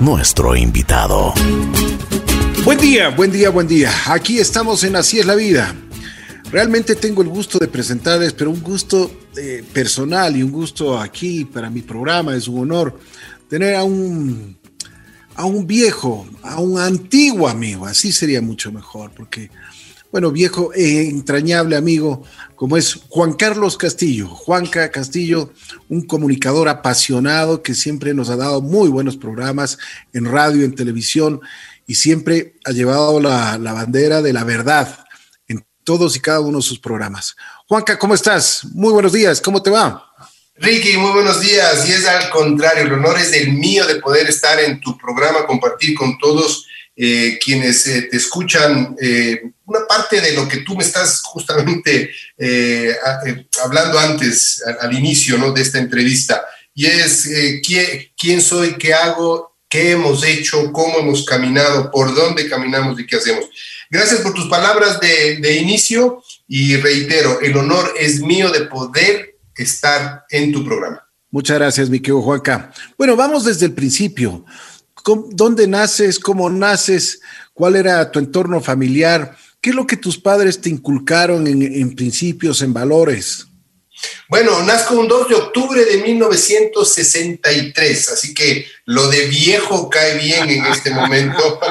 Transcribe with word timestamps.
nuestro 0.00 0.56
invitado. 0.56 1.34
Buen 2.64 2.78
día, 2.78 3.10
buen 3.10 3.30
día, 3.30 3.50
buen 3.50 3.68
día. 3.68 3.92
Aquí 4.06 4.38
estamos 4.38 4.82
en 4.84 4.96
Así 4.96 5.20
es 5.20 5.26
la 5.26 5.34
vida. 5.34 5.74
Realmente 6.50 6.94
tengo 6.94 7.20
el 7.20 7.28
gusto 7.28 7.58
de 7.58 7.68
presentarles, 7.68 8.32
pero 8.32 8.50
un 8.50 8.62
gusto 8.62 9.10
eh, 9.36 9.62
personal 9.74 10.34
y 10.34 10.42
un 10.42 10.50
gusto 10.50 10.98
aquí 10.98 11.44
para 11.44 11.68
mi 11.68 11.82
programa. 11.82 12.34
Es 12.34 12.48
un 12.48 12.60
honor 12.60 12.98
tener 13.50 13.74
a 13.74 13.84
un, 13.84 14.56
a 15.34 15.44
un 15.44 15.66
viejo, 15.66 16.26
a 16.42 16.58
un 16.58 16.80
antiguo 16.80 17.48
amigo. 17.48 17.84
Así 17.84 18.12
sería 18.12 18.40
mucho 18.40 18.72
mejor, 18.72 19.10
porque, 19.14 19.50
bueno, 20.12 20.30
viejo 20.30 20.72
e 20.72 21.08
entrañable 21.08 21.74
amigo, 21.74 22.22
como 22.54 22.76
es 22.76 23.00
Juan 23.08 23.32
Carlos 23.32 23.76
Castillo. 23.76 24.28
Juanca 24.28 24.90
Castillo, 24.92 25.52
un 25.88 26.06
comunicador 26.06 26.68
apasionado 26.68 27.62
que 27.62 27.74
siempre 27.74 28.14
nos 28.14 28.30
ha 28.30 28.36
dado 28.36 28.60
muy 28.60 28.88
buenos 28.88 29.16
programas 29.16 29.78
en 30.12 30.26
radio, 30.26 30.64
en 30.64 30.76
televisión 30.76 31.40
y 31.86 31.96
siempre 31.96 32.54
ha 32.64 32.70
llevado 32.70 33.20
la, 33.20 33.58
la 33.58 33.72
bandera 33.72 34.22
de 34.22 34.32
la 34.32 34.44
verdad 34.44 35.02
todos 35.84 36.16
y 36.16 36.20
cada 36.20 36.40
uno 36.40 36.58
de 36.58 36.62
sus 36.62 36.78
programas. 36.78 37.36
Juanca, 37.66 37.98
¿cómo 37.98 38.14
estás? 38.14 38.64
Muy 38.72 38.92
buenos 38.92 39.12
días, 39.12 39.40
¿cómo 39.40 39.62
te 39.62 39.70
va? 39.70 40.08
Ricky, 40.56 40.96
muy 40.96 41.12
buenos 41.12 41.40
días. 41.40 41.88
Y 41.88 41.92
es 41.92 42.06
al 42.06 42.30
contrario, 42.30 42.84
el 42.84 42.92
honor 42.92 43.18
es 43.18 43.32
del 43.32 43.52
mío 43.52 43.86
de 43.86 43.96
poder 43.96 44.28
estar 44.28 44.60
en 44.60 44.80
tu 44.80 44.96
programa, 44.96 45.46
compartir 45.46 45.96
con 45.96 46.16
todos 46.18 46.66
eh, 46.94 47.38
quienes 47.42 47.86
eh, 47.86 48.02
te 48.10 48.18
escuchan 48.18 48.94
eh, 49.00 49.40
una 49.64 49.86
parte 49.88 50.20
de 50.20 50.32
lo 50.32 50.46
que 50.46 50.58
tú 50.58 50.76
me 50.76 50.84
estás 50.84 51.22
justamente 51.22 52.10
hablando 53.64 53.98
antes, 53.98 54.62
al, 54.80 54.92
inicio 54.92 55.38
¿no? 55.38 55.52
de 55.52 55.62
esta 55.62 55.78
entrevista. 55.78 56.44
Y 56.74 56.86
es 56.86 57.28
¿quién, 57.64 58.10
quién 58.18 58.40
soy, 58.40 58.74
qué 58.74 58.92
hago, 58.92 59.56
qué 59.72 59.92
hemos 59.92 60.22
hecho, 60.22 60.70
cómo 60.70 60.98
hemos 60.98 61.24
caminado, 61.24 61.90
por 61.90 62.14
dónde 62.14 62.48
caminamos 62.48 63.00
y 63.00 63.06
qué 63.06 63.16
hacemos. 63.16 63.46
Gracias 63.90 64.20
por 64.20 64.34
tus 64.34 64.48
palabras 64.48 65.00
de, 65.00 65.56
inicio 65.56 66.22
y 66.46 66.76
reitero, 66.76 67.40
el 67.40 67.56
honor 67.56 67.94
es 67.98 68.20
mío 68.20 68.50
de 68.50 68.62
poder 68.62 69.38
estar 69.56 70.24
en 70.30 70.52
tu 70.52 70.64
programa. 70.64 71.06
Muchas 71.30 71.58
gracias, 71.58 71.88
mi 71.88 72.00
querido 72.00 72.20
Juanca. 72.20 72.70
Bueno, 72.98 73.16
vamos 73.16 73.44
desde 73.46 73.64
el 73.64 73.72
principio. 73.72 74.44
¿Dónde 75.04 75.66
naces? 75.66 76.18
¿Cómo 76.18 76.50
naces? 76.50 77.20
¿Cuál 77.52 77.76
era 77.76 78.10
tu 78.10 78.18
entorno 78.18 78.60
familiar? 78.60 79.36
¿Qué 79.60 79.70
es 79.70 79.76
lo 79.76 79.86
que 79.86 79.96
tus 79.96 80.18
padres 80.18 80.60
te 80.60 80.68
inculcaron 80.68 81.46
en, 81.46 81.62
en 81.62 81.94
principios, 81.94 82.62
en 82.62 82.72
valores? 82.72 83.46
Bueno, 84.28 84.62
nazco 84.62 84.94
un 84.94 85.08
2 85.08 85.28
de 85.28 85.34
octubre 85.34 85.84
de 85.84 85.98
1963, 85.98 88.08
así 88.08 88.32
que 88.34 88.66
lo 88.86 89.08
de 89.08 89.26
viejo 89.26 89.90
cae 89.90 90.16
bien 90.18 90.48
en 90.48 90.64
este 90.66 90.90
momento. 90.90 91.60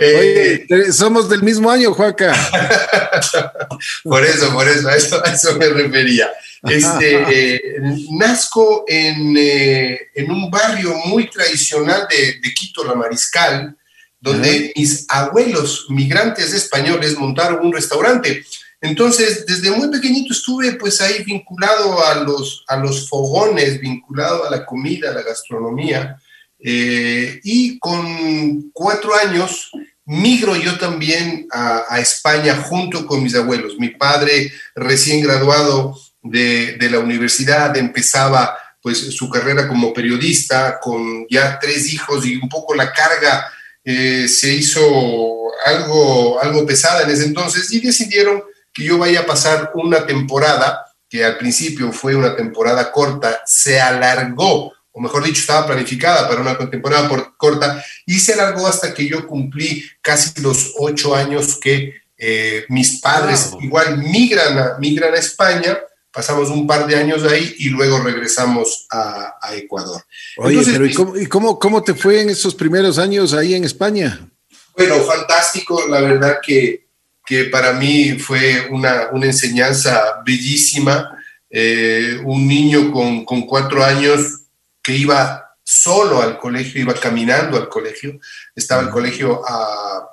Oye, 0.00 0.66
eh, 0.68 0.92
somos 0.92 1.28
del 1.28 1.42
mismo 1.42 1.70
año, 1.70 1.92
Juaca. 1.92 2.32
por 4.04 4.24
eso, 4.24 4.50
por 4.52 4.66
eso, 4.66 4.88
a 4.88 4.96
eso, 4.96 5.22
me 5.56 5.68
refería. 5.68 6.30
Este, 6.62 7.22
eh, 7.56 7.62
nazco 8.12 8.84
en, 8.86 9.34
eh, 9.36 9.98
en, 10.14 10.30
un 10.30 10.50
barrio 10.50 10.94
muy 11.06 11.30
tradicional 11.30 12.06
de, 12.10 12.40
de 12.40 12.54
Quito, 12.54 12.84
La 12.84 12.94
Mariscal, 12.94 13.76
donde 14.20 14.72
mis 14.76 15.06
abuelos 15.08 15.86
migrantes 15.88 16.52
españoles 16.52 17.16
montaron 17.16 17.64
un 17.64 17.72
restaurante. 17.72 18.44
Entonces, 18.82 19.44
desde 19.46 19.70
muy 19.70 19.90
pequeñito 19.90 20.32
estuve 20.32 20.72
pues 20.72 21.00
ahí 21.00 21.22
vinculado 21.24 22.04
a 22.04 22.14
los, 22.16 22.64
a 22.66 22.76
los 22.76 23.08
fogones, 23.08 23.80
vinculado 23.80 24.46
a 24.46 24.50
la 24.50 24.64
comida, 24.64 25.10
a 25.10 25.14
la 25.14 25.22
gastronomía. 25.22 26.16
Eh, 26.58 27.40
y 27.42 27.78
con 27.78 28.70
cuatro 28.72 29.14
años 29.14 29.70
migro 30.04 30.56
yo 30.56 30.76
también 30.78 31.46
a, 31.50 31.98
España 32.00 32.56
junto 32.56 33.06
con 33.06 33.22
mis 33.22 33.34
abuelos. 33.34 33.78
Mi 33.78 33.88
padre, 33.88 34.50
recién 34.74 35.22
graduado 35.22 35.96
de, 36.22 36.76
de, 36.78 36.90
la 36.90 36.98
universidad, 36.98 37.76
empezaba 37.76 38.56
pues 38.82 38.98
su 39.14 39.28
carrera 39.28 39.68
como 39.68 39.92
periodista 39.92 40.78
con 40.80 41.26
ya 41.28 41.58
tres 41.58 41.92
hijos 41.92 42.24
y 42.26 42.36
un 42.36 42.48
poco 42.48 42.74
la 42.74 42.92
carga 42.92 43.50
eh, 43.84 44.28
se 44.28 44.52
hizo 44.52 44.82
algo, 45.64 46.40
algo 46.42 46.66
pesada 46.66 47.02
en 47.02 47.10
ese 47.10 47.24
entonces 47.24 47.72
y 47.72 47.80
decidieron 47.80 48.42
que 48.72 48.84
yo 48.84 48.98
vaya 48.98 49.20
a 49.20 49.26
pasar 49.26 49.72
una 49.74 50.06
temporada, 50.06 50.86
que 51.08 51.24
al 51.24 51.38
principio 51.38 51.92
fue 51.92 52.14
una 52.14 52.36
temporada 52.36 52.92
corta, 52.92 53.42
se 53.46 53.80
alargó, 53.80 54.72
o 54.92 55.00
mejor 55.00 55.24
dicho, 55.24 55.40
estaba 55.40 55.66
planificada 55.66 56.28
para 56.28 56.40
una 56.40 56.70
temporada 56.70 57.08
corta, 57.36 57.84
y 58.06 58.20
se 58.20 58.34
alargó 58.34 58.66
hasta 58.66 58.94
que 58.94 59.08
yo 59.08 59.26
cumplí 59.26 59.84
casi 60.00 60.40
los 60.40 60.74
ocho 60.78 61.14
años 61.14 61.58
que 61.58 61.94
eh, 62.16 62.64
mis 62.68 63.00
padres 63.00 63.50
igual 63.60 63.98
migran 63.98 64.58
a, 64.58 64.78
migran 64.78 65.14
a 65.14 65.18
España, 65.18 65.78
pasamos 66.12 66.50
un 66.50 66.66
par 66.66 66.86
de 66.86 66.96
años 66.96 67.24
ahí 67.24 67.54
y 67.58 67.68
luego 67.68 68.00
regresamos 68.00 68.86
a, 68.90 69.36
Ecuador. 69.54 70.02
Oye, 70.38 70.62
pero 70.64 70.86
¿y, 70.86 70.94
cómo, 70.94 71.16
¿y 71.16 71.26
cómo, 71.26 71.58
cómo 71.58 71.82
te 71.82 71.94
fue 71.94 72.22
en 72.22 72.30
esos 72.30 72.54
primeros 72.54 72.98
años 72.98 73.34
ahí 73.34 73.54
en 73.54 73.64
España? 73.64 74.28
Bueno, 74.76 74.96
fantástico, 75.00 75.86
la 75.88 76.00
verdad 76.00 76.38
que 76.42 76.90
que 77.30 77.44
para 77.44 77.74
mí 77.74 78.18
fue 78.18 78.66
una, 78.70 79.10
una 79.12 79.26
enseñanza 79.26 80.20
bellísima. 80.26 81.16
Eh, 81.48 82.18
un 82.24 82.48
niño 82.48 82.90
con, 82.90 83.24
con, 83.24 83.42
cuatro 83.42 83.84
años 83.84 84.40
que 84.82 84.96
iba 84.96 85.54
solo 85.62 86.22
al 86.22 86.38
colegio, 86.38 86.80
iba 86.80 86.94
caminando 86.94 87.56
al 87.56 87.68
colegio, 87.68 88.18
estaba 88.54 88.82
el 88.82 88.90
colegio 88.90 89.42
a 89.48 90.10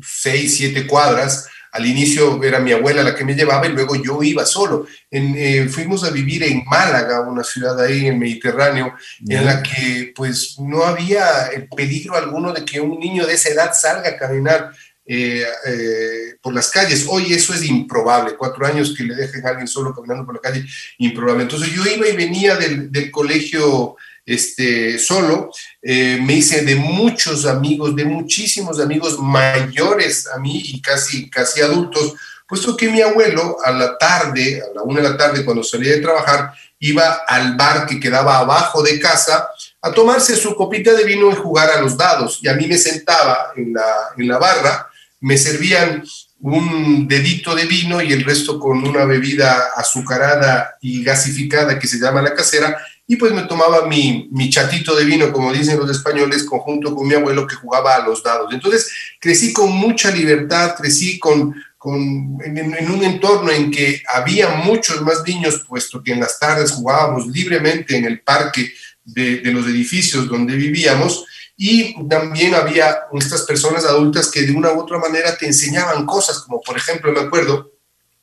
seis, 0.00 0.56
siete 0.56 0.86
cuadras. 0.86 1.48
Al 1.76 1.84
inicio 1.84 2.42
era 2.42 2.58
mi 2.58 2.72
abuela 2.72 3.02
la 3.02 3.14
que 3.14 3.24
me 3.24 3.34
llevaba 3.34 3.66
y 3.66 3.72
luego 3.72 3.96
yo 3.96 4.22
iba 4.22 4.46
solo. 4.46 4.86
En, 5.10 5.34
eh, 5.36 5.68
fuimos 5.68 6.04
a 6.04 6.10
vivir 6.10 6.42
en 6.42 6.64
Málaga, 6.64 7.20
una 7.20 7.44
ciudad 7.44 7.78
ahí 7.80 8.06
en 8.06 8.14
el 8.14 8.18
Mediterráneo, 8.18 8.94
en 9.28 9.44
la 9.44 9.62
que 9.62 10.12
pues 10.16 10.56
no 10.58 10.84
había 10.84 11.48
el 11.48 11.68
peligro 11.68 12.16
alguno 12.16 12.52
de 12.52 12.64
que 12.64 12.80
un 12.80 12.98
niño 12.98 13.26
de 13.26 13.34
esa 13.34 13.50
edad 13.50 13.72
salga 13.74 14.08
a 14.08 14.16
caminar 14.16 14.72
eh, 15.04 15.44
eh, 15.66 16.34
por 16.40 16.54
las 16.54 16.70
calles. 16.70 17.06
Hoy 17.08 17.32
eso 17.32 17.54
es 17.54 17.64
improbable. 17.64 18.36
Cuatro 18.36 18.66
años 18.66 18.94
que 18.96 19.04
le 19.04 19.14
dejen 19.14 19.46
a 19.46 19.50
alguien 19.50 19.68
solo 19.68 19.94
caminando 19.94 20.24
por 20.24 20.34
la 20.34 20.40
calle, 20.40 20.64
improbable. 20.98 21.42
Entonces 21.42 21.70
yo 21.72 21.84
iba 21.86 22.08
y 22.08 22.16
venía 22.16 22.56
del, 22.56 22.90
del 22.90 23.10
colegio 23.10 23.96
este, 24.26 24.98
solo. 24.98 25.50
Eh, 25.80 26.18
me 26.20 26.34
hice 26.34 26.62
de 26.62 26.74
muchos 26.74 27.46
amigos, 27.46 27.94
de 27.94 28.04
muchísimos 28.04 28.80
amigos 28.80 29.18
mayores 29.18 30.26
a 30.26 30.38
mí 30.38 30.60
y 30.64 30.82
casi, 30.82 31.30
casi 31.30 31.62
adultos, 31.62 32.14
puesto 32.46 32.76
que 32.76 32.90
mi 32.90 33.00
abuelo 33.00 33.56
a 33.64 33.70
la 33.70 33.96
tarde, 33.96 34.60
a 34.60 34.74
la 34.74 34.82
una 34.82 35.00
de 35.00 35.10
la 35.10 35.16
tarde, 35.16 35.44
cuando 35.44 35.62
salía 35.62 35.92
de 35.92 36.00
trabajar, 36.00 36.52
iba 36.80 37.22
al 37.26 37.56
bar 37.56 37.86
que 37.86 37.98
quedaba 37.98 38.38
abajo 38.38 38.82
de 38.82 39.00
casa 39.00 39.48
a 39.80 39.92
tomarse 39.92 40.36
su 40.36 40.54
copita 40.54 40.92
de 40.92 41.04
vino 41.04 41.30
y 41.30 41.34
jugar 41.34 41.70
a 41.70 41.80
los 41.80 41.96
dados. 41.96 42.40
Y 42.42 42.48
a 42.48 42.54
mí 42.54 42.66
me 42.66 42.76
sentaba 42.76 43.52
en 43.56 43.72
la, 43.72 43.84
en 44.16 44.28
la 44.28 44.38
barra 44.38 44.90
me 45.20 45.38
servían 45.38 46.04
un 46.40 47.08
dedito 47.08 47.54
de 47.54 47.64
vino 47.64 48.02
y 48.02 48.12
el 48.12 48.24
resto 48.24 48.60
con 48.60 48.86
una 48.86 49.04
bebida 49.04 49.70
azucarada 49.76 50.76
y 50.80 51.02
gasificada 51.02 51.78
que 51.78 51.88
se 51.88 51.98
llama 51.98 52.22
la 52.22 52.34
casera, 52.34 52.76
y 53.06 53.16
pues 53.16 53.32
me 53.32 53.42
tomaba 53.42 53.86
mi, 53.86 54.28
mi 54.32 54.50
chatito 54.50 54.96
de 54.96 55.04
vino, 55.04 55.32
como 55.32 55.52
dicen 55.52 55.78
los 55.78 55.90
españoles, 55.90 56.44
conjunto 56.44 56.94
con 56.94 57.06
mi 57.06 57.14
abuelo 57.14 57.46
que 57.46 57.54
jugaba 57.54 57.94
a 57.94 58.06
los 58.06 58.22
dados. 58.22 58.52
Entonces 58.52 58.90
crecí 59.20 59.52
con 59.52 59.70
mucha 59.70 60.10
libertad, 60.10 60.74
crecí 60.76 61.18
con, 61.18 61.54
con 61.78 62.38
en, 62.44 62.90
un 62.90 63.04
entorno 63.04 63.50
en 63.52 63.70
que 63.70 64.02
había 64.12 64.48
muchos 64.48 65.00
más 65.02 65.22
niños, 65.26 65.64
puesto 65.68 66.02
que 66.02 66.12
en 66.12 66.20
las 66.20 66.38
tardes 66.38 66.72
jugábamos 66.72 67.28
libremente 67.28 67.96
en 67.96 68.06
el 68.06 68.20
parque 68.20 68.72
de, 69.04 69.38
de 69.38 69.52
los 69.52 69.66
edificios 69.66 70.28
donde 70.28 70.56
vivíamos, 70.56 71.24
y 71.56 72.06
también 72.08 72.54
había 72.54 72.98
estas 73.14 73.42
personas 73.42 73.84
adultas 73.86 74.30
que 74.30 74.42
de 74.42 74.52
una 74.52 74.72
u 74.72 74.80
otra 74.80 74.98
manera 74.98 75.36
te 75.38 75.46
enseñaban 75.46 76.04
cosas, 76.04 76.40
como 76.40 76.60
por 76.60 76.76
ejemplo, 76.76 77.12
me 77.12 77.20
acuerdo, 77.20 77.72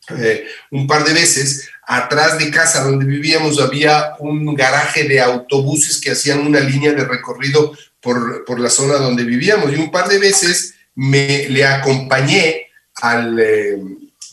eh, 0.09 0.45
un 0.71 0.85
par 0.85 1.03
de 1.03 1.13
veces, 1.13 1.69
atrás 1.87 2.37
de 2.37 2.49
casa 2.49 2.83
donde 2.83 3.05
vivíamos 3.05 3.59
había 3.59 4.13
un 4.19 4.53
garaje 4.55 5.03
de 5.03 5.19
autobuses 5.21 5.99
que 5.99 6.11
hacían 6.11 6.39
una 6.39 6.59
línea 6.59 6.93
de 6.93 7.05
recorrido 7.05 7.73
por, 8.01 8.45
por 8.45 8.59
la 8.59 8.69
zona 8.69 8.95
donde 8.95 9.23
vivíamos 9.23 9.71
y 9.71 9.75
un 9.75 9.91
par 9.91 10.07
de 10.07 10.19
veces 10.19 10.75
me 10.95 11.49
le 11.49 11.65
acompañé 11.65 12.67
al, 13.01 13.39
eh, 13.39 13.81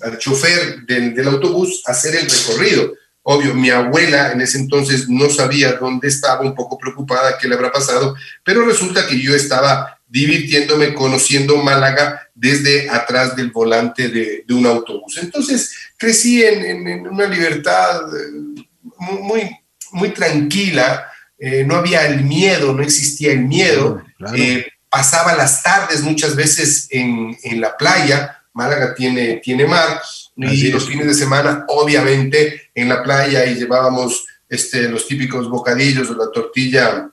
al 0.03 0.19
chofer 0.19 0.83
del, 0.87 1.15
del 1.15 1.29
autobús 1.29 1.83
a 1.87 1.93
hacer 1.93 2.17
el 2.17 2.31
recorrido. 2.31 2.93
Obvio, 3.23 3.55
mi 3.55 3.71
abuela 3.71 4.33
en 4.33 4.41
ese 4.41 4.59
entonces 4.59 5.09
no 5.09 5.29
sabía 5.31 5.75
dónde 5.75 6.09
estaba, 6.09 6.41
un 6.41 6.55
poco 6.55 6.79
preocupada 6.79 7.37
qué 7.39 7.49
le 7.49 7.55
habrá 7.55 7.71
pasado, 7.71 8.15
pero 8.45 8.65
resulta 8.65 9.07
que 9.07 9.21
yo 9.21 9.35
estaba 9.35 10.00
divirtiéndome, 10.11 10.93
conociendo 10.93 11.57
Málaga 11.57 12.29
desde 12.35 12.91
atrás 12.91 13.37
del 13.37 13.51
volante 13.51 14.09
de, 14.09 14.45
un 14.51 14.67
autobús. 14.67 15.19
Entonces 15.23 15.73
crecí 15.97 16.43
en, 16.43 17.07
una 17.07 17.27
libertad 17.27 18.03
eh, 18.15 18.65
muy, 18.99 19.57
muy 19.93 20.11
tranquila, 20.11 21.07
eh, 21.39 21.65
no 21.65 21.77
había 21.77 22.07
el 22.07 22.25
miedo, 22.25 22.75
no 22.75 22.83
existía 22.83 23.33
el 23.33 23.43
miedo. 23.47 24.03
Eh, 24.35 24.67
pasaba 24.89 25.37
las 25.37 25.63
tardes 25.63 26.03
muchas 26.03 26.35
veces 26.35 26.89
en, 26.91 27.37
en, 27.45 27.61
la 27.61 27.77
playa, 27.77 28.43
Málaga 28.53 28.95
tiene, 28.95 29.37
tiene 29.37 29.65
mar, 29.65 30.03
y 30.37 30.69
los 30.73 30.89
fines 30.89 31.07
de 31.07 31.15
semana, 31.15 31.65
obviamente, 31.69 32.71
en 32.75 32.89
la 32.89 33.03
playa 33.03 33.47
y 33.47 33.55
llevábamos 33.55 34.27
este, 34.49 34.89
los 34.89 35.07
típicos 35.07 35.49
bocadillos 35.49 36.11
o 36.11 36.17
la 36.17 36.31
tortilla 36.33 37.11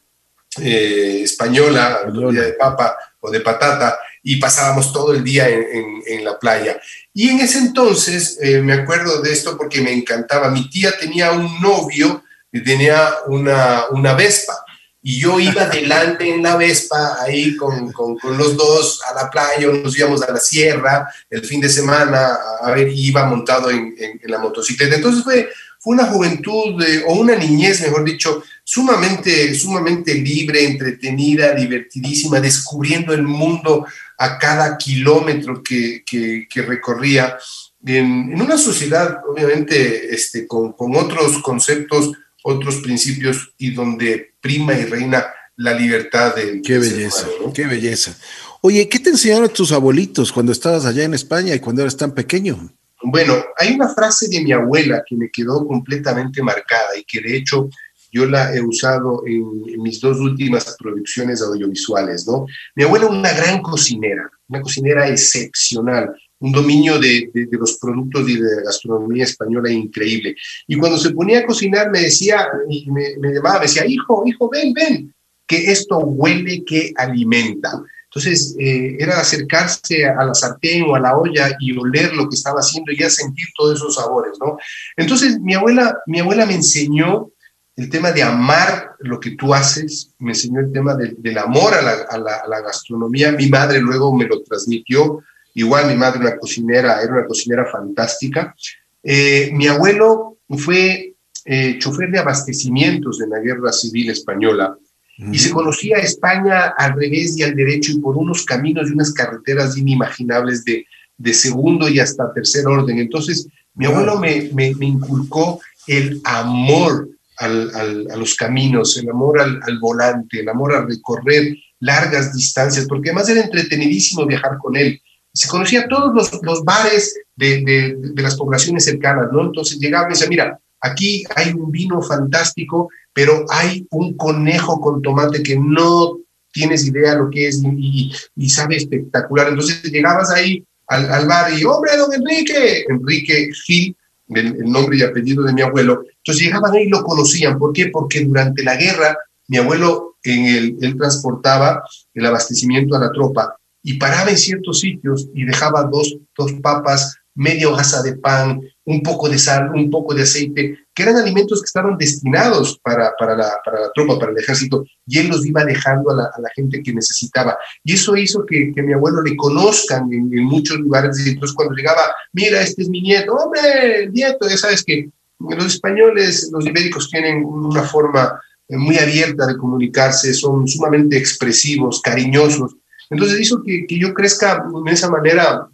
eh, 0.60 1.22
española, 1.24 2.02
tortilla 2.04 2.44
de 2.44 2.54
papa 2.54 2.98
o 3.20 3.32
de 3.32 3.42
patata, 3.42 4.00
y 4.24 4.38
pasábamos 4.38 4.92
todo 4.92 5.14
el 5.14 5.24
día 5.24 5.48
en, 5.48 6.02
en, 6.06 6.26
la 6.26 6.38
playa. 6.38 6.80
Y 7.14 7.30
en 7.30 7.40
ese 7.40 7.60
entonces, 7.60 8.38
me 8.62 8.74
acuerdo 8.74 9.22
de 9.22 9.32
esto 9.32 9.58
porque 9.58 9.80
me 9.80 9.94
encantaba, 9.94 10.50
mi 10.50 10.70
tía 10.70 10.92
tenía 11.00 11.32
un 11.32 11.62
novio 11.62 12.24
tenía 12.62 13.10
una, 13.28 13.86
una 13.92 14.14
Vespa 14.14 14.54
y 15.02 15.20
yo 15.20 15.40
iba 15.40 15.62
adelante 15.64 16.30
en 16.30 16.44
la 16.44 16.56
Vespa 16.56 17.18
ahí 17.22 17.56
con, 17.56 17.92
con, 17.92 18.18
los 18.38 18.58
dos 18.58 19.02
a 19.10 19.24
la 19.24 19.30
playa, 19.30 19.68
nos 19.68 19.98
íbamos 19.98 20.22
a 20.22 20.32
la 20.32 20.40
sierra 20.40 21.08
el 21.30 21.46
fin 21.46 21.62
de 21.62 21.70
semana, 21.70 22.38
a 22.62 22.72
ver, 22.72 22.90
iba 22.94 23.26
montado 23.26 23.70
en, 23.70 23.96
en, 23.98 24.20
la 24.24 24.40
motocicleta. 24.40 24.96
Entonces 24.96 25.24
fue, 25.24 25.50
fue 25.80 25.94
una 25.94 26.06
juventud 26.06 26.84
o 27.08 27.14
una 27.14 27.36
niñez, 27.36 27.82
mejor 27.82 28.04
dicho, 28.04 28.44
sumamente, 28.70 29.56
sumamente 29.56 30.14
libre, 30.14 30.66
entretenida, 30.66 31.56
divertidísima, 31.56 32.42
descubriendo 32.42 33.14
el 33.14 33.24
mundo 33.24 33.88
a 34.18 34.38
cada 34.38 34.78
kilómetro 34.78 35.64
que, 35.64 36.04
que, 36.06 36.50
que 36.50 36.62
recorría. 36.64 37.38
En, 37.86 38.34
en, 38.34 38.42
una 38.42 38.58
sociedad, 38.58 39.22
obviamente, 39.26 40.14
este, 40.14 40.46
con, 40.46 40.74
con 40.74 40.98
otros 40.98 41.38
conceptos 41.38 42.12
otros 42.44 42.78
principios 42.78 43.54
y 43.58 43.72
donde 43.72 44.34
prima 44.42 44.74
y 44.74 44.84
reina 44.84 45.26
la 45.56 45.74
libertad 45.74 46.36
de... 46.36 46.62
Qué 46.62 46.78
belleza, 46.78 47.26
qué 47.54 47.68
belleza. 47.68 48.18
Oye, 48.62 48.90
¿qué 48.90 49.00
te 49.00 49.12
enseñaron 49.12 49.50
tus 49.50 49.72
abuelitos 49.72 50.34
cuando 50.34 50.52
estabas 50.52 50.86
allá 50.86 51.06
en 51.06 51.14
España 51.14 51.56
y 51.56 51.60
cuando 51.60 51.84
eras 51.84 51.96
tan 51.96 52.14
pequeño? 52.14 52.70
Bueno, 53.02 53.34
hay 53.58 53.74
una 53.76 53.94
frase 53.94 54.28
de 54.28 54.42
mi 54.42 54.52
abuela 54.52 55.04
que 55.08 55.16
me 55.16 55.30
quedó 55.30 55.66
completamente 55.66 56.42
marcada 56.42 56.98
y 56.98 57.04
que 57.04 57.22
de 57.22 57.38
hecho 57.38 57.70
yo 58.18 58.26
la 58.26 58.54
he 58.56 58.62
usado 58.62 59.24
en, 59.26 59.82
mis 59.82 60.02
dos 60.02 60.20
últimas 60.20 60.76
producciones 60.80 61.42
audiovisuales, 61.42 62.28
¿no? 62.28 62.46
Mi 62.76 62.84
abuela 62.84 63.08
una 63.08 63.32
gran 63.32 63.62
cocinera, 63.62 64.30
una 64.50 64.62
cocinera 64.62 65.08
excepcional, 65.08 66.10
un 66.40 66.52
dominio 66.52 67.00
de, 67.00 67.30
los 67.52 67.78
productos 67.78 68.28
y 68.30 68.36
de 68.36 68.56
la 68.56 68.62
gastronomía 68.64 69.24
española 69.24 69.72
increíble. 69.72 70.36
Y 70.68 70.78
cuando 70.78 70.98
se 70.98 71.12
ponía 71.12 71.40
a 71.40 71.46
cocinar 71.46 71.92
me 71.92 72.02
decía, 72.02 72.48
y 72.70 72.90
me, 72.90 73.34
llamaba, 73.34 73.60
me 73.60 73.66
decía, 73.66 73.86
hijo, 73.86 74.24
hijo, 74.26 74.50
ven, 74.50 74.74
ven, 74.74 75.14
que 75.48 75.72
esto 75.72 76.00
huele 76.00 76.64
que 76.66 76.94
alimenta. 76.96 77.84
Entonces 78.06 78.56
eh, 78.60 78.98
era 79.00 79.20
acercarse 79.20 80.06
a 80.06 80.24
la 80.24 80.34
sartén 80.34 80.84
o 80.84 80.96
a 80.96 81.00
la 81.00 81.18
olla 81.18 81.56
y 81.60 81.78
oler 81.78 82.14
lo 82.14 82.28
que 82.28 82.36
estaba 82.36 82.62
haciendo 82.62 82.92
y 82.92 82.98
ya 82.98 83.10
sentir 83.10 83.48
todos 83.56 83.78
esos 83.78 83.96
sabores, 83.96 84.34
¿no? 84.40 84.58
Entonces 84.96 85.40
mi 85.40 85.54
abuela, 85.54 85.96
mi 86.08 86.20
abuela 86.20 86.46
me 86.46 86.56
enseñó 86.56 87.32
el 87.78 87.90
tema 87.90 88.12
de 88.12 88.24
amar 88.24 88.96
lo 89.00 89.20
que 89.20 89.32
tú 89.32 89.54
haces, 89.54 90.12
me 90.20 90.32
enseñó 90.32 90.60
el 90.60 90.72
tema 90.72 90.96
del 90.96 91.38
amor 91.38 91.74
a 91.74 91.82
la, 91.82 91.92
a, 92.10 92.18
la, 92.18 92.36
a 92.38 92.48
la 92.48 92.62
gastronomía, 92.62 93.32
mi 93.32 93.48
madre 93.48 93.80
luego 93.80 94.14
me 94.14 94.26
lo 94.26 94.42
transmitió, 94.42 95.24
Igual 95.58 95.88
mi 95.88 95.96
madre 95.96 96.20
una 96.20 96.38
cocinera, 96.38 97.02
era 97.02 97.14
una 97.14 97.26
cocinera 97.26 97.66
fantástica. 97.66 98.56
Eh, 99.02 99.50
mi 99.54 99.66
abuelo 99.66 100.38
fue 100.50 101.16
eh, 101.46 101.80
chofer 101.80 102.12
de 102.12 102.20
abastecimientos 102.20 103.20
en 103.22 103.32
la 103.32 103.40
Guerra 103.40 103.72
Civil 103.72 104.12
Española. 104.12 104.78
Y 105.18 105.40
se 105.40 105.50
conocía 105.50 105.98
a 105.98 106.02
España 106.02 106.76
al 106.78 106.94
revés 106.94 107.36
y 107.40 107.42
al 107.42 107.56
derecho 107.56 107.92
y 107.92 108.00
por 108.00 108.16
unos 108.18 108.46
caminos 108.46 108.88
y 108.88 108.94
unas 108.94 109.12
carreteras 109.12 109.76
inimaginables 109.76 110.64
de, 110.64 110.86
de 111.18 111.34
segundo 111.34 111.90
y 111.90 112.00
hasta 112.00 112.32
tercer 112.34 112.68
orden. 112.68 113.00
Entonces, 113.00 113.48
mi 113.74 113.88
abuelo 113.88 114.20
me, 114.20 114.52
me, 114.54 114.86
inculcó 114.86 115.60
el 115.88 116.22
amor 116.24 117.10
al, 117.38 118.08
a 118.12 118.16
los 118.16 118.36
caminos, 118.36 118.98
el 118.98 119.10
amor 119.10 119.40
al, 119.40 119.60
al, 119.62 119.80
volante, 119.80 120.40
el 120.40 120.50
amor 120.50 120.76
a 120.76 120.86
recorrer 120.86 121.56
largas 121.80 122.34
distancias, 122.34 122.86
porque 122.88 123.10
además 123.10 123.30
era 123.30 123.42
entretenidísimo 123.42 124.26
viajar 124.26 124.58
con 124.58 124.76
él 124.76 125.00
se 125.38 125.48
conocía 125.48 125.88
todos 125.88 126.14
los, 126.16 126.42
los 126.44 126.64
bares 126.64 127.16
de, 127.36 127.62
de, 127.62 127.96
de, 127.96 128.22
las 128.24 128.36
poblaciones 128.36 128.86
cercanas, 128.86 129.28
¿no? 129.32 129.46
Entonces 129.46 129.78
llegaba 129.78 130.08
y 130.08 130.14
decía, 130.14 130.28
mira, 130.28 130.60
aquí 130.82 131.24
hay 131.36 131.52
un 131.52 131.72
vino 131.72 132.02
fantástico, 132.02 132.90
pero 133.14 133.46
hay 133.50 133.86
un 133.92 134.18
conejo 134.18 134.82
con 134.82 135.02
tomate 135.04 135.44
que 135.44 135.56
no 135.56 136.18
tienes 136.52 136.88
idea 136.88 137.14
lo 137.14 137.30
que 137.30 137.50
es 137.50 137.62
y, 137.64 138.12
y 138.36 138.50
sabe 138.50 138.78
espectacular. 138.78 139.50
Entonces 139.50 139.84
llegabas 139.84 140.32
ahí 140.32 140.66
al, 140.88 141.12
al, 141.12 141.28
bar 141.28 141.54
y, 141.54 141.64
hombre, 141.66 141.96
don 141.98 142.12
Enrique, 142.12 142.86
Enrique 142.90 143.50
Gil, 143.64 143.96
el, 144.30 144.70
nombre 144.70 144.98
y 144.98 145.04
apellido 145.04 145.44
de 145.44 145.54
mi 145.54 145.62
abuelo. 145.62 146.04
Entonces 146.18 146.46
llegaban 146.46 146.74
ahí 146.74 146.84
y 146.84 146.90
lo 146.90 147.04
conocían. 147.04 147.58
¿Por 147.58 147.74
qué? 147.74 147.88
Porque 147.88 148.26
durante 148.26 148.64
la 148.64 148.76
guerra 148.76 149.18
mi 149.48 149.58
abuelo 149.58 150.18
en 150.24 150.46
el, 150.46 150.78
él 150.82 150.98
transportaba 150.98 151.84
el 152.14 152.26
abastecimiento 152.26 152.96
a 152.96 153.00
la 153.00 153.12
tropa 153.12 153.56
y 153.82 153.94
paraba 153.94 154.30
en 154.30 154.38
ciertos 154.38 154.80
sitios 154.80 155.30
y 155.34 155.46
dejaba 155.46 155.84
dos, 155.84 156.18
dos 156.38 156.54
papas, 156.62 157.16
media 157.36 157.70
hoja 157.70 158.02
de 158.04 158.18
pan, 158.18 158.62
un 158.88 159.02
poco 159.04 159.28
de 159.28 159.38
sal, 159.38 159.70
un 159.74 159.92
poco 159.92 160.14
de 160.14 160.24
aceite, 160.24 160.80
que 160.94 161.04
eran 161.04 161.18
alimentos 161.18 161.62
que 161.62 161.66
estaban 161.66 161.98
destinados 161.98 162.80
para, 162.82 163.14
para, 163.20 163.36
la, 163.36 163.60
para 163.64 163.82
la 163.82 163.92
tropa, 163.94 164.18
para 164.18 164.32
el 164.32 164.38
ejército, 164.38 164.86
y 165.06 165.20
él 165.20 165.28
los 165.28 165.46
iba 165.46 165.66
dejando 165.66 166.12
a 166.12 166.16
la, 166.16 166.50
gente 166.56 166.82
que 166.82 166.94
necesitaba. 166.94 167.58
Y 167.84 167.96
eso 167.96 168.16
hizo 168.16 168.46
que, 168.46 168.72
que 168.74 168.82
mi 168.82 168.94
abuelo 168.94 169.22
le 169.22 169.36
conozcan 169.36 170.12
en, 170.14 170.32
en, 170.34 170.44
muchos 170.46 170.78
lugares, 170.78 171.20
y 171.20 171.32
entonces 171.32 171.54
cuando 171.54 171.76
llegaba, 171.76 172.02
mira, 172.32 172.62
este 172.62 172.84
es 172.84 172.90
mi 172.90 173.02
nieto, 173.02 173.34
hombre, 173.34 174.10
nieto, 174.10 174.48
ya 174.50 174.58
sabes 174.58 174.86
que 174.86 175.10
los 175.40 175.66
españoles, 175.66 176.50
los 176.54 176.66
ibéricos 176.66 177.10
tienen 177.10 177.44
una 177.44 177.84
forma 177.84 178.40
muy 178.70 178.98
abierta 178.98 179.48
de 179.48 179.58
comunicarse, 179.58 180.34
son 180.34 180.66
sumamente 180.66 181.18
expresivos, 181.18 182.02
cariñosos, 182.02 182.78
entonces 183.10 183.42
hizo 183.42 183.62
que, 183.64 183.86
que 183.86 184.00
yo 184.00 184.14
crezca 184.14 184.64
de 184.86 184.92
esa 184.92 185.10
manera 185.10 185.68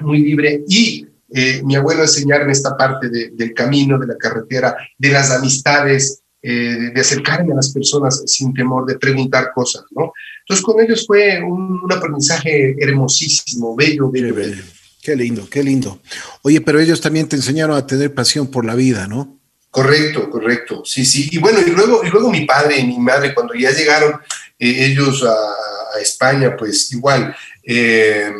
muy 0.00 0.18
libre 0.18 0.64
y 0.68 1.06
eh, 1.32 1.62
mi 1.64 1.76
abuelo 1.76 2.02
enseñarme 2.02 2.52
esta 2.52 2.76
parte 2.76 3.08
de, 3.08 3.30
del 3.30 3.54
camino, 3.54 3.98
de 3.98 4.06
la 4.06 4.16
carretera, 4.16 4.76
de 4.98 5.08
las 5.08 5.30
amistades, 5.30 6.22
eh, 6.42 6.90
de 6.94 7.00
acercarme 7.00 7.52
a 7.52 7.56
las 7.56 7.70
personas 7.70 8.22
sin 8.26 8.54
temor, 8.54 8.86
de 8.86 8.98
preguntar 8.98 9.52
cosas, 9.54 9.84
¿no? 9.90 10.12
Entonces 10.40 10.64
con 10.64 10.80
ellos 10.80 11.04
fue 11.06 11.40
un, 11.42 11.80
un 11.82 11.92
aprendizaje 11.92 12.74
hermosísimo, 12.82 13.76
bello, 13.76 14.10
bello, 14.10 14.34
bello. 14.34 14.62
Qué 15.02 15.16
lindo, 15.16 15.48
qué 15.50 15.62
lindo. 15.62 16.00
Oye, 16.42 16.60
pero 16.60 16.80
ellos 16.80 17.00
también 17.00 17.28
te 17.28 17.36
enseñaron 17.36 17.76
a 17.76 17.86
tener 17.86 18.12
pasión 18.12 18.48
por 18.48 18.64
la 18.64 18.74
vida, 18.74 19.06
¿no? 19.06 19.38
Correcto, 19.70 20.28
correcto. 20.28 20.82
Sí, 20.84 21.04
sí. 21.04 21.28
Y 21.30 21.38
bueno, 21.38 21.60
y 21.64 21.70
luego, 21.70 22.02
y 22.04 22.10
luego 22.10 22.30
mi 22.30 22.44
padre 22.44 22.78
y 22.78 22.86
mi 22.86 22.98
madre, 22.98 23.32
cuando 23.32 23.54
ya 23.54 23.70
llegaron 23.70 24.14
eh, 24.58 24.86
ellos 24.86 25.22
a, 25.22 25.96
a, 25.96 26.00
España, 26.00 26.56
pues 26.56 26.92
igual. 26.92 27.34
Eh, 27.62 28.32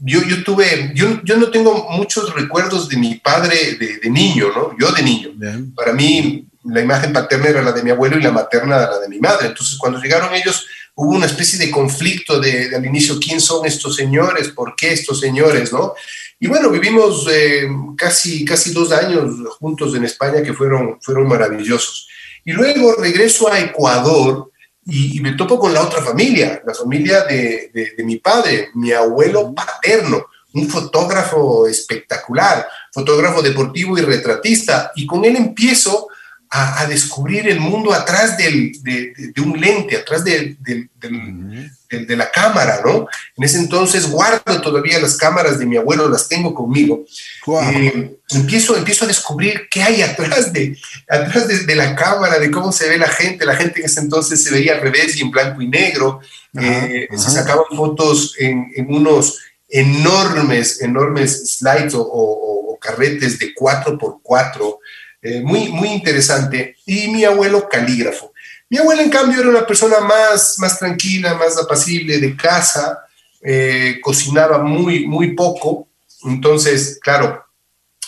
yo, 0.00 0.22
yo 0.22 0.42
tuve, 0.42 0.92
yo, 0.94 1.22
yo 1.24 1.36
no 1.36 1.50
tengo 1.50 1.88
muchos 1.90 2.34
recuerdos 2.34 2.88
de 2.88 2.96
mi 2.96 3.16
padre 3.16 3.76
de, 3.78 3.98
de 3.98 4.10
niño, 4.10 4.48
¿no? 4.54 4.76
Yo 4.78 4.92
de 4.92 5.02
niño. 5.02 5.30
Bien. 5.34 5.74
Para 5.74 5.92
mí, 5.92 6.46
la 6.64 6.80
imagen 6.80 7.12
paterna 7.12 7.48
era 7.48 7.62
la 7.62 7.72
de 7.72 7.82
mi 7.82 7.90
abuelo 7.90 8.18
y 8.18 8.22
la 8.22 8.32
materna 8.32 8.78
la 8.78 8.98
de 8.98 9.08
mi 9.08 9.18
madre. 9.18 9.48
Entonces, 9.48 9.76
cuando 9.78 10.00
llegaron 10.00 10.34
ellos, 10.34 10.66
hubo 10.94 11.14
una 11.14 11.26
especie 11.26 11.58
de 11.58 11.70
conflicto 11.70 12.40
de, 12.40 12.68
de 12.68 12.76
al 12.76 12.84
inicio, 12.84 13.18
¿quién 13.18 13.40
son 13.40 13.66
estos 13.66 13.96
señores? 13.96 14.48
¿Por 14.48 14.74
qué 14.76 14.92
estos 14.92 15.20
señores? 15.20 15.72
¿No? 15.72 15.94
Y 16.42 16.46
bueno, 16.46 16.70
vivimos 16.70 17.26
eh, 17.30 17.68
casi, 17.96 18.46
casi 18.46 18.72
dos 18.72 18.90
años 18.92 19.30
juntos 19.58 19.94
en 19.94 20.04
España 20.04 20.42
que 20.42 20.54
fueron, 20.54 20.98
fueron 21.02 21.28
maravillosos. 21.28 22.08
Y 22.46 22.52
luego 22.52 22.94
regreso 22.94 23.52
a 23.52 23.60
Ecuador 23.60 24.49
y, 24.86 25.18
y 25.18 25.20
me 25.20 25.32
topo 25.32 25.58
con 25.58 25.72
la 25.72 25.82
otra 25.82 26.02
familia, 26.02 26.62
la 26.66 26.74
familia 26.74 27.24
de, 27.24 27.70
de, 27.72 27.92
de 27.96 28.04
mi 28.04 28.16
padre, 28.16 28.70
mi 28.74 28.92
abuelo 28.92 29.54
paterno, 29.54 30.26
un 30.54 30.68
fotógrafo 30.68 31.66
espectacular, 31.66 32.66
fotógrafo 32.92 33.42
deportivo 33.42 33.96
y 33.98 34.02
retratista. 34.02 34.92
Y 34.96 35.06
con 35.06 35.24
él 35.24 35.36
empiezo 35.36 36.08
a, 36.50 36.80
a 36.80 36.86
descubrir 36.86 37.48
el 37.48 37.60
mundo 37.60 37.94
atrás 37.94 38.36
del, 38.36 38.72
de, 38.82 39.12
de, 39.34 39.40
un 39.40 39.58
lente, 39.60 39.96
atrás 39.96 40.24
del, 40.24 40.56
de, 40.60 40.88
de, 40.98 42.16
la 42.16 42.28
cámara, 42.32 42.80
¿no? 42.84 43.06
En 43.36 43.44
ese 43.44 43.58
entonces 43.58 44.10
guardo 44.10 44.60
todavía 44.60 44.98
las 44.98 45.16
cámaras 45.16 45.60
de 45.60 45.66
mi 45.66 45.76
abuelo, 45.76 46.08
las 46.08 46.28
tengo 46.28 46.52
conmigo. 46.52 47.04
Wow. 47.46 47.62
Eh, 47.70 48.16
empiezo, 48.30 48.76
empiezo 48.76 49.04
a 49.04 49.08
descubrir 49.08 49.68
qué 49.70 49.82
hay 49.84 50.02
atrás, 50.02 50.52
de, 50.52 50.76
atrás 51.08 51.46
de, 51.46 51.66
de, 51.66 51.74
la 51.76 51.94
cámara, 51.94 52.40
de 52.40 52.50
cómo 52.50 52.72
se 52.72 52.88
ve 52.88 52.98
la 52.98 53.08
gente. 53.08 53.46
La 53.46 53.54
gente 53.54 53.78
en 53.78 53.86
ese 53.86 54.00
entonces 54.00 54.42
se 54.42 54.50
veía 54.50 54.74
al 54.74 54.80
revés 54.80 55.16
y 55.16 55.22
en 55.22 55.30
blanco 55.30 55.62
y 55.62 55.68
negro. 55.68 56.20
Ajá, 56.56 56.86
eh, 56.86 57.08
ajá. 57.08 57.22
Se 57.22 57.30
sacaban 57.30 57.64
fotos 57.76 58.34
en, 58.40 58.72
en, 58.74 58.92
unos 58.92 59.38
enormes, 59.68 60.82
enormes 60.82 61.58
slides 61.58 61.94
o, 61.94 62.02
o, 62.02 62.72
o 62.72 62.78
carretes 62.80 63.38
de 63.38 63.54
4x4. 63.54 64.79
Eh, 65.22 65.40
muy, 65.42 65.68
muy 65.68 65.88
interesante. 65.88 66.76
Y 66.86 67.08
mi 67.08 67.24
abuelo 67.24 67.68
calígrafo 67.68 68.32
Mi 68.70 68.78
abuela, 68.78 69.02
en 69.02 69.10
cambio, 69.10 69.40
era 69.40 69.50
una 69.50 69.66
persona 69.66 70.00
más, 70.00 70.58
más 70.58 70.78
tranquila, 70.78 71.34
más 71.34 71.58
apacible, 71.58 72.18
de 72.18 72.36
casa, 72.36 73.00
eh, 73.42 73.98
cocinaba 74.02 74.58
muy, 74.58 75.06
muy 75.06 75.34
poco. 75.34 75.88
Entonces, 76.24 76.98
claro, 77.02 77.44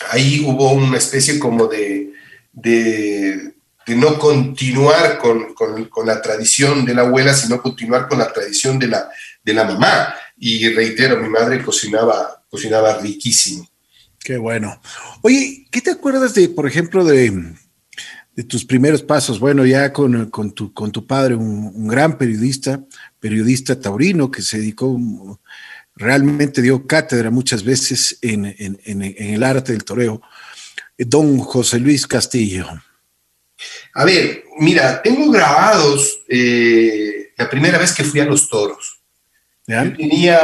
ahí 0.09 0.43
hubo 0.45 0.71
una 0.71 0.97
especie 0.97 1.37
como 1.37 1.67
de, 1.67 2.13
de, 2.51 3.53
no 3.87 4.17
continuar 4.17 5.17
con, 5.19 5.53
con, 5.53 6.07
la 6.07 6.21
tradición 6.21 6.85
de 6.85 6.95
la 6.95 7.01
abuela, 7.03 7.33
sino 7.33 7.61
continuar 7.61 8.07
con 8.07 8.19
la 8.19 8.31
tradición 8.31 8.79
de 8.79 8.87
la, 8.87 9.09
de 9.43 9.53
la 9.53 9.65
mamá. 9.65 10.15
Y 10.37 10.69
reitero, 10.69 11.17
mi 11.17 11.29
madre 11.29 11.63
cocinaba, 11.63 12.43
cocinaba 12.49 12.97
riquísimo. 12.97 13.67
Qué 14.23 14.37
bueno. 14.37 14.81
Oye, 15.21 15.67
¿qué 15.69 15.81
te 15.81 15.91
acuerdas 15.91 16.33
de, 16.33 16.47
por 16.47 16.65
ejemplo, 16.65 17.03
de, 17.03 17.55
de 18.33 18.43
tus 18.45 18.63
primeros 18.63 19.03
pasos? 19.03 19.37
Bueno, 19.37 19.65
ya 19.65 19.91
con, 19.91 20.29
con, 20.29 20.53
tu, 20.53 20.73
con 20.73 20.93
tu 20.93 21.05
padre, 21.05 21.35
un, 21.35 21.87
gran 21.89 22.17
periodista, 22.17 22.81
periodista 23.19 23.77
taurino 23.77 24.31
que 24.31 24.41
se 24.41 24.59
dedicó, 24.59 24.97
realmente 25.95 26.61
dio 26.61 26.87
cátedra 26.87 27.31
muchas 27.31 27.65
veces 27.65 28.17
en, 28.21 28.45
en, 28.45 28.79
en, 28.85 29.03
el 29.33 29.43
arte 29.43 29.73
del 29.73 29.83
toreo, 29.83 30.21
don 30.97 31.39
José 31.39 31.79
Luis 31.79 32.07
Castillo. 32.07 32.65
A 33.93 34.05
ver, 34.05 34.45
mira, 34.57 35.01
tengo 35.01 35.29
grabados 35.31 36.21
eh, 36.29 37.33
la 37.37 37.49
primera 37.49 37.77
vez 37.77 37.93
que 37.93 38.05
fui 38.05 38.21
a 38.21 38.25
los 38.25 38.47
toros. 38.47 39.01
tenía, 39.65 40.39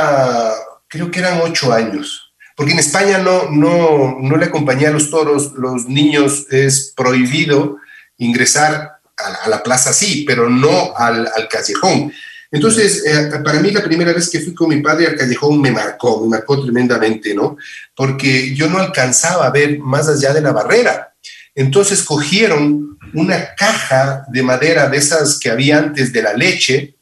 creo 0.89 1.09
que 1.09 1.19
eran 1.19 1.39
ocho 1.41 1.71
años 1.71 2.28
porque 2.59 2.73
en 2.73 2.79
España 2.79 3.19
no, 3.19 3.49
no, 3.49 4.17
no 4.19 4.35
le 4.35 4.47
acompañé 4.47 4.87
a 4.87 4.91
los 4.91 5.09
toros, 5.09 5.53
los 5.53 5.87
niños 5.87 6.45
es 6.49 6.91
prohibido 6.93 7.77
ingresar 8.17 8.99
a, 9.15 9.47
la 9.47 9.63
plaza, 9.63 9.93
sí, 9.93 10.25
pero 10.27 10.49
no 10.49 10.93
al, 10.97 11.25
al 11.37 11.47
callejón. 11.47 12.11
Entonces, 12.51 13.05
eh, 13.05 13.29
para 13.45 13.61
mí 13.61 13.71
la 13.71 13.81
primera 13.81 14.11
vez 14.11 14.29
que 14.29 14.41
fui 14.41 14.53
con 14.53 14.67
mi 14.67 14.81
padre 14.81 15.07
al 15.07 15.15
callejón 15.15 15.61
me 15.61 15.71
marcó, 15.71 16.21
me 16.21 16.27
marcó 16.27 16.61
tremendamente, 16.61 17.33
¿no? 17.33 17.55
Porque 17.95 18.53
yo 18.53 18.67
no 18.67 18.79
alcanzaba 18.79 19.47
a 19.47 19.51
ver 19.51 19.79
más 19.79 20.09
allá 20.09 20.33
de 20.33 20.41
la 20.41 20.51
barrera. 20.51 21.13
Entonces 21.55 22.03
cogieron 22.03 22.99
una 23.13 23.55
caja 23.55 24.25
de 24.27 24.43
madera 24.43 24.89
de 24.89 24.97
esas 24.97 25.39
que 25.39 25.49
había 25.49 25.77
antes 25.77 26.11
de 26.11 26.23
la 26.23 26.33
leche, 26.33 26.97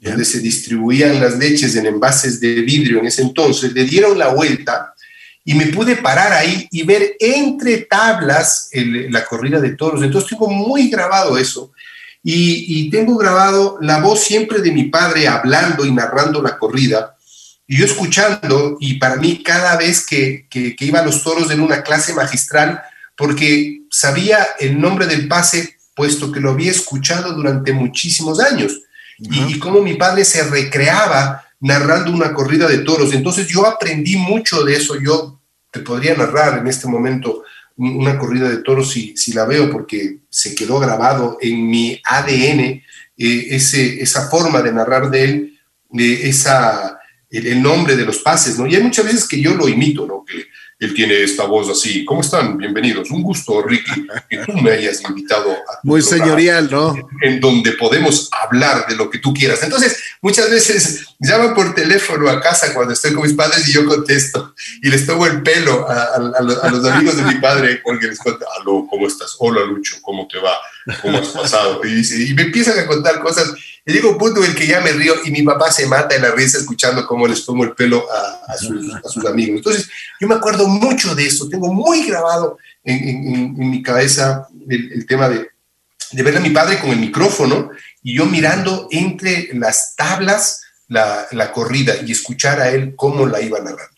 donde 0.00 0.24
se 0.24 0.40
distribuían 0.40 1.20
las 1.20 1.38
leches 1.38 1.76
en 1.76 1.86
envases 1.86 2.40
de 2.40 2.54
vidrio 2.62 2.98
en 2.98 3.06
ese 3.06 3.22
entonces, 3.22 3.72
le 3.72 3.84
dieron 3.84 4.18
la 4.18 4.30
vuelta 4.30 4.94
y 5.48 5.54
me 5.54 5.66
pude 5.66 5.94
parar 5.94 6.32
ahí 6.32 6.68
y 6.72 6.82
ver 6.82 7.16
entre 7.20 7.78
tablas 7.82 8.68
la 8.72 9.24
corrida 9.24 9.60
de 9.60 9.76
toros. 9.76 10.02
Entonces 10.02 10.28
tengo 10.28 10.50
muy 10.50 10.90
grabado 10.90 11.38
eso. 11.38 11.72
Y, 12.24 12.90
tengo 12.90 13.16
grabado 13.16 13.78
la 13.80 14.00
voz 14.00 14.24
siempre 14.24 14.60
de 14.60 14.72
mi 14.72 14.84
padre 14.84 15.28
hablando 15.28 15.86
y 15.86 15.92
narrando 15.92 16.42
la 16.42 16.58
corrida. 16.58 17.16
Y 17.68 17.78
yo 17.78 17.84
escuchando, 17.84 18.76
y 18.80 18.94
para 18.94 19.16
mí 19.16 19.40
cada 19.44 19.76
vez 19.76 20.04
que, 20.04 20.48
que, 20.50 20.74
iba 20.80 20.98
a 20.98 21.04
los 21.04 21.22
toros 21.22 21.48
en 21.52 21.60
una 21.60 21.84
clase 21.84 22.12
magistral, 22.12 22.82
porque 23.16 23.82
sabía 23.88 24.44
el 24.58 24.80
nombre 24.80 25.06
del 25.06 25.28
pase, 25.28 25.76
puesto 25.94 26.32
que 26.32 26.40
lo 26.40 26.50
había 26.50 26.72
escuchado 26.72 27.32
durante 27.34 27.72
muchísimos 27.72 28.40
años. 28.40 28.80
y, 29.18 29.54
y 29.54 29.58
cómo 29.60 29.80
mi 29.80 29.94
padre 29.94 30.24
se 30.24 30.42
recreaba 30.42 31.44
narrando 31.60 32.10
una 32.10 32.32
corrida 32.32 32.66
de 32.66 32.78
toros. 32.78 33.14
Entonces 33.14 33.46
yo 33.46 33.64
aprendí 33.64 34.16
mucho 34.16 34.64
de 34.64 34.74
eso. 34.74 35.00
Yo 35.00 35.35
te 35.76 35.82
podría 35.82 36.14
narrar 36.14 36.58
en 36.58 36.66
este 36.66 36.88
momento 36.88 37.44
una 37.76 38.18
corrida 38.18 38.48
de 38.48 38.62
toros 38.62 38.90
si, 38.90 39.14
si 39.16 39.34
la 39.34 39.44
veo 39.44 39.70
porque 39.70 40.20
se 40.30 40.54
quedó 40.54 40.80
grabado 40.80 41.36
en 41.42 41.68
mi 41.68 42.00
ADN 42.02 42.60
eh, 42.60 42.82
ese, 43.18 44.02
esa 44.02 44.30
forma 44.30 44.62
de 44.62 44.72
narrar 44.72 45.10
de 45.10 45.24
él, 45.24 45.60
de 45.90 46.28
esa, 46.28 46.98
el, 47.30 47.62
nombre 47.62 47.94
de 47.96 48.06
los 48.06 48.18
pases, 48.18 48.58
¿no? 48.58 48.66
Y 48.66 48.76
hay 48.76 48.82
muchas 48.82 49.04
veces 49.04 49.28
que 49.28 49.40
yo 49.40 49.54
lo 49.54 49.68
imito, 49.68 50.06
¿no? 50.06 50.24
Él 50.78 50.92
tiene 50.94 51.22
esta 51.22 51.44
voz 51.44 51.70
así. 51.70 52.04
¿Cómo 52.04 52.20
están? 52.20 52.58
Bienvenidos. 52.58 53.10
Un 53.10 53.22
gusto, 53.22 53.62
Ricky, 53.62 54.06
que 54.28 54.38
tú 54.38 54.52
me 54.58 54.72
hayas 54.72 55.02
invitado 55.02 55.50
a 55.50 55.80
Muy 55.82 56.02
señorial, 56.02 56.68
¿no? 56.70 56.94
En 57.22 57.40
donde 57.40 57.72
podemos 57.72 58.28
hablar 58.44 58.86
de 58.86 58.94
lo 58.94 59.08
que 59.08 59.18
tú 59.18 59.32
quieras. 59.32 59.62
Entonces, 59.62 59.98
muchas 60.20 60.50
veces 60.50 61.06
llamo 61.18 61.54
por 61.54 61.74
teléfono 61.74 62.28
a 62.28 62.40
casa 62.42 62.74
cuando 62.74 62.92
estoy 62.92 63.14
con 63.14 63.22
mis 63.22 63.32
padres 63.32 63.66
y 63.66 63.72
yo 63.72 63.86
contesto 63.86 64.54
y 64.82 64.90
les 64.90 65.06
tomo 65.06 65.24
el 65.26 65.42
pelo 65.42 65.88
a, 65.88 66.18
los 66.40 66.84
amigos 66.84 67.16
de 67.16 67.22
mi 67.22 67.36
padre 67.36 67.80
porque 67.82 68.08
les 68.08 68.18
cuento, 68.18 68.44
aló, 68.60 68.86
¿cómo 68.88 69.06
estás? 69.06 69.34
Hola, 69.38 69.64
Lucho, 69.64 69.96
¿cómo 70.02 70.28
te 70.28 70.38
va? 70.38 70.52
¿Cómo 71.02 71.18
has 71.18 71.28
pasado? 71.28 71.80
Y, 71.84 72.30
y 72.30 72.34
me 72.34 72.42
empiezan 72.42 72.78
a 72.78 72.86
contar 72.86 73.20
cosas 73.20 73.54
y 73.88 73.92
digo 73.92 74.10
un 74.10 74.18
punto 74.18 74.42
en 74.42 74.50
el 74.50 74.56
que 74.56 74.66
ya 74.66 74.80
me 74.80 74.90
río 74.90 75.14
y 75.24 75.30
mi 75.30 75.42
papá 75.42 75.70
se 75.70 75.86
mata 75.86 76.16
en 76.16 76.22
la 76.22 76.32
risa 76.32 76.58
escuchando 76.58 77.06
cómo 77.06 77.28
les 77.28 77.42
pongo 77.42 77.62
el 77.62 77.72
pelo 77.72 78.04
a, 78.10 78.56
sus, 78.58 79.24
amigos. 79.24 79.58
Entonces, 79.58 79.88
yo 80.20 80.26
me 80.26 80.34
acuerdo 80.34 80.66
mucho 80.66 81.14
de 81.14 81.26
eso, 81.26 81.48
tengo 81.48 81.72
muy 81.72 82.04
grabado 82.04 82.58
en, 82.82 83.54
mi 83.54 83.84
cabeza 83.84 84.48
el, 84.68 85.06
tema 85.06 85.28
de, 85.28 85.48
de, 86.10 86.22
ver 86.24 86.36
a 86.36 86.40
mi 86.40 86.50
padre 86.50 86.80
con 86.80 86.90
el 86.90 86.98
micrófono 86.98 87.70
y 88.02 88.16
yo 88.16 88.26
mirando 88.26 88.88
entre 88.90 89.50
las 89.54 89.94
tablas 89.94 90.62
la, 90.88 91.52
corrida 91.54 91.94
y 92.04 92.10
escuchar 92.10 92.60
a 92.60 92.70
él 92.70 92.94
cómo 92.96 93.24
la 93.24 93.40
iba 93.40 93.60
narrando. 93.60 93.94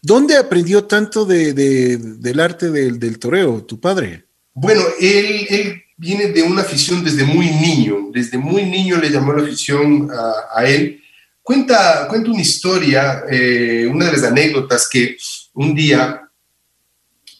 ¿Dónde 0.00 0.38
aprendió 0.38 0.84
tanto 0.84 1.26
del 1.26 2.40
arte 2.40 2.70
del, 2.70 2.98
del 2.98 3.18
toreo, 3.18 3.62
tu 3.64 3.78
padre? 3.78 4.24
Bueno, 4.54 4.82
él, 4.98 5.46
él 5.50 5.82
viene 5.96 6.28
de 6.28 6.42
una 6.42 6.62
afición 6.62 7.02
desde 7.02 7.24
muy 7.24 7.46
niño, 7.46 8.10
desde 8.12 8.38
muy 8.38 8.64
niño 8.64 8.98
le 8.98 9.10
llamó 9.10 9.32
la 9.32 9.42
afición 9.42 10.08
a, 10.54 10.64
él. 10.64 11.02
Cuenta, 11.42 12.06
cuenta 12.08 12.30
una 12.30 12.42
historia, 12.42 13.24
eh, 13.30 13.88
una 13.90 14.06
de 14.06 14.12
las 14.12 14.24
anécdotas 14.24 14.88
que 14.88 15.16
un 15.54 15.74
día 15.74 16.22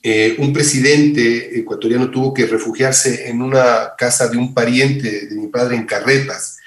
eh, 0.09 0.37
un 0.39 0.53
presidente 0.53 1.59
ecuatoriano 1.59 2.09
tuvo 2.09 2.33
que 2.33 2.47
refugiarse 2.47 3.29
en 3.29 3.43
una 3.43 3.93
casa 3.99 4.29
de 4.29 4.37
un 4.37 4.55
pariente 4.55 5.27
de 5.27 5.35
mi 5.35 5.49
padre 5.49 5.75
en 5.75 5.85
Carretas 5.85 6.59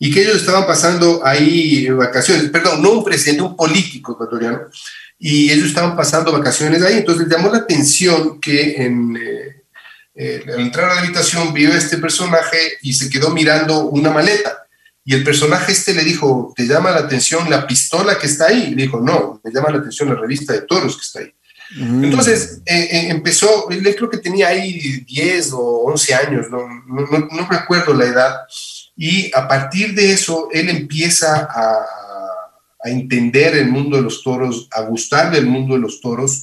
y 0.00 0.10
que 0.10 0.22
ellos 0.22 0.38
estaban 0.38 0.66
pasando 0.66 1.24
ahí 1.24 1.88
vacaciones, 1.90 2.50
perdón, 2.50 2.82
no 2.82 2.90
un 2.92 3.04
presidente, 3.04 3.42
un 3.42 3.56
político 3.56 4.12
ecuatoriano, 4.12 4.62
y 5.16 5.50
ellos 5.50 5.66
estaban 5.66 5.96
pasando 5.96 6.32
vacaciones 6.32 6.82
ahí, 6.82 6.98
entonces 6.98 7.28
llamó 7.28 7.50
la 7.50 7.58
atención 7.58 8.40
que 8.40 8.82
en... 8.82 9.16
Eh, 9.16 9.57
eh, 10.20 10.42
al 10.52 10.58
entrar 10.58 10.90
a 10.90 10.94
la 10.96 11.00
habitación 11.02 11.52
vio 11.52 11.72
a 11.72 11.76
este 11.76 11.96
personaje 11.98 12.58
y 12.82 12.92
se 12.92 13.08
quedó 13.08 13.30
mirando 13.30 13.84
una 13.84 14.10
maleta. 14.10 14.66
Y 15.04 15.14
el 15.14 15.22
personaje 15.22 15.70
este 15.70 15.94
le 15.94 16.02
dijo, 16.02 16.52
¿te 16.56 16.66
llama 16.66 16.90
la 16.90 16.98
atención 16.98 17.48
la 17.48 17.68
pistola 17.68 18.18
que 18.18 18.26
está 18.26 18.46
ahí? 18.46 18.74
le 18.74 18.82
dijo, 18.82 19.00
no, 19.00 19.40
me 19.44 19.52
llama 19.52 19.70
la 19.70 19.78
atención 19.78 20.08
la 20.08 20.16
revista 20.16 20.52
de 20.52 20.62
toros 20.62 20.96
que 20.96 21.02
está 21.02 21.20
ahí. 21.20 21.32
Mm. 21.76 22.04
Entonces 22.04 22.62
eh, 22.66 22.88
eh, 22.90 23.06
empezó, 23.10 23.70
él 23.70 23.94
creo 23.94 24.10
que 24.10 24.18
tenía 24.18 24.48
ahí 24.48 25.04
10 25.06 25.52
o 25.52 25.84
11 25.84 26.14
años, 26.14 26.46
no, 26.50 26.66
no, 26.66 27.28
no, 27.30 27.48
recuerdo 27.48 27.94
la 27.94 28.06
edad, 28.06 28.34
y 28.96 29.30
a 29.34 29.46
partir 29.46 29.94
de 29.94 30.12
eso 30.12 30.48
él 30.52 30.68
empieza 30.68 31.48
a, 31.48 31.86
a 32.82 32.90
entender 32.90 33.56
el 33.56 33.68
mundo 33.68 33.98
de 33.98 34.02
los 34.02 34.24
toros, 34.24 34.68
a 34.72 34.80
gustarle 34.80 35.38
el 35.38 35.46
mundo 35.46 35.74
de 35.74 35.80
los 35.80 36.00
toros, 36.00 36.42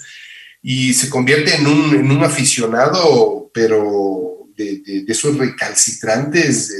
y 0.61 0.93
se 0.93 1.09
convierte 1.09 1.55
en 1.55 1.67
un, 1.67 1.95
en 1.95 2.09
un 2.09 2.23
aficionado, 2.23 3.44
pero 3.55 4.49
de, 4.53 4.81
de, 4.81 5.05
esos 5.07 5.37
recalcitrantes 5.37 6.75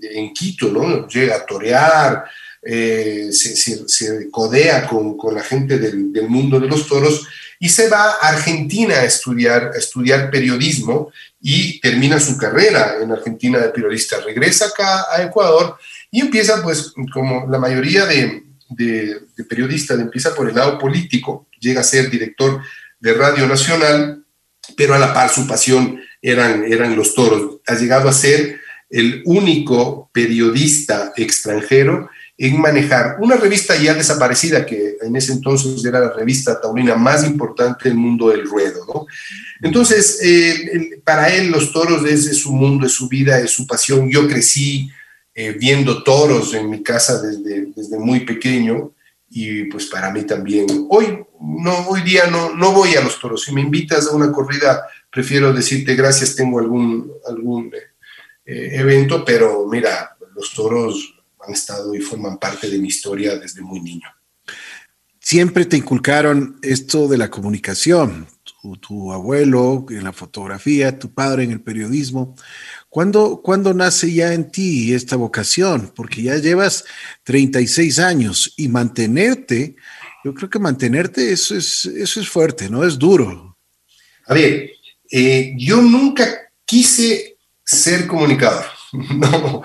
en 0.00 0.32
Quito, 0.32 0.68
¿no? 0.68 1.08
Llega 1.08 1.34
a 1.34 1.44
torear, 1.44 2.24
eh, 2.62 3.30
se, 3.32 3.56
se, 3.88 4.30
codea 4.30 4.86
con, 4.86 5.16
con, 5.16 5.34
la 5.34 5.42
gente 5.42 5.76
del, 5.76 6.12
del, 6.12 6.28
mundo 6.28 6.60
de 6.60 6.68
los 6.68 6.86
toros 6.86 7.26
y 7.58 7.68
se 7.68 7.88
va 7.88 8.12
a 8.12 8.28
Argentina 8.28 8.94
a 8.94 9.04
estudiar, 9.04 9.72
a 9.74 9.78
estudiar 9.78 10.30
periodismo 10.30 11.10
y 11.40 11.80
termina 11.80 12.20
su 12.20 12.36
carrera 12.38 12.98
en 13.02 13.10
Argentina 13.10 13.58
de 13.58 13.70
periodista. 13.70 14.20
Regresa 14.20 14.66
acá 14.66 15.06
a 15.10 15.24
Ecuador 15.24 15.78
y 16.12 16.20
empieza, 16.20 16.62
pues, 16.62 16.92
como 17.12 17.48
la 17.50 17.58
mayoría 17.58 18.06
de, 18.06 18.44
de, 18.68 19.20
de 19.36 19.44
periodistas, 19.44 19.98
empieza 19.98 20.32
por 20.32 20.48
el 20.48 20.54
lado 20.54 20.78
político, 20.78 21.48
llega 21.58 21.80
a 21.80 21.84
ser 21.84 22.08
director 22.08 22.62
de 23.00 23.14
Radio 23.14 23.48
Nacional, 23.48 24.24
pero 24.76 24.94
a 24.94 24.98
la 24.98 25.12
par 25.12 25.30
su 25.30 25.46
pasión 25.48 26.00
eran, 26.22 26.64
eran 26.64 26.96
los 26.96 27.14
toros. 27.14 27.60
Ha 27.66 27.74
llegado 27.74 28.08
a 28.08 28.12
ser 28.12 28.60
el 28.88 29.22
único 29.24 30.10
periodista 30.12 31.12
extranjero 31.16 32.10
en 32.36 32.58
manejar 32.58 33.16
una 33.20 33.36
revista 33.36 33.76
ya 33.76 33.92
desaparecida, 33.94 34.64
que 34.64 34.96
en 35.02 35.14
ese 35.14 35.32
entonces 35.32 35.84
era 35.84 36.00
la 36.00 36.12
revista 36.12 36.58
taurina 36.58 36.96
más 36.96 37.24
importante 37.24 37.88
del 37.88 37.98
mundo 37.98 38.30
del 38.30 38.48
ruedo. 38.48 39.06
Entonces, 39.60 40.18
para 41.04 41.28
él 41.28 41.50
los 41.50 41.70
toros 41.70 42.04
es, 42.06 42.34
su 42.38 42.50
mundo, 42.52 42.86
es 42.86 42.92
su 42.92 43.08
vida, 43.08 43.38
es 43.38 43.50
su 43.50 43.66
pasión. 43.66 44.10
Yo 44.10 44.26
crecí 44.26 44.90
eh, 45.34 45.52
viendo 45.52 46.02
toros 46.02 46.54
en 46.54 46.70
mi 46.70 46.82
casa 46.82 47.20
desde, 47.20 47.66
desde 47.76 47.98
muy 47.98 48.20
pequeño 48.20 48.92
y 49.28 49.64
pues 49.64 49.86
para 49.86 50.10
mí 50.10 50.24
también. 50.24 50.66
Hoy, 50.88 51.18
no, 51.40 51.88
hoy 51.88 52.00
día 52.02 52.26
no, 52.26 52.54
no 52.54 52.72
voy 52.72 52.96
a 52.96 53.02
los 53.02 53.20
toros. 53.20 53.44
Si 53.44 53.52
me 53.52 53.60
invitas 53.60 54.08
a 54.08 54.16
una 54.16 54.32
corrida, 54.32 54.82
prefiero 55.10 55.52
decirte 55.52 55.94
gracias, 55.94 56.36
tengo 56.36 56.58
algún, 56.58 57.12
algún, 57.26 57.66
eh, 57.74 57.90
eh, 58.44 58.70
evento, 58.74 59.24
pero 59.24 59.66
mira, 59.66 60.16
los 60.34 60.52
toros 60.54 61.14
han 61.40 61.52
estado 61.52 61.94
y 61.94 62.00
forman 62.00 62.38
parte 62.38 62.68
de 62.68 62.78
mi 62.78 62.88
historia 62.88 63.36
desde 63.36 63.60
muy 63.60 63.80
niño. 63.80 64.08
Siempre 65.18 65.66
te 65.66 65.76
inculcaron 65.76 66.58
esto 66.62 67.06
de 67.06 67.18
la 67.18 67.30
comunicación, 67.30 68.26
tu, 68.80 69.12
abuelo 69.12 69.86
en 69.90 70.04
la 70.04 70.12
fotografía, 70.12 70.98
tu 70.98 71.12
padre 71.12 71.44
en 71.44 71.52
el 71.52 71.60
periodismo. 71.60 72.34
¿Cuándo, 72.88 73.40
¿Cuándo, 73.42 73.72
nace 73.74 74.12
ya 74.12 74.32
en 74.32 74.50
ti 74.50 74.92
esta 74.92 75.16
vocación? 75.16 75.92
Porque 75.94 76.22
ya 76.22 76.36
llevas 76.36 76.84
36 77.24 77.98
años 77.98 78.54
y 78.56 78.68
mantenerte, 78.68 79.76
yo 80.24 80.34
creo 80.34 80.50
que 80.50 80.58
mantenerte 80.58 81.32
eso 81.32 81.54
es, 81.54 81.84
eso 81.84 82.20
es 82.20 82.28
fuerte, 82.28 82.68
¿no? 82.68 82.82
Es 82.82 82.98
duro. 82.98 83.56
A 84.26 84.34
ver, 84.34 84.70
eh, 85.10 85.54
yo 85.56 85.82
nunca 85.82 86.26
quise 86.64 87.36
ser 87.64 88.06
comunicador. 88.06 88.64
No, 88.92 89.62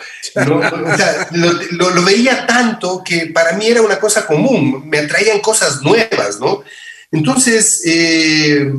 lo, 1.32 2.04
veía 2.04 2.46
tanto 2.46 3.02
que 3.04 3.25
para 3.28 3.54
mí 3.54 3.66
era 3.66 3.82
una 3.82 4.00
cosa 4.00 4.28
común, 4.28 4.88
me 4.88 5.00
atraían 5.00 5.40
cosas 5.40 5.82
nuevas, 5.82 6.40
¿no? 6.40 6.64
Entonces, 7.12 7.82
eh, 7.86 8.72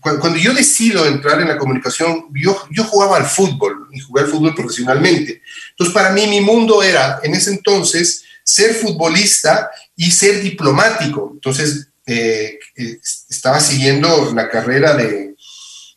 cuando, 0.00 0.36
yo 0.36 0.54
decido 0.54 1.06
entrar 1.06 1.40
en 1.40 1.48
la 1.48 1.58
comunicación, 1.58 2.26
yo, 2.34 2.66
yo 2.70 2.82
jugaba 2.82 3.16
al 3.16 3.26
fútbol 3.26 3.88
y 3.92 4.00
jugué 4.00 4.22
al 4.22 4.28
fútbol 4.28 4.54
profesionalmente. 4.56 5.42
Entonces, 5.70 5.94
para 5.94 6.10
mí 6.10 6.26
mi 6.26 6.40
mundo 6.40 6.82
era, 6.82 7.20
en 7.22 7.34
ese 7.34 7.50
entonces, 7.50 8.24
ser 8.42 8.74
futbolista 8.74 9.70
y 9.94 10.10
ser 10.10 10.40
diplomático. 10.40 11.30
Entonces, 11.34 11.88
eh, 12.06 12.58
eh, 12.76 12.98
estaba 13.28 13.60
siguiendo 13.60 14.32
la 14.34 14.48
carrera 14.48 14.94
de, 14.94 15.35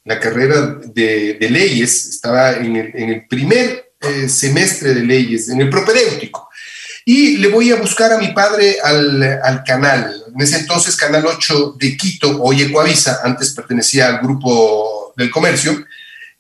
la 0.06 0.20
carrera 0.20 0.80
de, 0.86 1.38
leyes, 1.50 2.08
estaba 2.08 2.54
en 2.54 2.76
el, 2.76 3.28
primer 3.28 3.92
eh, 4.02 4.30
semestre 4.30 4.94
de 4.94 5.02
leyes, 5.02 5.50
en 5.50 5.62
el 5.62 5.70
propedéutico. 5.70 6.50
Y 7.06 7.38
le 7.38 7.48
voy 7.48 7.72
a 7.72 7.76
buscar 7.76 8.12
a 8.14 8.18
mi 8.18 8.30
padre 8.34 8.78
al, 8.84 9.64
canal, 9.66 10.24
en 10.34 10.42
ese 10.42 10.60
entonces 10.60 10.96
Canal 10.96 11.26
8 11.26 11.76
de 11.80 11.98
Quito, 11.98 12.42
hoy 12.42 12.62
Ecoavisa, 12.62 13.22
antes 13.24 13.54
pertenecía 13.54 14.08
al 14.08 14.20
grupo 14.20 15.14
del 15.18 15.32
comercio, 15.32 15.86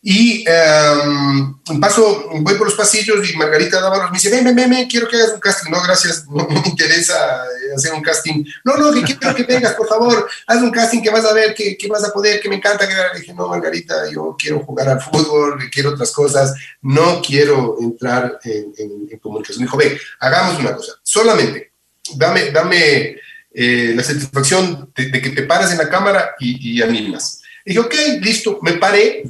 y 0.01 0.45
um, 0.47 1.59
paso, 1.81 2.29
voy 2.39 2.55
por 2.55 2.67
los 2.67 2.75
pasillos 2.75 3.29
y 3.29 3.35
Margarita 3.35 3.81
Dávalos 3.81 4.11
me 4.11 4.17
dice, 4.17 4.29
ven, 4.29 4.55
ven, 4.55 4.69
ven, 4.69 4.87
quiero 4.87 5.09
que 5.09 5.17
hagas 5.17 5.33
un 5.33 5.41
casting. 5.41 5.71
No, 5.71 5.83
gracias, 5.83 6.25
no, 6.29 6.47
me 6.47 6.69
interesa 6.69 7.43
eh, 7.45 7.75
hacer 7.75 7.93
un 7.93 8.01
casting. 8.01 8.45
No, 8.63 8.77
no, 8.77 8.93
que 8.93 9.03
quiero 9.03 9.35
que 9.35 9.43
vengas, 9.43 9.73
por 9.73 9.89
favor, 9.89 10.29
haz 10.47 10.61
un 10.61 10.71
casting 10.71 11.01
que 11.01 11.09
vas 11.09 11.25
a 11.25 11.33
ver, 11.33 11.53
que, 11.53 11.77
que 11.77 11.87
vas 11.89 12.03
a 12.05 12.13
poder, 12.13 12.39
que 12.39 12.47
me 12.47 12.55
encanta. 12.55 12.87
Le 13.13 13.19
dije, 13.19 13.33
no, 13.33 13.49
Margarita, 13.49 14.09
yo 14.09 14.37
quiero 14.39 14.59
jugar 14.59 14.87
al 14.87 15.01
fútbol, 15.01 15.69
quiero 15.69 15.89
otras 15.89 16.11
cosas, 16.11 16.53
no 16.81 17.21
quiero 17.21 17.75
entrar 17.81 18.39
en, 18.45 18.73
en, 18.77 19.19
comunicación. 19.19 19.59
Me 19.59 19.65
dijo, 19.65 19.77
ve, 19.77 19.99
hagamos 20.19 20.59
una 20.59 20.75
cosa, 20.75 20.93
solamente 21.03 21.69
dame, 22.15 22.51
dame 22.51 23.17
eh, 23.53 23.93
la 23.95 24.03
satisfacción 24.03 24.91
de, 24.95 25.11
que 25.11 25.29
te 25.29 25.43
paras 25.43 25.71
en 25.71 25.77
la 25.77 25.89
cámara 25.89 26.35
y, 26.39 26.77
y 26.77 26.81
animas. 26.81 27.41
Y 27.65 27.71
dije, 27.71 27.79
ok, 27.79 27.93
listo, 28.21 28.59
me 28.61 28.73
paré 28.73 29.23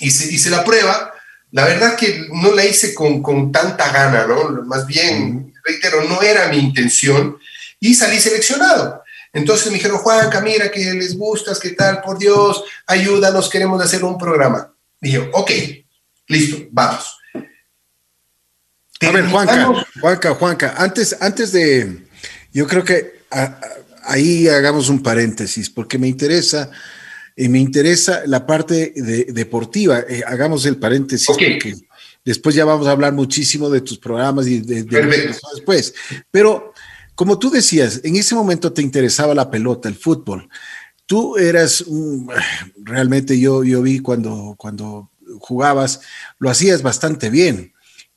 hice, 0.00 0.50
la 0.50 0.64
prueba. 0.64 1.12
La 1.50 1.64
verdad 1.64 1.96
que 1.96 2.26
no 2.32 2.52
la 2.52 2.64
hice 2.64 2.94
con, 2.94 3.22
con 3.22 3.50
tanta 3.50 3.90
gana, 3.90 4.26
¿no? 4.26 4.62
Más 4.64 4.86
bien, 4.86 5.54
reitero, 5.64 6.04
no 6.04 6.20
era 6.22 6.48
mi 6.48 6.58
intención 6.58 7.38
y 7.80 7.94
salí 7.94 8.20
seleccionado. 8.20 9.02
Entonces 9.32 9.68
me 9.68 9.74
dijeron, 9.74 9.98
Juan, 9.98 10.30
mira 10.42 10.70
que 10.70 10.92
les 10.94 11.16
gustas, 11.16 11.58
qué 11.58 11.70
tal, 11.70 12.00
por 12.00 12.18
Dios, 12.18 12.64
ayúdanos, 12.86 13.48
queremos 13.48 13.82
hacer 13.82 14.04
un 14.04 14.18
programa. 14.18 14.72
Y 15.00 15.12
yo, 15.12 15.28
ok, 15.32 15.50
listo, 16.26 16.66
vamos. 16.70 17.18
A 19.00 19.10
ver, 19.12 19.28
Juanca, 19.28 19.86
Juanca, 20.00 20.34
Juanca, 20.34 20.74
antes, 20.76 21.16
antes 21.20 21.52
de, 21.52 22.04
yo 22.52 22.66
creo 22.66 22.82
que 22.84 23.22
ahí 24.02 24.48
hagamos 24.48 24.88
un 24.88 25.02
paréntesis, 25.02 25.70
porque 25.70 25.98
me 25.98 26.08
interesa 26.08 26.70
y 27.38 27.48
me 27.48 27.60
interesa 27.60 28.22
la 28.26 28.44
parte 28.44 28.92
deportiva. 29.28 30.00
Eh, 30.00 30.22
hagamos 30.26 30.66
el 30.66 30.76
paréntesis 30.76 31.28
porque 31.28 31.76
después 32.24 32.56
ya 32.56 32.64
vamos 32.64 32.88
a 32.88 32.90
hablar 32.90 33.12
muchísimo 33.12 33.70
de 33.70 33.80
tus 33.80 33.96
programas 33.96 34.48
y 34.48 34.58
de, 34.58 34.82
después. 34.82 35.94
Pero 36.32 36.72
como 37.14 37.38
tú 37.38 37.48
decías, 37.48 38.00
en 38.02 38.16
ese 38.16 38.34
momento 38.34 38.72
te 38.72 38.82
interesaba 38.82 39.36
la 39.36 39.52
pelota, 39.52 39.88
el 39.88 39.94
fútbol. 39.94 40.48
Tú 41.06 41.36
eras 41.36 41.84
realmente 42.76 43.38
yo 43.38 43.62
yo 43.62 43.82
vi 43.82 44.00
cuando 44.00 44.56
cuando 44.58 45.12
jugabas 45.38 46.00
lo 46.40 46.50
hacías 46.50 46.82
bastante 46.82 47.30
bien. 47.30 47.72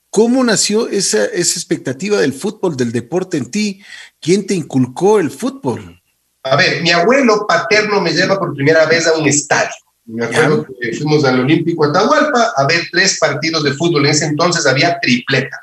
¿Cómo 0.09 0.43
nació 0.43 0.89
esa, 0.89 1.25
esa 1.25 1.59
expectativa 1.59 2.19
del 2.19 2.33
fútbol, 2.33 2.75
del 2.75 2.91
deporte 2.91 3.37
en 3.37 3.51
ti? 3.51 3.81
¿Quién 4.19 4.47
te 4.47 4.55
inculcó 4.55 5.19
el 5.19 5.29
fútbol? 5.29 6.00
A 6.43 6.55
ver, 6.55 6.81
mi 6.81 6.91
abuelo 6.91 7.45
paterno 7.47 8.01
me 8.01 8.13
lleva 8.13 8.39
por 8.39 8.53
primera 8.53 8.85
vez 8.85 9.07
a 9.07 9.13
un 9.13 9.27
estadio. 9.27 9.71
Me 10.05 10.25
acuerdo 10.25 10.65
que 10.79 10.93
fuimos 10.93 11.23
al 11.23 11.39
Olímpico 11.39 11.85
Atahualpa 11.85 12.53
a 12.55 12.65
ver 12.67 12.81
tres 12.91 13.17
partidos 13.19 13.63
de 13.63 13.73
fútbol. 13.73 14.05
En 14.05 14.11
ese 14.11 14.25
entonces 14.25 14.65
había 14.65 14.99
tripleta. 14.99 15.57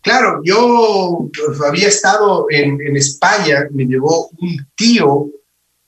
Claro, 0.00 0.40
yo 0.42 1.28
había 1.66 1.88
estado 1.88 2.46
en, 2.50 2.80
en 2.80 2.96
España, 2.96 3.68
me 3.70 3.84
llevó 3.84 4.30
un 4.40 4.66
tío, 4.74 5.26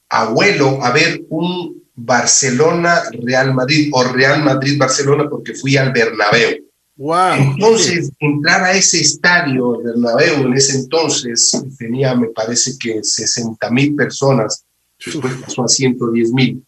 abuelo, 0.08 0.78
a 0.82 0.92
ver 0.92 1.22
un 1.30 1.82
Barcelona-Real 1.96 3.54
Madrid 3.54 3.90
o 3.92 4.04
Real 4.04 4.42
Madrid-Barcelona 4.42 5.28
porque 5.28 5.54
fui 5.54 5.76
al 5.76 5.92
Bernabéu. 5.92 6.63
Entonces, 6.96 8.10
entrar 8.20 8.62
a 8.62 8.72
ese 8.72 9.00
estadio 9.00 9.82
Bernabéu 9.82 10.46
en 10.46 10.54
ese 10.54 10.78
entonces 10.78 11.50
tenía, 11.76 12.14
me 12.14 12.28
parece 12.28 12.78
que 12.78 13.02
60 13.02 13.70
mil 13.70 13.96
personas, 13.96 14.64
después 15.04 15.34
pasó 15.34 15.64
a 15.64 15.68
110 15.68 16.32
mil. 16.32 16.64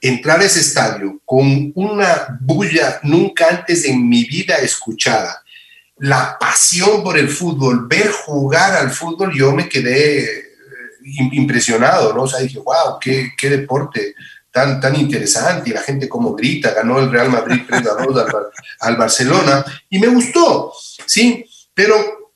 Entrar 0.00 0.40
a 0.40 0.44
ese 0.44 0.60
estadio 0.60 1.20
con 1.26 1.72
una 1.74 2.38
bulla 2.40 3.00
nunca 3.02 3.48
antes 3.50 3.84
en 3.84 4.08
mi 4.08 4.24
vida 4.24 4.56
escuchada, 4.56 5.42
la 5.98 6.38
pasión 6.40 7.02
por 7.02 7.18
el 7.18 7.28
fútbol, 7.28 7.86
ver 7.86 8.10
jugar 8.10 8.72
al 8.72 8.90
fútbol, 8.90 9.34
yo 9.34 9.52
me 9.52 9.68
quedé 9.68 10.24
eh, 10.24 10.44
impresionado, 11.32 12.14
¿no? 12.14 12.22
O 12.22 12.26
sea, 12.26 12.40
dije, 12.40 12.58
wow, 12.58 12.98
qué, 12.98 13.32
qué 13.36 13.50
deporte 13.50 14.14
tan, 14.50 14.80
tan 14.80 14.96
interesante 14.96 15.70
y 15.70 15.72
la 15.72 15.82
gente 15.82 16.08
como 16.08 16.34
grita, 16.34 16.74
ganó 16.74 16.98
el 16.98 17.10
Real 17.10 17.30
Madrid 17.30 17.62
3 17.66 17.86
a 17.86 18.04
2 18.04 18.24
al, 18.80 18.96
Barcelona 18.96 19.64
y 19.88 19.98
me 19.98 20.08
gustó, 20.08 20.72
¿sí? 21.06 21.44
Pero 21.74 22.32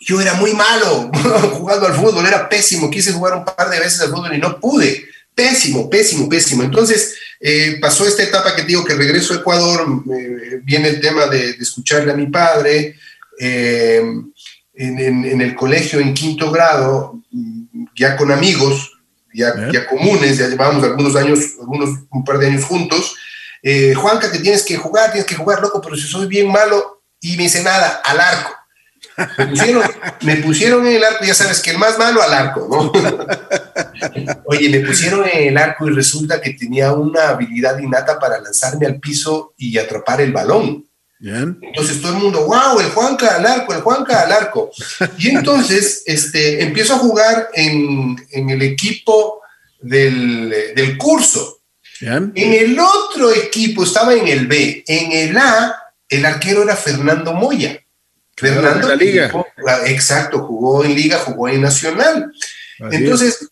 yo 0.00 0.20
era 0.20 0.34
muy 0.34 0.52
malo 0.52 1.10
jugando 1.52 1.86
al 1.86 1.94
fútbol, 1.94 2.26
era 2.26 2.48
pésimo, 2.48 2.90
quise 2.90 3.12
jugar 3.12 3.34
un 3.34 3.44
par 3.44 3.70
de 3.70 3.80
veces 3.80 4.00
al 4.02 4.10
fútbol 4.10 4.34
y 4.34 4.38
no 4.38 4.60
pude, 4.60 5.04
pésimo, 5.34 5.88
pésimo, 5.88 6.28
pésimo. 6.28 6.62
Entonces 6.62 7.16
eh, 7.40 7.78
pasó 7.80 8.06
esta 8.06 8.22
etapa 8.22 8.54
que 8.54 8.64
digo 8.64 8.84
que 8.84 8.94
regreso 8.94 9.32
a 9.32 9.38
Ecuador, 9.38 9.86
viene 10.62 10.88
el 10.88 11.00
tema 11.00 11.26
de, 11.26 11.50
escucharle 11.50 12.12
a 12.12 12.16
mi 12.16 12.26
padre. 12.26 12.96
Eh, 13.38 14.02
en, 14.74 14.98
en, 14.98 15.40
el 15.40 15.54
colegio 15.54 16.00
en 16.00 16.14
quinto 16.14 16.50
grado, 16.50 17.20
ya 17.94 18.16
con 18.16 18.32
amigos, 18.32 18.91
ya, 19.34 19.86
comunes, 19.88 20.38
ya 20.38 20.48
llevábamos 20.48 20.84
algunos 20.84 21.16
años, 21.16 21.38
algunos, 21.60 21.90
un 22.10 22.24
par 22.24 22.38
de 22.38 22.48
años 22.48 22.64
juntos. 22.64 23.16
Eh, 23.62 23.94
Juanca, 23.94 24.30
que 24.30 24.38
tienes 24.38 24.64
que 24.64 24.76
jugar, 24.76 25.12
tienes 25.12 25.26
que 25.26 25.36
jugar, 25.36 25.60
loco, 25.60 25.80
pero 25.80 25.96
si 25.96 26.08
soy 26.08 26.26
bien 26.26 26.50
malo, 26.50 27.02
y 27.20 27.36
me 27.36 27.44
dice 27.44 27.62
nada, 27.62 28.00
al 28.04 28.20
arco. 28.20 28.54
Me 30.22 30.36
pusieron, 30.36 30.86
en 30.86 30.94
el 30.94 31.04
arco, 31.04 31.24
ya 31.24 31.34
sabes 31.34 31.60
que 31.60 31.70
el 31.70 31.78
más 31.78 31.98
malo 31.98 32.22
al 32.22 32.32
arco, 32.32 32.66
¿no? 32.70 32.92
Oye, 34.46 34.68
me 34.68 34.80
pusieron 34.80 35.28
en 35.28 35.48
el 35.48 35.58
arco 35.58 35.88
y 35.88 35.92
resulta 35.92 36.40
que 36.40 36.54
tenía 36.54 36.92
una 36.92 37.30
habilidad 37.30 37.78
innata 37.78 38.18
para 38.18 38.40
lanzarme 38.40 38.86
al 38.86 39.00
piso 39.00 39.54
y 39.56 39.76
atrapar 39.78 40.20
el 40.20 40.32
balón. 40.32 40.86
Entonces 41.22 42.00
todo 42.00 42.14
el 42.14 42.22
mundo, 42.22 42.46
wow, 42.46 42.80
el 42.80 42.90
Juanca 42.90 43.36
al 43.36 43.46
arco, 43.46 43.72
el 43.72 43.82
Juanca 43.82 44.22
al 44.22 44.32
arco. 44.32 44.70
Y 45.18 45.28
entonces 45.30 46.02
este, 46.06 46.62
empiezo 46.62 46.94
a 46.94 46.98
jugar 46.98 47.48
en, 47.54 48.16
en 48.30 48.50
el 48.50 48.62
equipo 48.62 49.40
del, 49.80 50.50
del 50.74 50.98
curso. 50.98 51.60
En 52.00 52.32
el 52.34 52.76
otro 52.80 53.30
equipo 53.30 53.84
estaba 53.84 54.14
en 54.14 54.26
el 54.26 54.48
B. 54.48 54.82
En 54.86 55.12
el 55.12 55.36
A, 55.36 55.76
el 56.08 56.26
arquero 56.26 56.64
era 56.64 56.74
Fernando 56.74 57.32
Moya. 57.32 57.80
Fernando. 58.36 58.88
La 58.88 58.96
liga. 58.96 59.32
exacto, 59.86 60.40
jugó 60.40 60.84
en 60.84 60.94
liga, 60.94 61.18
jugó 61.18 61.48
en 61.48 61.62
nacional. 61.62 62.32
entonces, 62.90 63.48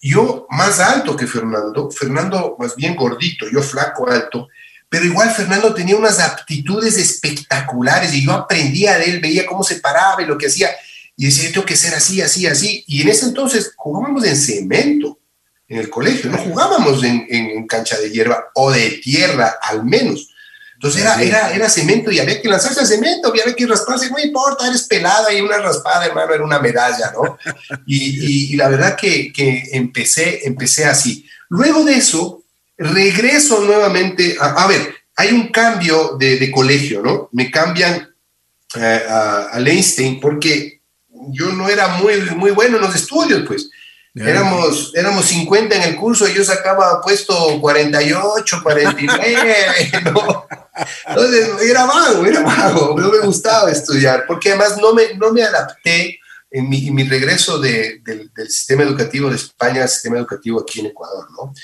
yo 0.00 0.48
más 0.50 0.80
alto 0.80 1.14
que 1.16 1.28
Fernando, 1.28 1.88
Fernando 1.92 2.56
más 2.58 2.74
bien 2.74 2.96
gordito, 2.96 3.46
yo 3.52 3.62
flaco 3.62 4.10
alto, 4.10 4.48
pero 4.92 5.06
igual 5.06 5.30
Fernando 5.30 5.72
tenía 5.72 5.96
unas 5.96 6.20
aptitudes 6.20 6.98
espectaculares 6.98 8.12
y 8.12 8.26
yo 8.26 8.32
aprendía 8.32 8.98
de 8.98 9.06
él, 9.06 9.20
veía 9.20 9.46
cómo 9.46 9.62
se 9.62 9.76
paraba 9.76 10.20
y 10.20 10.26
lo 10.26 10.36
que 10.36 10.48
hacía, 10.48 10.68
y 11.16 11.24
decía, 11.24 11.44
yo 11.44 11.52
tengo 11.52 11.64
que 11.64 11.78
ser 11.78 11.94
así, 11.94 12.20
así, 12.20 12.46
así. 12.46 12.84
Y 12.86 13.00
en 13.00 13.08
ese 13.08 13.24
entonces 13.24 13.72
jugábamos 13.74 14.22
en 14.26 14.36
cemento 14.36 15.18
en 15.66 15.78
el 15.78 15.88
colegio, 15.88 16.30
no 16.30 16.36
jugábamos 16.36 17.02
en, 17.04 17.66
cancha 17.66 17.96
de 17.96 18.10
hierba 18.10 18.50
o 18.52 18.70
de 18.70 19.00
tierra 19.02 19.56
al 19.62 19.82
menos. 19.82 20.28
Entonces 20.74 21.00
era, 21.00 21.22
era, 21.22 21.54
era 21.54 21.70
cemento 21.70 22.10
y 22.10 22.18
había 22.18 22.42
que 22.42 22.48
lanzarse 22.50 22.80
al 22.80 22.86
cemento, 22.86 23.28
había 23.30 23.44
que 23.56 23.66
rasparse, 23.66 24.10
no 24.10 24.18
importa, 24.18 24.68
eres 24.68 24.82
pelada 24.82 25.32
y 25.32 25.40
una 25.40 25.56
raspada, 25.56 26.04
hermano, 26.04 26.34
era 26.34 26.44
una 26.44 26.58
medalla, 26.58 27.14
¿no? 27.14 27.38
Y, 27.86 28.52
y, 28.52 28.56
la 28.56 28.68
verdad 28.68 28.94
que, 28.94 29.32
que, 29.32 29.70
empecé, 29.72 30.46
empecé 30.46 30.84
así. 30.84 31.26
Luego 31.48 31.82
de 31.82 31.94
eso, 31.94 32.41
regreso 32.84 33.60
nuevamente, 33.60 34.36
a, 34.38 34.64
a 34.64 34.66
ver, 34.66 34.94
hay 35.16 35.32
un 35.32 35.48
cambio 35.48 36.16
de, 36.18 36.38
de, 36.38 36.50
colegio, 36.50 37.02
¿no? 37.02 37.28
Me 37.32 37.50
cambian 37.50 38.14
eh, 38.76 39.02
a, 39.08 39.48
a 39.52 39.58
Einstein 39.60 40.20
porque 40.20 40.80
yo 41.28 41.52
no 41.52 41.68
era 41.68 41.88
muy, 41.88 42.20
muy 42.36 42.50
bueno 42.50 42.76
en 42.76 42.82
los 42.82 42.94
estudios, 42.94 43.42
pues. 43.46 43.70
Éramos, 44.14 44.92
éramos 44.94 45.24
50 45.24 45.74
en 45.74 45.82
el 45.82 45.96
curso 45.96 46.28
y 46.28 46.34
yo 46.34 46.44
sacaba 46.44 47.00
puesto 47.00 47.58
48, 47.58 48.60
49, 48.62 49.56
¿no? 50.12 50.46
Entonces, 51.06 51.48
era 51.62 51.86
vago, 51.86 52.26
era 52.26 52.42
vago, 52.42 52.94
no 52.98 53.08
me 53.10 53.20
gustaba 53.20 53.70
estudiar, 53.70 54.24
porque 54.26 54.50
además 54.50 54.76
no 54.78 54.92
me, 54.92 55.14
no 55.14 55.32
me 55.32 55.42
adapté 55.42 56.20
en 56.54 56.68
mi, 56.68 56.90
mi 56.90 57.04
regreso 57.04 57.58
de, 57.58 58.00
del, 58.04 58.30
del, 58.36 58.50
sistema 58.50 58.82
educativo 58.82 59.30
de 59.30 59.36
España 59.36 59.82
al 59.82 59.88
sistema 59.88 60.18
educativo 60.18 60.60
aquí 60.60 60.80
en 60.80 60.86
Ecuador, 60.86 61.26
¿no? 61.32 61.54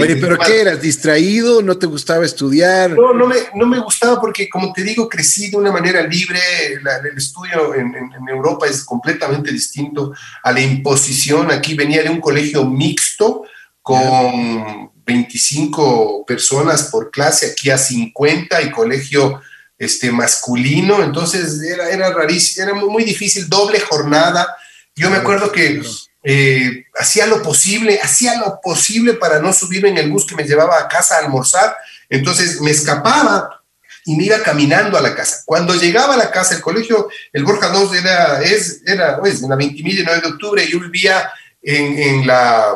Oye, 0.00 0.16
pero 0.16 0.38
¿qué 0.38 0.62
eras? 0.62 0.80
¿Distraído? 0.80 1.60
¿No 1.60 1.76
te 1.76 1.84
gustaba 1.84 2.24
estudiar? 2.24 2.92
No, 2.92 3.12
no 3.12 3.26
me, 3.26 3.36
no 3.54 3.66
me 3.66 3.78
gustaba 3.78 4.18
porque, 4.18 4.48
como 4.48 4.72
te 4.72 4.82
digo, 4.82 5.06
crecí 5.06 5.50
de 5.50 5.58
una 5.58 5.70
manera 5.70 6.02
libre. 6.06 6.40
La, 6.82 6.96
el 6.96 7.18
estudio 7.18 7.74
en, 7.74 7.94
en, 7.94 8.10
en, 8.10 8.28
Europa 8.30 8.66
es 8.66 8.84
completamente 8.84 9.52
distinto 9.52 10.14
a 10.42 10.50
la 10.50 10.62
imposición. 10.62 11.50
Aquí 11.50 11.74
venía 11.74 12.02
de 12.02 12.08
un 12.08 12.22
colegio 12.22 12.64
mixto 12.64 13.44
con 13.82 14.90
25 15.04 16.24
personas 16.24 16.84
por 16.84 17.10
clase, 17.10 17.50
aquí 17.50 17.68
a 17.68 17.76
50 17.76 18.62
y 18.62 18.70
colegio 18.70 19.42
este, 19.78 20.10
masculino. 20.10 21.02
Entonces 21.02 21.60
era, 21.62 21.90
era 21.90 22.12
rarísimo, 22.12 22.66
era 22.66 22.74
muy, 22.74 22.88
muy 22.88 23.04
difícil, 23.04 23.48
doble 23.48 23.80
jornada. 23.80 24.56
Yo 24.94 25.10
me 25.10 25.16
acuerdo 25.16 25.50
que 25.50 25.82
eh, 26.24 26.84
hacía 26.98 27.26
lo 27.26 27.42
posible, 27.42 27.98
hacía 28.02 28.36
lo 28.38 28.60
posible 28.62 29.14
para 29.14 29.40
no 29.40 29.52
subirme 29.52 29.88
en 29.88 29.98
el 29.98 30.10
bus 30.10 30.26
que 30.26 30.36
me 30.36 30.44
llevaba 30.44 30.78
a 30.78 30.88
casa 30.88 31.16
a 31.16 31.18
almorzar. 31.18 31.76
Entonces 32.08 32.60
me 32.60 32.70
escapaba 32.70 33.62
y 34.04 34.16
me 34.16 34.24
iba 34.24 34.38
caminando 34.42 34.98
a 34.98 35.00
la 35.00 35.14
casa. 35.14 35.42
Cuando 35.44 35.74
llegaba 35.74 36.14
a 36.14 36.18
la 36.18 36.30
casa, 36.30 36.54
el 36.54 36.60
colegio, 36.60 37.08
el 37.32 37.44
Borja 37.44 37.68
2 37.68 37.94
era, 37.94 38.42
es, 38.42 38.82
era 38.86 39.18
pues, 39.18 39.42
en 39.42 39.50
la 39.50 39.56
20.000 39.56 40.00
y 40.00 40.02
9 40.04 40.20
de 40.20 40.28
octubre, 40.28 40.68
yo 40.68 40.80
vivía 40.80 41.30
en, 41.62 41.98
en, 41.98 42.26
la, 42.26 42.74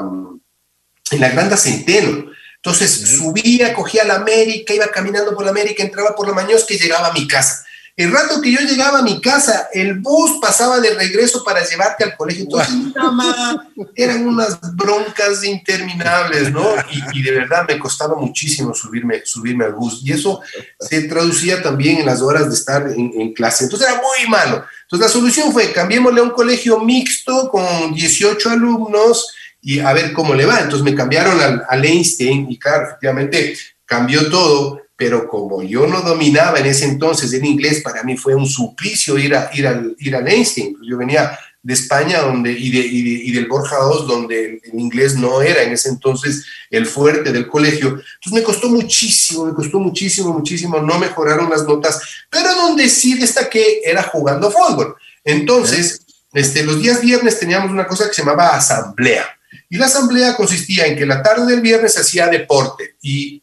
en 1.10 1.20
la 1.20 1.28
Granda 1.30 1.56
Centeno. 1.56 2.30
Entonces 2.66 3.16
subía, 3.16 3.72
cogía 3.74 4.02
la 4.02 4.16
América, 4.16 4.74
iba 4.74 4.88
caminando 4.88 5.36
por 5.36 5.44
la 5.44 5.52
América, 5.52 5.84
entraba 5.84 6.16
por 6.16 6.26
la 6.26 6.34
Maños 6.34 6.64
que 6.64 6.76
llegaba 6.76 7.06
a 7.06 7.12
mi 7.12 7.28
casa. 7.28 7.64
El 7.94 8.10
rato 8.10 8.40
que 8.42 8.50
yo 8.50 8.58
llegaba 8.58 8.98
a 8.98 9.02
mi 9.02 9.20
casa, 9.20 9.68
el 9.72 10.00
bus 10.00 10.40
pasaba 10.42 10.80
de 10.80 10.92
regreso 10.94 11.44
para 11.44 11.64
llevarte 11.64 12.02
al 12.02 12.16
colegio. 12.16 12.42
Entonces, 12.42 12.74
mamá, 12.96 13.68
eran 13.94 14.26
unas 14.26 14.58
broncas 14.74 15.44
interminables, 15.44 16.50
¿no? 16.50 16.74
Y, 16.90 17.20
y, 17.20 17.22
de 17.22 17.30
verdad 17.30 17.64
me 17.68 17.78
costaba 17.78 18.16
muchísimo 18.16 18.74
subirme, 18.74 19.22
subirme 19.24 19.64
al 19.64 19.74
bus. 19.74 20.00
Y 20.02 20.12
eso 20.12 20.40
se 20.80 21.02
traducía 21.02 21.62
también 21.62 21.98
en 21.98 22.06
las 22.06 22.20
horas 22.20 22.48
de 22.48 22.54
estar 22.56 22.82
en, 22.88 23.12
en 23.18 23.32
clase. 23.32 23.64
Entonces 23.64 23.88
era 23.88 24.02
muy 24.02 24.28
malo. 24.28 24.64
Entonces 24.82 25.06
la 25.06 25.12
solución 25.12 25.52
fue, 25.52 25.72
cambiémosle 25.72 26.18
a 26.18 26.24
un 26.24 26.30
colegio 26.30 26.80
mixto 26.80 27.48
con 27.48 27.94
18 27.94 28.50
alumnos 28.50 29.28
y 29.66 29.80
a 29.80 29.92
ver 29.92 30.12
cómo 30.12 30.32
le 30.32 30.46
va. 30.46 30.60
Entonces 30.60 30.84
me 30.84 30.94
cambiaron 30.94 31.40
al, 31.40 31.64
al 31.68 31.84
Einstein 31.84 32.46
y 32.48 32.56
claro, 32.56 32.84
efectivamente 32.84 33.56
cambió 33.84 34.30
todo 34.30 34.86
pero 34.96 35.28
como 35.28 35.62
yo 35.62 35.86
no 35.86 36.00
dominaba 36.00 36.58
en 36.58 36.66
ese 36.66 36.86
entonces 36.86 37.30
el 37.34 37.44
inglés, 37.44 37.82
para 37.82 38.02
mí 38.02 38.16
fue 38.16 38.34
un 38.34 38.46
suplicio 38.46 39.18
ir, 39.18 39.34
a, 39.34 39.50
ir, 39.52 39.66
al, 39.66 39.94
ir 39.98 40.16
al 40.16 40.26
Einstein. 40.26 40.74
Yo 40.82 40.96
venía 40.96 41.38
de 41.62 41.74
España 41.74 42.20
donde, 42.20 42.52
y, 42.52 42.70
de, 42.70 42.78
y, 42.78 43.02
de, 43.02 43.24
y 43.24 43.32
del 43.32 43.46
Borja 43.46 43.76
II, 43.76 44.06
donde 44.06 44.60
el 44.64 44.80
inglés 44.80 45.16
no 45.16 45.42
era 45.42 45.62
en 45.62 45.72
ese 45.72 45.90
entonces 45.90 46.46
el 46.70 46.86
fuerte 46.86 47.30
del 47.30 47.46
colegio. 47.46 47.88
Entonces 47.88 48.32
me 48.32 48.42
costó 48.42 48.70
muchísimo, 48.70 49.44
me 49.44 49.52
costó 49.52 49.78
muchísimo, 49.80 50.32
muchísimo, 50.32 50.80
no 50.80 50.98
mejoraron 50.98 51.50
las 51.50 51.64
notas, 51.64 52.00
pero 52.30 52.54
donde 52.54 52.88
sí 52.88 53.18
destaqué 53.18 53.82
era 53.84 54.02
jugando 54.02 54.50
fútbol. 54.50 54.96
Entonces, 55.24 56.06
este, 56.32 56.62
los 56.62 56.80
días 56.80 57.02
viernes 57.02 57.38
teníamos 57.38 57.70
una 57.70 57.86
cosa 57.86 58.08
que 58.08 58.14
se 58.14 58.22
llamaba 58.22 58.56
asamblea. 58.56 59.35
Y 59.68 59.76
la 59.76 59.86
asamblea 59.86 60.36
consistía 60.36 60.86
en 60.86 60.96
que 60.96 61.06
la 61.06 61.22
tarde 61.22 61.46
del 61.46 61.60
viernes 61.60 61.94
se 61.94 62.00
hacía 62.00 62.28
deporte 62.28 62.96
y, 63.00 63.42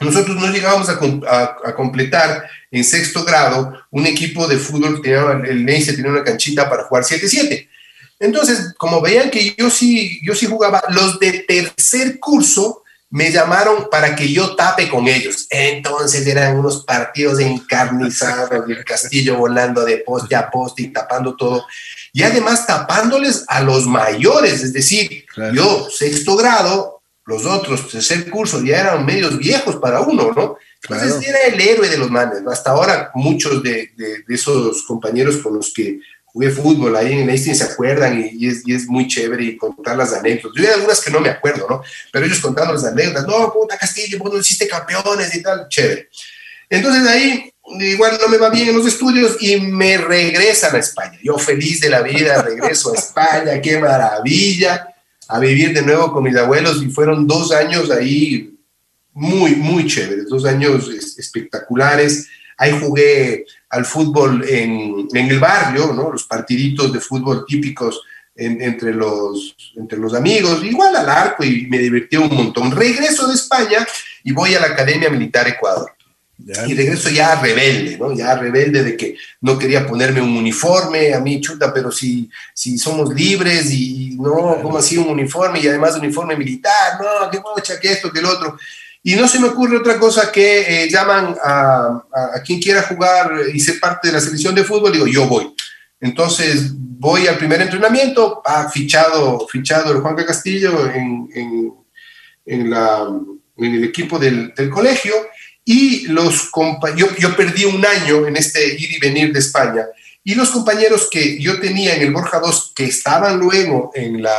nosotros 0.00 0.34
no 0.34 0.50
llegábamos 0.50 0.88
a, 0.88 1.74
completar 1.76 2.48
en 2.72 2.82
sexto 2.82 3.24
grado 3.24 3.72
un 3.92 4.04
equipo 4.04 4.48
de 4.48 4.56
fútbol 4.56 4.96
que 4.96 5.10
tenía, 5.10 5.40
el 5.44 5.64
Neise 5.64 5.92
tenía 5.92 6.10
una 6.10 6.24
canchita 6.24 6.68
para 6.68 6.82
jugar 6.84 7.04
7-7. 7.04 7.68
Entonces, 8.18 8.74
como 8.78 9.00
veían 9.00 9.30
que 9.30 9.54
yo 9.56 9.70
sí, 9.70 10.20
yo 10.24 10.34
sí 10.34 10.46
jugaba, 10.46 10.82
los 10.88 11.20
de 11.20 11.44
tercer 11.46 12.18
curso 12.18 12.82
me 13.12 13.30
llamaron 13.30 13.90
para 13.90 14.16
que 14.16 14.32
yo 14.32 14.56
tape 14.56 14.88
con 14.88 15.06
ellos. 15.06 15.46
Entonces 15.50 16.26
eran 16.26 16.58
unos 16.58 16.84
partidos 16.84 17.40
encarnizados, 17.40 18.50
el 18.68 18.84
castillo 18.84 19.36
volando 19.36 19.84
de 19.84 19.98
poste 19.98 20.34
a 20.34 20.50
poste 20.50 20.82
y 20.82 20.88
tapando 20.88 21.36
todo. 21.36 21.66
Y 22.12 22.22
además 22.22 22.66
tapándoles 22.66 23.44
a 23.48 23.62
los 23.62 23.86
mayores, 23.86 24.62
es 24.62 24.72
decir, 24.72 25.24
claro. 25.32 25.54
yo 25.54 25.88
sexto 25.90 26.36
grado, 26.36 27.02
los 27.24 27.46
otros, 27.46 27.88
tercer 27.88 28.28
curso, 28.28 28.62
ya 28.62 28.80
eran 28.80 29.06
medios 29.06 29.38
viejos 29.38 29.76
para 29.76 30.00
uno, 30.00 30.32
¿no? 30.36 30.56
Entonces 30.82 31.14
claro. 31.14 31.26
era 31.26 31.54
el 31.54 31.60
héroe 31.60 31.88
de 31.88 31.96
los 31.96 32.10
manes. 32.10 32.42
Hasta 32.46 32.72
ahora 32.72 33.10
muchos 33.14 33.62
de, 33.62 33.92
de, 33.96 34.24
de, 34.26 34.34
esos 34.34 34.82
compañeros 34.82 35.36
con 35.38 35.54
los 35.54 35.72
que 35.72 36.00
jugué 36.24 36.50
fútbol 36.50 36.96
ahí 36.96 37.12
en 37.12 37.30
Einstein 37.30 37.54
se 37.54 37.64
acuerdan 37.64 38.20
y, 38.20 38.44
y, 38.44 38.48
es, 38.48 38.62
y, 38.66 38.74
es, 38.74 38.86
muy 38.86 39.06
chévere 39.06 39.44
y 39.44 39.56
contar 39.56 39.96
las 39.96 40.12
anécdotas. 40.12 40.60
Yo 40.60 40.68
hay 40.68 40.74
algunas 40.74 41.00
que 41.00 41.10
no 41.10 41.20
me 41.20 41.28
acuerdo, 41.28 41.66
¿no? 41.68 41.82
Pero 42.10 42.26
ellos 42.26 42.40
contando 42.40 42.72
las 42.72 42.84
anécdotas, 42.84 43.26
no, 43.26 43.52
puta 43.52 43.78
Castillo, 43.78 44.18
vos 44.18 44.32
no 44.32 44.40
hiciste 44.40 44.66
campeones 44.66 45.34
y 45.34 45.42
tal, 45.42 45.68
chévere. 45.68 46.08
Entonces 46.68 47.06
ahí 47.06 47.51
igual 47.80 48.18
no 48.20 48.28
me 48.28 48.38
va 48.38 48.50
bien 48.50 48.68
en 48.68 48.76
los 48.76 48.86
estudios 48.86 49.36
y 49.40 49.60
me 49.60 49.98
regresan 49.98 50.74
a 50.74 50.78
España. 50.78 51.18
Yo 51.22 51.38
feliz 51.38 51.80
de 51.80 51.90
la 51.90 52.02
vida, 52.02 52.42
regreso 52.42 52.92
a 52.92 52.98
España, 52.98 53.60
qué 53.60 53.78
maravilla 53.78 54.88
a 55.28 55.38
vivir 55.38 55.72
de 55.72 55.82
nuevo 55.82 56.12
con 56.12 56.24
mis 56.24 56.36
abuelos 56.36 56.82
y 56.82 56.90
fueron 56.90 57.26
dos 57.26 57.52
años 57.52 57.90
ahí 57.90 58.54
muy, 59.12 59.54
muy 59.56 59.86
chéveres, 59.86 60.28
dos 60.28 60.44
años 60.44 60.88
espectaculares. 61.18 62.28
Ahí 62.58 62.78
jugué 62.78 63.46
al 63.70 63.84
fútbol 63.84 64.44
en, 64.48 65.08
en 65.12 65.30
el 65.30 65.38
barrio, 65.38 65.92
¿no? 65.94 66.12
los 66.12 66.24
partiditos 66.24 66.92
de 66.92 67.00
fútbol 67.00 67.44
típicos 67.46 68.02
en, 68.34 68.60
entre, 68.62 68.92
los, 68.92 69.56
entre 69.76 69.98
los 69.98 70.14
amigos, 70.14 70.64
igual 70.64 70.94
al 70.96 71.08
arco 71.08 71.44
y 71.44 71.66
me 71.66 71.78
divertí 71.78 72.16
un 72.16 72.34
montón. 72.34 72.70
Regreso 72.70 73.26
de 73.28 73.34
España 73.34 73.86
y 74.24 74.32
voy 74.32 74.54
a 74.54 74.60
la 74.60 74.68
Academia 74.68 75.10
Militar 75.10 75.48
Ecuador. 75.48 75.92
Ya. 76.44 76.66
Y 76.66 76.74
regreso 76.74 77.10
ya 77.10 77.40
rebelde, 77.40 77.98
¿no? 77.98 78.12
Ya 78.12 78.34
rebelde 78.34 78.82
de 78.82 78.96
que 78.96 79.16
no 79.40 79.58
quería 79.58 79.86
ponerme 79.86 80.20
un 80.20 80.36
uniforme, 80.36 81.14
a 81.14 81.20
mí 81.20 81.40
chuta, 81.40 81.72
pero 81.72 81.90
si, 81.90 82.28
si 82.54 82.78
somos 82.78 83.14
libres 83.14 83.70
y 83.70 84.16
no, 84.18 84.58
¿cómo 84.62 84.78
así 84.78 84.96
un 84.96 85.08
uniforme? 85.08 85.60
Y 85.60 85.68
además 85.68 85.96
uniforme 85.96 86.36
militar, 86.36 86.98
no, 87.00 87.30
qué 87.30 87.40
mocha, 87.40 87.78
que 87.78 87.92
esto, 87.92 88.10
que 88.10 88.20
el 88.20 88.26
otro. 88.26 88.56
Y 89.02 89.14
no 89.14 89.26
se 89.26 89.40
me 89.40 89.48
ocurre 89.48 89.78
otra 89.78 89.98
cosa 89.98 90.30
que 90.30 90.84
eh, 90.84 90.88
llaman 90.88 91.34
a, 91.42 92.02
a, 92.12 92.36
a, 92.36 92.42
quien 92.42 92.60
quiera 92.60 92.82
jugar 92.82 93.32
y 93.52 93.58
ser 93.58 93.80
parte 93.80 94.08
de 94.08 94.14
la 94.14 94.20
selección 94.20 94.54
de 94.54 94.64
fútbol, 94.64 94.92
digo, 94.92 95.06
yo 95.06 95.26
voy. 95.26 95.52
Entonces 96.00 96.72
voy 96.74 97.26
al 97.26 97.36
primer 97.36 97.60
entrenamiento, 97.60 98.42
ha 98.44 98.68
fichado, 98.68 99.46
fichado 99.48 99.92
el 99.92 100.00
Juan 100.00 100.14
Castillo 100.16 100.86
en, 100.86 101.28
en, 101.34 101.74
en, 102.46 102.70
la, 102.70 103.08
en 103.56 103.74
el 103.74 103.84
equipo 103.84 104.18
del, 104.18 104.54
del 104.54 104.70
colegio 104.70 105.12
y 105.64 106.06
los 106.08 106.50
yo, 106.96 107.06
yo 107.16 107.36
perdí 107.36 107.64
un 107.64 107.84
año 107.84 108.26
en 108.26 108.36
este 108.36 108.74
ir 108.74 108.92
y 108.92 108.98
venir 108.98 109.32
de 109.32 109.38
España 109.38 109.86
y 110.24 110.34
los 110.34 110.50
compañeros 110.50 111.08
que 111.10 111.40
yo 111.40 111.60
tenía 111.60 111.96
en 111.96 112.02
el 112.02 112.12
Borja 112.12 112.38
2 112.38 112.72
que 112.74 112.84
estaban 112.84 113.38
luego 113.38 113.90
en 113.94 114.22
la, 114.22 114.36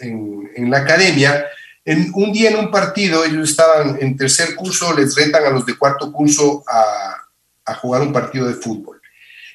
en, 0.00 0.50
en 0.54 0.70
la 0.70 0.78
academia, 0.78 1.46
en, 1.84 2.10
un 2.14 2.32
día 2.32 2.50
en 2.50 2.56
un 2.56 2.70
partido, 2.70 3.24
ellos 3.24 3.50
estaban 3.50 3.96
en 4.00 4.16
tercer 4.16 4.54
curso, 4.54 4.92
les 4.92 5.14
retan 5.14 5.44
a 5.44 5.50
los 5.50 5.64
de 5.64 5.76
cuarto 5.76 6.12
curso 6.12 6.62
a, 6.68 7.16
a 7.64 7.74
jugar 7.76 8.02
un 8.02 8.12
partido 8.12 8.46
de 8.46 8.54
fútbol. 8.54 9.00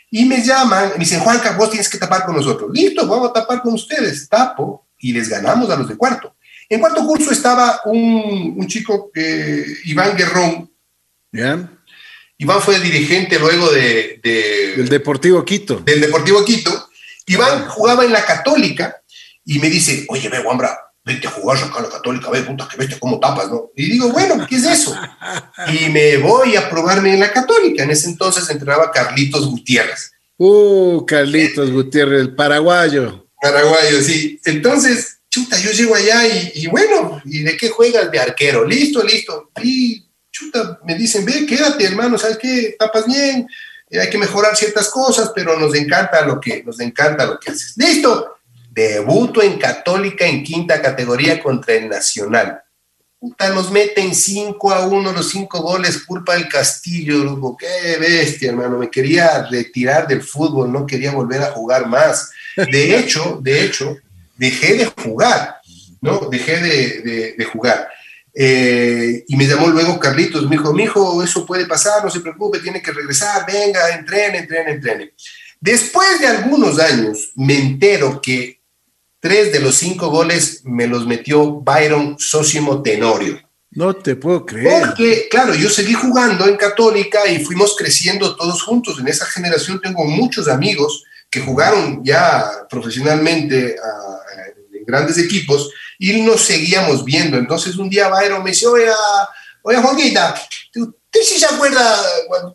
Y 0.10 0.26
me 0.26 0.44
llaman, 0.44 0.94
me 0.94 1.00
dicen, 1.00 1.22
Juanca, 1.22 1.52
vos 1.52 1.70
tienes 1.70 1.88
que 1.88 1.98
tapar 1.98 2.26
con 2.26 2.36
nosotros. 2.36 2.72
Listo, 2.74 3.08
vamos 3.08 3.30
a 3.30 3.34
tapar 3.34 3.62
con 3.62 3.74
ustedes. 3.74 4.28
Tapo 4.28 4.88
y 5.00 5.14
les 5.14 5.30
ganamos 5.30 5.70
a 5.70 5.78
los 5.78 5.88
de 5.88 5.96
cuarto. 5.96 6.36
En 6.68 6.80
cuarto 6.80 7.06
curso 7.06 7.32
estaba 7.32 7.82
un, 7.86 8.56
un 8.58 8.68
chico, 8.68 9.10
que, 9.14 9.64
Iván 9.86 10.16
Guerrón, 10.18 10.71
Yeah. 11.32 11.70
Iván 12.38 12.62
fue 12.62 12.80
dirigente 12.80 13.38
luego 13.39 13.70
de, 13.72 14.20
de, 14.24 14.74
del 14.78 14.89
Deportivo 14.89 15.46
Quito. 15.46 15.80
Del 15.80 16.02
Deportivo 16.02 16.44
Quito. 16.44 16.89
Iván 17.28 17.67
jugaba 17.70 18.04
en 18.04 18.12
la 18.12 18.26
Católica 18.26 19.02
y 19.46 19.60
me 19.60 19.70
dice, 19.70 20.06
oye, 20.10 20.28
ve, 20.28 20.39
Wambra, 20.39 20.78
vete 21.06 21.28
a 21.28 21.32
jugar 21.32 21.58
acá 21.58 21.80
a 21.80 21.84
la 21.84 21.89
Católica, 21.89 22.30
ve, 22.30 22.41
puta, 22.41 22.67
que 22.67 22.78
vete 22.78 23.00
cómo 23.00 23.20
tapas, 23.20 23.50
¿no? 23.50 23.70
Y 23.76 23.91
digo, 23.91 24.10
bueno, 24.10 24.46
¿qué 24.48 24.56
es 24.56 24.65
eso? 24.65 24.96
Y 25.67 25.89
me 25.89 26.17
voy 26.17 26.56
a 26.56 26.70
probarme 26.70 27.13
en 27.13 27.20
la 27.20 27.32
Católica. 27.32 27.84
En 27.84 27.91
ese 27.91 28.10
entonces 28.10 28.50
entrenaba 28.50 28.91
Carlitos 28.91 29.48
Gutiérrez. 29.48 30.12
Uh, 30.38 31.06
Carlitos 31.06 31.72
Gutiérrez, 31.72 32.22
el 32.22 32.36
paraguayo. 32.36 33.28
Paraguayo, 33.39 34.02
sí. 34.02 34.39
Entonces, 34.46 35.20
chuta, 35.30 35.60
yo 35.60 35.72
llego 35.72 35.94
allá 35.94 36.26
y, 36.28 36.52
y, 36.56 36.67
bueno, 36.67 37.22
¿y 37.26 37.44
de 37.44 37.56
qué 37.56 37.70
juegas? 37.70 38.12
De 38.12 38.20
arquero. 38.20 38.65
Listo, 38.65 39.04
listo. 39.04 39.52
Y 39.63 40.08
chuta, 40.32 40.80
me 40.86 40.96
dicen, 40.96 41.26
ve, 41.26 41.46
quédate, 41.46 41.86
hermano, 41.86 42.17
¿sabes 42.17 42.38
qué? 42.38 42.76
Tapas 42.80 43.06
bien, 43.06 43.48
eh, 43.89 44.00
hay 44.00 44.10
que 44.10 44.17
mejorar 44.17 44.56
ciertas 44.56 44.89
cosas, 44.89 45.32
pero 45.36 45.60
nos 45.60 45.76
encanta 45.76 46.26
lo 46.26 46.39
que, 46.39 46.63
nos 46.63 46.80
encanta 46.80 47.26
lo 47.26 47.39
que 47.39 47.52
haces. 47.52 47.74
Listo. 47.76 48.38
Debuto 48.74 49.41
en 49.41 49.60
Católica 49.60 50.26
en 50.26 50.44
quinta 50.44 50.82
categoría 50.82 51.44
contra 51.44 51.74
el 51.74 51.89
Nacional. 51.89 52.63
Puta, 53.20 53.50
nos 53.50 53.70
meten 53.70 54.15
5 54.15 54.72
a 54.72 54.88
1 54.88 55.12
los 55.12 55.30
cinco 55.30 55.62
goles, 55.62 56.06
culpa 56.06 56.34
del 56.34 56.48
Castillo. 56.48 57.58
Qué 57.58 57.98
bestia, 58.00 58.50
hermano. 58.50 58.78
Me 58.80 58.89
quería 58.89 59.44
retirar 59.44 60.08
del 60.08 60.24
fútbol, 60.24 60.72
no 60.72 60.88
quería 60.88 61.12
volver 61.12 61.41
a 61.41 61.52
jugar 61.52 61.86
más. 61.86 62.32
De 62.56 62.98
hecho, 62.98 63.39
de 63.44 63.65
hecho, 63.65 63.98
dejé 64.38 64.76
de 64.76 64.86
jugar, 64.86 65.58
¿no? 66.00 66.30
Dejé 66.32 66.62
de, 66.62 67.02
de, 67.02 67.36
de 67.38 67.46
jugar. 67.46 67.89
Eh, 68.34 69.26
y 69.28 69.36
me 69.36 69.46
llamó 69.46 69.67
luego 69.67 70.00
Carlitos, 70.00 70.44
me 70.44 70.58
dijo, 70.58 70.74
mi 70.74 70.84
hijo, 70.84 71.24
eso 71.24 71.46
puede 71.46 71.65
pasar, 71.65 72.04
no 72.04 72.10
se 72.10 72.22
preocupe, 72.22 72.60
tiene 72.60 72.82
que 72.82 72.91
regresar, 72.91 73.46
venga, 73.46 73.89
entrene, 73.89 74.39
entrene, 74.39 74.72
entrene. 74.72 75.13
Después 75.60 76.20
de 76.20 76.28
algunos 76.28 76.80
años, 76.80 77.32
me 77.36 77.58
entero 77.58 78.22
que 78.22 78.62
tres 79.20 79.52
de 79.52 79.60
los 79.60 79.76
cinco 79.76 80.10
goles 80.10 80.62
me 80.63 80.88
los 80.88 81.06
metió 81.06 81.62
Byron 81.62 82.17
Sosimo 82.17 82.82
Tenorio. 82.82 83.39
No 83.70 83.94
te 83.96 84.15
puedo 84.15 84.46
creer. 84.46 84.82
Porque, 84.82 85.28
claro, 85.30 85.54
yo 85.54 85.70
seguí 85.70 85.94
jugando 85.94 86.46
en 86.48 86.58
Católica 86.58 87.26
y 87.30 87.44
fuimos 87.44 87.76
creciendo 87.78 88.36
todos 88.36 88.63
juntos. 88.63 89.00
En 89.00 89.08
esa 89.08 89.26
generación 89.26 89.80
tengo 89.80 90.04
muchos 90.04 90.50
amigos 90.50 91.06
que 91.30 91.39
jugaron 91.39 92.04
ya 92.04 92.67
profesionalmente 92.70 93.78
a, 93.78 94.44
en 94.74 94.84
grandes 94.86 95.17
equipos 95.17 95.72
y 96.02 96.20
nos 96.24 96.42
seguíamos 96.42 97.06
viendo. 97.06 97.38
Entonces 97.38 97.78
un 97.78 97.88
día 97.88 98.10
Byron 98.10 98.44
me 98.44 98.50
dice, 98.50 98.66
oiga, 98.66 98.96
oiga 99.62 99.84
Juanquita, 99.84 100.34
¿usted 100.76 101.22
sí 101.24 101.40
se 101.40 101.46
acuerda 101.46 101.96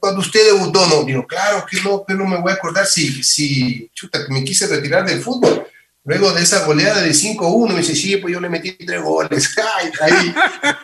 cuando, 0.01 0.21
usted 0.21 0.53
debutó? 0.53 0.85
No, 0.87 1.05
digo, 1.05 1.25
claro 1.29 1.65
que 1.71 1.81
no, 1.81 2.05
que 2.05 2.15
no 2.15 2.27
me 2.27 2.39
voy 2.39 2.51
a 2.51 2.57
acordar 2.57 2.87
si, 2.87 3.23
si, 3.23 3.89
chuta, 3.95 4.19
me 4.31 4.43
quise 4.43 4.67
retirar 4.67 5.07
del 5.07 5.23
fútbol. 5.23 5.65
Luego 6.03 6.33
de 6.33 6.43
esa 6.43 6.65
goleada 6.65 7.03
de 7.03 7.11
5-1, 7.11 7.69
me 7.69 7.79
dice, 7.79 7.95
sí, 7.95 8.17
pues 8.17 8.35
yo 8.35 8.41
le 8.41 8.49
metí 8.49 8.73
tres 8.73 9.01
goles. 9.01 9.55
Ay, 9.77 9.91
ahí, 10.01 10.35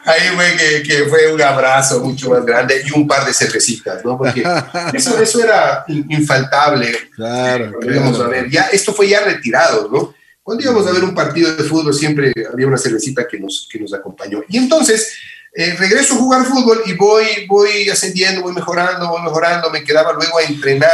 ahí 0.05 0.29
fue 0.35 0.57
que, 0.57 0.83
que, 0.83 1.05
fue 1.07 1.33
un 1.33 1.43
abrazo 1.43 2.01
mucho 2.01 2.31
más 2.31 2.45
grande 2.45 2.83
y 2.85 2.97
un 2.97 3.09
par 3.09 3.25
de 3.25 3.35
cervecitas, 3.35 4.05
¿no? 4.05 4.19
Porque 4.19 4.45
eso, 4.93 5.21
eso 5.21 5.43
era 5.43 5.85
infaltable. 5.89 7.11
Claro. 7.15 7.73
Vamos 7.73 8.17
claro. 8.17 8.25
a 8.25 8.29
ver, 8.29 8.51
ya, 8.51 8.63
esto 8.73 8.93
fue 8.93 9.09
ya 9.09 9.21
retirado, 9.21 9.89
¿no? 9.89 10.15
Cuando 10.43 10.65
íbamos 10.65 10.87
a 10.87 10.93
ver 10.93 11.05
un 11.05 11.15
partido 11.15 11.55
de 11.55 11.65
fútbol 11.65 11.95
siempre 11.95 12.33
había 12.53 12.67
una 12.67 12.79
cervecita 12.79 13.27
que 13.29 13.39
nos, 13.39 13.69
que 13.71 13.79
nos 13.79 13.95
acompañó. 13.95 14.43
Y 14.49 14.59
entonces 14.59 15.13
eh, 15.55 15.75
regreso 15.79 16.15
a 16.15 16.19
jugar 16.19 16.47
fútbol 16.47 16.83
y 16.87 16.95
voy, 16.95 17.27
voy 17.47 17.89
ascendiendo, 17.91 18.43
voy 18.43 18.55
mejorando, 18.55 19.09
voy 19.09 19.23
mejorando. 19.23 19.71
Me 19.71 19.85
quedaba 19.85 20.13
luego 20.13 20.39
a 20.39 20.43
entrenar. 20.43 20.91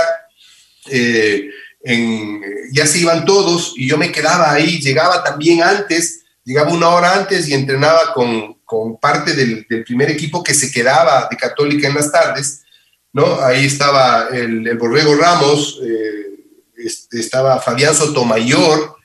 Eh, 0.91 1.49
en, 1.85 2.43
ya 2.73 2.87
se 2.87 2.99
iban 2.99 3.25
todos 3.25 3.75
y 3.77 3.89
yo 3.89 3.97
me 3.97 4.11
quedaba 4.11 4.53
ahí. 4.53 4.81
Llegaba 4.81 5.23
también 5.23 5.63
antes, 5.63 6.25
llegaba 6.45 6.73
una 6.73 6.89
hora 6.89 7.15
antes 7.15 7.49
y 7.49 7.55
entrenaba 7.55 8.13
con, 8.13 8.55
con 8.65 8.99
parte 8.99 9.35
del, 9.35 9.65
primer 9.85 10.11
equipo 10.11 10.43
que 10.43 10.55
se 10.55 10.71
quedaba 10.71 11.29
de 11.31 11.37
Católica 11.37 11.89
en 11.89 11.95
las 11.95 12.11
tardes. 12.11 12.63
¿no? 13.13 13.41
Ahí 13.41 13.67
estaba 13.67 14.29
el, 14.33 14.67
el 14.67 14.77
Borrego 14.77 15.15
Ramos, 15.15 15.81
eh, 15.83 16.27
estaba 17.13 17.61
Fabián 17.61 17.95
Sotomayor, 17.95 18.98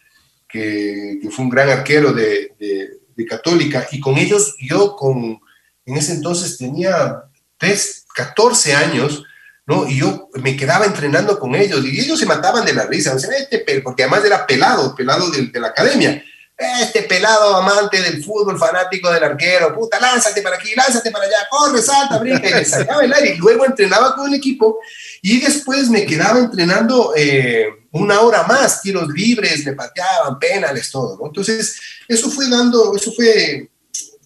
que, 0.54 1.18
que, 1.20 1.30
fue 1.32 1.46
un 1.46 1.50
gran 1.50 1.68
arquero 1.68 2.14
de, 2.14 2.54
de, 2.60 3.26
Católica, 3.26 3.88
y 3.92 4.00
con 4.02 4.18
ellos 4.18 4.56
yo 4.60 4.96
con, 4.98 5.40
en 5.86 5.98
ese 5.98 6.14
entonces 6.14 6.58
tenía 6.58 7.24
3, 7.58 8.06
14 8.14 8.74
años, 8.74 9.24
¿no? 9.66 9.88
Y 9.88 10.00
yo 10.00 10.30
me 10.34 10.58
quedaba 10.58 10.86
entrenando 10.86 11.40
con 11.40 11.56
ellos, 11.56 11.86
y 11.86 12.02
ellos 12.02 12.20
se 12.20 12.26
mataban 12.26 12.66
de 12.66 12.74
la 12.74 12.86
risa, 12.86 13.14
decían, 13.14 13.34
este 13.34 13.82
porque 13.82 14.04
además 14.04 14.26
era 14.26 14.46
pelado, 14.46 14.94
pelado 14.94 15.30
de, 15.32 15.60
la 15.60 15.68
academia, 15.68 16.22
este 16.58 17.04
pelado 17.04 17.56
amante 17.56 18.02
del 18.02 18.22
fútbol, 18.24 18.60
fanático 18.60 19.10
del 19.10 19.24
arquero, 19.24 19.74
puta, 19.74 20.00
lánzate 20.02 20.42
para 20.42 20.58
aquí, 20.58 20.76
lánzate 20.76 21.10
para 21.12 21.26
allá, 21.26 21.48
corre, 21.50 21.82
salta, 21.82 22.20
brinca, 22.20 22.50
y 22.50 22.54
me 22.56 22.66
sacaba 22.66 23.06
el 23.06 23.14
aire, 23.14 23.36
y 23.36 23.38
luego 23.38 23.66
entrenaba 23.66 24.16
con 24.16 24.28
el 24.28 24.36
equipo, 24.36 24.80
y 25.22 25.40
después 25.40 25.90
me 25.90 26.06
quedaba 26.06 26.40
entrenando 26.40 27.14
eh, 27.16 27.83
una 27.94 28.22
hora 28.22 28.44
más, 28.44 28.82
tiros 28.82 29.08
libres, 29.10 29.66
me 29.66 29.74
pateaban, 29.74 30.40
penales, 30.40 30.90
todo, 30.90 31.18
¿no? 31.18 31.28
Entonces, 31.28 31.80
eso 32.08 32.30
fue 32.30 32.50
dando, 32.50 32.96
eso 32.96 33.14
fue, 33.14 33.70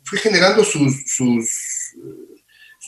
fue 0.04 0.20
generando 0.20 0.64
sus, 0.64 1.04
sus 1.06 1.50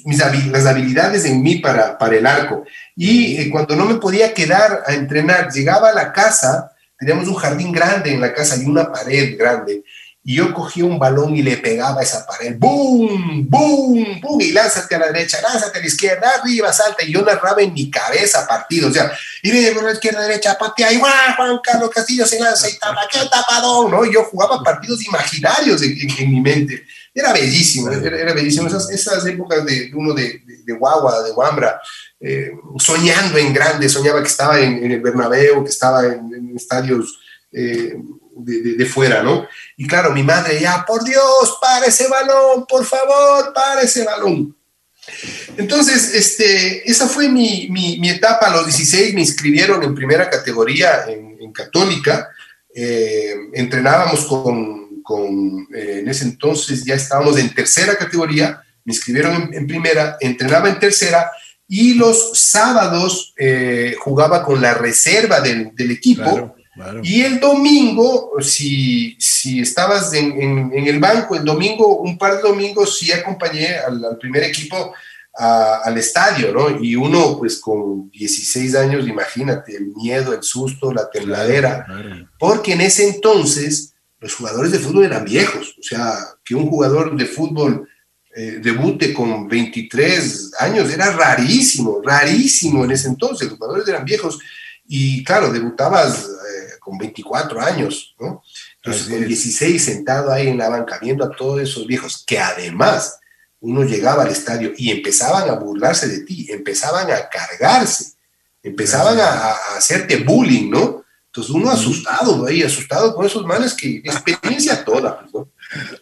mis, 0.06 0.20
las 0.48 0.65
habilidades 0.65 1.26
en 1.26 1.42
mí 1.42 1.58
para, 1.58 1.98
para 1.98 2.15
el 2.15 2.26
arco. 2.26 2.63
Y 2.96 3.38
eh, 3.38 3.50
cuando 3.50 3.76
no 3.76 3.86
me 3.86 3.96
podía 3.96 4.34
quedar 4.34 4.84
a 4.86 4.94
entrenar, 4.94 5.52
llegaba 5.52 5.89
a 5.89 5.94
la 5.94 6.13
casa, 6.13 6.72
teníamos 6.98 7.28
un 7.28 7.36
jardín 7.36 7.72
grande 7.72 8.13
en 8.13 8.22
la 8.22 8.34
casa 8.34 8.56
y 8.58 8.65
una 8.65 8.92
pared 8.92 9.38
grande, 9.38 9.84
y 10.30 10.36
yo 10.36 10.54
cogía 10.54 10.86
un 10.86 11.00
balón 11.00 11.36
y 11.36 11.42
le 11.42 11.58
pegaba 11.58 12.02
a 12.02 12.04
esa 12.04 12.24
pared, 12.24 12.56
¡boom! 12.60 13.48
¡boom! 13.50 14.22
¡boom! 14.22 14.39
Y 14.39 14.52
lánzate 14.52 14.94
a 14.94 15.00
la 15.00 15.08
derecha, 15.08 15.39
lánzate 15.42 15.80
a 15.80 15.82
la 15.82 15.88
izquierda, 15.88 16.30
arriba, 16.39 16.72
salta, 16.72 17.04
y 17.04 17.13
yo 17.13 17.24
narraba 17.24 17.63
en 17.63 17.74
mi 17.74 17.89
cabeza 17.89 18.48
partidos, 18.48 18.92
o 18.92 18.94
sea, 18.94 19.12
y 19.42 19.50
viene 19.50 19.72
por 19.72 19.86
la 19.86 19.94
izquierda, 19.94 20.22
derecha, 20.22 20.56
patea, 20.56 20.94
y 20.94 20.98
¡guau! 20.98 21.12
Juan 21.36 21.60
Carlos 21.63 21.89
Castillo 21.89 22.28
se 22.28 22.39
lanza 22.39 22.70
y 22.70 22.78
tapa, 22.78 23.08
¡qué 23.12 23.22
tapadón! 23.28 23.89
¿no? 23.89 24.06
Y 24.06 24.13
yo 24.13 24.24
jugaba 24.26 24.62
partidos 24.62 25.04
imaginarios 25.04 25.82
en, 25.82 26.30
mi 26.30 26.42
mente. 26.42 26.86
Era 27.12 27.34
bellísimo, 27.34 27.89
era, 27.89 28.32
bellísimo. 28.32 28.68
Esas, 28.68 28.88
esas, 28.92 29.26
épocas 29.26 29.65
de 29.65 29.89
uno 29.96 30.13
de, 30.13 30.44
de, 30.46 30.58
de 30.63 30.74
guagua, 30.74 31.24
de 31.24 31.32
guambra, 31.32 31.82
eh, 32.20 32.52
soñando 32.78 33.39
en 33.39 33.52
grande, 33.52 33.89
soñaba 33.89 34.22
que 34.22 34.28
estaba 34.28 34.60
en, 34.60 34.92
el 34.92 35.02
Bernabéu, 35.02 35.63
que 35.63 35.72
estaba 35.72 36.06
en, 36.06 36.32
en 36.36 36.56
estadios 36.56 37.20
eh, 37.52 37.96
de, 38.39 38.75
de, 38.75 38.86
fuera, 38.86 39.23
¿no? 39.23 39.47
Y 39.78 39.88
claro, 39.88 40.12
mi 40.12 40.23
madre 40.23 40.60
ya, 40.60 40.86
por 40.86 41.04
Dios, 41.04 41.58
para 41.62 41.86
ese 41.86 42.08
balón, 42.08 42.65
por 42.67 42.86
favor, 42.86 43.54
para 43.54 43.82
ese 43.82 44.04
balón. 44.04 44.56
Entonces, 45.58 46.13
este, 46.13 46.89
esa 46.89 47.08
fue 47.08 47.30
mi, 47.30 47.67
mi, 47.69 48.10
etapa. 48.10 48.47
A 48.47 48.56
los 48.56 48.65
16 48.65 49.13
me 49.13 49.21
inscribieron 49.21 49.84
en 49.84 49.95
primera 49.95 50.30
categoría 50.30 51.06
en, 51.08 51.30
Católica. 51.52 52.30
Eh, 52.73 53.34
entrenábamos 53.54 54.25
con, 54.25 55.02
con 55.02 55.67
eh, 55.73 56.02
en 56.02 56.08
ese 56.08 56.25
entonces 56.25 56.86
ya 56.86 56.93
estábamos 56.93 57.38
en 57.39 57.54
tercera 57.54 57.97
categoría, 57.97 58.62
me 58.86 58.93
inscribieron 58.93 59.49
en, 59.52 59.65
primera, 59.65 60.15
entrenaba 60.19 60.69
en 60.69 60.80
tercera 60.80 61.32
y 61.67 61.95
los 61.95 62.39
sábados 62.39 63.34
eh, 63.36 63.95
jugaba 63.99 64.43
con 64.43 64.62
la 64.62 64.75
reserva 64.75 65.41
del, 65.41 65.71
del 65.73 65.91
equipo. 65.91 66.56
Claro. 66.80 67.02
Y 67.04 67.24
el 67.24 67.42
domingo, 67.42 68.32
si, 68.39 69.18
si 69.20 69.60
estabas 69.60 70.13
en, 70.13 70.32
en, 70.42 70.72
en, 70.74 70.88
el 70.88 70.98
banco, 70.98 71.36
el 71.36 71.44
domingo, 71.44 71.98
un 71.98 72.18
par 72.18 72.38
de 72.38 72.42
domingos, 72.42 72.98
sí 72.98 73.12
acompañé 73.12 73.76
al, 73.76 74.06
al 74.06 74.18
primer 74.18 74.44
equipo 74.44 74.94
a, 75.38 75.82
al 75.84 75.98
estadio, 75.98 76.54
¿no? 76.54 76.82
Y 76.82 76.96
uno, 76.96 77.38
pues 77.38 77.60
con 77.60 78.10
16 78.12 78.76
años, 78.76 79.10
imagínate, 79.10 79.76
el 79.76 79.88
miedo, 79.88 80.34
el 80.34 80.42
susto, 80.42 80.94
la 80.94 81.10
tembladera, 81.10 81.84
claro, 81.86 82.30
porque 82.39 82.72
en 82.72 82.82
ese 82.82 83.10
entonces 83.10 83.94
los 84.22 84.34
jugadores 84.36 84.72
de 84.72 84.80
fútbol 84.80 85.04
eran 85.04 85.26
viejos, 85.26 85.76
o 85.78 85.84
sea, 85.84 86.18
que 86.46 86.56
un 86.56 86.68
jugador 86.68 87.18
de 87.18 87.26
fútbol 87.26 87.89
eh, 88.36 88.60
debute 88.63 89.13
con 89.13 89.50
23 89.50 90.54
años 90.60 90.89
era 90.94 91.12
rarísimo, 91.12 92.02
rarísimo 92.02 92.86
en 92.86 92.92
ese 92.92 93.10
entonces, 93.10 93.50
los 93.50 93.58
jugadores 93.58 93.86
eran 93.86 94.06
viejos. 94.06 94.39
Y 94.92 95.24
claro, 95.24 95.52
debutabas 95.52 96.28
con 96.80 96.98
24 96.98 97.62
años, 97.62 98.15
¿no? 98.20 98.44
Entonces, 98.78 99.04
Así 99.04 99.12
con 99.12 99.28
16 99.28 99.76
es. 99.76 99.84
sentado 99.84 100.32
ahí 100.32 100.48
en 100.48 100.58
la 100.58 100.70
banca, 100.70 101.00
viendo 101.02 101.26
a 101.26 101.32
todos 101.32 101.62
esos 101.62 101.86
viejos, 101.86 102.24
que 102.26 102.39
además 102.39 103.20
uno 103.62 103.84
llegaba 103.84 104.24
al 104.24 104.32
estadio 104.32 104.72
y 104.78 104.92
empezaban 104.92 105.50
a 105.50 105.54
burlarse 105.54 106.08
de 106.08 106.22
ti, 106.22 106.48
empezaban 106.50 107.12
a 107.12 107.28
cargarse, 107.30 108.13
empezaban 108.63 109.20
a, 109.20 109.26
a, 109.26 109.78
hacerte 109.78 110.18
bullying, 110.18 110.70
¿no? 110.70 111.04
Entonces 111.26 111.54
uno 111.54 111.70
asustado, 111.70 112.48
ahí, 112.48 112.63
asustado 112.63 113.13
con 113.13 113.26
esos 113.26 113.46
manes 113.46 113.74
que 113.74 113.98
experiencia 113.98 114.84
toda, 114.86 115.20
pues, 115.20 115.34
¿no? 115.34 115.50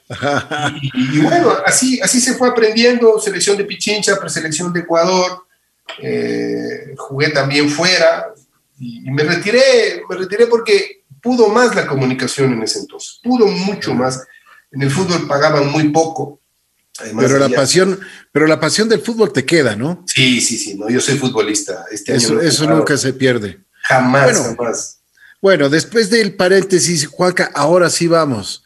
Y, 0.81 1.17
y, 1.17 1.19
bueno, 1.19 1.53
así, 1.65 1.99
así 1.99 2.21
se 2.21 2.35
fue 2.35 2.47
aprendiendo, 2.49 3.19
selección 3.19 3.57
de 3.57 3.65
Pichincha, 3.65 4.17
preselección 4.17 4.71
de 4.71 4.79
Ecuador, 4.81 5.47
eh, 6.01 6.95
jugué 6.97 7.29
también 7.29 7.69
fuera, 7.69 8.33
y, 8.77 9.07
y, 9.07 9.11
me 9.11 9.23
retiré, 9.23 10.03
me 10.09 10.15
retiré 10.15 10.47
porque 10.47 11.03
pudo 11.21 11.49
más 11.49 11.75
la 11.75 11.87
comunicación 11.87 12.53
en 12.53 12.63
ese 12.63 12.79
entonces, 12.79 13.19
pudo 13.23 13.47
mucho 13.47 13.93
más 13.93 14.25
En 14.71 14.81
el 14.81 14.91
fútbol 14.91 15.27
pagaban 15.27 15.71
muy 15.71 15.89
poco. 15.89 16.41
pero 17.17 17.37
la 17.37 17.49
pasión, 17.49 17.99
pero 18.31 18.47
la 18.47 18.59
pasión 18.59 18.89
del 18.89 19.01
fútbol 19.01 19.31
te 19.31 19.45
queda, 19.45 19.75
¿no? 19.75 20.03
Sí, 20.07 20.41
sí, 20.41 20.57
sí. 20.57 20.75
No, 20.75 20.89
yo 20.89 20.99
soy 20.99 21.17
futbolista. 21.17 21.85
Este 21.91 22.15
eso, 22.15 22.41
eso 22.41 22.69
nunca 22.69 22.97
se 22.97 23.13
pierde. 23.13 23.59
Jamás, 23.83 24.37
jamás. 24.37 24.99
Bueno, 25.41 25.69
después 25.69 26.09
del 26.09 26.35
paréntesis, 26.35 27.07
Juanca, 27.07 27.51
ahora 27.53 27.89
sí 27.89 28.07
vamos. 28.07 28.63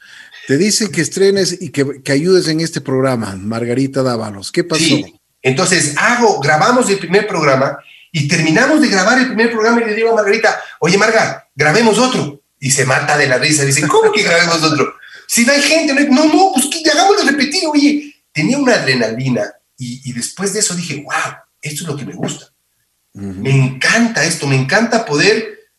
Te 0.48 0.58
dicen 0.58 0.92
que 0.92 1.02
estrenes 1.02 1.62
y 1.62 1.70
que, 1.70 2.12
ayudes 2.12 2.48
en 2.48 2.62
este 2.62 2.82
programa, 2.82 3.36
Margarita 3.36 4.02
Dávalos. 4.02 4.52
¿Qué 4.52 4.64
pasó? 4.64 4.84
Sí. 4.84 5.20
Entonces, 5.42 5.96
hago, 5.98 6.40
grabamos 6.40 6.90
el 6.90 6.98
primer 6.98 7.28
programa 7.28 7.78
y 8.12 8.28
terminamos 8.28 8.82
de 8.82 8.90
grabar 8.90 9.20
el 9.20 9.28
primer 9.28 9.52
programa 9.52 9.82
y 9.82 9.86
le 9.86 9.96
digo 9.96 10.12
a 10.12 10.16
Margarita, 10.16 10.62
oye 10.80 10.98
Marga, 10.98 11.48
grabemos 11.56 11.98
otro. 11.98 12.42
Y 12.60 12.70
se 12.70 12.86
mata 12.86 13.18
de 13.18 13.28
la 13.28 13.38
risa. 13.38 13.66
Dice, 13.66 13.88
¿cómo 13.88 14.12
que 14.12 14.22
grabemos 14.22 14.62
otro? 14.62 14.94
Si 15.28 15.46
no 15.46 15.54
hay 15.54 15.62
gente, 15.62 15.94
no, 16.10 16.26
no, 16.26 16.52
pues 16.54 16.68
que 16.68 16.88
hagámoslo 16.92 17.24
repetir. 17.24 17.64
Oye, 17.68 18.16
tenía 18.32 18.58
una 18.60 18.76
adrenalina 18.76 19.52
y, 19.78 20.14
después 20.14 20.54
de 20.54 20.60
eso 20.60 20.76
dije, 20.76 20.98
wow, 21.04 21.34
esto 21.62 21.84
es 21.84 21.88
lo 21.90 21.96
que 21.96 22.06
me 22.06 22.14
gusta. 22.14 22.48
Me 23.14 23.50
encanta 23.50 24.24
esto, 24.24 24.46
me 24.46 24.56
encanta 24.56 25.06
poder 25.06 25.72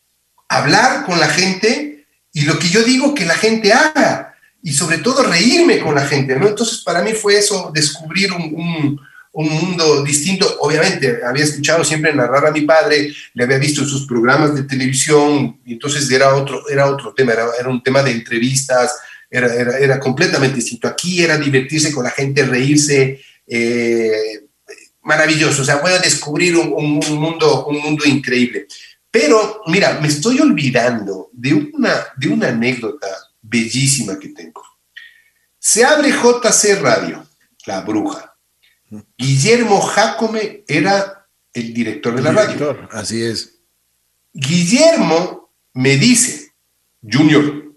hablar 0.48 1.04
con 1.06 1.20
la 1.20 1.28
gente 1.28 2.06
y 2.32 2.42
lo 2.42 2.58
que 2.58 2.68
yo 2.68 2.82
digo 2.82 3.14
que 3.14 3.24
la 3.24 3.34
gente 3.34 3.72
haga 3.72 4.34
y 4.62 4.72
sobre 4.72 4.98
todo 4.98 5.22
reírme 5.22 5.78
con 5.78 5.94
la 5.94 6.06
gente, 6.06 6.36
¿no? 6.36 6.48
Entonces 6.48 6.80
para 6.80 7.02
mí 7.02 7.12
fue 7.12 7.38
eso, 7.38 7.70
descubrir 7.72 8.32
un 8.32 8.42
un 8.54 9.00
mundo 9.32 10.02
distinto. 10.02 10.58
Obviamente, 10.60 11.20
había 11.24 11.44
escuchado 11.44 11.84
siempre 11.84 12.14
narrar 12.14 12.46
a 12.46 12.50
mi 12.50 12.62
padre, 12.62 13.12
le 13.34 13.44
había 13.44 13.58
visto 13.58 13.82
en 13.82 13.88
sus 13.88 14.06
programas 14.06 14.54
de 14.54 14.64
televisión, 14.64 15.60
y 15.64 15.74
entonces 15.74 16.10
era 16.10 16.34
otro, 16.34 16.68
era 16.68 16.86
otro 16.86 17.14
tema, 17.14 17.32
era, 17.32 17.46
era 17.58 17.68
un 17.68 17.82
tema 17.82 18.02
de 18.02 18.10
entrevistas, 18.10 18.92
era, 19.30 19.52
era, 19.54 19.78
era, 19.78 19.98
completamente 19.98 20.56
distinto. 20.56 20.86
Aquí 20.86 21.22
era 21.22 21.38
divertirse 21.38 21.92
con 21.92 22.04
la 22.04 22.10
gente, 22.10 22.44
reírse, 22.44 23.20
eh, 23.46 24.44
maravilloso. 25.02 25.62
O 25.62 25.64
sea, 25.64 25.76
voy 25.76 25.92
a 25.92 25.98
descubrir 25.98 26.54
un, 26.56 26.72
un, 26.74 27.16
mundo, 27.16 27.64
un 27.66 27.78
mundo 27.78 28.04
increíble. 28.04 28.66
Pero, 29.10 29.62
mira, 29.66 29.98
me 30.00 30.08
estoy 30.08 30.40
olvidando 30.40 31.30
de 31.32 31.54
una, 31.54 32.06
de 32.16 32.28
una 32.28 32.48
anécdota 32.48 33.08
bellísima 33.40 34.18
que 34.18 34.28
tengo. 34.28 34.62
Se 35.58 35.84
abre 35.84 36.10
JC 36.10 36.80
Radio, 36.82 37.26
La 37.64 37.80
Bruja 37.80 38.31
Guillermo 39.16 39.80
Jacome 39.80 40.64
era 40.66 41.26
el 41.52 41.72
director 41.72 42.14
de 42.14 42.22
la 42.22 42.32
radio. 42.32 42.88
Así 42.90 43.22
es. 43.22 43.58
Guillermo 44.32 45.52
me 45.74 45.96
dice, 45.96 46.52
Junior, 47.02 47.72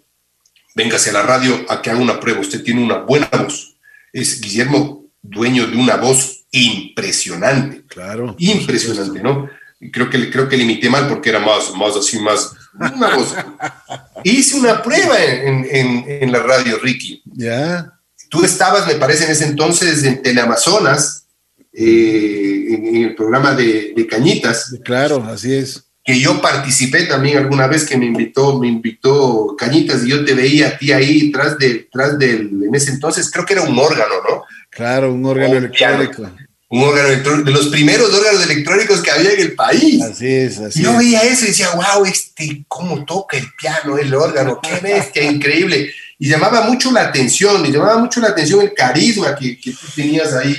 véngase 0.75 1.10
a 1.10 1.13
la 1.13 1.23
radio 1.23 1.65
a 1.69 1.82
que 1.82 1.89
haga 1.89 2.01
una 2.01 2.19
prueba, 2.19 2.39
usted 2.39 2.63
tiene 2.63 2.84
una 2.84 2.99
buena 2.99 3.30
voz. 3.32 3.78
Es 4.12 4.41
Guillermo, 4.41 5.06
dueño 5.21 5.67
de 5.67 5.78
una 5.78 5.97
voz 5.97 6.45
impresionante. 6.51 7.86
Claro. 7.88 8.36
Impresionante, 8.38 9.21
¿no? 9.21 9.49
creo 9.91 10.10
que, 10.10 10.32
creo 10.32 10.47
que 10.47 10.58
le 10.58 10.63
imité 10.63 10.89
mal 10.89 11.08
porque 11.08 11.30
era 11.30 11.39
más, 11.39 11.71
más 11.75 11.95
así, 11.95 12.19
más 12.19 12.56
una 12.73 13.15
voz. 13.15 13.36
Hice 14.23 14.58
una 14.58 14.82
prueba 14.82 15.21
en, 15.21 15.65
en 16.08 16.32
la 16.32 16.39
radio, 16.39 16.80
Ricky. 16.80 17.21
Ya. 17.25 17.95
Tú 18.36 18.43
estabas, 18.43 18.86
me 18.86 18.95
parece, 18.95 19.24
en 19.24 19.32
ese 19.32 19.45
entonces 19.45 20.04
en 20.04 20.21
Teleamazonas, 20.21 21.26
eh, 21.71 22.65
en, 22.69 22.95
el 22.98 23.15
programa 23.15 23.56
de, 23.56 24.06
Cañitas. 24.10 24.76
Claro, 24.84 25.24
así 25.24 25.56
es. 25.56 25.86
Que 26.04 26.19
yo 26.19 26.41
participé 26.41 27.06
también 27.06 27.38
alguna 27.38 27.67
vez 27.67 27.86
que 27.86 27.95
me 27.95 28.06
invitó, 28.06 28.60
me 28.60 28.67
invitó 28.67 29.56
Cañitas 29.58 30.04
y 30.04 30.10
yo 30.10 30.26
te 30.26 30.34
veía 30.34 30.67
a 30.67 30.78
ti 30.78 30.91
ahí 30.91 31.32
tras, 31.32 31.58
de, 31.58 31.88
tras 31.89 32.19
del, 32.19 32.62
en 32.67 32.76
ese 32.76 32.91
entonces, 32.91 33.32
creo 33.32 33.45
que 33.45 33.54
era 33.54 33.62
un 33.62 33.80
órgano, 33.80 34.15
¿no? 34.30 34.43
Claro, 34.69 35.13
un 35.13 35.26
órgano 35.26 35.56
electrónico. 35.56 36.30
Un 36.67 36.84
órgano 36.84 37.08
electrónico, 37.08 37.45
de 37.45 37.56
los 37.56 37.67
primeros 37.67 38.13
órganos 38.13 38.43
electrónicos 38.43 39.02
que 39.02 39.12
había 39.12 39.32
en 39.32 39.39
el 39.39 39.56
país. 39.56 40.02
Así 40.02 40.28
es, 40.28 40.60
así 40.60 40.82
y 40.82 40.84
yo 40.84 40.98
veía 40.98 41.21
eso 41.21 41.45
y 41.45 41.48
decía, 41.48 41.69
wow, 41.74 42.04
este, 42.04 42.65
cómo 42.67 43.06
toca 43.06 43.38
el 43.38 43.48
piano, 43.58 43.98
el 43.98 44.13
órgano, 44.13 44.60
qué 44.62 44.82
bestia, 44.82 45.24
increíble 45.24 45.89
y 46.17 46.30
llamaba 46.30 46.62
mucho 46.62 46.91
la 46.91 47.01
atención, 47.01 47.65
y 47.65 47.71
llamaba 47.71 47.97
mucho 47.97 48.19
la 48.19 48.30
atención 48.30 48.62
el 48.62 48.73
carisma 48.73 49.36
que, 49.36 49.60
que 49.60 49.71
tú 49.71 49.88
tenías 49.95 50.34
ahí 50.34 50.56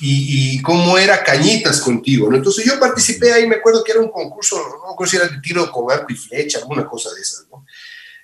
y, 0.00 0.56
y, 0.56 0.62
cómo 0.62 0.96
era 0.96 1.24
Cañitas 1.24 1.80
contigo, 1.80 2.30
¿no? 2.30 2.36
Entonces 2.36 2.64
yo 2.64 2.78
participé 2.78 3.32
ahí, 3.32 3.48
me 3.48 3.56
acuerdo 3.56 3.82
que 3.82 3.92
era 3.92 4.00
un 4.00 4.10
concurso, 4.10 4.56
no 4.56 4.90
recuerdo 4.90 5.10
si 5.10 5.16
era 5.16 5.26
de 5.26 5.40
tiro 5.40 5.70
con 5.72 5.90
arco 5.90 6.06
y 6.10 6.14
flecha, 6.14 6.58
alguna 6.58 6.86
cosa 6.86 7.12
de 7.14 7.20
esas, 7.20 7.46
¿no? 7.50 7.64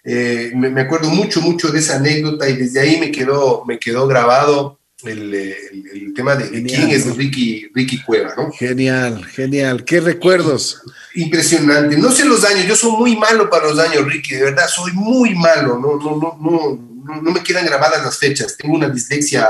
Eh, 0.04 0.52
me, 0.54 0.68
me, 0.70 0.82
acuerdo 0.82 1.08
mucho, 1.08 1.40
mucho 1.40 1.72
de 1.72 1.78
esa 1.78 1.96
anécdota 1.96 2.48
y 2.48 2.56
desde 2.56 2.78
ahí 2.78 3.00
me 3.00 3.10
quedó, 3.10 3.64
me 3.64 3.78
quedó 3.78 4.06
grabado 4.06 4.78
el, 5.02 5.34
el, 5.34 6.14
tema 6.14 6.36
de, 6.36 6.62
quién 6.62 6.90
es 6.90 7.16
Ricky, 7.16 7.68
Ricky 7.74 8.02
Cueva, 8.02 8.34
¿no? 8.36 8.52
Genial, 8.52 9.24
genial. 9.24 9.84
¿Qué 9.84 10.00
recuerdos? 10.00 10.82
Impresionante. 11.14 11.96
No 11.98 12.10
sé 12.10 12.24
los 12.24 12.42
daños, 12.42 12.66
yo 12.66 12.76
soy 12.76 12.92
muy 12.92 13.16
malo 13.16 13.50
para 13.50 13.66
los 13.66 13.76
daños, 13.76 14.06
Ricky, 14.06 14.34
de 14.36 14.44
verdad, 14.44 14.66
soy 14.68 14.92
muy 14.92 15.34
malo. 15.34 15.78
No, 15.78 15.96
no, 15.96 16.16
no, 16.16 16.38
no, 16.40 17.22
no 17.22 17.30
me 17.30 17.42
quedan 17.42 17.66
grabadas 17.66 18.04
las 18.04 18.18
fechas. 18.18 18.56
Tengo 18.56 18.74
una 18.74 18.88
dislexia 18.88 19.48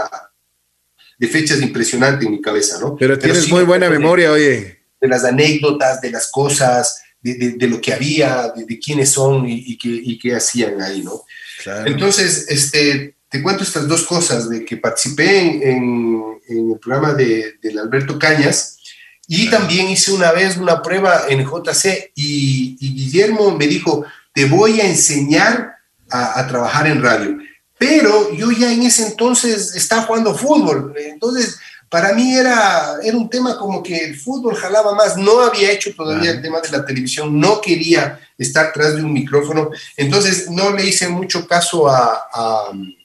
de 1.18 1.28
fechas 1.28 1.60
impresionante 1.60 2.24
en 2.24 2.32
mi 2.32 2.40
cabeza, 2.40 2.78
¿no? 2.80 2.96
Pero 2.96 3.18
tienes 3.18 3.48
muy 3.48 3.64
buena 3.64 3.88
memoria, 3.88 4.32
oye. 4.32 4.80
De 5.00 5.08
las 5.08 5.24
anécdotas, 5.24 6.00
de 6.00 6.10
las 6.10 6.30
cosas, 6.30 7.02
de, 7.20 7.54
de, 7.56 7.68
lo 7.68 7.80
que 7.80 7.92
había, 7.92 8.52
de, 8.56 8.78
quiénes 8.78 9.10
son 9.10 9.48
y, 9.48 9.62
y, 9.66 9.78
qué, 9.78 9.88
y, 9.88 10.18
qué, 10.18 10.34
hacían 10.34 10.80
ahí, 10.80 11.02
¿no? 11.02 11.22
Claro. 11.62 11.90
Entonces, 11.90 12.46
este, 12.48 13.14
te 13.34 13.42
cuento 13.42 13.64
estas 13.64 13.88
dos 13.88 14.04
cosas, 14.04 14.48
de 14.48 14.64
que 14.64 14.76
participé 14.76 15.68
en, 15.68 16.38
el 16.48 16.78
programa 16.80 17.14
de, 17.14 17.54
del 17.60 17.80
Alberto 17.80 18.16
Cañas 18.16 18.78
y 19.26 19.50
también 19.50 19.88
hice 19.88 20.12
una 20.12 20.30
vez 20.30 20.56
una 20.56 20.80
prueba 20.80 21.24
en 21.28 21.44
JC 21.44 22.12
y, 22.14 22.76
Guillermo 22.78 23.50
me 23.56 23.66
dijo, 23.66 24.04
te 24.32 24.44
voy 24.44 24.80
a 24.80 24.86
enseñar 24.86 25.74
a, 26.08 26.46
trabajar 26.46 26.86
en 26.86 27.02
radio. 27.02 27.36
Pero 27.76 28.32
yo 28.34 28.52
ya 28.52 28.72
en 28.72 28.84
ese 28.84 29.04
entonces 29.04 29.74
estaba 29.74 30.02
jugando 30.02 30.36
fútbol, 30.36 30.94
entonces 30.96 31.58
para 31.90 32.12
mí 32.12 32.36
era, 32.36 32.98
era 33.02 33.16
un 33.16 33.28
tema 33.28 33.58
como 33.58 33.82
que 33.82 33.96
el 33.96 34.16
fútbol 34.16 34.54
jalaba 34.54 34.94
más, 34.94 35.16
no 35.16 35.40
había 35.40 35.72
hecho 35.72 35.92
todavía 35.92 36.30
el 36.30 36.40
tema 36.40 36.60
de 36.60 36.70
la 36.70 36.86
televisión, 36.86 37.40
no 37.40 37.60
quería 37.60 38.20
estar 38.38 38.72
tras 38.72 38.94
de 38.94 39.02
un 39.02 39.12
micrófono, 39.12 39.70
entonces 39.96 40.48
no 40.52 40.70
le 40.70 40.86
hice 40.86 41.08
mucho 41.08 41.48
caso 41.48 41.88
a 41.88 42.28
a 42.32 43.03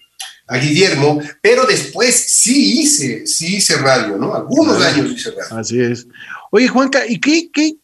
Guillermo, 0.58 1.22
pero 1.42 1.66
después 1.66 2.16
sí 2.16 2.82
hice, 2.82 3.28
sí 3.28 3.58
hice 3.58 3.78
radio, 3.78 4.18
¿no? 4.18 4.34
Algunos 4.34 4.82
años 4.82 5.12
hice 5.12 5.32
radio. 5.32 5.58
Así 5.58 5.80
es. 5.80 6.08
Oye, 6.52 6.68
Juanca, 6.68 7.06
¿y 7.08 7.20
qué, 7.20 7.50
qué, 7.52 7.76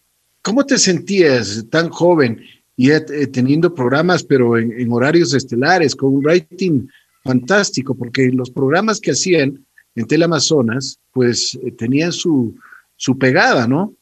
cómo 0.41 0.65
te 0.65 0.79
sentías 0.79 1.63
tan 1.69 1.89
joven 1.89 2.43
y 2.75 2.91
eh, 2.91 3.01
teniendo 3.31 3.73
programas, 3.73 4.23
pero 4.23 4.57
en, 4.57 4.91
horarios 4.91 5.33
estelares, 5.33 5.95
con 5.95 6.15
un 6.15 6.23
rating 6.23 6.87
fantástico? 7.23 7.95
Porque 7.95 8.29
los 8.29 8.49
programas 8.49 8.99
que 8.99 9.11
hacían 9.11 9.63
en 9.93 10.07
Teleamazonas, 10.07 10.99
pues 11.11 11.57
eh, 11.63 11.71
tenían 11.71 12.11
su, 12.11 12.55
su 12.95 13.17
pegada, 13.17 13.67
¿no? 13.67 13.93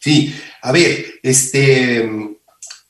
Sí, 0.00 0.32
a 0.62 0.70
ver, 0.70 1.06
este, 1.22 2.08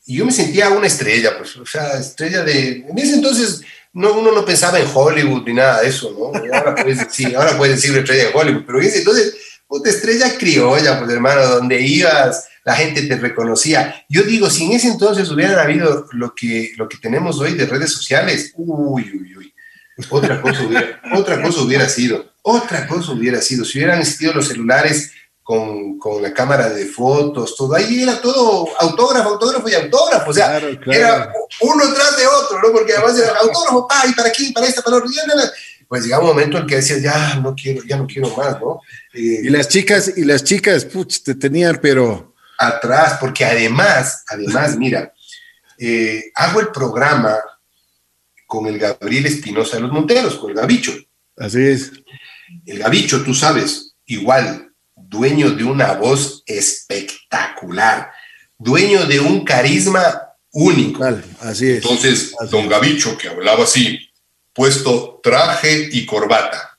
yo 0.07 0.27
me 0.27 0.33
sentía 0.33 0.71
una 0.71 0.87
estrella, 0.87 1.39
pues, 1.39 1.57
o 1.57 1.65
sea, 1.65 1.99
estrella 1.99 2.45
de, 2.45 2.85
en 2.89 2.99
ese 2.99 3.15
entonces 3.15 3.63
no, 3.97 4.13
uno 4.13 4.31
no 4.31 4.45
pensaba 4.45 4.79
en 4.79 4.87
Hollywood 4.93 5.45
ni 5.47 5.55
nada 5.55 5.81
de 5.81 5.89
eso, 5.89 6.11
¿no? 6.11 6.39
ahora 6.55 6.75
puedes 6.75 6.99
decir, 6.99 7.35
ahora 7.35 7.57
puedes 7.57 7.77
decir 7.77 7.97
estrella 7.97 8.25
de 8.25 8.31
Hollywood, 8.35 8.65
pero 8.67 8.83
entonces, 8.83 9.37
puta 9.67 9.89
estrella 9.89 10.37
criolla, 10.37 10.99
pues 10.99 11.11
hermano, 11.11 11.47
donde 11.47 11.81
ibas, 11.81 12.47
la 12.63 12.75
gente 12.75 13.07
te 13.07 13.17
reconocía. 13.17 14.05
Yo 14.11 14.23
digo, 14.25 14.51
si 14.51 14.67
en 14.67 14.73
ese 14.73 14.89
entonces 14.89 15.31
hubiera 15.31 15.63
habido 15.63 16.07
lo 16.13 16.35
que, 16.35 16.75
lo 16.77 16.91
que 16.91 16.99
tenemos 16.99 17.41
hoy 17.41 17.55
de 17.55 17.65
redes 17.65 17.91
sociales, 17.91 18.53
uy, 18.55 19.11
uy, 19.15 19.35
uy, 19.35 19.55
otra 20.11 20.43
cosa 20.43 20.63
hubiera, 20.63 21.01
otra 21.15 21.41
cosa 21.41 21.63
hubiera 21.63 21.89
sido, 21.89 22.35
otra 22.43 22.87
cosa 22.87 23.13
hubiera 23.13 23.41
sido, 23.41 23.65
si 23.65 23.79
hubieran 23.79 24.01
existido 24.01 24.35
los 24.35 24.49
celulares 24.49 25.13
con, 25.47 25.97
con, 25.97 26.21
la 26.21 26.35
cámara 26.35 26.69
de 26.71 26.87
fotos, 26.87 27.55
todo. 27.55 27.77
Ahí 27.77 28.03
era 28.03 28.21
todo 28.21 28.67
autógrafo, 28.81 29.29
autógrafo 29.29 29.69
y 29.69 29.75
autógrafo. 29.75 30.33
O 30.33 30.35
sea, 30.35 30.59
era 30.59 31.33
uno 31.61 31.85
tras 31.95 32.17
de 32.17 32.27
otro, 32.27 32.61
¿no? 32.61 32.73
Porque 32.73 32.95
además 32.95 33.17
era 33.17 33.39
autógrafo, 33.39 33.87
pa, 33.87 34.03
y 34.09 34.13
para 34.13 34.31
aquí, 34.31 34.51
para 34.51 34.67
esta, 34.67 34.83
para 34.83 34.97
la 34.97 35.05
otra. 35.05 35.53
Pues 35.87 36.03
llegaba 36.03 36.25
un 36.25 36.31
momento 36.31 36.57
en 36.57 36.65
el 36.65 36.69
que 36.69 36.75
decía, 36.75 36.99
ya 36.99 37.37
no 37.37 37.55
quiero, 37.55 37.85
ya 37.85 37.97
no 37.97 38.09
quiero 38.09 38.29
más, 38.37 38.61
¿no? 38.61 38.81
Eh, 39.15 39.43
y 39.45 39.49
las 39.49 39.69
chicas, 39.69 40.15
y 40.17 40.25
las 40.25 40.43
chicas, 40.43 40.85
putz, 40.85 41.23
te 41.23 41.37
tenían, 41.37 41.79
pero. 41.81 42.35
Atrás, 42.59 43.19
porque 43.21 43.45
además, 43.45 44.25
además, 44.27 44.77
mira, 44.79 45.13
eh, 45.79 46.25
hago 46.35 46.59
el 46.59 46.73
programa 46.73 47.37
con 48.49 48.67
el 48.67 48.81
Gabriel 48.81 49.27
Espinosa 49.27 49.77
de 49.77 49.83
los 49.83 49.93
Monteros, 49.93 50.35
con 50.39 50.51
el 50.51 50.57
Gabicho. 50.57 50.93
Así 51.37 51.65
es. 51.65 51.93
El 52.67 52.81
Gabicho, 52.81 53.23
tú 53.23 53.33
sabes, 53.33 53.95
igual, 54.07 54.66
dueño 55.09 55.51
de 55.51 55.65
una 55.65 55.95
voz 55.95 56.43
espectacular, 56.47 58.11
dueño 58.59 59.07
de 59.07 59.21
un 59.21 59.45
carisma 59.45 60.35
único. 60.53 61.05
así 61.41 61.71
es. 61.71 61.77
Entonces, 61.77 62.35
don 62.51 62.69
Gavicho, 62.69 63.17
que 63.17 63.29
hablaba 63.29 63.65
así, 63.65 63.99
puesto 64.53 65.21
traje 65.23 65.89
y 65.93 66.07
corbata. 66.07 66.79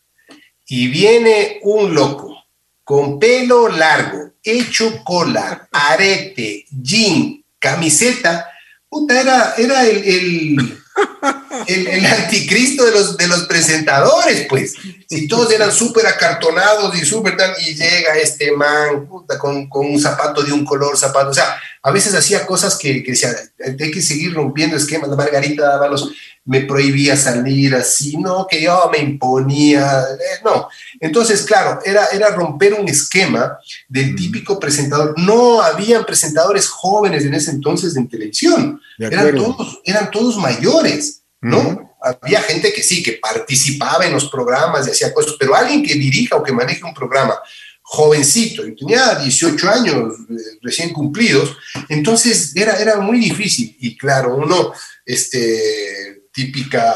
Y 0.66 0.88
viene 0.88 1.60
un 1.64 1.94
loco 1.94 2.36
con 2.84 3.20
pelo 3.20 3.70
largo, 3.70 4.34
hecho 4.44 5.04
cola, 5.04 5.68
arete, 5.72 6.66
jean, 6.70 7.44
camiseta. 7.60 8.50
Puta, 8.90 9.20
era, 9.20 9.54
era 9.58 9.86
el 9.86 9.98
el, 10.06 10.78
anticristo 12.06 12.86
de 12.86 12.92
los, 12.92 13.18
de 13.18 13.28
los 13.28 13.46
presentadores, 13.46 14.46
pues. 14.48 14.76
Si 15.10 15.28
todos 15.28 15.52
eran 15.52 15.72
súper 15.72 16.08
acartonados 16.08 16.96
y 16.96 17.06
súper 17.06 17.38
tal, 17.38 17.56
y 17.66 17.76
llega 17.76 18.16
este 18.16 18.52
man 18.52 19.08
con, 19.40 19.68
un 19.72 20.00
zapato 20.00 20.44
de 20.44 20.52
un 20.52 20.66
color, 20.66 20.98
zapato, 20.98 21.30
o 21.30 21.34
sea, 21.34 21.60
a 21.88 21.92
veces 21.92 22.14
hacía 22.16 22.46
cosas 22.46 22.76
que, 22.78 23.02
que 23.02 23.12
decía, 23.12 23.34
hay 23.66 23.92
que 23.92 24.02
seguir 24.02 24.34
rompiendo 24.34 24.76
esquemas. 24.76 25.08
La 25.10 25.16
Margarita 25.16 25.68
Dávalos 25.68 26.12
me 26.44 26.60
prohibía 26.60 27.16
salir 27.16 27.76
así, 27.76 28.18
no, 28.18 28.46
que 28.46 28.62
yo 28.62 28.90
me 28.92 28.98
imponía, 28.98 30.02
eh, 30.02 30.42
no. 30.44 30.68
Entonces, 31.00 31.44
claro, 31.44 31.80
era, 31.86 32.08
era 32.08 32.32
romper 32.32 32.74
un 32.74 32.90
esquema 32.90 33.58
del 33.88 34.18
típico 34.18 34.60
presentador. 34.60 35.14
No 35.18 35.62
habían 35.62 36.06
presentadores 36.06 36.68
jóvenes 36.68 37.24
en 37.24 37.36
ese 37.36 37.52
entonces 37.52 37.96
en 37.96 38.10
televisión, 38.10 38.82
eran 39.00 39.34
todos, 39.34 39.80
eran 39.86 40.12
todos 40.12 40.36
mayores, 40.36 41.22
¿no? 41.40 41.96
Había 42.02 42.42
gente 42.42 42.74
que 42.74 42.84
sí, 42.84 43.02
que 43.02 43.14
participaba 43.14 44.06
en 44.06 44.12
los 44.12 44.30
programas 44.30 44.86
y 44.88 44.92
hacía 44.92 45.14
cosas, 45.14 45.36
pero 45.40 45.56
alguien 45.56 45.84
que 45.84 45.94
dirija 45.94 46.36
o 46.36 46.44
que 46.44 46.52
maneje 46.52 46.84
un 46.84 46.94
programa 46.94 47.40
jovencito, 47.90 48.68
y 48.68 48.76
tenía 48.76 49.16
18 49.16 49.70
años 49.70 50.14
eh, 50.30 50.34
recién 50.62 50.92
cumplidos, 50.92 51.56
entonces 51.88 52.54
era, 52.54 52.74
era 52.82 52.98
muy 52.98 53.18
difícil. 53.18 53.78
Y 53.80 53.98
claro, 53.98 54.36
uno, 54.36 54.74
este, 55.06 56.24
típica 56.34 56.94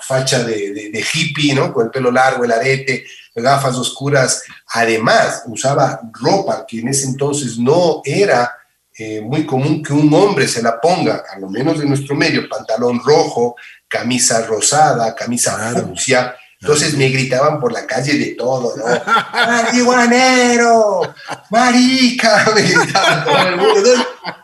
facha 0.00 0.44
de, 0.44 0.90
de, 0.92 1.04
hippie, 1.12 1.54
¿no? 1.54 1.72
Con 1.72 1.86
el 1.86 1.90
pelo 1.90 2.10
largo, 2.10 2.44
el 2.44 2.52
arete, 2.52 3.06
gafas 3.34 3.76
oscuras. 3.76 4.42
Además, 4.74 5.44
usaba 5.46 5.98
ropa 6.12 6.66
que 6.66 6.80
en 6.80 6.88
ese 6.88 7.06
entonces 7.06 7.58
no 7.58 8.02
era 8.04 8.52
eh, 8.98 9.22
muy 9.22 9.46
común 9.46 9.82
que 9.82 9.94
un 9.94 10.12
hombre 10.12 10.46
se 10.46 10.62
la 10.62 10.78
ponga, 10.78 11.24
a 11.34 11.38
lo 11.38 11.48
menos 11.48 11.78
de 11.78 11.86
nuestro 11.86 12.14
medio, 12.14 12.48
pantalón 12.48 13.00
rojo, 13.02 13.56
camisa 13.88 14.44
rosada, 14.44 15.14
camisa 15.14 15.72
fucsia. 15.82 16.36
Entonces 16.60 16.94
me 16.96 17.08
gritaban 17.08 17.60
por 17.60 17.72
la 17.72 17.86
calle 17.86 18.18
de 18.18 18.34
todo, 18.34 18.74
¿no? 18.76 18.84
¡Marihuanero! 19.32 21.14
¡Marica! 21.50 22.50
Me 22.54 22.62
gritaban 22.62 23.24
todo 23.24 23.48
el 23.48 23.56
mundo. 23.56 23.90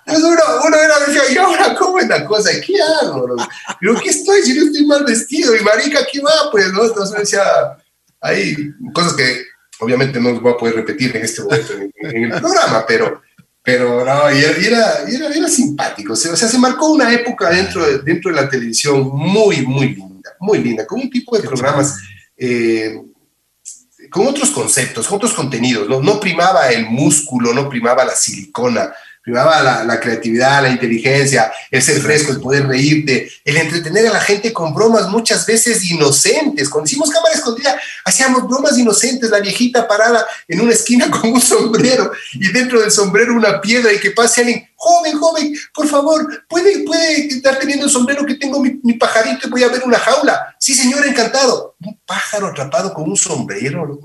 Entonces 0.06 0.24
uno, 0.24 0.42
uno 0.64 0.76
era, 0.76 1.00
decía, 1.06 1.22
¿y 1.32 1.36
ahora 1.36 1.74
cómo 1.74 1.98
es 1.98 2.08
la 2.08 2.24
cosa? 2.24 2.50
¿Qué 2.64 2.74
hago? 2.80 3.36
Pero 3.80 4.00
¿qué 4.00 4.10
estoy? 4.10 4.42
Si 4.42 4.54
no 4.54 4.66
estoy 4.66 4.86
mal 4.86 5.04
vestido. 5.04 5.56
¿Y 5.56 5.60
marica 5.64 6.06
qué 6.10 6.20
va? 6.20 6.50
Pues, 6.52 6.72
¿no? 6.72 6.84
Entonces 6.84 7.18
decía, 7.18 7.42
hay 8.20 8.56
cosas 8.92 9.14
que 9.14 9.42
obviamente 9.80 10.20
no 10.20 10.40
voy 10.40 10.52
a 10.52 10.56
poder 10.56 10.76
repetir 10.76 11.16
en 11.16 11.24
este 11.24 11.42
momento 11.42 11.72
en, 11.72 12.24
el 12.24 12.40
programa, 12.40 12.84
pero, 12.86 13.22
pero 13.62 14.04
no, 14.04 14.32
y 14.32 14.38
era, 14.38 15.02
era, 15.08 15.28
era, 15.34 15.48
simpático. 15.48 16.12
O 16.12 16.16
sea, 16.16 16.36
se 16.36 16.58
marcó 16.58 16.90
una 16.90 17.12
época 17.12 17.50
dentro 17.50 17.84
de, 17.84 17.98
dentro 17.98 18.30
de 18.30 18.40
la 18.40 18.48
televisión 18.48 19.10
muy, 19.12 19.62
muy 19.66 19.94
linda, 19.94 20.13
muy 20.40 20.58
linda, 20.58 20.86
con 20.86 21.00
un 21.00 21.10
tipo 21.10 21.36
de 21.36 21.42
programas. 21.42 21.96
Eh, 22.36 23.00
con 24.10 24.26
otros 24.26 24.50
conceptos, 24.50 25.06
con 25.06 25.16
otros 25.16 25.32
contenidos, 25.32 25.88
¿no? 25.88 26.00
no 26.00 26.20
primaba 26.20 26.68
el 26.68 26.86
músculo, 26.86 27.54
no 27.54 27.70
primaba 27.70 28.04
la 28.04 28.14
silicona, 28.14 28.92
primaba 29.24 29.62
la, 29.62 29.84
la, 29.84 29.98
creatividad, 29.98 30.62
la 30.62 30.68
inteligencia, 30.68 31.50
el 31.70 31.80
ser 31.80 31.98
fresco, 32.02 32.30
el 32.30 32.40
poder 32.40 32.66
reírte, 32.66 33.30
el 33.42 33.56
entretener 33.56 34.06
a 34.06 34.12
la 34.12 34.20
gente 34.20 34.52
con 34.52 34.74
bromas 34.74 35.08
muchas 35.08 35.46
veces 35.46 35.82
inocentes. 35.82 36.68
Cuando 36.68 36.86
hicimos 36.86 37.08
cámara 37.08 37.34
escondida, 37.34 37.74
hacíamos 38.04 38.46
bromas 38.46 38.76
inocentes, 38.76 39.30
la 39.30 39.40
viejita 39.40 39.88
parada 39.88 40.26
en 40.46 40.60
una 40.60 40.74
esquina 40.74 41.10
con 41.10 41.32
un 41.32 41.40
sombrero 41.40 42.12
y 42.34 42.52
dentro 42.52 42.82
del 42.82 42.90
sombrero 42.90 43.34
una 43.34 43.62
piedra 43.62 43.94
y 43.94 43.98
que 43.98 44.10
pase 44.10 44.42
alguien, 44.42 44.68
joven, 44.84 45.18
joven, 45.18 45.54
por 45.72 45.88
favor, 45.88 46.44
¿puede, 46.46 46.84
puede 46.84 47.26
estar 47.26 47.58
teniendo 47.58 47.86
el 47.86 47.90
sombrero 47.90 48.26
que 48.26 48.34
tengo 48.34 48.60
mi, 48.60 48.78
mi 48.82 48.94
pajarito 48.94 49.48
y 49.48 49.50
voy 49.50 49.62
a 49.62 49.68
ver 49.68 49.82
una 49.84 49.98
jaula? 49.98 50.54
Sí, 50.60 50.74
señor, 50.74 51.06
encantado. 51.06 51.74
Un 51.80 51.98
pájaro 52.04 52.48
atrapado 52.48 52.92
con 52.92 53.08
un 53.08 53.16
sombrero. 53.16 53.98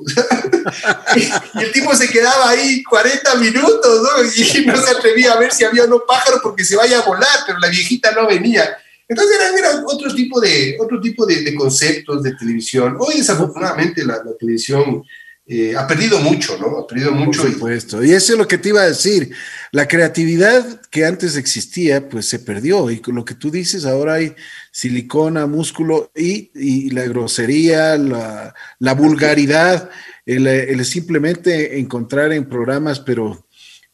y 1.16 1.60
el 1.62 1.72
tipo 1.74 1.94
se 1.94 2.08
quedaba 2.08 2.50
ahí 2.50 2.82
40 2.84 3.36
minutos, 3.36 4.02
¿no? 4.04 4.24
Y 4.24 4.66
no 4.66 4.78
se 4.78 4.92
atrevía 4.92 5.34
a 5.34 5.40
ver 5.40 5.52
si 5.52 5.66
había 5.66 5.84
un 5.84 6.02
pájaro 6.08 6.40
porque 6.42 6.64
se 6.64 6.78
vaya 6.78 7.00
a 7.00 7.06
volar, 7.06 7.40
pero 7.46 7.60
la 7.60 7.68
viejita 7.68 8.12
no 8.12 8.26
venía. 8.26 8.78
Entonces 9.08 9.38
era, 9.58 9.84
otro 9.86 10.14
tipo, 10.16 10.40
de, 10.40 10.78
otro 10.80 11.02
tipo 11.02 11.26
de, 11.26 11.54
conceptos 11.56 12.24
de 12.24 12.36
televisión. 12.36 12.96
Hoy 13.00 13.18
desafortunadamente 13.18 14.06
la, 14.06 14.24
la 14.24 14.34
televisión 14.40 15.04
eh, 15.52 15.76
ha 15.76 15.88
perdido 15.88 16.20
mucho, 16.20 16.60
¿no? 16.60 16.78
Ha 16.78 16.86
perdido 16.86 17.12
mucho. 17.12 17.42
Por 17.42 17.52
supuesto. 17.52 18.04
Y 18.04 18.14
eso 18.14 18.34
es 18.34 18.38
lo 18.38 18.48
que 18.48 18.60
te 18.60 18.70
iba 18.70 18.84
a 18.84 18.90
decir. 18.90 19.32
La 19.72 19.88
creatividad 19.88 20.82
que 20.90 21.06
antes 21.06 21.36
existía, 21.36 22.10
pues 22.10 22.28
se 22.28 22.40
perdió. 22.40 22.90
Y 22.90 23.00
con 23.00 23.16
lo 23.16 23.26
que 23.26 23.36
tú 23.36 23.52
dices, 23.52 23.86
ahora 23.86 24.16
hay 24.16 24.36
silicona, 24.72 25.46
músculo 25.46 26.12
y, 26.16 26.90
la 26.92 27.04
grosería, 27.04 27.98
la, 27.98 28.94
vulgaridad, 28.94 29.90
el, 30.26 30.86
simplemente 30.86 31.80
encontrar 31.80 32.34
en 32.34 32.50
programas, 32.50 33.00
pero 33.00 33.48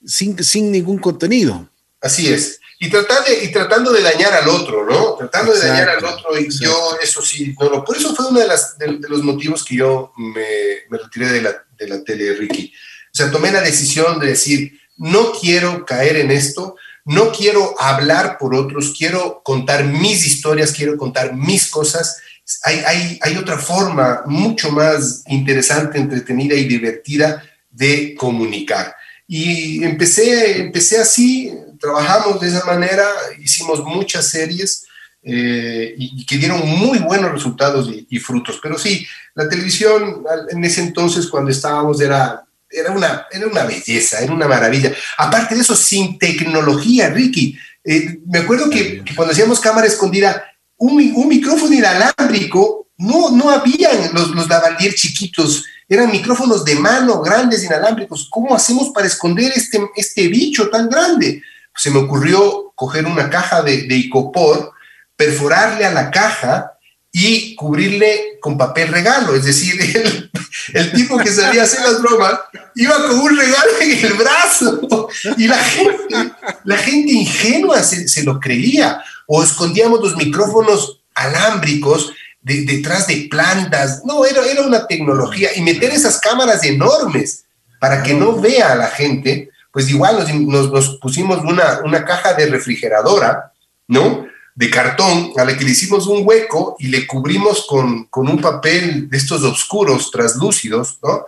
sin, 0.05 0.41
sin 0.43 0.71
ningún 0.71 0.99
contenido. 0.99 1.69
Así 2.01 2.31
es 2.31 2.59
y, 2.79 2.87
y 2.87 3.51
tratando 3.51 3.91
de 3.91 4.01
dañar 4.01 4.33
al 4.33 4.49
otro, 4.49 4.85
¿no? 4.85 5.15
Tratando 5.15 5.53
de 5.53 5.67
dañar 5.67 5.89
al 5.89 6.03
otro 6.03 6.37
y 6.37 6.49
yo 6.49 6.97
eso 7.01 7.21
sí, 7.21 7.55
no, 7.59 7.69
no, 7.69 7.85
por 7.85 7.95
eso 7.95 8.13
fue 8.15 8.27
uno 8.27 8.39
de, 8.39 8.47
las, 8.47 8.77
de, 8.77 8.99
los 9.07 9.23
motivos 9.23 9.63
que 9.63 9.75
yo 9.77 10.11
me, 10.17 10.83
me 10.89 10.97
retiré 10.97 11.31
de 11.31 11.41
la, 11.41 11.63
de 11.77 11.87
la 11.87 12.03
tele, 12.03 12.33
Ricky. 12.33 12.73
O 13.13 13.17
sea, 13.17 13.31
tomé 13.31 13.51
la 13.51 13.61
decisión 13.61 14.19
de 14.19 14.27
decir, 14.27 14.79
no 14.97 15.31
quiero 15.33 15.85
caer 15.85 16.17
en 16.17 16.31
esto, 16.31 16.75
no 17.05 17.31
quiero 17.31 17.79
hablar 17.79 18.37
por 18.37 18.55
otros, 18.55 18.93
quiero 18.97 19.41
contar 19.43 19.85
mis 19.85 20.25
historias, 20.25 20.71
quiero 20.71 20.97
contar 20.97 21.35
mis 21.35 21.69
cosas. 21.69 22.17
Hay, 22.63 23.37
otra 23.37 23.57
forma 23.57 24.23
mucho 24.25 24.71
más 24.71 25.23
interesante, 25.27 25.99
entretenida 25.99 26.55
y 26.55 26.65
divertida 26.65 27.43
de 27.69 28.15
comunicar. 28.15 28.95
Y 29.27 29.83
empecé, 29.83 30.61
empecé 30.61 30.97
así, 30.97 31.51
trabajamos 31.79 32.39
de 32.41 32.47
esa 32.47 32.65
manera, 32.65 33.05
hicimos 33.39 33.83
muchas 33.83 34.27
series 34.27 34.85
eh, 35.21 35.95
y, 35.97 36.25
que 36.25 36.37
dieron 36.37 36.67
muy 36.67 36.99
buenos 36.99 37.31
resultados 37.31 37.89
y, 38.09 38.19
frutos. 38.19 38.59
Pero 38.61 38.77
sí, 38.77 39.05
la 39.33 39.49
televisión 39.49 40.23
en 40.49 40.63
ese 40.63 40.81
entonces 40.81 41.27
cuando 41.27 41.51
estábamos 41.51 41.99
era, 42.01 42.44
era, 42.69 42.91
una, 42.91 43.27
era 43.31 43.47
una 43.47 43.63
belleza, 43.63 44.19
era 44.19 44.33
una 44.33 44.47
maravilla. 44.47 44.91
Aparte 45.17 45.55
de 45.55 45.61
eso, 45.61 45.75
sin 45.75 46.17
tecnología, 46.17 47.09
Ricky. 47.09 47.57
Eh, 47.83 48.19
me 48.25 48.39
acuerdo 48.39 48.69
que, 48.69 49.03
cuando 49.15 49.33
hacíamos 49.33 49.59
cámara 49.59 49.87
escondida, 49.87 50.43
un, 50.77 51.13
un, 51.15 51.27
micrófono 51.27 51.73
inalámbrico, 51.73 52.87
no, 52.97 53.31
no 53.31 53.49
habían 53.49 54.13
los, 54.13 54.29
los 54.29 54.49
lavalier 54.49 54.93
chiquitos, 54.95 55.65
eran 55.87 56.11
micrófonos 56.11 56.65
de 56.65 56.75
mano, 56.75 57.21
grandes, 57.21 57.63
inalámbricos. 57.63 58.27
¿Cómo 58.29 58.55
hacemos 58.55 58.89
para 58.89 59.07
esconder 59.07 59.51
este, 59.55 59.79
este 59.95 60.27
bicho 60.27 60.69
tan 60.69 60.89
grande? 60.89 61.43
se 61.75 61.91
me 61.91 61.99
ocurrió 61.99 62.71
coger 62.75 63.05
una 63.05 63.29
caja 63.29 63.61
de, 63.61 63.83
de 63.83 63.95
icopor, 63.95 64.71
perforarle 65.15 65.85
a 65.85 65.91
la 65.91 66.09
caja 66.09 66.74
y 67.17 67.55
cubrirle 67.55 68.39
con 68.41 68.57
papel 68.57 68.89
regalo. 68.89 69.35
Es 69.35 69.45
decir, 69.45 69.79
el, 70.73 70.91
tipo 70.91 71.17
que 71.17 71.31
sabía 71.31 71.63
hacer 71.63 71.79
las 71.79 72.01
bromas 72.01 72.41
iba 72.75 72.93
con 73.07 73.17
un 73.17 73.37
regalo 73.37 73.71
en 73.79 74.05
el 74.05 74.13
brazo 74.15 75.07
y 75.37 75.47
la 75.47 75.57
gente, 75.57 76.33
la 76.65 76.77
gente 76.77 77.13
ingenua 77.13 77.81
se, 77.83 78.23
lo 78.25 78.37
creía. 78.37 79.01
O 79.27 79.41
escondíamos 79.41 80.01
los 80.01 80.17
micrófonos 80.17 81.03
alámbricos 81.13 82.11
detrás 82.41 83.07
de 83.07 83.29
plantas. 83.31 84.01
No, 84.03 84.25
era, 84.25 84.45
era 84.45 84.63
una 84.63 84.85
tecnología. 84.85 85.51
Y 85.55 85.61
meter 85.61 85.91
esas 85.91 86.19
cámaras 86.19 86.65
enormes 86.65 87.45
para 87.79 88.03
que 88.03 88.13
no 88.13 88.41
vea 88.41 88.73
a 88.73 88.75
la 88.75 88.87
gente 88.87 89.51
pues 89.71 89.89
igual 89.89 90.25
nos, 90.47 90.97
pusimos 90.99 91.39
una, 91.43 91.79
una, 91.83 92.05
caja 92.05 92.33
de 92.33 92.45
refrigeradora, 92.45 93.51
¿no? 93.89 94.25
De 94.55 94.69
cartón, 94.69 95.33
a 95.35 95.43
la 95.43 95.57
que 95.57 95.65
le 95.65 95.71
hicimos 95.71 96.07
un 96.07 96.25
hueco 96.25 96.77
y 96.79 96.87
le 96.87 97.05
cubrimos 97.05 97.65
con, 97.67 98.05
con 98.05 98.29
un 98.29 98.41
papel 98.41 99.09
de 99.09 99.17
estos 99.17 99.43
oscuros, 99.43 100.09
translúcidos, 100.11 100.97
¿no? 101.03 101.25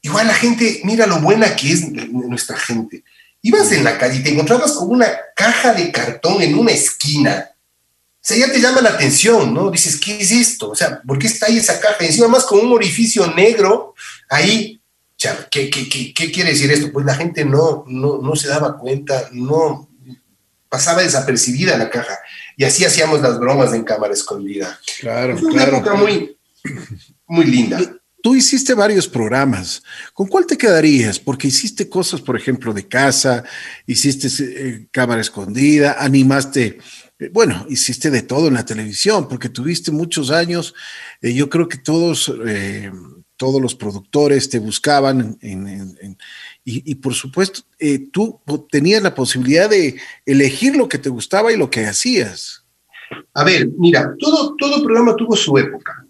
Igual 0.00 0.26
la 0.26 0.34
gente, 0.34 0.80
mira 0.84 1.06
lo 1.06 1.20
buena 1.20 1.54
que 1.54 1.72
es 1.72 1.90
nuestra 1.90 2.56
gente. 2.56 3.04
Ibas 3.42 3.70
en 3.72 3.84
la 3.84 3.98
calle 3.98 4.20
y 4.20 4.22
te 4.22 4.30
encontrabas 4.30 4.72
con 4.72 4.90
una 4.90 5.06
caja 5.34 5.74
de 5.74 5.92
cartón 5.92 6.40
en 6.40 6.56
una 6.56 6.72
esquina. 6.72 7.50
O 7.50 8.18
sea, 8.20 8.36
ya 8.36 8.52
te 8.52 8.60
llama 8.60 8.80
la 8.80 8.90
atención, 8.90 9.52
¿no? 9.52 9.70
Dices, 9.70 10.00
¿qué 10.00 10.20
es 10.20 10.32
esto? 10.32 10.70
O 10.70 10.74
sea, 10.74 11.02
¿por 11.02 11.18
qué 11.18 11.26
está 11.26 11.46
ahí 11.46 11.58
esa 11.58 11.78
caja? 11.78 12.04
Encima 12.04 12.28
más 12.28 12.44
con 12.44 12.60
un 12.60 12.72
orificio 12.72 13.26
negro 13.34 13.94
ahí 14.28 14.80
¿Qué, 15.50 15.70
qué, 15.70 16.12
qué, 16.14 16.30
quiere 16.30 16.50
decir 16.50 16.70
esto? 16.70 16.92
Pues 16.92 17.06
la 17.06 17.14
gente 17.14 17.44
no, 17.44 17.84
no, 17.86 18.18
no 18.18 18.36
se 18.36 18.48
daba 18.48 18.76
cuenta, 18.78 19.30
no, 19.32 19.88
pasaba 20.68 21.02
desapercibida 21.02 21.76
la 21.78 21.88
caja. 21.88 22.18
Y 22.56 22.64
así 22.64 22.84
hacíamos 22.84 23.20
las 23.20 23.38
bromas 23.38 23.72
en 23.74 23.84
cámara 23.84 24.14
escondida. 24.14 24.78
Claro, 25.00 25.36
Fue 25.36 25.48
una 25.48 25.64
claro. 25.64 25.76
época 25.76 25.94
muy, 25.94 26.36
muy 27.26 27.44
linda. 27.44 27.78
Tú 28.22 28.34
hiciste 28.34 28.74
varios 28.74 29.06
programas. 29.06 29.82
¿Con 30.12 30.26
cuál 30.26 30.46
te 30.46 30.56
quedarías? 30.56 31.20
Porque 31.20 31.48
hiciste 31.48 31.88
cosas, 31.88 32.20
por 32.20 32.36
ejemplo, 32.36 32.72
de 32.72 32.88
casa, 32.88 33.44
hiciste 33.86 34.28
eh, 34.40 34.88
cámara 34.90 35.20
escondida, 35.20 35.96
animaste, 36.00 36.78
eh, 37.18 37.30
bueno, 37.32 37.66
hiciste 37.68 38.10
de 38.10 38.22
todo 38.22 38.48
en 38.48 38.54
la 38.54 38.64
televisión, 38.64 39.28
porque 39.28 39.48
tuviste 39.48 39.90
muchos 39.90 40.30
años. 40.30 40.74
Eh, 41.22 41.32
yo 41.34 41.48
creo 41.48 41.68
que 41.68 41.78
todos, 41.78 42.32
eh, 42.46 42.90
todos 43.36 43.60
los 43.60 43.74
productores 43.74 44.48
te 44.48 44.58
buscaban 44.58 45.38
en, 45.40 45.68
en, 45.68 45.98
en, 46.00 46.18
y, 46.64 46.90
y, 46.90 46.94
por 46.96 47.14
supuesto, 47.14 47.60
eh, 47.78 48.08
tú 48.10 48.40
tenías 48.70 49.02
la 49.02 49.14
posibilidad 49.14 49.68
de 49.68 49.96
elegir 50.24 50.76
lo 50.76 50.88
que 50.88 50.98
te 50.98 51.10
gustaba 51.10 51.52
y 51.52 51.56
lo 51.56 51.70
que 51.70 51.86
hacías. 51.86 52.64
A 53.34 53.44
ver, 53.44 53.68
mira, 53.78 54.14
todo, 54.18 54.56
todo 54.56 54.82
programa 54.82 55.14
tuvo 55.14 55.36
su 55.36 55.56
época 55.58 56.06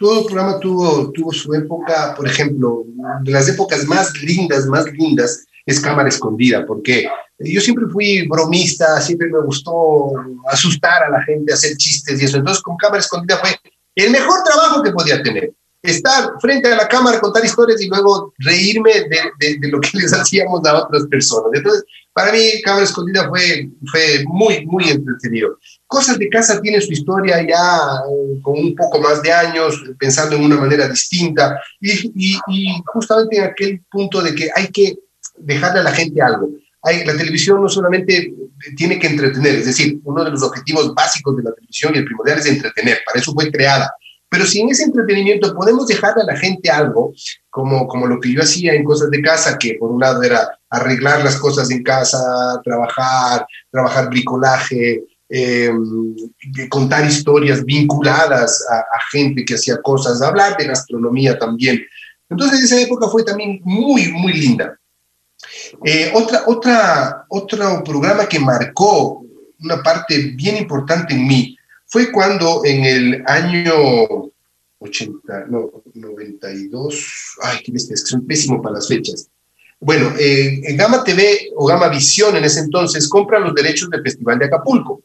todo 0.00 0.24
programa 0.24 0.58
tuvo, 0.58 1.12
tuvo 1.12 1.30
su 1.30 1.52
época, 1.52 2.14
por 2.16 2.26
ejemplo, 2.26 2.84
de 3.22 3.32
las 3.32 3.46
épocas 3.50 3.84
más 3.84 4.10
lindas, 4.22 4.64
más 4.66 4.90
lindas, 4.94 5.44
es 5.66 5.78
Cámara 5.78 6.08
Escondida, 6.08 6.64
porque 6.66 7.06
yo 7.38 7.60
siempre 7.60 7.84
fui 7.92 8.26
bromista, 8.26 8.98
siempre 9.02 9.28
me 9.28 9.42
gustó 9.42 10.12
asustar 10.50 11.04
a 11.04 11.10
la 11.10 11.22
gente, 11.22 11.52
hacer 11.52 11.76
chistes 11.76 12.20
y 12.20 12.24
eso. 12.24 12.38
Entonces, 12.38 12.62
con 12.62 12.78
Cámara 12.78 13.00
Escondida 13.00 13.36
fue 13.36 13.50
el 13.94 14.10
mejor 14.10 14.42
trabajo 14.42 14.82
que 14.82 14.90
podía 14.90 15.22
tener. 15.22 15.52
Estar 15.82 16.32
frente 16.40 16.70
a 16.72 16.76
la 16.76 16.88
cámara, 16.88 17.20
contar 17.20 17.44
historias 17.44 17.80
y 17.80 17.88
luego 17.88 18.34
reírme 18.38 18.92
de, 18.92 19.20
de, 19.38 19.58
de 19.58 19.68
lo 19.68 19.80
que 19.80 19.90
les 19.98 20.12
hacíamos 20.12 20.64
a 20.66 20.84
otras 20.84 21.06
personas. 21.06 21.50
Entonces, 21.54 21.84
para 22.12 22.32
mí, 22.32 22.60
Cámara 22.62 22.84
Escondida 22.84 23.28
fue, 23.28 23.70
fue 23.90 24.24
muy, 24.26 24.66
muy 24.66 24.90
entretenido. 24.90 25.58
Cosas 25.86 26.18
de 26.18 26.28
casa 26.28 26.60
tiene 26.60 26.80
su 26.80 26.92
historia 26.92 27.40
ya 27.46 28.00
eh, 28.10 28.40
con 28.42 28.58
un 28.58 28.74
poco 28.74 29.00
más 29.00 29.22
de 29.22 29.32
años, 29.32 29.80
pensando 29.98 30.36
en 30.36 30.44
una 30.44 30.56
manera 30.56 30.88
distinta 30.88 31.60
y, 31.80 32.12
y, 32.14 32.38
y, 32.48 32.82
justamente 32.86 33.36
en 33.36 33.44
aquel 33.44 33.82
punto 33.90 34.20
de 34.22 34.34
que 34.34 34.50
hay 34.54 34.68
que 34.68 34.96
dejarle 35.38 35.80
a 35.80 35.84
la 35.84 35.92
gente 35.92 36.20
algo. 36.20 36.50
Hay, 36.82 37.04
la 37.04 37.16
televisión 37.16 37.62
no 37.62 37.68
solamente 37.68 38.34
tiene 38.76 38.98
que 38.98 39.06
entretener, 39.06 39.56
es 39.56 39.66
decir, 39.66 40.00
uno 40.04 40.24
de 40.24 40.30
los 40.30 40.42
objetivos 40.42 40.92
básicos 40.94 41.36
de 41.36 41.44
la 41.44 41.52
televisión 41.52 41.94
y 41.94 41.98
el 41.98 42.04
primordial 42.04 42.38
es 42.38 42.46
entretener, 42.46 43.00
para 43.06 43.20
eso 43.20 43.32
fue 43.32 43.50
creada. 43.50 43.94
Pero 44.30 44.46
si 44.46 44.60
en 44.60 44.70
ese 44.70 44.84
entretenimiento 44.84 45.54
podemos 45.54 45.88
dejarle 45.88 46.22
a 46.22 46.32
la 46.32 46.36
gente 46.36 46.70
algo, 46.70 47.12
como, 47.50 47.88
como 47.88 48.06
lo 48.06 48.20
que 48.20 48.32
yo 48.32 48.42
hacía 48.42 48.72
en 48.74 48.84
cosas 48.84 49.10
de 49.10 49.20
casa, 49.20 49.58
que 49.58 49.74
por 49.74 49.90
un 49.90 50.00
lado 50.00 50.22
era 50.22 50.48
arreglar 50.70 51.24
las 51.24 51.36
cosas 51.36 51.68
en 51.70 51.82
casa, 51.82 52.18
trabajar, 52.64 53.44
trabajar 53.72 54.08
bricolaje, 54.08 55.02
eh, 55.28 55.70
contar 56.68 57.04
historias 57.04 57.64
vinculadas 57.64 58.64
a, 58.70 58.78
a, 58.78 59.00
gente 59.10 59.44
que 59.44 59.54
hacía 59.54 59.82
cosas, 59.82 60.22
hablar 60.22 60.56
de 60.56 60.66
gastronomía 60.66 61.36
también. 61.36 61.84
Entonces 62.28 62.62
esa 62.62 62.80
época 62.80 63.08
fue 63.08 63.24
también 63.24 63.60
muy, 63.64 64.12
muy 64.12 64.32
linda. 64.32 64.78
Eh, 65.84 66.12
otra, 66.14 66.42
otra, 66.46 67.24
otro 67.28 67.82
programa 67.82 68.26
que 68.26 68.38
marcó 68.38 69.24
una 69.60 69.82
parte 69.82 70.32
bien 70.36 70.56
importante 70.56 71.14
en 71.14 71.26
mí 71.26 71.56
fue 71.90 72.12
cuando 72.12 72.62
en 72.64 72.84
el 72.84 73.24
año 73.26 73.74
80, 74.78 75.46
no, 75.48 75.82
92, 75.92 77.36
ay, 77.42 77.58
qué 77.64 77.72
es 77.74 78.16
pésimo 78.26 78.62
para 78.62 78.76
las 78.76 78.86
fechas. 78.86 79.28
Bueno, 79.80 80.12
eh, 80.18 80.60
Gama 80.76 81.02
TV 81.02 81.50
o 81.56 81.66
Gama 81.66 81.88
Visión 81.88 82.36
en 82.36 82.44
ese 82.44 82.60
entonces 82.60 83.08
compra 83.08 83.40
los 83.40 83.54
derechos 83.54 83.90
del 83.90 84.02
Festival 84.02 84.38
de 84.38 84.46
Acapulco. 84.46 85.02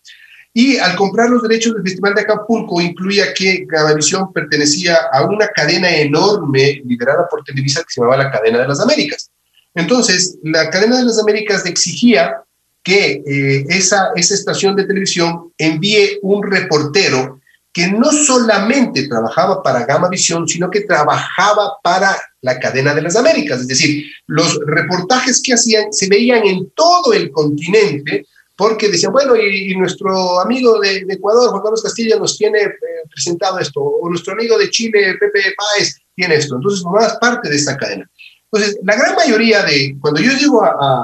Y 0.54 0.78
al 0.78 0.96
comprar 0.96 1.30
los 1.30 1.42
derechos 1.42 1.74
del 1.74 1.84
Festival 1.84 2.14
de 2.14 2.22
Acapulco 2.22 2.80
incluía 2.80 3.34
que 3.34 3.66
Gamavisión 3.68 4.32
pertenecía 4.32 4.98
a 5.12 5.26
una 5.26 5.48
cadena 5.48 5.90
enorme 5.90 6.82
liderada 6.86 7.28
por 7.28 7.44
Televisa 7.44 7.82
que 7.82 7.90
se 7.90 8.00
llamaba 8.00 8.24
la 8.24 8.32
Cadena 8.32 8.60
de 8.60 8.68
las 8.68 8.80
Américas. 8.80 9.32
Entonces, 9.74 10.38
la 10.44 10.70
Cadena 10.70 11.00
de 11.00 11.06
las 11.06 11.20
Américas 11.20 11.66
exigía 11.66 12.42
que 12.86 13.24
eh, 13.26 13.66
esa, 13.68 14.12
esa 14.16 14.36
estación 14.36 14.76
de 14.76 14.86
televisión 14.86 15.52
envíe 15.58 16.20
un 16.22 16.44
reportero 16.44 17.42
que 17.74 17.88
no 17.88 18.12
solamente 18.12 19.08
trabajaba 19.08 19.62
para 19.64 19.86
Gamavisión, 19.86 20.48
sino 20.48 20.70
que 20.70 20.82
trabajaba 20.82 21.74
para 21.84 22.16
la 22.42 22.60
cadena 22.60 22.94
de 22.94 23.02
las 23.02 23.16
Américas. 23.16 23.62
Es 23.62 23.68
decir, 23.68 24.06
los 24.28 24.60
reportajes 24.68 25.42
que 25.44 25.56
hacían 25.56 25.92
se 25.92 26.08
veían 26.08 26.46
en 26.46 26.70
todo 26.76 27.12
el 27.12 27.32
continente 27.32 28.28
porque 28.56 28.88
decían, 28.88 29.12
bueno, 29.12 29.36
y, 29.36 29.72
y 29.72 29.76
nuestro 29.76 30.40
amigo 30.40 30.80
de, 30.80 31.06
Ecuador, 31.10 31.50
Juan 31.50 31.64
Carlos 31.64 31.84
Castilla, 31.84 32.18
nos 32.18 32.38
tiene 32.38 32.62
eh, 32.62 32.72
presentado 33.12 33.60
esto, 33.60 33.82
o 33.82 34.08
nuestro 34.10 34.34
amigo 34.34 34.58
de 34.60 34.70
Chile, 34.70 35.18
Pepe 35.20 35.54
Páez, 35.58 35.98
tiene 36.16 36.36
esto. 36.36 36.56
Entonces, 36.56 36.84
formabas 36.84 37.18
parte 37.18 37.50
de 37.50 37.56
esta 37.56 37.76
cadena. 37.76 38.10
Entonces, 38.52 38.80
la 38.84 38.96
gran 38.96 39.16
mayoría 39.16 39.64
de, 39.64 39.98
cuando 40.00 40.22
yo 40.22 40.32
llego 40.34 40.64
a, 40.64 40.70
a, 40.70 41.02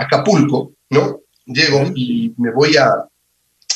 a 0.00 0.04
Acapulco, 0.04 0.75
¿no? 0.90 1.20
Llego 1.44 1.90
y 1.94 2.34
me 2.38 2.50
voy 2.50 2.76
a, 2.76 3.06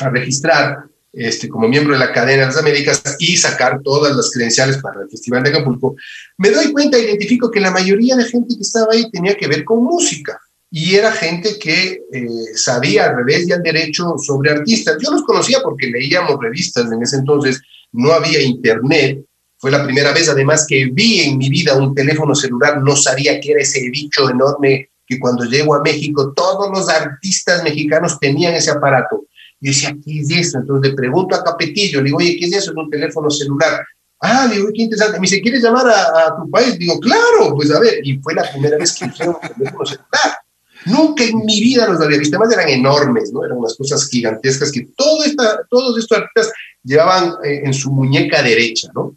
a 0.00 0.10
registrar 0.10 0.90
este, 1.12 1.48
como 1.48 1.68
miembro 1.68 1.94
de 1.94 1.98
la 1.98 2.12
cadena 2.12 2.42
de 2.42 2.46
las 2.46 2.56
Américas 2.56 3.02
y 3.18 3.36
sacar 3.36 3.80
todas 3.82 4.14
las 4.14 4.30
credenciales 4.30 4.78
para 4.78 5.02
el 5.02 5.10
Festival 5.10 5.42
de 5.42 5.50
Acapulco, 5.50 5.96
me 6.38 6.50
doy 6.50 6.72
cuenta, 6.72 6.98
identifico 6.98 7.50
que 7.50 7.60
la 7.60 7.72
mayoría 7.72 8.14
de 8.16 8.24
gente 8.24 8.54
que 8.54 8.62
estaba 8.62 8.92
ahí 8.92 9.10
tenía 9.10 9.36
que 9.36 9.48
ver 9.48 9.64
con 9.64 9.82
música 9.82 10.40
y 10.70 10.94
era 10.94 11.10
gente 11.10 11.58
que 11.58 12.00
eh, 12.12 12.28
sabía 12.54 13.06
al 13.06 13.16
revés 13.16 13.48
y 13.48 13.52
al 13.52 13.62
derecho 13.62 14.14
sobre 14.18 14.52
artistas. 14.52 14.98
Yo 15.02 15.10
los 15.10 15.24
conocía 15.24 15.58
porque 15.62 15.88
leíamos 15.88 16.38
revistas 16.40 16.90
en 16.92 17.02
ese 17.02 17.16
entonces, 17.16 17.60
no 17.90 18.12
había 18.12 18.40
internet. 18.40 19.20
Fue 19.58 19.72
la 19.72 19.84
primera 19.84 20.12
vez 20.12 20.28
además 20.28 20.64
que 20.68 20.88
vi 20.92 21.22
en 21.22 21.38
mi 21.38 21.48
vida 21.50 21.76
un 21.76 21.92
teléfono 21.92 22.36
celular, 22.36 22.80
no 22.80 22.94
sabía 22.94 23.40
qué 23.40 23.50
era 23.50 23.62
ese 23.62 23.80
bicho 23.90 24.30
enorme 24.30 24.89
que 25.10 25.18
cuando 25.18 25.44
llego 25.44 25.74
a 25.74 25.82
México 25.82 26.32
todos 26.32 26.70
los 26.70 26.88
artistas 26.88 27.64
mexicanos 27.64 28.18
tenían 28.20 28.54
ese 28.54 28.70
aparato. 28.70 29.24
Y 29.60 29.68
decía, 29.68 29.94
¿qué 30.04 30.20
es 30.20 30.30
eso? 30.30 30.58
Entonces 30.58 30.90
le 30.90 30.96
pregunto 30.96 31.34
a 31.34 31.42
Capetillo, 31.42 31.98
le 31.98 32.04
digo, 32.06 32.18
oye, 32.18 32.36
¿qué 32.38 32.46
es 32.46 32.52
eso? 32.52 32.70
Es 32.70 32.76
un 32.76 32.88
teléfono 32.88 33.28
celular. 33.28 33.84
Ah, 34.20 34.48
digo, 34.50 34.68
qué 34.72 34.82
interesante. 34.82 35.18
Me 35.18 35.22
dice, 35.22 35.42
¿quieres 35.42 35.62
llamar 35.62 35.88
a, 35.88 36.28
a 36.28 36.36
tu 36.36 36.48
país? 36.48 36.78
Digo, 36.78 37.00
claro, 37.00 37.54
pues 37.56 37.72
a 37.72 37.80
ver. 37.80 38.00
Y 38.04 38.18
fue 38.20 38.34
la 38.34 38.48
primera 38.50 38.78
vez 38.78 38.92
que 38.94 39.06
usé 39.06 39.28
un 39.28 39.36
teléfono 39.40 39.84
celular. 39.84 40.38
Nunca 40.86 41.24
en 41.24 41.44
mi 41.44 41.60
vida 41.60 41.88
los 41.88 42.00
había 42.00 42.18
visto, 42.18 42.36
además 42.36 42.54
eran 42.56 42.68
enormes, 42.70 43.32
¿no? 43.32 43.44
Eran 43.44 43.58
unas 43.58 43.76
cosas 43.76 44.08
gigantescas 44.08 44.72
que 44.72 44.88
todo 44.96 45.24
esta, 45.24 45.60
todos 45.68 45.98
estos 45.98 46.18
artistas 46.18 46.52
llevaban 46.82 47.34
eh, 47.44 47.62
en 47.64 47.74
su 47.74 47.90
muñeca 47.90 48.42
derecha, 48.42 48.88
¿no? 48.94 49.16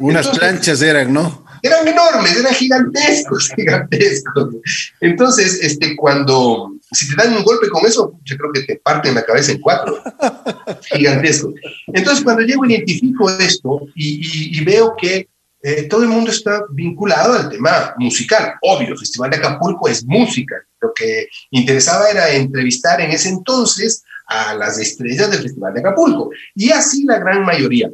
Unas 0.00 0.26
Entonces, 0.26 0.38
planchas 0.38 0.82
eran, 0.82 1.12
¿no? 1.12 1.43
Eran 1.64 1.88
enormes, 1.88 2.36
eran 2.36 2.52
gigantescos, 2.52 3.48
gigantescos. 3.56 4.54
Entonces, 5.00 5.60
este, 5.62 5.96
cuando, 5.96 6.74
si 6.92 7.08
te 7.08 7.16
dan 7.16 7.34
un 7.34 7.42
golpe 7.42 7.70
con 7.70 7.86
eso, 7.86 8.20
yo 8.22 8.36
creo 8.36 8.52
que 8.52 8.64
te 8.64 8.76
parten 8.76 9.14
la 9.14 9.24
cabeza 9.24 9.52
en 9.52 9.62
cuatro. 9.62 10.02
Gigantesco. 10.94 11.54
Entonces, 11.86 12.22
cuando 12.22 12.42
llego, 12.42 12.66
identifico 12.66 13.30
esto 13.30 13.80
y, 13.94 14.16
y, 14.16 14.58
y 14.58 14.64
veo 14.64 14.94
que 14.94 15.26
eh, 15.62 15.84
todo 15.84 16.02
el 16.02 16.10
mundo 16.10 16.30
está 16.30 16.66
vinculado 16.68 17.32
al 17.32 17.48
tema 17.48 17.94
musical. 17.96 18.56
Obvio, 18.60 18.88
el 18.88 18.98
Festival 18.98 19.30
de 19.30 19.38
Acapulco 19.38 19.88
es 19.88 20.04
música. 20.04 20.56
Lo 20.82 20.92
que 20.92 21.28
interesaba 21.50 22.10
era 22.10 22.28
entrevistar 22.28 23.00
en 23.00 23.10
ese 23.10 23.30
entonces 23.30 24.04
a 24.26 24.52
las 24.52 24.78
estrellas 24.78 25.30
del 25.30 25.40
Festival 25.40 25.72
de 25.72 25.80
Acapulco. 25.80 26.28
Y 26.54 26.70
así 26.72 27.04
la 27.04 27.18
gran 27.18 27.42
mayoría. 27.42 27.88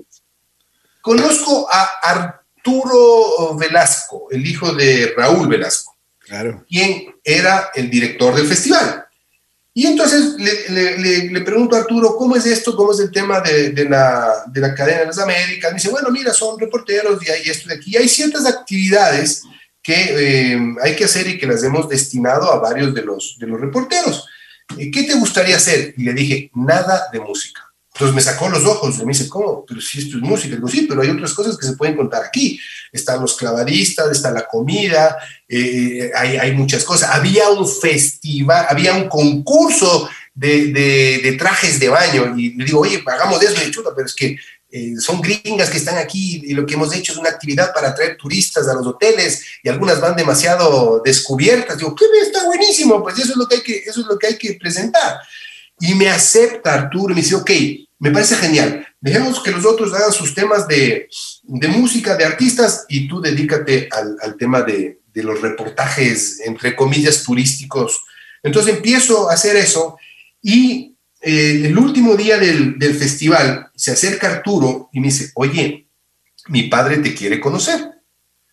Conozco 1.01 1.69
a 1.71 2.40
Arturo 2.61 3.57
Velasco, 3.57 4.29
el 4.31 4.47
hijo 4.47 4.73
de 4.75 5.15
Raúl 5.17 5.49
Velasco, 5.49 5.97
claro. 6.19 6.65
quien 6.69 7.15
era 7.25 7.71
el 7.75 7.89
director 7.89 8.35
del 8.35 8.47
festival. 8.47 9.07
Y 9.73 9.87
entonces 9.87 10.35
le, 10.37 10.69
le, 10.69 10.99
le, 10.99 11.31
le, 11.31 11.41
pregunto 11.41 11.75
a 11.75 11.81
Arturo, 11.81 12.17
¿cómo 12.17 12.37
es 12.37 12.45
esto? 12.45 12.77
¿Cómo 12.77 12.93
es 12.93 13.01
el 13.01 13.11
tema 13.11 13.41
de, 13.41 13.71
de, 13.71 13.89
la, 13.89 14.45
de 14.49 14.61
la 14.61 14.75
cadena 14.75 15.01
de 15.01 15.07
las 15.07 15.19
Américas? 15.19 15.71
Me 15.71 15.77
dice, 15.77 15.91
bueno, 15.91 16.11
mira, 16.11 16.35
son 16.35 16.59
reporteros 16.59 17.25
y 17.27 17.31
hay 17.31 17.43
esto 17.49 17.69
de 17.69 17.77
aquí. 17.77 17.93
Y 17.93 17.97
hay 17.97 18.09
ciertas 18.09 18.45
actividades 18.47 19.45
que 19.83 19.95
eh, 19.95 20.61
hay 20.83 20.97
que 20.97 21.05
hacer 21.05 21.29
y 21.29 21.39
que 21.39 21.47
las 21.47 21.63
hemos 21.63 21.89
destinado 21.89 22.53
a 22.53 22.59
varios 22.59 22.93
de 22.95 23.03
los, 23.03 23.37
de 23.39 23.47
los 23.47 23.61
reporteros. 23.61 24.27
¿Qué 24.77 25.03
te 25.05 25.15
gustaría 25.15 25.57
hacer? 25.57 25.95
Y 25.97 26.05
le 26.05 26.13
dije, 26.13 26.51
nada 26.55 27.09
de 27.13 27.21
música. 27.21 27.70
Entonces 27.93 28.15
me 28.15 28.23
sacó 28.23 28.49
los 28.49 28.65
ojos 28.65 28.99
y 28.99 29.05
me 29.05 29.13
dice, 29.13 29.29
¿cómo? 29.29 29.65
Pero 29.67 29.81
si 29.81 29.99
esto 29.99 30.17
es 30.17 30.23
música. 30.23 30.55
Digo, 30.55 30.69
sí, 30.69 30.87
pero 30.89 31.03
hay 31.03 31.11
otras 31.11 31.35
cosas 31.35 31.59
que 31.59 31.67
se 31.67 31.75
pueden 31.75 31.97
contar 31.97 32.25
aquí. 32.25 32.59
Están 32.93 33.21
los 33.21 33.37
clavadistas, 33.37 34.11
está 34.11 34.31
la 34.31 34.47
comida, 34.47 35.17
eh, 35.49 36.11
hay, 36.15 36.37
hay, 36.37 36.53
muchas 36.53 36.85
cosas. 36.85 37.11
Había 37.13 37.51
un 37.51 37.69
festival, 37.69 38.67
había 38.69 38.95
un 38.95 39.09
concurso 39.09 40.09
de, 40.35 40.73
de, 41.23 41.33
trajes 41.33 41.81
de 41.81 41.89
baño. 41.89 42.37
Y 42.37 42.55
le 42.55 42.65
digo, 42.65 42.81
oye, 42.81 43.03
hagamos 43.05 43.43
eso 43.43 43.61
de 43.61 43.71
chuta, 43.71 43.91
pero 43.95 44.07
es 44.07 44.15
que 44.15 44.39
eh, 44.73 44.95
son 45.01 45.21
gringas 45.21 45.69
que 45.69 45.79
están 45.79 45.99
aquí 45.99 46.43
y 46.45 46.55
lo 46.55 46.65
que 46.65 46.75
hemos 46.75 46.95
hecho 46.95 47.11
es 47.11 47.19
una 47.19 47.31
actividad 47.31 47.75
para 47.75 47.89
atraer 47.89 48.17
turistas 48.17 48.69
a 48.69 48.75
los 48.75 48.87
hoteles 48.87 49.45
y 49.65 49.69
algunas 49.69 50.01
van 50.01 50.15
demasiado 50.15 51.03
descubiertas. 51.05 51.79
Digo, 51.79 51.95
¿qué? 51.95 52.05
Está 52.23 52.45
buenísimo, 52.45 53.03
pues 53.03 53.19
eso 53.19 53.33
es 53.33 53.37
lo 53.37 53.49
que 53.49 53.57
hay 53.57 53.63
que, 53.63 53.79
eso 53.79 54.01
es 54.01 54.07
lo 54.07 54.17
que, 54.17 54.29
hay 54.29 54.39
que 54.39 54.55
presentar. 54.55 55.19
Y 55.81 55.95
me 55.95 56.09
acepta 56.09 56.75
Arturo 56.75 57.13
y 57.13 57.17
me 57.17 57.23
dice, 57.23 57.35
ok, 57.35 57.51
me 57.99 58.11
parece 58.11 58.37
genial, 58.37 58.87
dejemos 59.01 59.43
que 59.43 59.51
los 59.51 59.65
otros 59.67 59.93
hagan 59.93 60.13
sus 60.13 60.35
temas 60.35 60.67
de, 60.69 61.09
de 61.43 61.69
música, 61.69 62.17
de 62.17 62.25
artistas, 62.25 62.87
y 62.89 63.09
tú 63.09 63.21
dedícate 63.21 63.89
al, 63.91 64.17
al 64.23 64.37
tema 64.37 64.63
de, 64.63 65.01
de, 65.13 65.23
los 65.23 65.41
reportajes, 65.41 66.41
entre 66.45 66.75
comillas, 66.77 67.23
turísticos. 67.23 68.05
Entonces 68.43 68.75
empiezo 68.75 69.31
a 69.31 69.35
hacer 69.35 69.57
eso 69.57 69.99
y 70.43 70.97
eh, 71.21 71.63
el 71.65 71.77
último 71.77 72.17
día 72.17 72.39
del, 72.39 72.79
del 72.79 72.95
festival 72.95 73.71
se 73.75 73.93
acerca 73.93 74.31
Arturo 74.31 74.89
y 74.93 75.01
me 75.01 75.09
dice, 75.09 75.31
oye, 75.35 75.87
mi 76.49 76.65
padre 76.65 76.99
te 76.99 77.15
quiere 77.15 77.39
conocer 77.39 77.90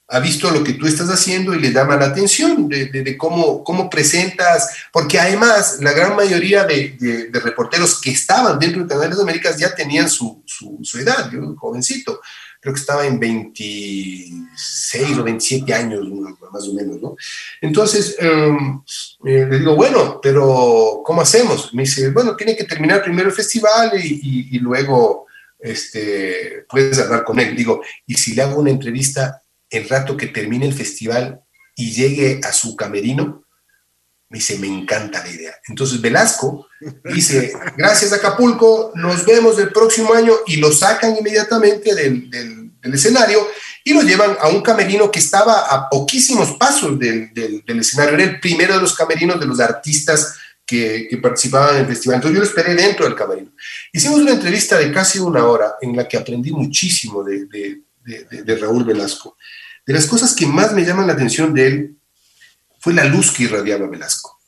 ha 0.10 0.20
visto 0.20 0.50
lo 0.52 0.64
que 0.64 0.74
tú 0.74 0.88
estás 0.88 1.10
haciendo 1.10 1.54
y 1.54 1.60
le 1.60 1.74
llama 1.74 1.98
la 1.98 2.06
atención 2.06 2.70
de, 2.70 2.86
de, 2.86 3.04
de 3.04 3.18
cómo, 3.18 3.64
cómo 3.64 3.90
presentas, 3.90 4.70
porque 4.92 5.20
además 5.20 5.80
la 5.82 5.92
gran 5.92 6.16
mayoría 6.16 6.64
de, 6.64 6.96
de, 7.30 7.40
reporteros 7.40 8.00
que 8.00 8.12
estaban 8.12 8.58
dentro 8.58 8.84
de 8.84 8.88
Canales 8.88 9.18
de 9.18 9.24
Américas 9.24 9.58
ya 9.58 9.76
tenían 9.76 10.10
su, 10.10 10.42
su, 10.46 10.80
su, 10.82 11.00
edad, 11.00 11.30
yo 11.30 11.56
jovencito, 11.58 12.22
creo 12.62 12.74
que 12.74 12.80
estaba 12.80 13.06
en 13.06 13.20
26 13.20 15.18
o 15.18 15.24
27 15.24 15.74
años 15.74 16.08
más 16.54 16.64
o 16.64 16.74
menos, 16.74 17.02
¿no? 17.02 17.18
Entonces 17.62 18.16
um, 18.22 18.82
eh, 19.26 19.46
le 19.50 19.60
digo, 19.60 19.76
bueno, 19.76 20.22
pero 20.24 21.02
¿cómo 21.04 21.22
hacemos? 21.22 21.74
Me 21.74 21.84
dice, 21.84 22.12
bueno, 22.12 22.36
tiene 22.38 22.56
que 22.56 22.64
terminar 22.64 23.04
primero 23.04 23.28
el 23.28 23.36
festival 23.36 23.92
y, 24.02 24.22
y, 24.24 24.56
y 24.56 24.60
luego 24.60 25.28
este, 25.60 26.66
puedes 26.70 26.98
hablar 27.00 27.26
con 27.26 27.40
él. 27.40 27.56
Digo, 27.56 27.82
y 28.06 28.16
si 28.16 28.34
le 28.34 28.44
hago 28.44 28.60
una 28.60 28.72
entrevista 28.72 29.44
el 29.70 29.88
rato 29.90 30.16
que 30.16 30.28
termine 30.28 30.66
el 30.66 30.74
festival 30.74 31.42
y 31.76 31.92
llegue 31.92 32.42
a 32.44 32.52
su 32.52 32.76
camerino, 32.76 33.44
me 34.30 34.40
dice, 34.40 34.58
me 34.60 34.68
encanta 34.68 35.24
la 35.24 35.30
idea. 35.30 35.56
Entonces 35.68 36.02
Velasco 36.02 36.68
dice, 37.14 37.54
gracias 37.78 38.12
Acapulco, 38.14 38.92
nos 38.96 39.26
vemos 39.26 39.58
el 39.60 39.72
próximo 39.72 40.14
año 40.14 40.34
y 40.48 40.58
lo 40.58 40.72
sacan 40.72 41.16
inmediatamente 41.18 41.96
del, 41.96 42.30
del, 42.30 42.72
del 42.82 42.94
escenario 42.94 43.48
y 43.84 43.94
lo 43.94 44.02
llevan 44.02 44.36
a 44.42 44.50
un 44.50 44.62
camerino 44.62 45.10
que 45.10 45.20
estaba 45.20 45.74
a 45.74 45.90
poquísimos 45.90 46.58
pasos 46.58 47.00
del, 47.00 47.34
del, 47.34 47.80
escenario. 47.80 48.16
Era 48.16 48.24
el 48.24 48.40
primero 48.42 48.76
de 48.76 48.82
los 48.82 48.94
camerinos 48.94 49.40
de 49.40 49.46
los 49.46 49.62
artistas 49.62 50.36
que, 50.66 51.08
que, 51.10 51.18
participaban 51.18 51.76
en 51.76 51.82
el 51.84 51.88
festival. 51.88 52.16
Entonces 52.16 52.36
yo 52.36 52.44
lo 52.44 52.50
esperé 52.50 52.76
dentro 52.76 53.06
del 53.06 53.16
camerino. 53.16 53.52
Hicimos 53.94 54.20
una 54.20 54.34
entrevista 54.34 54.78
de 54.78 54.92
casi 54.92 55.20
una 55.20 55.46
hora 55.46 55.76
en 55.80 55.96
la 55.96 56.06
que 56.06 56.18
aprendí 56.18 56.52
muchísimo 56.52 57.24
de, 58.08 58.56
Raúl 58.56 58.84
Velasco. 58.84 59.38
De 59.86 59.94
las 59.94 60.06
cosas 60.06 60.34
que 60.36 60.46
más 60.46 60.74
me 60.74 60.86
llaman 60.86 61.08
la 61.08 61.14
atención 61.14 61.54
de 61.54 61.68
él 61.68 61.98
fue 62.80 62.94
la 62.94 63.06
luz 63.06 63.32
que 63.32 63.44
irradiaba 63.44 63.88
Velasco. 63.88 64.40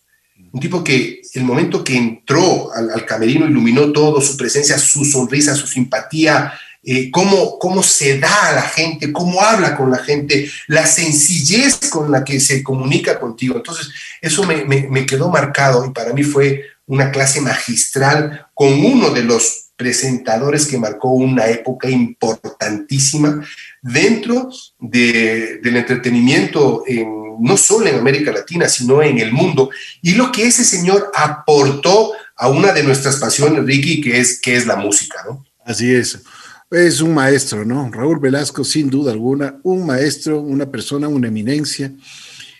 Un 0.51 0.59
tipo 0.59 0.83
que 0.83 1.21
el 1.33 1.43
momento 1.43 1.83
que 1.83 1.97
entró 1.97 2.73
al, 2.73 2.89
al 2.91 3.05
camerino 3.05 3.45
iluminó 3.45 3.91
todo, 3.91 4.21
su 4.21 4.37
presencia, 4.37 4.77
su 4.77 5.05
sonrisa, 5.05 5.53
su 5.53 5.67
simpatía, 5.67 6.53
eh, 6.81 7.11
cómo, 7.11 7.59
cómo 7.59 7.83
se 7.83 8.19
da 8.19 8.49
a 8.49 8.53
la 8.53 8.61
gente, 8.61 9.11
cómo 9.11 9.41
habla 9.41 9.75
con 9.75 9.91
la 9.91 9.97
gente, 9.97 10.49
la 10.67 10.85
sencillez 10.85 11.89
con 11.89 12.09
la 12.09 12.23
que 12.23 12.39
se 12.39 12.63
comunica 12.63 13.19
contigo. 13.19 13.57
Entonces, 13.57 13.89
eso 14.21 14.43
me, 14.43 14.63
me 14.63 15.05
quedó 15.05 15.29
marcado 15.29 15.85
y 15.85 15.91
para 15.91 16.13
mí 16.13 16.23
fue 16.23 16.63
una 16.85 17.11
clase 17.11 17.41
magistral 17.41 18.47
con 18.53 18.73
uno 18.83 19.11
de 19.11 19.23
los 19.23 19.68
presentadores 19.79 20.67
que 20.67 20.77
marcó 20.77 21.13
una 21.13 21.47
época 21.47 21.89
importantísima 21.89 23.41
dentro 23.81 24.49
de, 24.77 25.61
del 25.63 25.77
entretenimiento, 25.77 26.83
en, 26.85 27.37
no 27.39 27.55
solo 27.55 27.87
en 27.87 27.95
América 27.95 28.33
Latina, 28.33 28.67
sino 28.67 29.01
en 29.01 29.19
el 29.19 29.31
mundo, 29.31 29.69
y 30.01 30.15
lo 30.15 30.33
que 30.33 30.45
ese 30.45 30.65
señor 30.65 31.09
aportó 31.15 32.11
a 32.35 32.49
una 32.49 32.73
de 32.73 32.83
nuestras 32.83 33.15
pasiones, 33.15 33.63
Ricky, 33.63 34.01
que 34.01 34.19
es, 34.19 34.41
que 34.41 34.57
es 34.57 34.67
la 34.67 34.75
música, 34.75 35.23
¿no? 35.25 35.45
Así 35.63 35.93
es. 35.93 36.19
Es 36.69 36.99
un 36.99 37.13
maestro, 37.13 37.63
¿no? 37.63 37.89
Raúl 37.89 38.19
Velasco, 38.19 38.65
sin 38.65 38.89
duda 38.89 39.13
alguna, 39.13 39.61
un 39.63 39.85
maestro, 39.85 40.41
una 40.41 40.69
persona, 40.69 41.07
una 41.07 41.29
eminencia. 41.29 41.89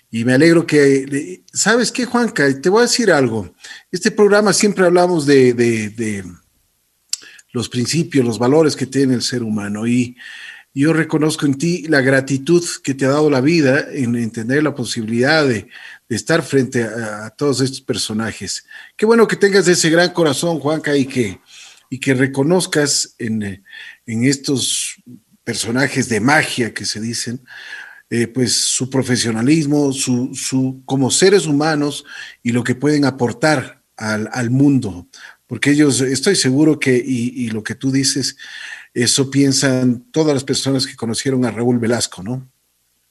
Y 0.10 0.24
me 0.24 0.36
alegro 0.36 0.66
que, 0.66 1.44
¿sabes 1.52 1.92
qué, 1.92 2.06
Juanca? 2.06 2.48
Te 2.62 2.70
voy 2.70 2.80
a 2.80 2.84
decir 2.84 3.12
algo. 3.12 3.54
Este 3.92 4.10
programa 4.10 4.54
siempre 4.54 4.86
hablamos 4.86 5.26
de 5.26 6.24
los 7.52 7.70
principios, 7.70 8.26
los 8.26 8.40
valores 8.40 8.76
que 8.76 8.86
tiene 8.86 9.14
el 9.14 9.22
ser 9.22 9.44
humano. 9.44 9.88
Y 9.88 10.16
yo 10.74 10.94
reconozco 10.94 11.46
en 11.46 11.58
ti 11.58 11.86
la 11.88 12.02
gratitud 12.02 12.64
que 12.84 12.94
te 12.94 13.06
ha 13.06 13.10
dado 13.10 13.30
la 13.30 13.42
vida 13.42 13.88
en 13.92 14.16
entender 14.16 14.64
la 14.64 14.76
posibilidad 14.76 15.48
de, 15.48 15.68
estar 16.10 16.42
frente 16.42 16.84
a, 16.84 17.26
a, 17.26 17.30
todos 17.32 17.62
estos 17.62 17.82
personajes. 17.82 18.66
Qué 18.96 19.06
bueno 19.06 19.28
que 19.28 19.36
tengas 19.36 19.68
ese 19.68 19.90
gran 19.90 20.10
corazón, 20.12 20.60
Juanca, 20.60 20.96
y 20.96 21.06
que, 21.06 21.40
y 21.90 22.00
que 22.00 22.14
reconozcas 22.14 23.16
en, 23.20 23.64
en 24.06 24.24
estos 24.24 24.96
personajes 25.44 26.10
de 26.10 26.20
magia 26.20 26.74
que 26.74 26.86
se 26.86 27.00
dicen, 27.00 27.42
eh, 28.12 28.28
pues 28.28 28.56
su 28.56 28.90
profesionalismo, 28.90 29.94
su, 29.94 30.34
su, 30.34 30.82
como 30.86 31.12
seres 31.12 31.46
humanos 31.46 32.06
y 32.42 32.52
lo 32.52 32.64
que 32.64 32.74
pueden 32.74 33.06
aportar 33.06 33.84
al, 33.98 34.30
al 34.32 34.50
mundo, 34.50 35.08
porque 35.50 35.72
ellos, 35.72 36.00
estoy 36.02 36.36
seguro 36.36 36.80
que, 36.80 36.96
y, 36.96 37.34
y, 37.46 37.50
lo 37.50 37.64
que 37.64 37.74
tú 37.74 37.92
dices, 37.92 38.38
eso 38.94 39.32
piensan 39.32 40.06
todas 40.12 40.36
las 40.36 40.44
personas 40.44 40.86
que 40.86 40.96
conocieron 40.96 41.44
a 41.44 41.50
Raúl 41.50 41.80
Velasco, 41.80 42.22
¿no? 42.22 42.48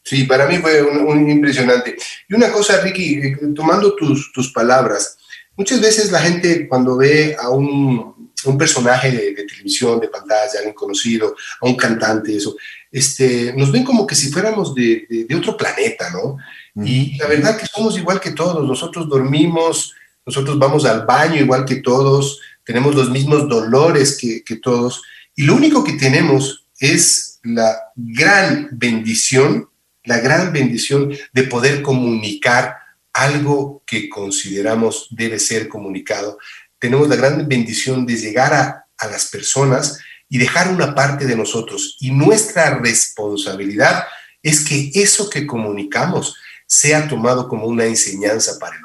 Sí, 0.04 0.22
para 0.22 0.46
mí 0.46 0.58
fue 0.58 0.80
un, 0.80 0.98
un 0.98 1.28
impresionante. 1.28 1.96
Y 2.28 2.34
una 2.34 2.52
cosa, 2.52 2.80
Ricky, 2.80 3.14
eh, 3.14 3.38
tomando 3.56 3.96
tus, 3.96 4.32
tus, 4.32 4.52
palabras, 4.52 5.18
muchas 5.56 5.80
veces 5.80 6.12
la 6.12 6.20
gente 6.20 6.68
cuando 6.68 6.96
ve 6.96 7.34
a 7.36 7.50
un, 7.50 8.32
un 8.44 8.56
personaje 8.56 9.10
de, 9.10 9.34
de, 9.34 9.44
televisión, 9.44 9.98
de 9.98 10.06
pantalla, 10.06 10.58
alguien 10.58 10.74
conocido, 10.76 11.34
a 11.60 11.66
un 11.66 11.74
cantante, 11.74 12.36
eso, 12.36 12.54
este, 12.92 13.52
nos 13.56 13.72
ven 13.72 13.82
como 13.82 14.06
que 14.06 14.14
si 14.14 14.30
fuéramos 14.30 14.76
de, 14.76 15.08
de, 15.10 15.24
de 15.24 15.34
otro 15.34 15.56
planeta, 15.56 16.08
¿no? 16.10 16.36
Mm. 16.74 16.86
Y 16.86 17.16
la 17.16 17.26
verdad 17.26 17.58
que 17.58 17.66
somos 17.66 17.98
igual 17.98 18.20
que 18.20 18.30
todos, 18.30 18.64
nosotros 18.64 19.08
dormimos, 19.08 19.92
nosotros 20.28 20.58
vamos 20.58 20.84
al 20.84 21.06
baño 21.06 21.40
igual 21.40 21.64
que 21.64 21.76
todos, 21.76 22.38
tenemos 22.62 22.94
los 22.94 23.08
mismos 23.08 23.48
dolores 23.48 24.18
que, 24.18 24.56
todos, 24.56 25.02
y 25.34 25.44
lo 25.44 25.56
único 25.56 25.82
que 25.82 25.94
tenemos 25.94 26.66
es 26.78 27.40
la 27.42 27.74
gran 27.96 28.68
bendición, 28.72 29.70
la 30.04 30.18
gran 30.18 30.52
bendición 30.52 31.16
de 31.32 31.42
poder 31.44 31.80
comunicar 31.80 32.76
algo 33.14 33.82
que 33.86 34.10
consideramos 34.10 35.06
debe 35.10 35.38
ser 35.38 35.66
comunicado. 35.66 36.36
Tenemos 36.78 37.08
la 37.08 37.16
gran 37.16 37.48
bendición 37.48 38.04
de 38.04 38.16
llegar 38.16 38.52
a, 38.52 38.84
las 39.10 39.30
personas 39.30 39.98
y 40.28 40.36
dejar 40.36 40.68
una 40.68 40.94
parte 40.94 41.24
de 41.24 41.36
nosotros. 41.36 41.96
Y 42.00 42.10
nuestra 42.10 42.78
responsabilidad 42.80 44.04
es 44.42 44.60
que 44.60 44.90
eso 44.92 45.30
que 45.30 45.46
comunicamos 45.46 46.36
sea 46.66 47.08
tomado 47.08 47.48
como 47.48 47.66
una 47.66 47.86
enseñanza 47.86 48.58
para 48.58 48.76
el. 48.76 48.82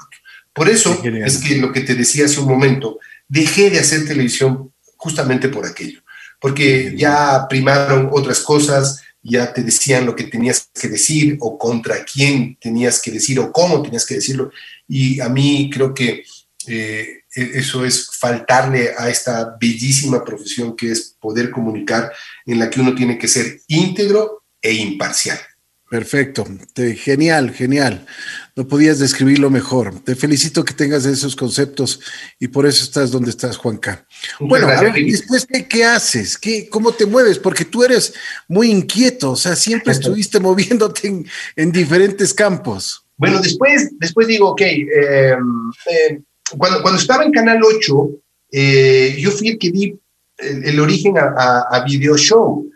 Por 0.54 0.70
eso 0.70 1.02
es 1.04 1.38
que 1.40 1.56
lo 1.58 1.72
que 1.72 1.82
te 1.82 1.96
decía 1.96 2.26
hace 2.26 2.40
un 2.40 2.48
momento, 2.48 3.00
dejé 3.28 3.70
de 3.70 3.80
hacer 3.80 4.06
televisión 4.06 4.72
justamente 4.98 5.50
por 5.50 5.66
aquello, 5.66 6.02
porque 6.40 6.94
ya 6.96 7.48
primaron 7.50 8.10
otras 8.12 8.40
cosas, 8.40 9.02
ya 9.24 9.52
te 9.54 9.64
decían 9.64 10.06
lo 10.06 10.16
que 10.16 10.26
tenías 10.26 10.70
que 10.74 10.90
decir 10.90 11.38
o 11.40 11.58
contra 11.58 12.04
quién 12.04 12.58
tenías 12.60 13.02
que 13.02 13.12
decir 13.12 13.40
o 13.40 13.52
cómo 13.52 13.82
tenías 13.82 14.06
que 14.06 14.16
decirlo. 14.16 14.52
Y 14.88 15.20
a 15.22 15.30
mí 15.30 15.70
creo 15.74 15.94
que 15.94 16.24
eh, 16.68 17.24
eso 17.34 17.84
es 17.84 18.10
faltarle 18.12 18.92
a 18.98 19.10
esta 19.10 19.56
bellísima 19.60 20.24
profesión 20.24 20.76
que 20.76 20.92
es 20.92 21.16
poder 21.20 21.50
comunicar, 21.50 22.12
en 22.46 22.60
la 22.60 22.70
que 22.70 22.80
uno 22.80 22.94
tiene 22.94 23.18
que 23.18 23.28
ser 23.28 23.62
íntegro 23.68 24.44
e 24.62 24.74
imparcial. 24.74 25.40
Perfecto, 25.94 26.44
Te, 26.74 26.96
genial, 26.96 27.52
genial. 27.52 28.08
No 28.56 28.68
podías 28.68 28.98
describirlo 28.98 29.52
mejor. 29.52 30.00
Te 30.00 30.16
felicito 30.16 30.66
que 30.66 30.74
tengas 30.74 31.06
esos 31.06 31.36
conceptos 31.36 32.00
y 32.40 32.48
por 32.48 32.66
eso 32.66 32.84
estás 32.84 33.12
donde 33.12 33.30
estás, 33.30 33.58
Juanca. 33.58 34.04
Bueno, 34.40 34.70
a 34.70 34.82
ver, 34.82 34.94
después, 34.96 35.46
¿qué, 35.46 35.68
qué 35.68 35.86
haces? 35.86 36.40
¿Qué, 36.40 36.68
¿Cómo 36.68 36.94
te 36.94 37.06
mueves? 37.06 37.38
Porque 37.38 37.64
tú 37.64 37.84
eres 37.84 38.16
muy 38.48 38.72
inquieto, 38.72 39.34
o 39.34 39.36
sea, 39.36 39.56
siempre 39.56 39.92
estuviste 39.92 40.40
moviéndote 40.40 41.10
en, 41.10 41.28
en 41.56 41.72
diferentes 41.72 42.34
campos. 42.34 43.06
Bueno, 43.16 43.40
después, 43.40 43.92
después 44.00 44.26
digo, 44.26 44.50
ok, 44.50 44.62
eh, 44.62 44.88
eh, 44.96 46.22
cuando, 46.58 46.82
cuando, 46.82 47.00
estaba 47.00 47.24
en 47.24 47.32
Canal 47.32 47.60
8, 47.64 48.10
eh, 48.52 49.16
yo 49.20 49.30
fui 49.30 49.50
el 49.50 49.60
que 49.60 49.70
di 49.70 49.96
el, 50.40 50.66
el 50.66 50.80
origen 50.80 51.20
a, 51.20 51.36
a, 51.38 51.60
a 51.70 51.84
Video 51.84 52.18
Show 52.18 52.73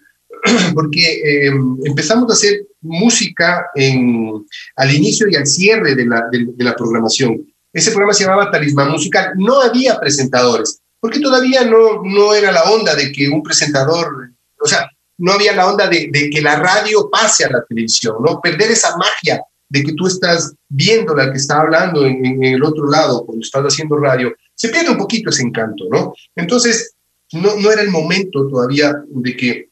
porque 0.74 1.02
eh, 1.02 1.52
empezamos 1.86 2.30
a 2.30 2.34
hacer 2.34 2.66
música 2.82 3.68
en, 3.76 4.46
al 4.76 4.94
inicio 4.94 5.28
y 5.30 5.36
al 5.36 5.46
cierre 5.46 5.96
de 5.96 6.06
la, 6.06 6.24
de, 6.32 6.48
de 6.56 6.64
la, 6.64 6.76
programación. 6.76 7.46
Ese 7.74 7.92
programa 7.92 8.14
se 8.14 8.24
llamaba 8.24 8.52
Talismán 8.52 8.92
Musical. 8.92 9.34
No 9.36 9.62
había 9.62 10.00
presentadores, 10.00 10.80
porque 11.00 11.20
todavía 11.20 11.66
no, 11.66 12.02
no 12.04 12.34
era 12.34 12.52
la 12.52 12.64
onda 12.64 12.96
de 12.96 13.12
que 13.12 13.30
un 13.30 13.44
presentador, 13.44 14.32
o 14.60 14.68
sea, 14.68 14.90
no 15.20 15.34
había 15.34 15.56
la 15.56 15.68
onda 15.68 15.88
de, 15.88 16.10
de, 16.12 16.30
que 16.30 16.42
la 16.42 16.58
radio 16.58 17.10
pase 17.10 17.46
a 17.46 17.50
la 17.50 17.64
televisión, 17.66 18.18
¿no? 18.24 18.40
Perder 18.40 18.72
esa 18.72 18.96
magia 18.98 19.42
de 19.70 19.84
que 19.84 19.94
tú 19.94 20.08
estás 20.08 20.54
viendo 20.70 21.16
la 21.16 21.32
que 21.32 21.38
está 21.38 21.62
hablando 21.62 22.06
en, 22.06 22.26
en, 22.26 22.44
el 22.44 22.64
otro 22.64 22.90
lado 22.90 23.26
cuando 23.26 23.44
estás 23.44 23.64
haciendo 23.66 23.98
radio, 23.98 24.34
se 24.54 24.70
pierde 24.70 24.92
un 24.92 24.98
poquito 24.98 25.30
ese 25.30 25.44
encanto, 25.44 25.86
¿no? 25.92 26.14
Entonces, 26.36 26.94
no, 27.34 27.56
no 27.58 27.72
era 27.72 27.82
el 27.82 27.90
momento 27.90 28.48
todavía 28.48 28.96
de 29.08 29.36
que 29.36 29.70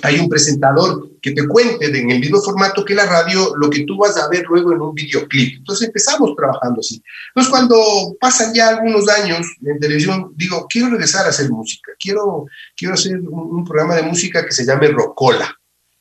hay 0.00 0.18
un 0.18 0.28
presentador 0.28 1.10
que 1.20 1.32
te 1.32 1.46
cuente 1.46 1.86
en 1.86 2.10
el 2.10 2.18
mismo 2.18 2.40
formato 2.40 2.84
que 2.84 2.94
la 2.94 3.06
radio 3.06 3.54
lo 3.56 3.68
que 3.68 3.84
tú 3.84 3.98
vas 3.98 4.16
a 4.16 4.28
ver 4.28 4.44
luego 4.48 4.72
en 4.72 4.80
un 4.80 4.94
videoclip. 4.94 5.58
Entonces 5.58 5.88
empezamos 5.88 6.34
trabajando 6.34 6.80
así. 6.80 7.02
Entonces 7.28 7.50
cuando 7.50 8.16
pasan 8.18 8.54
ya 8.54 8.70
algunos 8.70 9.08
años 9.08 9.46
en 9.64 9.78
televisión, 9.78 10.32
digo, 10.34 10.66
quiero 10.68 10.88
regresar 10.88 11.26
a 11.26 11.28
hacer 11.28 11.50
música, 11.50 11.92
quiero, 12.00 12.46
quiero 12.76 12.94
hacer 12.94 13.20
un, 13.20 13.64
programa 13.64 13.94
de 13.94 14.02
música 14.02 14.44
que 14.44 14.52
se 14.52 14.64
llame 14.64 14.88
Rocola. 14.88 15.54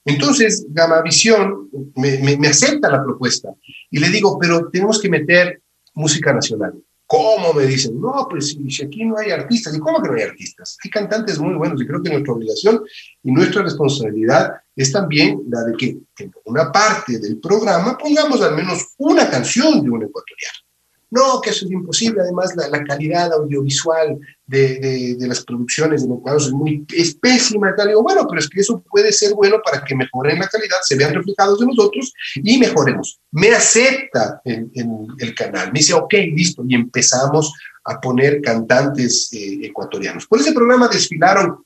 Entonces 0.06 0.66
Gamavisión 0.70 1.70
me, 1.96 2.38
me 2.38 2.48
acepta 2.48 2.90
la 2.90 3.04
propuesta 3.04 3.50
y 3.92 4.00
le 4.00 4.10
digo, 4.10 4.40
pero 4.40 4.70
tenemos 4.72 5.00
que 5.00 5.10
meter 5.10 5.62
música 5.94 6.34
nacional. 6.34 6.74
¿Cómo? 7.12 7.52
Me 7.54 7.66
dicen, 7.66 8.00
no, 8.00 8.26
pues 8.30 8.56
si 8.70 8.86
aquí 8.86 9.04
no 9.04 9.18
hay 9.18 9.32
artistas. 9.32 9.76
¿Y 9.76 9.80
cómo 9.80 10.02
que 10.02 10.08
no 10.08 10.16
hay 10.16 10.22
artistas? 10.22 10.78
Hay 10.82 10.90
cantantes 10.90 11.40
muy 11.40 11.54
buenos 11.56 11.82
y 11.82 11.86
creo 11.86 12.02
que 12.02 12.10
nuestra 12.10 12.32
obligación 12.32 12.86
y 13.22 13.32
nuestra 13.34 13.64
responsabilidad 13.64 14.54
es 14.74 14.94
también 14.94 15.42
la 15.50 15.62
de 15.64 15.76
que 15.76 15.98
en 16.20 16.32
una 16.46 16.72
parte 16.72 17.20
del 17.20 17.38
programa 17.42 17.98
pongamos 17.98 18.42
al 18.42 18.56
menos 18.56 18.94
una 18.98 19.30
canción 19.30 19.84
de 19.84 19.90
un 19.90 20.04
ecuatoriano. 20.04 20.71
No, 21.12 21.42
que 21.42 21.50
eso 21.50 21.66
es 21.66 21.72
imposible. 21.72 22.22
Además, 22.22 22.56
la, 22.56 22.70
la 22.70 22.84
calidad 22.86 23.34
audiovisual 23.34 24.18
de, 24.48 24.80
de, 24.80 25.16
de, 25.20 25.28
las 25.28 25.44
producciones 25.44 26.08
de 26.08 26.14
Ecuador 26.14 26.42
es 26.42 26.52
muy 26.52 26.86
es 26.96 27.16
pésima. 27.16 27.70
Y 27.70 27.76
tal. 27.76 27.90
Digo, 27.90 28.02
bueno, 28.02 28.26
pero 28.28 28.40
es 28.40 28.48
que 28.48 28.62
eso 28.62 28.82
puede 28.90 29.12
ser 29.12 29.34
bueno 29.34 29.58
para 29.64 29.84
que 29.84 29.94
mejoren 29.94 30.40
la 30.40 30.48
calidad, 30.48 30.78
se 30.84 30.96
vean 30.96 31.14
reflejados 31.14 31.60
de 31.60 31.66
nosotros 31.66 32.14
y 32.36 32.58
mejoremos. 32.58 33.20
Me 33.32 33.50
acepta 33.50 34.42
el, 34.46 34.72
el, 34.74 34.88
el 35.20 35.36
canal. 35.36 35.68
Me 35.74 35.80
dice, 35.80 35.94
ok, 35.94 36.14
listo. 36.34 36.64
Y 36.66 36.76
empezamos 36.76 37.54
a 37.84 38.00
poner 38.00 38.42
cantantes 38.42 39.30
eh, 39.34 39.60
ecuatorianos. 39.64 40.28
Por 40.28 40.40
ese 40.40 40.54
programa 40.54 40.88
desfilaron 40.88 41.64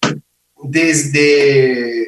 desde 0.64 2.08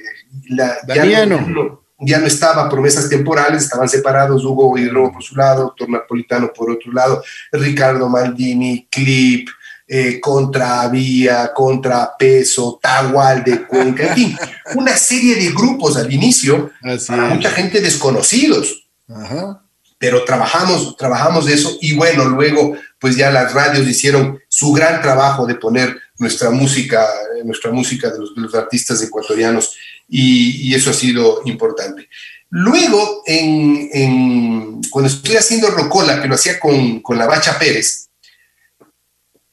la... 0.49 0.77
Damiano. 0.87 1.83
Ya 1.99 2.19
no, 2.19 2.27
estaba 2.27 2.69
promesas 2.69 3.09
temporales, 3.09 3.63
estaban 3.63 3.89
separados 3.89 4.45
Hugo 4.45 4.77
Hidrobo 4.77 5.13
por 5.13 5.23
su 5.23 5.35
lado, 5.35 5.63
doctor 5.63 5.89
Napolitano 5.89 6.51
por 6.53 6.69
otro 6.69 6.93
lado, 6.93 7.23
Ricardo 7.51 8.07
Maldini, 8.07 8.87
Clip, 8.89 9.49
eh, 9.87 10.19
contra 10.19 10.87
Vía, 10.89 11.51
contra 11.55 12.11
Peso, 12.19 12.77
Tahual 12.81 13.43
de 13.43 13.65
Cuenca, 13.65 14.09
en 14.09 14.13
fin, 14.15 14.37
una 14.75 14.97
serie 14.97 15.35
de 15.35 15.49
grupos 15.51 15.95
al 15.95 16.11
inicio, 16.13 16.71
Así 16.83 17.07
para 17.07 17.29
es. 17.29 17.35
mucha 17.35 17.49
gente 17.51 17.79
desconocidos, 17.79 18.85
Ajá. 19.07 19.63
pero 19.97 20.25
trabajamos, 20.25 20.97
trabajamos 20.97 21.47
eso 21.47 21.77
y 21.81 21.95
bueno, 21.95 22.25
luego 22.25 22.75
pues 22.99 23.15
ya 23.15 23.31
las 23.31 23.53
radios 23.53 23.87
hicieron 23.87 24.39
su 24.49 24.73
gran 24.73 25.01
trabajo 25.01 25.45
de 25.45 25.55
poner 25.55 25.97
nuestra 26.19 26.49
música, 26.49 27.07
nuestra 27.45 27.71
música 27.71 28.09
de 28.09 28.19
los, 28.19 28.35
de 28.35 28.41
los 28.41 28.55
artistas 28.55 29.01
ecuatorianos 29.01 29.73
y, 30.07 30.69
y, 30.69 30.75
eso 30.75 30.89
ha 30.89 30.93
sido 30.93 31.41
importante. 31.45 32.07
Luego, 32.49 33.23
en, 33.25 33.89
en, 33.91 34.81
cuando 34.89 35.09
estoy 35.09 35.35
haciendo 35.35 35.69
Rocola, 35.69 36.21
que 36.21 36.27
lo 36.27 36.35
hacía 36.35 36.59
con, 36.59 37.01
con 37.01 37.17
la 37.17 37.27
Bacha 37.27 37.59
Pérez, 37.59 38.07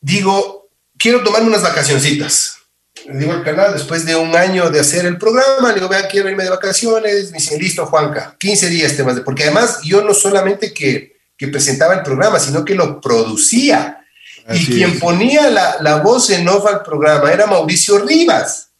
digo, 0.00 0.68
quiero 0.96 1.22
tomarme 1.22 1.48
unas 1.48 1.62
vacacioncitas. 1.62 2.58
Le 3.06 3.18
digo 3.18 3.32
al 3.32 3.44
canal, 3.44 3.74
después 3.74 4.06
de 4.06 4.16
un 4.16 4.34
año 4.34 4.70
de 4.70 4.80
hacer 4.80 5.04
el 5.04 5.18
programa, 5.18 5.68
le 5.68 5.74
digo, 5.74 5.88
vean, 5.88 6.06
quiero 6.10 6.30
irme 6.30 6.44
de 6.44 6.50
vacaciones. 6.50 7.32
Me 7.32 7.38
dicen, 7.38 7.58
listo, 7.60 7.84
Juanca, 7.86 8.36
15 8.38 8.68
días 8.70 8.96
temas 8.96 9.16
de... 9.16 9.22
Porque 9.22 9.42
además 9.42 9.80
yo 9.82 10.02
no 10.02 10.14
solamente 10.14 10.72
que, 10.72 11.16
que 11.36 11.48
presentaba 11.48 11.94
el 11.94 12.02
programa, 12.02 12.38
sino 12.38 12.64
que 12.64 12.74
lo 12.74 13.00
producía. 13.00 14.04
Así 14.46 14.62
y 14.62 14.76
quien 14.76 14.90
es. 14.92 15.00
ponía 15.00 15.50
la, 15.50 15.76
la, 15.80 15.96
voz 15.96 16.30
en 16.30 16.48
off 16.48 16.66
al 16.66 16.82
programa 16.82 17.32
era 17.32 17.46
Mauricio 17.46 17.98
Rivas, 17.98 18.70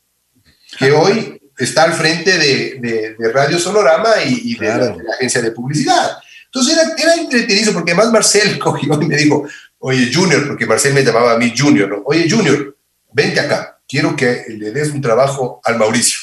que 0.78 0.92
hoy 0.92 1.40
está 1.58 1.84
al 1.84 1.92
frente 1.94 2.38
de, 2.38 2.78
de, 2.80 3.14
de 3.18 3.32
Radio 3.32 3.58
Sonorama 3.58 4.10
y, 4.24 4.52
y 4.52 4.56
claro. 4.56 4.84
de, 4.84 4.90
la, 4.90 4.96
de, 4.96 5.04
la, 5.04 5.14
agencia 5.14 5.42
de 5.42 5.52
publicidad. 5.52 6.18
Entonces 6.46 6.76
era, 6.76 6.94
era 6.96 7.14
entretenido 7.14 7.72
porque 7.72 7.92
además 7.92 8.12
Marcel 8.12 8.58
cogió 8.60 9.00
y 9.00 9.06
me 9.06 9.16
dijo, 9.16 9.46
oye 9.78 10.10
Junior, 10.12 10.46
porque 10.46 10.66
Marcel 10.66 10.94
me 10.94 11.04
llamaba 11.04 11.32
a 11.32 11.38
mí 11.38 11.52
Junior, 11.56 11.88
¿no? 11.88 12.02
oye 12.04 12.28
Junior, 12.28 12.76
vente 13.12 13.40
acá, 13.40 13.78
quiero 13.88 14.16
que 14.16 14.44
le 14.48 14.70
des 14.72 14.90
un 14.90 15.00
trabajo 15.00 15.60
al 15.64 15.78
Mauricio. 15.78 16.18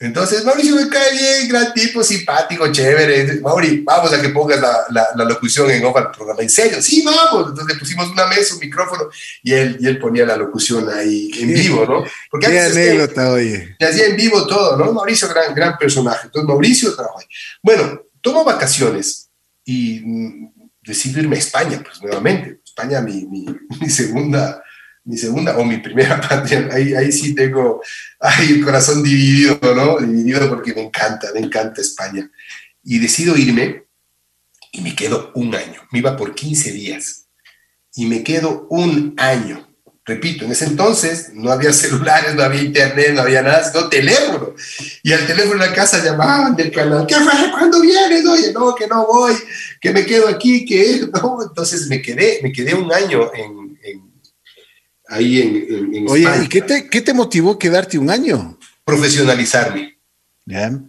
Entonces, 0.00 0.44
Mauricio 0.44 0.76
me 0.76 0.88
cae 0.88 1.10
bien, 1.10 1.48
gran 1.48 1.74
tipo, 1.74 2.04
simpático, 2.04 2.70
chévere. 2.70 3.40
Mauri, 3.40 3.82
vamos 3.84 4.12
a 4.12 4.22
que 4.22 4.28
pongas 4.28 4.60
la, 4.60 4.84
la, 4.90 5.08
la 5.16 5.24
locución 5.24 5.68
en 5.72 5.84
off 5.84 5.96
al 5.96 6.12
programa. 6.12 6.40
¿En 6.40 6.48
serio? 6.48 6.80
Sí, 6.80 7.02
vamos. 7.04 7.48
Entonces 7.48 7.74
le 7.74 7.80
pusimos 7.80 8.08
una 8.08 8.28
mesa, 8.28 8.54
un 8.54 8.60
micrófono 8.60 9.08
y 9.42 9.52
él, 9.52 9.76
y 9.80 9.88
él 9.88 9.98
ponía 9.98 10.24
la 10.24 10.36
locución 10.36 10.88
ahí 10.88 11.32
en 11.40 11.52
vivo, 11.52 11.84
¿no? 11.84 12.04
Porque 12.30 12.46
Qué 12.46 12.60
anécdota, 12.60 13.24
que, 13.24 13.28
oye. 13.28 13.76
Le 13.76 13.86
hacía 13.86 14.06
en 14.06 14.16
vivo 14.16 14.46
todo, 14.46 14.76
¿no? 14.76 14.92
Mauricio, 14.92 15.28
gran, 15.28 15.52
gran 15.52 15.76
personaje. 15.76 16.26
Entonces, 16.26 16.48
Mauricio 16.48 16.94
trabajó 16.94 17.18
ahí. 17.18 17.26
Bueno, 17.60 18.00
tomo 18.20 18.44
vacaciones 18.44 19.30
y 19.64 20.00
mm, 20.04 20.52
decido 20.82 21.18
irme 21.18 21.34
a 21.34 21.40
España, 21.40 21.82
pues 21.84 22.00
nuevamente. 22.00 22.60
España, 22.64 23.00
mi, 23.00 23.26
mi, 23.26 23.46
mi 23.80 23.90
segunda 23.90 24.62
mi 25.08 25.16
segunda 25.16 25.56
o 25.56 25.64
mi 25.64 25.78
primera 25.78 26.20
patria, 26.28 26.68
ahí, 26.70 26.94
ahí 26.94 27.10
sí 27.10 27.34
tengo 27.34 27.80
ay, 28.20 28.52
el 28.52 28.64
corazón 28.64 29.02
dividido, 29.02 29.58
¿no? 29.74 29.98
Dividido 29.98 30.48
porque 30.50 30.74
me 30.74 30.82
encanta, 30.82 31.28
me 31.32 31.40
encanta 31.40 31.80
España. 31.80 32.30
Y 32.84 32.98
decido 32.98 33.36
irme 33.36 33.84
y 34.70 34.82
me 34.82 34.94
quedo 34.94 35.32
un 35.34 35.54
año. 35.54 35.80
Me 35.92 36.00
iba 36.00 36.14
por 36.14 36.34
15 36.34 36.72
días 36.72 37.26
y 37.94 38.04
me 38.04 38.22
quedo 38.22 38.66
un 38.68 39.14
año. 39.16 39.66
Repito, 40.04 40.44
en 40.44 40.52
ese 40.52 40.66
entonces 40.66 41.30
no 41.32 41.50
había 41.50 41.72
celulares, 41.84 42.34
no 42.34 42.42
había 42.42 42.62
internet, 42.62 43.12
no 43.14 43.22
había 43.22 43.40
nada, 43.40 43.64
sino 43.64 43.88
teléfono. 43.88 44.54
Y 45.02 45.12
al 45.12 45.26
teléfono 45.26 45.54
en 45.54 45.70
la 45.70 45.74
casa 45.74 46.04
llamaban 46.04 46.54
del 46.54 46.70
canal, 46.70 47.06
¿qué 47.06 47.14
fue? 47.14 47.50
¿Cuándo 47.50 47.80
vienes? 47.80 48.26
Oye, 48.26 48.52
no, 48.52 48.74
que 48.74 48.86
no 48.86 49.06
voy, 49.06 49.34
que 49.80 49.90
me 49.90 50.04
quedo 50.04 50.28
aquí, 50.28 50.66
que 50.66 51.08
no. 51.14 51.38
Entonces 51.42 51.88
me 51.88 52.02
quedé, 52.02 52.40
me 52.42 52.52
quedé 52.52 52.74
un 52.74 52.92
año 52.92 53.30
en 53.34 53.57
ahí 55.08 55.40
en, 55.40 55.94
en, 55.94 56.08
Oye, 56.08 56.24
España. 56.24 56.44
¿y 56.44 56.48
qué 56.48 56.62
te, 56.62 56.88
qué 56.88 57.00
te, 57.00 57.14
motivó 57.14 57.58
quedarte 57.58 57.98
un 57.98 58.10
año? 58.10 58.58
Profesionalizarme. 58.84 59.98
Yeah. 60.44 60.80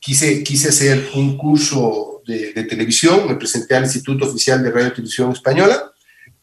Quise, 0.00 0.42
quise 0.42 0.68
hacer 0.68 1.10
un 1.14 1.36
curso 1.36 2.22
de, 2.26 2.52
de, 2.52 2.64
televisión, 2.64 3.26
me 3.26 3.36
presenté 3.36 3.74
al 3.74 3.84
Instituto 3.84 4.26
Oficial 4.26 4.62
de 4.62 4.70
Radio 4.70 4.88
y 4.88 4.92
Televisión 4.92 5.32
Española, 5.32 5.92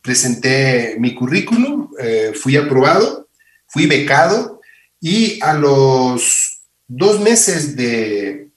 presenté 0.01 0.97
mi 0.99 1.15
currículum, 1.15 1.89
eh, 1.99 2.33
fui 2.35 2.57
aprobado, 2.57 3.29
fui 3.67 3.87
becado 3.87 4.61
y 4.99 5.39
a 5.41 5.53
los 5.53 6.61
dos 6.87 7.21
meses 7.21 7.75
de, 7.75 8.49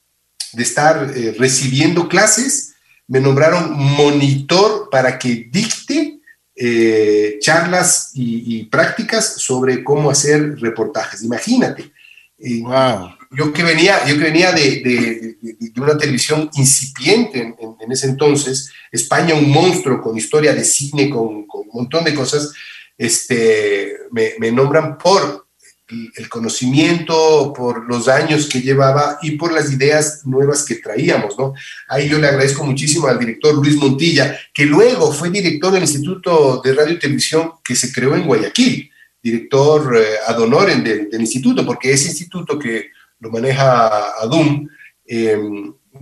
de 0.53 0.63
estar 0.63 1.13
eh, 1.17 1.35
recibiendo 1.39 2.09
clases, 2.09 2.75
me 3.07 3.21
nombraron 3.21 3.73
monitor 3.73 4.89
para 4.91 5.19
que 5.19 5.49
dicte 5.51 6.18
eh, 6.61 7.39
charlas 7.41 8.11
y, 8.15 8.59
y, 8.59 8.65
prácticas 8.65 9.41
sobre 9.41 9.85
cómo 9.85 10.11
hacer 10.11 10.59
reportajes. 10.59 11.23
Imagínate. 11.23 11.93
Eh, 12.39 12.63
wow. 12.63 13.11
Yo 13.31 13.53
que 13.53 13.63
venía, 13.63 14.05
yo 14.07 14.17
que 14.17 14.25
venía 14.25 14.53
de, 14.53 14.81
de, 14.81 15.37
de 15.41 15.81
una 15.81 15.97
televisión 15.97 16.51
incipiente 16.55 17.41
en, 17.41 17.55
en, 17.59 17.77
en, 17.79 17.93
ese 17.93 18.09
entonces, 18.09 18.73
España 18.91 19.35
un 19.35 19.51
monstruo 19.51 20.01
con 20.01 20.17
historia 20.17 20.55
de 20.55 20.65
cine, 20.65 21.11
con, 21.11 21.47
con 21.47 21.61
un 21.61 21.71
montón 21.73 22.05
de 22.05 22.15
cosas, 22.15 22.53
este, 22.97 23.93
me, 24.11 24.33
me 24.39 24.51
nombran 24.51 24.99
por 24.99 25.48
el 25.89 26.29
conocimiento, 26.29 27.53
por 27.57 27.87
los 27.87 28.09
años 28.09 28.47
que 28.47 28.61
llevaba 28.61 29.19
y 29.23 29.33
por 29.33 29.53
las 29.53 29.73
ideas 29.73 30.27
nuevas 30.27 30.65
que 30.65 30.77
traíamos, 30.77 31.39
¿no? 31.39 31.55
Ahí 31.89 32.09
yo 32.09 32.19
le 32.19 32.29
agradezco 32.29 32.65
muchísimo 32.65 33.07
al 33.07 33.19
director 33.19 33.55
Luis 33.55 33.77
Montilla, 33.77 34.39
que 34.53 34.67
luego 34.67 35.13
fue 35.13 35.31
director 35.31 35.73
del 35.73 35.83
Instituto 35.83 36.61
de 36.63 36.75
Radio 36.75 36.95
y 36.95 36.99
Televisión 36.99 37.53
que 37.65 37.75
se 37.75 37.91
creó 37.93 38.15
en 38.15 38.27
Guayaquil, 38.27 38.91
director 39.23 39.97
eh, 39.97 40.17
ad 40.27 40.39
honorem 40.39 40.83
del, 40.85 41.21
instituto, 41.21 41.65
porque 41.65 41.93
ese 41.93 42.09
instituto 42.09 42.59
que 42.59 42.91
lo 43.21 43.31
maneja 43.31 44.21
ADUM, 44.21 44.69
eh, 45.07 45.39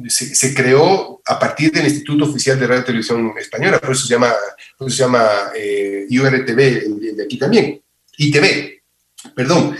se, 0.08 0.52
creó 0.52 1.22
a 1.24 1.38
partir 1.38 1.72
del 1.72 1.84
Instituto 1.84 2.24
Oficial 2.24 2.58
de 2.58 2.66
Radio 2.66 2.82
y 2.82 2.86
Televisión 2.86 3.32
Española, 3.38 3.78
por 3.78 3.92
eso 3.92 4.06
se 4.06 4.14
llama, 4.14 4.32
por 4.76 4.90
se 4.90 4.98
llama 4.98 5.24
eh, 5.56 6.06
IRTV, 6.08 6.60
el 6.60 7.16
de 7.16 7.22
aquí 7.22 7.38
también, 7.38 7.80
ITV, 8.18 8.76
perdón. 9.34 9.76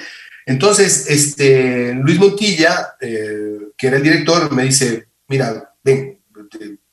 Entonces, 0.46 1.06
este, 1.08 1.94
Luis 1.94 2.18
Montilla, 2.18 2.94
eh, 3.00 3.58
que 3.76 3.86
era 3.88 3.96
el 3.96 4.02
director, 4.02 4.52
me 4.52 4.64
dice, 4.64 5.08
mira, 5.28 5.74
ven, 5.82 6.20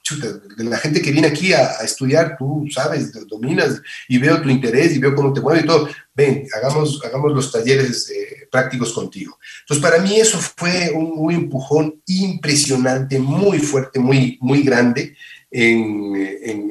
chuta, 0.01 0.28
de 0.58 0.64
la 0.66 0.78
gente 0.78 1.01
que 1.01 1.12
viene 1.12 1.28
aquí 1.28 1.54
a, 1.54 1.78
estudiar, 1.84 2.36
tú 2.38 2.68
sabes, 2.70 3.12
dominas 3.28 3.82
y 4.10 4.18
veo 4.18 4.41
tu 4.41 4.49
interés 4.49 4.95
y 4.95 4.99
veo 4.99 5.16
cómo 5.16 5.32
te 5.32 5.39
mueves 5.39 5.64
y 5.64 5.68
todo, 5.68 5.89
ven, 6.14 6.45
hagamos, 6.56 7.01
hagamos 7.06 7.32
los 7.32 7.51
talleres 7.51 8.10
eh, 8.10 8.47
prácticos 8.51 8.91
contigo. 8.91 9.39
Entonces, 9.62 9.82
para 9.82 10.01
mí 10.01 10.20
eso 10.20 10.39
fue 10.39 10.91
un, 10.91 11.32
empujón 11.32 12.01
impresionante, 12.06 13.18
muy 13.18 13.60
fuerte, 13.60 13.99
muy, 13.99 14.38
muy 14.41 14.62
grande 14.64 15.16
en, 15.49 16.16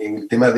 el 0.00 0.28
tema 0.28 0.50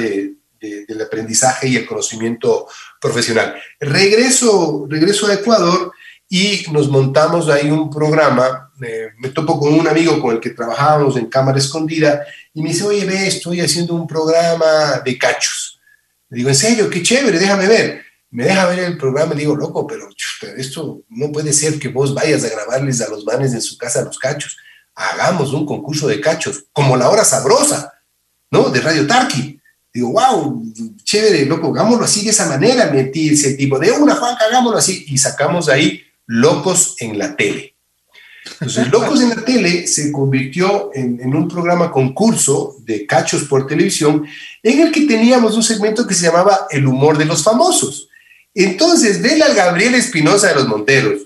del 0.87 1.01
aprendizaje 1.01 1.69
y 1.69 1.77
el 1.77 1.87
conocimiento 1.87 2.67
profesional. 3.01 3.55
Regreso, 3.81 4.87
regreso 4.89 5.27
a 5.27 5.35
Ecuador 5.35 5.93
y 6.29 6.65
nos 6.73 6.89
montamos 6.89 7.49
ahí 7.49 7.71
un 7.71 7.91
programa. 7.91 8.71
me 9.19 9.29
topo 9.29 9.59
con 9.61 9.75
un 9.75 9.87
amigo 9.87 10.21
con 10.21 10.35
el 10.35 10.41
que 10.41 10.51
trabajábamos 10.51 11.17
en 11.17 11.27
cámara 11.27 11.59
escondida 11.59 12.25
y 12.53 12.63
me 12.63 12.71
dice, 12.71 12.85
oye, 12.85 13.05
ve, 13.05 13.27
estoy 13.27 13.61
haciendo 13.61 13.95
un 13.95 14.07
programa 14.07 15.01
de 15.05 15.19
cachos. 15.19 15.81
Le 16.29 16.39
digo, 16.39 16.49
en 16.49 16.55
serio, 16.55 16.91
qué 16.91 17.03
chévere, 17.03 17.39
déjame 17.39 17.69
ver. 17.69 18.03
Me 18.31 18.45
deja 18.45 18.67
ver 18.67 18.81
el 18.81 18.99
programa 18.99 19.35
y 19.35 19.39
digo, 19.39 19.55
loco, 19.55 19.87
pero 19.87 20.09
esto 20.57 21.03
no 21.09 21.31
puede 21.31 21.53
ser 21.53 21.79
que 21.79 21.89
vos 21.89 22.13
vayas 22.15 22.43
a 22.45 22.49
grabarles 22.49 23.01
a 23.01 23.09
los 23.09 23.25
manes 23.25 23.53
en 23.55 23.63
su 23.63 23.79
casa 23.79 24.03
los 24.03 24.19
cachos. 24.19 24.57
Hagamos 24.95 25.53
un 25.53 25.65
concurso 25.65 26.09
de 26.09 26.21
cachos, 26.21 26.65
como 26.73 26.97
la 26.97 27.09
hora 27.09 27.25
sabrosa, 27.25 27.93
¿no? 28.51 28.71
De 28.71 28.81
Radio 28.81 29.07
Tarqui. 29.07 29.61
Digo, 29.95 30.11
wow, 30.11 30.61
chévere, 31.05 31.47
loco, 31.47 31.69
hagámoslo 31.69 32.05
así 32.05 32.25
de 32.25 32.31
esa 32.31 32.49
manera. 32.49 32.91
Metí 32.91 33.29
ese 33.29 33.55
tipo 33.55 33.79
de 33.79 33.93
una, 33.93 34.17
Juan, 34.17 34.35
hagámoslo 34.41 34.77
así. 34.77 35.05
Y 35.07 35.19
sacamos 35.19 35.69
ahí 35.69 36.03
Locos 36.27 36.97
en 36.99 37.17
la 37.17 37.37
tele. 37.37 37.77
Entonces, 38.45 38.91
Locos 38.91 39.21
en 39.21 39.29
la 39.29 39.45
tele 39.45 39.87
se 39.87 40.11
convirtió 40.11 40.91
en, 40.95 41.33
un 41.33 41.47
programa 41.47 41.93
concurso 41.93 42.75
de 42.81 43.07
cachos 43.07 43.45
por 43.45 43.69
televisión 43.69 44.27
en 44.65 44.81
el 44.81 44.91
que 44.91 45.03
teníamos 45.03 45.55
un 45.55 45.63
segmento 45.63 46.07
que 46.09 46.15
se 46.15 46.27
llamaba 46.27 46.67
El 46.71 46.87
humor 46.87 47.17
de 47.17 47.27
los 47.27 47.45
famosos. 47.45 48.09
Entonces, 48.53 49.23
ver 49.23 49.41
al 49.45 49.55
Gabriel 49.55 49.95
Espinosa 49.95 50.49
de 50.49 50.57
los 50.57 50.67
Monteros 50.67 51.23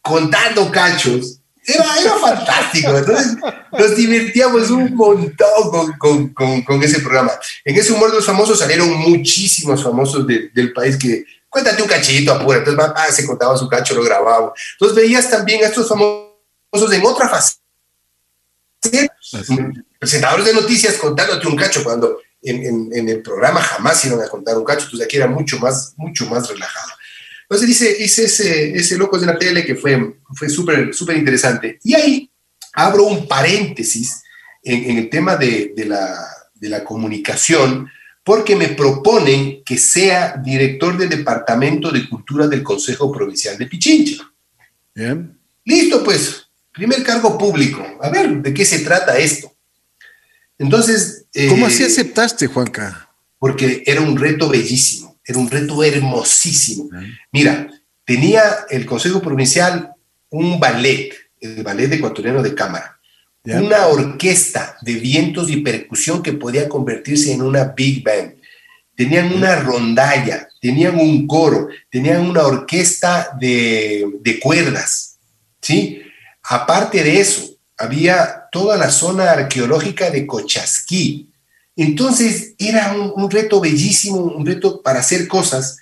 contando 0.00 0.70
cachos 0.70 1.40
era, 1.64 1.84
era 2.00 2.14
fantástico. 2.18 2.96
Entonces, 2.96 3.36
nos 3.72 3.96
divertíamos 3.96 4.70
un 4.70 4.94
montón 4.94 5.96
con, 5.98 6.28
con, 6.34 6.62
con, 6.62 6.82
ese 6.82 7.00
programa. 7.00 7.32
En 7.64 7.76
ese 7.76 7.92
humor 7.92 8.10
de 8.10 8.16
los 8.16 8.26
famosos 8.26 8.58
salieron 8.58 8.92
muchísimos 8.92 9.82
famosos 9.82 10.26
del 10.26 10.72
país 10.72 10.96
que 10.96 11.24
cuéntate 11.48 11.82
un 11.82 11.88
cachito, 11.88 12.32
apura. 12.32 12.58
Entonces, 12.58 12.84
ah, 12.96 13.06
se 13.10 13.26
contaba 13.26 13.56
su 13.56 13.68
cacho, 13.68 13.94
lo 13.94 14.02
grababa. 14.02 14.52
Entonces, 14.72 14.96
veías 14.96 15.30
también 15.30 15.62
a 15.64 15.68
estos 15.68 15.88
famosos 15.88 16.92
en 16.92 17.04
otra 17.04 17.28
fase. 17.28 17.56
Presentadores 19.98 20.46
de 20.46 20.54
noticias 20.54 20.94
contándote 20.94 21.46
un 21.46 21.56
cacho 21.56 21.84
cuando 21.84 22.18
en, 22.42 22.92
en, 22.92 23.08
el 23.08 23.22
programa 23.22 23.62
jamás 23.62 24.04
iban 24.04 24.20
a 24.20 24.28
contar 24.28 24.58
un 24.58 24.64
cacho, 24.64 24.84
entonces 24.84 25.06
aquí 25.06 25.16
era 25.16 25.28
mucho 25.28 25.58
más, 25.58 25.94
mucho 25.96 26.26
más 26.26 26.48
relajado. 26.48 26.90
Entonces 27.52 27.82
hice 28.00 28.24
ese, 28.24 28.74
ese 28.74 28.96
Locos 28.96 29.20
de 29.20 29.26
la 29.26 29.38
Tele 29.38 29.62
que 29.62 29.74
fue, 29.74 30.16
fue 30.34 30.48
súper 30.48 30.94
súper 30.94 31.18
interesante. 31.18 31.78
Y 31.84 31.94
ahí 31.94 32.30
abro 32.72 33.04
un 33.04 33.28
paréntesis 33.28 34.22
en, 34.62 34.90
en 34.90 34.96
el 34.96 35.10
tema 35.10 35.36
de, 35.36 35.74
de, 35.76 35.84
la, 35.84 36.18
de 36.54 36.68
la 36.70 36.82
comunicación, 36.82 37.90
porque 38.24 38.56
me 38.56 38.68
proponen 38.68 39.62
que 39.64 39.76
sea 39.76 40.40
director 40.42 40.96
del 40.96 41.10
Departamento 41.10 41.90
de 41.90 42.08
Cultura 42.08 42.48
del 42.48 42.62
Consejo 42.62 43.12
Provincial 43.12 43.58
de 43.58 43.66
Pichincha. 43.66 44.32
Bien. 44.94 45.38
Listo, 45.64 46.02
pues, 46.02 46.48
primer 46.72 47.02
cargo 47.02 47.36
público. 47.36 47.84
A 48.00 48.08
ver, 48.08 48.40
¿de 48.40 48.54
qué 48.54 48.64
se 48.64 48.78
trata 48.78 49.18
esto? 49.18 49.52
Entonces... 50.56 51.26
¿Cómo 51.50 51.66
así 51.66 51.82
eh, 51.82 51.86
aceptaste, 51.86 52.46
Juanca? 52.46 53.10
Porque 53.38 53.82
era 53.84 54.00
un 54.00 54.16
reto 54.16 54.48
bellísimo, 54.48 55.11
era 55.24 55.38
un 55.38 55.50
reto 55.50 55.82
hermosísimo. 55.82 56.88
Mira, 57.32 57.68
tenía 58.04 58.42
el 58.70 58.86
Consejo 58.86 59.20
Provincial 59.20 59.92
un 60.30 60.58
ballet, 60.58 61.12
el 61.40 61.62
Ballet 61.62 61.92
Ecuatoriano 61.92 62.42
de 62.42 62.54
Cámara 62.54 62.92
una 63.44 63.86
orquesta 63.88 64.76
de 64.82 64.94
vientos 64.94 65.50
y 65.50 65.58
percusión 65.58 66.22
que 66.22 66.32
podía 66.32 66.68
convertirse 66.68 67.32
en 67.32 67.42
una 67.42 67.64
big 67.64 68.04
band. 68.04 68.34
Tenían 68.94 69.32
una 69.32 69.56
rondalla, 69.56 70.48
tenían 70.60 70.98
un 70.98 71.26
coro, 71.26 71.68
tenían 71.90 72.28
una 72.28 72.42
orquesta 72.42 73.30
de, 73.40 74.38
cuerdas, 74.40 75.18
¿sí? 75.60 76.02
Aparte 76.42 77.02
de 77.02 77.20
eso, 77.20 77.56
había 77.76 78.44
toda 78.52 78.76
la 78.76 78.90
zona 78.90 79.32
arqueológica 79.32 80.10
de 80.10 80.26
Cochasquí. 80.26 81.30
Entonces 81.76 82.54
era 82.58 82.94
un, 82.94 83.30
reto 83.30 83.60
bellísimo, 83.60 84.18
un 84.18 84.44
reto 84.44 84.82
para 84.82 85.00
hacer 85.00 85.26
cosas. 85.26 85.78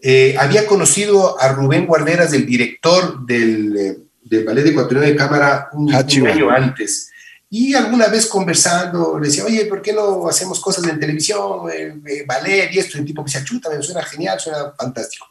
Eh, 0.00 0.36
había 0.38 0.66
conocido 0.66 1.40
a 1.40 1.48
Rubén 1.48 1.86
Guarderas, 1.86 2.32
el 2.32 2.46
director 2.46 3.24
del, 3.26 3.76
eh, 3.76 3.98
del 4.22 4.44
Ballet 4.44 4.66
Ecuatoriano 4.66 5.06
de 5.06 5.16
Cámara 5.16 5.68
un, 5.72 5.92
año 5.92 6.50
antes. 6.50 7.10
Y 7.50 7.74
alguna 7.74 8.06
vez 8.06 8.26
conversando, 8.26 9.18
le 9.18 9.28
decía, 9.28 9.44
oye, 9.44 9.66
¿por 9.66 9.82
qué 9.82 9.92
no 9.92 10.26
hacemos 10.26 10.58
cosas 10.58 10.84
en 10.84 10.98
televisión, 10.98 11.70
eh, 11.70 11.94
eh, 12.06 12.24
ballet 12.26 12.70
y 12.72 12.78
esto? 12.78 12.96
Y 12.96 13.00
el 13.00 13.06
tipo 13.06 13.22
que 13.22 13.30
se 13.30 13.38
achuta, 13.38 13.68
me 13.68 13.82
suena 13.82 14.02
genial, 14.02 14.40
suena 14.40 14.72
fantástico. 14.78 15.26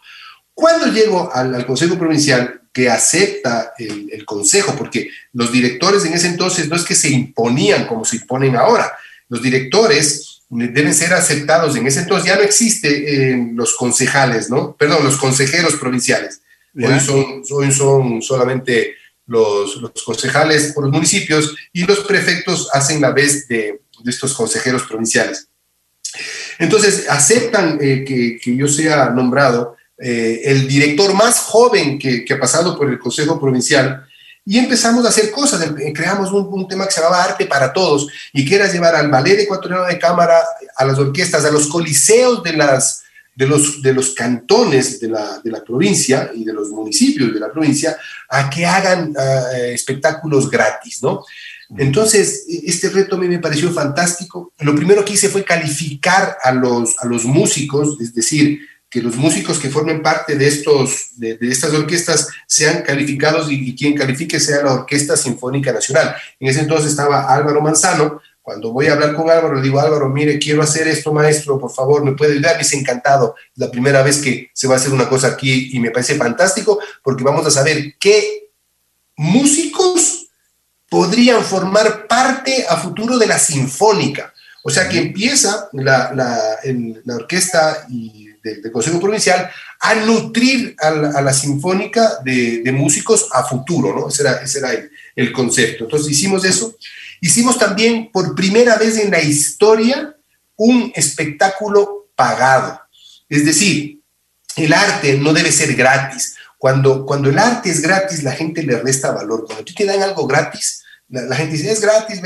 Cuando 0.54 0.86
llego 0.88 1.34
al, 1.34 1.66
Consejo 1.66 1.98
Provincial, 1.98 2.62
que 2.72 2.90
acepta 2.90 3.74
el, 3.78 4.10
el, 4.12 4.24
Consejo, 4.24 4.76
porque 4.78 5.10
los 5.34 5.52
directores 5.52 6.06
en 6.06 6.14
ese 6.14 6.28
entonces 6.28 6.70
no 6.70 6.76
es 6.76 6.84
que 6.84 6.94
se 6.94 7.10
imponían 7.10 7.88
como 7.88 8.06
se 8.06 8.18
imponen 8.18 8.56
ahora, 8.56 8.94
los 9.32 9.42
directores 9.42 10.42
deben 10.50 10.94
ser 10.94 11.14
aceptados. 11.14 11.78
En 11.78 11.88
ese 11.88 12.02
entonces 12.02 12.28
ya 12.28 12.36
no 12.36 12.42
existe 12.42 12.90
eh, 13.32 13.52
los 13.54 13.76
concejales, 13.76 14.50
¿no? 14.50 14.76
Perdón, 14.76 15.06
los 15.06 15.16
consejeros 15.16 15.76
provinciales. 15.78 16.42
Hoy 16.76 17.00
son, 17.00 17.42
hoy 17.50 17.72
son 17.72 18.22
solamente 18.22 18.96
los, 19.26 19.82
concejales 20.04 20.74
por 20.74 20.84
los 20.84 20.94
municipios 20.94 21.56
y 21.72 21.86
los 21.86 22.00
prefectos 22.00 22.70
hacen 22.74 23.00
la 23.00 23.12
vez 23.12 23.48
de, 23.48 23.80
estos 24.06 24.34
consejeros 24.34 24.84
provinciales. 24.84 25.48
Entonces, 26.60 27.06
aceptan 27.10 27.78
eh, 27.80 28.04
que, 28.06 28.56
yo 28.58 28.68
sea 28.68 29.12
nombrado 29.12 29.78
eh, 29.98 30.42
el 30.44 30.68
director 30.68 31.14
más 31.14 31.40
joven 31.40 31.98
que, 31.98 32.26
ha 32.30 32.40
pasado 32.40 32.78
por 32.78 32.90
el 32.90 33.00
Consejo 33.00 33.40
Provincial 33.40 34.06
y 34.46 34.58
empezamos 34.58 35.06
a 35.06 35.10
hacer 35.10 35.32
cosas. 35.32 35.62
Em, 35.62 35.94
creamos 35.94 36.32
un, 36.32 36.68
tema 36.68 36.86
que 36.86 36.94
se 36.94 37.02
llamaba 37.02 37.24
Arte 37.24 37.46
para 37.46 37.72
Todos 37.72 38.08
y 38.34 38.46
que 38.46 38.56
era 38.56 38.72
llevar 38.72 38.96
al 38.96 39.10
ballet 39.10 39.40
ecuatoriano 39.40 39.86
de 39.86 40.00
cámara, 40.00 40.42
a 40.76 40.86
las 40.86 40.98
orquestas, 40.98 41.46
a 41.46 41.52
los 41.52 41.68
coliseos 41.68 42.44
de 42.44 42.54
las, 42.54 43.04
de 43.36 43.48
los, 43.48 43.82
de 43.82 43.94
los 43.94 44.12
cantones 44.12 45.00
de 45.00 45.10
la, 45.10 45.40
de 45.44 45.52
la, 45.52 45.64
provincia 45.64 46.32
y 46.34 46.44
de 46.44 46.54
los 46.54 46.70
municipios 46.70 47.34
de 47.34 47.40
la 47.40 47.52
provincia 47.52 47.98
a 48.30 48.50
que 48.50 48.66
hagan 48.66 49.14
eh, 49.18 49.74
espectáculos 49.74 50.50
gratis, 50.50 51.02
¿no? 51.04 51.24
Entonces, 51.78 52.46
este 52.50 52.90
reto 52.90 53.16
a 53.16 53.20
mí 53.20 53.30
me 53.30 53.40
pareció 53.40 53.72
fantástico. 53.72 54.52
Lo 54.60 54.76
primero 54.76 55.06
que 55.06 55.14
hice 55.14 55.30
fue 55.30 55.46
calificar 55.46 56.38
a 56.44 56.52
los, 56.52 56.96
a 57.00 57.06
los 57.06 57.24
músicos, 57.24 57.98
es 58.02 58.14
decir, 58.14 58.60
que 58.92 59.02
los 59.02 59.16
músicos 59.16 59.58
que 59.58 59.70
formen 59.70 60.04
parte 60.04 60.36
de, 60.36 60.48
estos, 60.48 61.12
de, 61.16 61.38
estas 61.42 61.74
orquestas 61.74 62.28
sean 62.46 62.84
calificados 62.84 63.50
y, 63.50 63.70
y, 63.70 63.76
quien 63.76 63.96
califique 63.96 64.40
sea 64.40 64.62
la 64.62 64.74
Orquesta 64.74 65.16
Sinfónica 65.18 65.72
Nacional. 65.72 66.14
En 66.40 66.50
ese 66.50 66.60
entonces 66.60 66.92
estaba 66.92 67.34
Álvaro 67.34 67.62
Manzano, 67.62 68.22
cuando 68.42 68.74
voy 68.74 68.88
a 68.88 68.94
hablar 68.94 69.16
con 69.16 69.30
Álvaro, 69.30 69.56
le 69.56 69.62
digo, 69.62 69.80
Álvaro, 69.80 70.10
mire, 70.10 70.40
quiero 70.40 70.64
hacer 70.64 70.88
esto, 70.88 71.14
maestro, 71.14 71.60
por 71.60 71.72
favor, 71.72 72.04
¿me 72.04 72.14
puede 72.14 72.34
ayudar? 72.34 72.58
Dice, 72.58 72.78
encantado. 72.78 73.36
La 73.56 73.70
primera 73.70 74.02
vez 74.02 74.18
que 74.18 74.50
se 74.54 74.68
va 74.68 74.74
a 74.74 74.78
hacer 74.78 74.92
una 74.92 75.08
cosa 75.08 75.28
aquí 75.28 75.70
y 75.74 75.80
me 75.80 75.92
parece 75.92 76.16
fantástico 76.16 76.80
porque 77.04 77.24
vamos 77.24 77.46
a 77.46 77.52
saber 77.52 77.96
qué 78.00 78.50
músicos 79.16 80.28
podrían 80.90 81.44
formar 81.44 82.08
parte 82.08 82.66
a 82.68 82.78
futuro 82.78 83.18
de 83.20 83.28
la 83.28 83.38
sinfónica. 83.38 84.34
O 84.64 84.70
sea, 84.70 84.90
que 84.90 84.98
empieza 84.98 85.70
la, 85.74 86.12
la, 86.14 87.16
orquesta 87.16 87.86
y 87.90 88.21
del, 88.44 88.72
Consejo 88.72 89.00
Provincial 89.00 89.50
a 89.80 89.96
nutrir 89.96 90.76
a 90.80 91.22
la, 91.22 91.34
sinfónica 91.34 92.20
de, 92.24 92.72
músicos 92.74 93.28
a 93.32 93.44
futuro, 93.44 93.94
¿no? 93.94 94.08
Ese 94.08 94.24
era, 94.60 94.72
el, 95.16 95.32
concepto. 95.32 95.86
Entonces 95.86 96.12
hicimos 96.12 96.46
eso 96.46 96.76
Hicimos 97.24 97.60
también 97.60 98.12
por 98.12 98.34
primera 98.34 98.78
vez 98.78 98.98
en 98.98 99.12
la 99.12 99.22
historia 99.22 100.16
un 100.56 100.92
espectáculo 100.96 102.10
pagado. 102.16 102.82
Es 103.30 103.46
decir, 103.46 104.02
el 104.56 104.74
arte 104.74 105.18
no 105.20 105.32
debe 105.32 105.52
ser 105.52 105.76
gratis. 105.76 106.36
Cuando, 106.58 107.06
cuando 107.06 107.30
el 107.30 107.38
arte 107.38 107.70
es 107.70 107.80
gratis, 107.80 108.24
la 108.24 108.32
gente 108.32 108.64
le 108.64 108.80
resta 108.80 109.12
valor. 109.12 109.46
Cuando 109.46 109.64
tú 109.64 109.74
te 109.74 109.86
dan 109.86 110.02
algo 110.02 110.26
gratis, 110.26 110.84
la, 111.10 111.36
gente 111.36 111.58
dice, 111.58 111.72
es 111.72 111.80
gratis, 111.80 112.22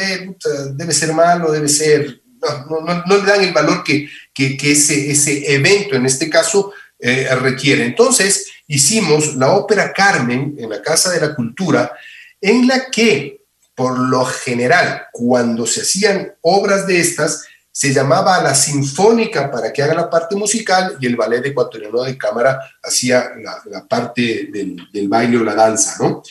debe 0.76 0.93
ser 0.93 1.13
malo, 1.13 1.51
debe 1.51 1.68
ser... 1.68 2.22
No, 2.70 2.82
no, 2.82 3.04
no, 3.06 3.18
le 3.18 3.24
dan 3.24 3.43
el 3.43 3.54
valor 3.54 3.84
que, 3.84 4.10
que, 4.34 4.58
ese, 4.72 5.12
ese 5.12 5.54
evento, 5.54 5.96
en 5.96 6.06
este 6.06 6.30
caso, 6.30 6.74
eh, 7.00 7.28
requiere. 7.36 7.86
Entonces, 7.86 8.52
hicimos 8.68 9.36
la 9.36 9.54
ópera 9.54 9.93
Carmen 9.93 10.56
en 10.58 10.70
la 10.70 10.82
Casa 10.82 11.12
de 11.12 11.22
la 11.22 11.36
Cultura, 11.36 11.91
en 12.41 12.68
la 12.68 12.89
que 12.89 13.41
por 13.76 14.00
lo 14.00 14.24
general, 14.26 15.08
cuando 15.12 15.68
se 15.68 15.82
hacían 15.82 16.34
obras 16.41 16.88
de 16.88 17.02
estas, 17.02 17.43
se 17.70 17.93
llamaba 17.93 18.41
la 18.41 18.56
Sinfónica 18.56 19.52
para 19.52 19.74
que 19.74 19.84
haga 19.84 19.93
la 19.93 20.10
parte 20.10 20.34
musical 20.38 20.96
y 21.02 21.06
el 21.08 21.18
ballet 21.18 21.46
ecuatoriano 21.46 22.04
de 22.04 22.18
cámara 22.18 22.58
hacía 22.82 23.32
la, 23.70 23.86
parte 23.86 24.48
del, 24.50 24.78
del, 24.93 25.10
baile 25.10 25.38
o 25.38 25.43
la 25.43 25.56
danza, 25.56 25.98
¿no? 26.00 26.24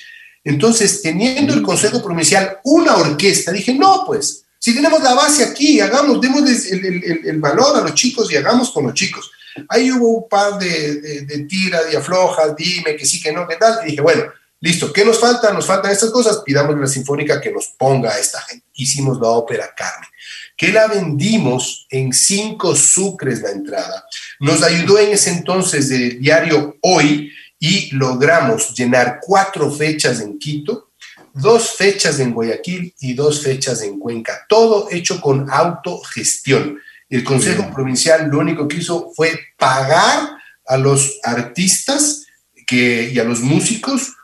Entonces, 0.43 1.03
teniendo 1.03 1.53
el 1.53 1.61
Consejo 1.61 2.03
Provincial 2.03 2.61
una 2.65 2.97
orquesta, 2.97 3.53
dije, 3.53 3.75
no, 3.75 4.05
pues, 4.07 4.44
si 4.65 4.75
tenemos 4.75 5.03
la 5.03 5.13
base 5.13 5.45
aquí, 5.45 5.79
hagamos, 5.79 6.19
demos 6.23 6.41
el, 6.41 6.87
el, 6.87 7.21
el 7.27 7.39
valor 7.39 7.77
a 7.77 7.83
los 7.83 7.93
chicos 7.93 8.33
y 8.33 8.37
hagamos 8.37 8.71
con 8.71 8.85
los 8.85 8.95
chicos. 8.95 9.31
Ahí 9.69 9.93
hubo 9.93 10.09
un 10.21 10.27
par 10.27 10.59
de, 10.59 11.03
de, 11.03 11.21
de 11.27 11.39
tiras 11.41 11.83
y 11.93 11.97
aflojas, 11.97 12.57
dime 12.57 12.97
que 12.97 13.05
sí, 13.05 13.21
que 13.21 13.31
no, 13.31 13.47
que 13.47 13.57
tal, 13.57 13.81
y 13.83 13.91
dije, 13.91 14.01
bueno, 14.01 14.23
Listo, 14.61 14.91
¿qué 14.91 15.05
nos 15.05 15.21
falta? 15.21 15.53
Nos 15.53 15.67
faltan 15.67 15.93
estas 15.93 16.11
cosas, 16.11 16.41
pidamos 16.43 16.81
la 16.81 16.87
Sinfónica 16.87 17.39
que 17.39 17.53
nos 17.53 17.67
ponga 17.77 18.11
a 18.11 18.19
esta 18.19 18.41
gente. 18.41 18.65
Hicimos 18.73 19.21
la 19.21 19.29
ópera 19.29 19.69
Carmen, 19.77 20.09
que 20.57 20.73
la 20.73 20.87
vendimos 20.87 21.87
en 21.91 22.15
cinco 22.15 22.75
sucres 22.75 23.43
la 23.43 23.51
entrada. 23.51 24.07
Nos 24.41 24.63
ayudó 24.63 24.99
en 24.99 25.13
ese 25.13 25.29
entonces 25.29 25.91
del 25.91 26.19
diario 26.19 26.79
Hoy 26.81 27.31
y 27.59 27.95
logramos 27.95 28.73
llenar 28.75 29.19
cuatro 29.21 29.71
fechas 29.71 30.21
en 30.21 30.39
Quito, 30.39 30.93
dos 31.35 31.73
fechas 31.77 32.21
en 32.21 32.33
Guayaquil 32.33 32.95
y 33.01 33.15
dos 33.15 33.43
fechas 33.43 33.83
en 33.83 33.99
Cuenca. 33.99 34.47
Todo 34.49 34.89
hecho 34.91 35.21
con 35.21 35.51
autogestión. 35.51 36.79
El 37.11 37.25
Consejo 37.25 37.71
Provincial 37.75 38.29
lo 38.31 38.39
único 38.39 38.67
que 38.67 38.79
hizo 38.79 39.11
fue 39.15 39.39
pagar 39.59 40.31
a 40.67 40.77
los 40.77 41.19
artistas 41.23 42.27
que, 42.67 43.11
y 43.13 43.19
a 43.19 43.25
los 43.25 43.41
músicos 43.41 44.15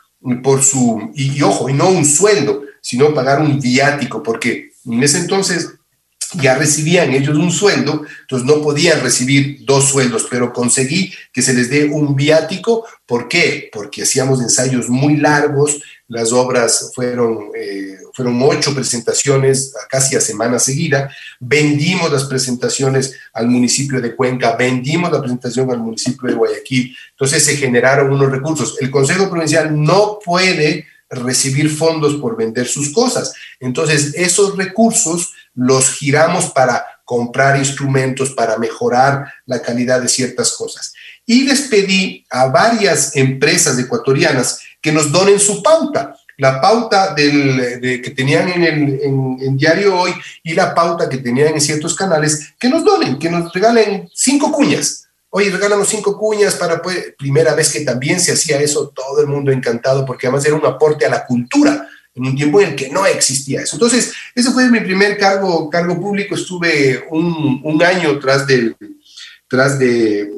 por 0.41 0.63
su, 0.63 1.11
y, 1.13 1.41
ojo, 1.41 1.69
y 1.69 1.73
no 1.73 1.89
un 1.89 2.05
sueldo, 2.05 2.63
sino 2.81 3.13
pagar 3.13 3.41
un 3.41 3.59
viático, 3.59 4.23
porque 4.23 4.71
en 4.85 5.03
ese 5.03 5.19
entonces 5.19 5.73
ya 6.33 6.55
recibían 6.55 7.11
ellos 7.11 7.37
un 7.37 7.51
sueldo, 7.51 8.03
entonces 8.21 8.47
no 8.47 8.61
podían 8.61 9.01
recibir 9.01 9.65
dos 9.65 9.89
sueldos, 9.89 10.27
pero 10.29 10.53
conseguí 10.53 11.13
que 11.33 11.41
se 11.41 11.53
les 11.53 11.69
dé 11.69 11.85
un 11.85 12.15
viático. 12.15 12.85
¿Por 13.05 13.27
qué? 13.27 13.69
Porque 13.71 14.03
hacíamos 14.03 14.41
ensayos 14.41 14.87
muy 14.87 15.17
largos, 15.17 15.81
las 16.07 16.31
obras 16.31 16.91
fueron, 16.93 17.51
eh, 17.55 17.97
fueron 18.13 18.41
ocho 18.43 18.73
presentaciones 18.73 19.73
casi 19.89 20.15
a 20.15 20.21
semana 20.21 20.59
seguida, 20.59 21.09
vendimos 21.39 22.11
las 22.11 22.25
presentaciones 22.25 23.15
al 23.33 23.47
municipio 23.47 24.01
de 24.01 24.15
Cuenca, 24.15 24.55
vendimos 24.55 25.11
la 25.11 25.19
presentación 25.19 25.71
al 25.71 25.79
municipio 25.79 26.29
de 26.29 26.35
Guayaquil, 26.35 26.95
entonces 27.11 27.43
se 27.43 27.57
generaron 27.57 28.11
unos 28.11 28.31
recursos. 28.31 28.77
El 28.79 28.91
Consejo 28.91 29.29
Provincial 29.29 29.81
no 29.81 30.19
puede 30.23 30.85
recibir 31.09 31.69
fondos 31.69 32.15
por 32.15 32.37
vender 32.37 32.67
sus 32.67 32.91
cosas, 32.91 33.33
entonces 33.59 34.13
esos 34.15 34.57
recursos 34.57 35.33
los 35.53 35.93
giramos 35.93 36.51
para 36.51 36.85
comprar 37.03 37.57
instrumentos, 37.57 38.31
para 38.31 38.57
mejorar 38.57 39.31
la 39.45 39.61
calidad 39.61 40.01
de 40.01 40.07
ciertas 40.07 40.53
cosas. 40.53 40.93
Y 41.25 41.45
despedí 41.45 42.25
a 42.29 42.47
varias 42.47 43.15
empresas 43.15 43.77
ecuatorianas 43.77 44.59
que 44.81 44.91
nos 44.91 45.11
donen 45.11 45.39
su 45.39 45.61
pauta. 45.61 46.15
La 46.37 46.59
pauta 46.59 47.13
del, 47.13 47.79
que 47.81 48.11
tenían 48.11 48.49
en 48.49 49.37
el 49.39 49.57
Diario 49.57 49.99
Hoy 49.99 50.13
y 50.43 50.53
la 50.53 50.73
pauta 50.73 51.07
que 51.07 51.17
tenían 51.17 51.53
en 51.53 51.61
ciertos 51.61 51.95
canales, 51.95 52.53
que 52.57 52.69
nos 52.69 52.83
donen, 52.83 53.19
que 53.19 53.29
nos 53.29 53.53
regalen 53.53 54.09
cinco 54.13 54.51
cuñas. 54.51 55.07
Oye, 55.29 55.49
regálanos 55.49 55.87
cinco 55.87 56.17
cuñas 56.17 56.55
para, 56.55 56.81
pues, 56.81 57.13
primera 57.17 57.53
vez 57.53 57.71
que 57.71 57.81
también 57.81 58.19
se 58.19 58.33
hacía 58.33 58.59
eso, 58.59 58.89
todo 58.89 59.21
el 59.21 59.27
mundo 59.27 59.51
encantado, 59.51 60.05
porque 60.05 60.27
además 60.27 60.45
era 60.45 60.55
un 60.55 60.65
aporte 60.65 61.05
a 61.05 61.09
la 61.09 61.25
cultura 61.25 61.87
en 62.15 62.25
un 62.25 62.35
tiempo 62.35 62.61
en 62.61 62.69
el 62.69 62.75
que 62.75 62.89
no 62.89 63.05
existía 63.05 63.61
eso. 63.61 63.75
Entonces, 63.75 64.13
ese 64.35 64.51
fue 64.51 64.69
mi 64.69 64.81
primer 64.81 65.17
cargo, 65.17 65.69
cargo 65.69 65.99
público. 65.99 66.35
Estuve 66.35 67.05
un, 67.09 67.61
un 67.63 67.83
año 67.83 68.19
tras 68.19 68.45
del, 68.45 68.75
tras 69.51 69.77
de, 69.77 70.31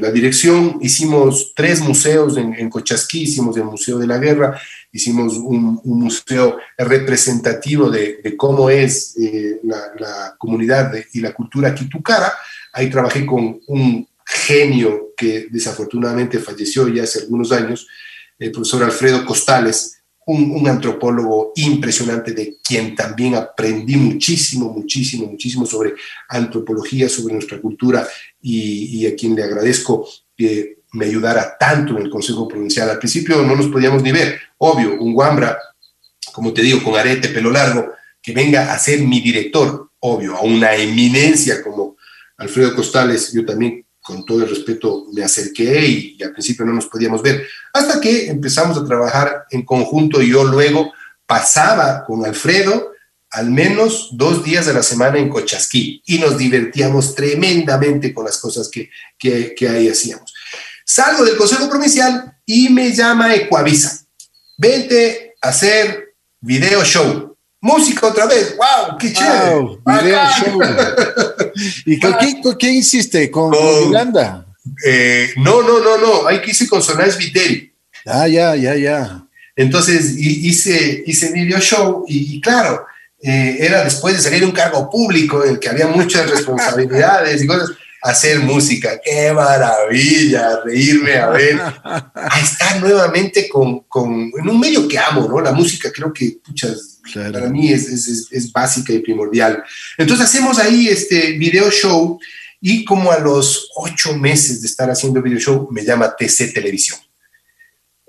la 0.00 0.10
dirección, 0.10 0.78
hicimos 0.80 1.52
tres 1.54 1.80
museos 1.80 2.38
en, 2.38 2.54
en, 2.54 2.70
Cochasquí, 2.70 3.24
hicimos 3.24 3.54
el 3.58 3.64
Museo 3.64 3.98
de 3.98 4.06
la 4.06 4.16
Guerra, 4.16 4.58
hicimos 4.90 5.34
un, 5.36 5.82
museo 5.84 6.56
representativo 6.78 7.90
de, 7.90 8.34
cómo 8.38 8.70
es 8.70 9.18
eh, 9.18 9.60
la, 9.64 10.34
comunidad 10.38 10.94
y 11.12 11.20
la 11.20 11.34
cultura 11.34 11.74
quitucara. 11.74 12.32
Ahí 12.72 12.88
trabajé 12.88 13.26
con 13.26 13.60
un 13.66 14.08
genio 14.24 15.10
que 15.14 15.48
desafortunadamente 15.50 16.38
falleció 16.38 16.88
ya 16.88 17.02
hace 17.02 17.20
algunos 17.20 17.52
años, 17.52 17.86
el 18.38 18.50
profesor 18.50 18.84
Alfredo 18.84 19.26
Costales, 19.26 19.93
un, 20.26 20.68
antropólogo 20.68 21.52
impresionante 21.56 22.32
de 22.32 22.56
quien 22.62 22.94
también 22.94 23.34
aprendí 23.34 23.96
muchísimo, 23.96 24.72
muchísimo, 24.72 25.26
muchísimo 25.26 25.66
sobre 25.66 25.94
antropología, 26.28 27.08
sobre 27.08 27.34
nuestra 27.34 27.60
cultura 27.60 28.06
y, 28.40 29.06
a 29.06 29.14
quien 29.14 29.34
le 29.34 29.44
agradezco 29.44 30.08
que 30.36 30.78
me 30.92 31.06
ayudara 31.06 31.56
tanto 31.58 31.96
en 31.96 32.04
el 32.04 32.10
Consejo 32.10 32.48
Provincial. 32.48 32.88
Al 32.88 32.98
principio 32.98 33.42
no 33.42 33.54
nos 33.56 33.68
podíamos 33.68 34.02
ni 34.02 34.12
ver, 34.12 34.40
obvio, 34.58 35.00
un 35.00 35.12
guambra, 35.12 35.58
como 36.32 36.52
te 36.52 36.62
digo, 36.62 36.82
con 36.82 36.96
arete, 36.96 37.28
pelo 37.28 37.50
largo, 37.50 37.92
que 38.22 38.32
venga 38.32 38.72
a 38.72 38.78
ser 38.78 39.00
mi 39.00 39.20
director, 39.20 39.90
obvio, 40.00 40.36
a 40.36 40.42
una 40.42 40.74
eminencia 40.74 41.62
como 41.62 41.96
Alfredo 42.36 42.74
Costales, 42.74 43.32
yo 43.32 43.44
también 43.44 43.83
con 44.04 44.22
todo 44.26 44.42
el 44.42 44.50
respeto 44.50 45.06
me 45.14 45.24
acerqué 45.24 45.86
y, 45.86 46.22
al 46.22 46.32
principio 46.32 46.66
no 46.66 46.74
nos 46.74 46.86
podíamos 46.86 47.22
ver, 47.22 47.46
hasta 47.72 47.98
que 48.02 48.28
empezamos 48.28 48.76
a 48.76 48.84
trabajar 48.84 49.46
en 49.50 49.64
conjunto 49.64 50.20
y 50.20 50.30
yo 50.30 50.44
luego 50.44 50.92
pasaba 51.26 52.04
con 52.04 52.22
Alfredo 52.24 52.92
al 53.30 53.50
menos 53.50 54.10
dos 54.12 54.44
días 54.44 54.66
de 54.66 54.74
la 54.74 54.82
semana 54.82 55.18
en 55.18 55.30
Cochasquí 55.30 56.02
y 56.04 56.18
nos 56.18 56.36
divertíamos 56.36 57.14
tremendamente 57.14 58.12
con 58.12 58.26
las 58.26 58.36
cosas 58.36 58.68
que, 58.68 58.90
que, 59.18 59.68
ahí 59.68 59.88
hacíamos. 59.88 60.32
Salgo 60.84 61.24
del 61.24 61.36
Consejo 61.36 61.68
Provincial 61.68 62.36
y 62.44 62.68
me 62.68 62.92
llama 62.92 63.34
Ecuavisa. 63.34 64.04
Vente 64.58 65.34
a 65.40 65.48
hacer 65.48 66.14
video 66.40 66.84
show. 66.84 67.33
Música 67.64 68.08
otra 68.08 68.26
vez, 68.26 68.54
wow, 68.58 68.98
qué 68.98 69.10
chévere. 69.10 69.78
video 70.02 70.20
show. 70.38 70.60
¿Y 71.86 71.98
con 71.98 72.12
quién, 72.12 72.42
con 72.42 72.54
quién 72.56 72.74
hiciste? 72.74 73.30
¿Con, 73.30 73.54
Yolanda? 73.54 74.44
Eh, 74.84 75.32
no, 75.38 75.62
no, 75.62 75.80
no, 75.80 75.96
no, 75.96 76.26
ahí 76.26 76.42
que 76.42 76.50
hice 76.50 76.68
con 76.68 76.82
Sonás 76.82 77.16
Viteri. 77.16 77.72
Ah, 78.04 78.28
ya, 78.28 78.54
ya, 78.54 78.76
ya. 78.76 79.26
Entonces 79.56 80.14
hice, 80.18 81.04
hice 81.06 81.32
video 81.32 81.58
show 81.58 82.04
y, 82.06 82.38
claro, 82.42 82.84
eh, 83.22 83.56
era 83.58 83.82
después 83.82 84.14
de 84.14 84.20
salir 84.20 84.40
de 84.40 84.46
un 84.46 84.52
cargo 84.52 84.90
público 84.90 85.42
en 85.42 85.52
el 85.52 85.58
que 85.58 85.70
había 85.70 85.86
muchas 85.86 86.28
responsabilidades 86.28 87.42
y 87.42 87.46
cosas 87.46 87.70
hacer 88.02 88.40
música. 88.40 89.00
¡Qué 89.02 89.32
maravilla! 89.32 90.60
Reírme 90.66 91.16
a 91.16 91.30
ver, 91.30 91.58
a 91.82 92.40
estar 92.42 92.78
nuevamente 92.82 93.48
con, 93.48 93.80
con, 93.84 94.30
en 94.38 94.48
un 94.50 94.60
medio 94.60 94.86
que 94.86 94.98
amo, 94.98 95.26
¿no? 95.26 95.40
La 95.40 95.52
música 95.52 95.90
creo 95.90 96.12
que, 96.12 96.36
puchas, 96.44 96.93
para 97.12 97.48
mí 97.48 97.70
es, 97.70 97.88
es, 97.88 98.28
es, 98.30 98.52
básica 98.52 98.92
y 98.92 99.00
primordial. 99.00 99.62
Entonces 99.98 100.26
hacemos 100.26 100.58
ahí 100.58 100.88
este 100.88 101.32
video 101.32 101.70
show 101.70 102.18
y 102.60 102.84
como 102.84 103.12
a 103.12 103.18
los 103.18 103.70
ocho 103.76 104.16
meses 104.16 104.62
de 104.62 104.68
estar 104.68 104.90
haciendo 104.90 105.20
video 105.20 105.38
show 105.38 105.68
me 105.70 105.84
llama 105.84 106.14
TC 106.16 106.52
Televisión. 106.54 106.98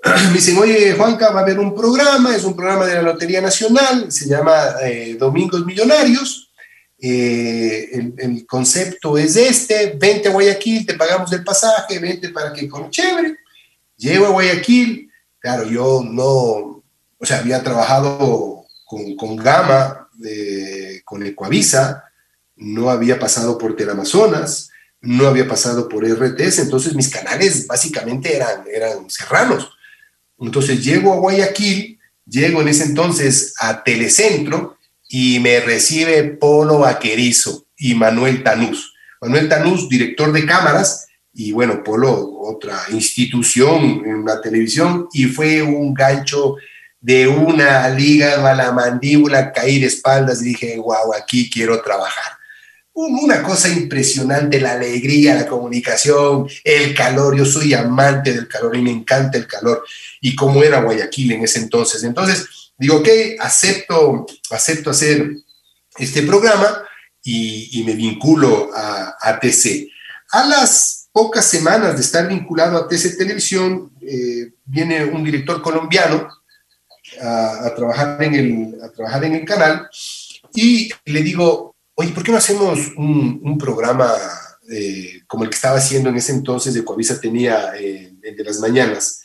Me 0.27 0.33
dicen, 0.33 0.57
oye, 0.57 0.93
Juanca, 0.93 1.31
va 1.31 1.39
a 1.39 1.43
haber 1.43 1.59
un 1.59 1.73
programa, 1.75 2.35
es 2.35 2.43
un 2.43 2.55
programa 2.55 2.85
de 2.85 2.93
la 2.93 3.01
Lotería 3.01 3.41
Nacional, 3.41 4.11
se 4.11 4.27
llama 4.27 4.75
eh, 4.83 5.17
Domingos 5.19 5.65
Millonarios, 5.65 6.51
eh, 7.01 8.13
el, 8.17 8.45
concepto 8.45 9.17
es 9.17 9.35
este, 9.35 9.95
vente 9.97 10.29
a 10.29 10.31
Guayaquil, 10.31 10.85
te 10.85 10.93
pagamos 10.93 11.31
el 11.33 11.43
pasaje, 11.43 11.99
vente 11.99 12.29
para 12.29 12.53
que 12.53 12.69
con 12.69 12.89
chévere. 12.89 13.37
Llego 13.97 14.27
a 14.27 14.29
Guayaquil, 14.29 15.11
claro, 15.39 15.69
yo 15.69 16.03
no, 16.03 16.31
o 17.17 17.25
sea, 17.25 17.39
había 17.39 17.63
trabajado 17.63 18.54
con, 18.95 19.15
con 19.17 19.35
Gama, 19.35 20.09
con 21.03 21.25
Ecuavisa, 21.25 22.05
no 22.55 22.89
había 22.89 23.19
pasado 23.19 23.57
por 23.57 23.75
Telamazonas, 23.75 24.69
no 25.01 25.27
había 25.27 25.47
pasado 25.47 25.89
por 25.89 26.05
RTS, 26.05 26.59
entonces 26.59 26.95
mis 26.95 27.09
canales 27.09 27.67
básicamente 27.67 28.33
eran, 28.33 28.63
eran 28.73 29.09
serranos. 29.09 29.69
Entonces 30.39 30.81
llego 30.81 31.11
a 31.11 31.17
Guayaquil, 31.17 31.99
llego 32.25 32.61
en 32.61 32.69
ese 32.69 32.85
entonces 32.85 33.53
a 33.59 33.83
Telecentro, 33.83 34.77
y 35.09 35.39
me 35.39 35.59
recibe 35.59 36.23
Polo 36.23 36.79
Vaquerizo 36.79 37.67
y 37.77 37.95
Manuel 37.95 38.43
Tanús. 38.43 38.93
Manuel 39.21 39.49
Tanús, 39.49 39.89
director 39.89 40.31
de 40.31 40.45
cámaras, 40.45 41.07
y 41.33 41.51
bueno, 41.51 41.83
Polo, 41.83 42.39
otra 42.39 42.79
institución 42.91 44.03
en 44.05 44.23
la 44.23 44.39
televisión, 44.39 45.09
y 45.11 45.25
fue 45.25 45.61
un 45.61 45.93
gancho 45.93 46.55
de 47.05 47.27
una 47.27 47.87
liga 47.89 48.49
a 48.49 48.55
la 48.55 48.71
mandíbula, 48.71 49.51
caí 49.51 49.79
de 49.79 49.85
espaldas 49.85 50.41
y 50.41 50.45
dije, 50.45 50.77
wow, 50.77 51.13
aquí 51.13 51.49
quiero 51.51 51.79
trabajar. 51.81 52.33
Una 52.93 53.43
cosa 53.43 53.69
impresionante, 53.69 54.59
la 54.59 54.71
alegría, 54.71 55.35
la 55.35 55.45
comunicación, 55.45 56.47
el 56.63 56.95
calor. 56.95 57.37
Yo 57.37 57.45
soy 57.45 57.75
amante 57.75 58.33
del 58.33 58.47
calor 58.47 58.75
y 58.75 58.81
me 58.81 58.89
encanta 58.89 59.37
el 59.37 59.45
calor. 59.45 59.83
Y 60.19 60.35
cómo 60.35 60.63
era 60.63 60.81
Guayaquil 60.81 61.33
en 61.33 61.43
ese 61.43 61.59
entonces. 61.59 62.03
Entonces, 62.03 62.47
Digo, 62.77 62.97
ok, 62.97 63.07
acepto, 63.39 64.25
acepto 64.51 64.89
hacer 64.89 65.31
este 65.97 66.23
programa 66.23 66.83
y, 67.23 67.83
me 67.85 67.93
vinculo 67.93 68.69
a, 68.75 69.15
a, 69.19 69.39
TC. 69.39 69.87
A 70.31 70.45
las 70.45 71.07
pocas 71.11 71.45
semanas 71.45 71.95
de 71.95 72.01
estar 72.01 72.27
vinculado 72.27 72.77
a 72.77 72.87
TC 72.87 73.17
Televisión, 73.17 73.91
eh, 74.01 74.51
viene 74.65 75.05
un 75.05 75.23
director 75.23 75.61
colombiano 75.61 76.27
a, 77.21 77.73
trabajar 77.75 78.21
en 78.23 78.35
el, 78.35 78.81
a 78.81 78.89
trabajar 78.89 79.23
en 79.25 79.35
el 79.35 79.45
canal 79.45 79.89
y 80.53 80.89
le 81.05 81.21
digo, 81.21 81.75
oye, 81.95 82.11
¿por 82.11 82.23
qué 82.23 82.31
no 82.31 82.37
hacemos 82.37 82.79
un, 82.97 83.57
programa 83.57 84.11
eh, 84.71 85.21
como 85.27 85.43
el 85.43 85.49
que 85.49 85.55
estaba 85.55 85.77
haciendo 85.77 86.09
en 86.09 86.17
ese 86.17 86.31
entonces 86.31 86.73
de 86.73 86.83
Coavisa 86.83 87.19
tenía 87.19 87.73
eh, 87.77 88.13
el 88.21 88.35
de 88.35 88.43
las 88.43 88.59
mañanas? 88.59 89.23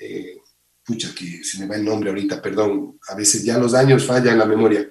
Eh, 0.00 0.38
pucha, 0.84 1.14
que 1.14 1.44
se 1.44 1.58
me 1.58 1.66
va 1.66 1.76
el 1.76 1.84
nombre 1.84 2.10
ahorita, 2.10 2.42
perdón, 2.42 2.98
a 3.08 3.14
veces 3.14 3.44
ya 3.44 3.58
los 3.58 3.74
años 3.74 4.06
fallan 4.06 4.38
la 4.38 4.46
memoria. 4.46 4.88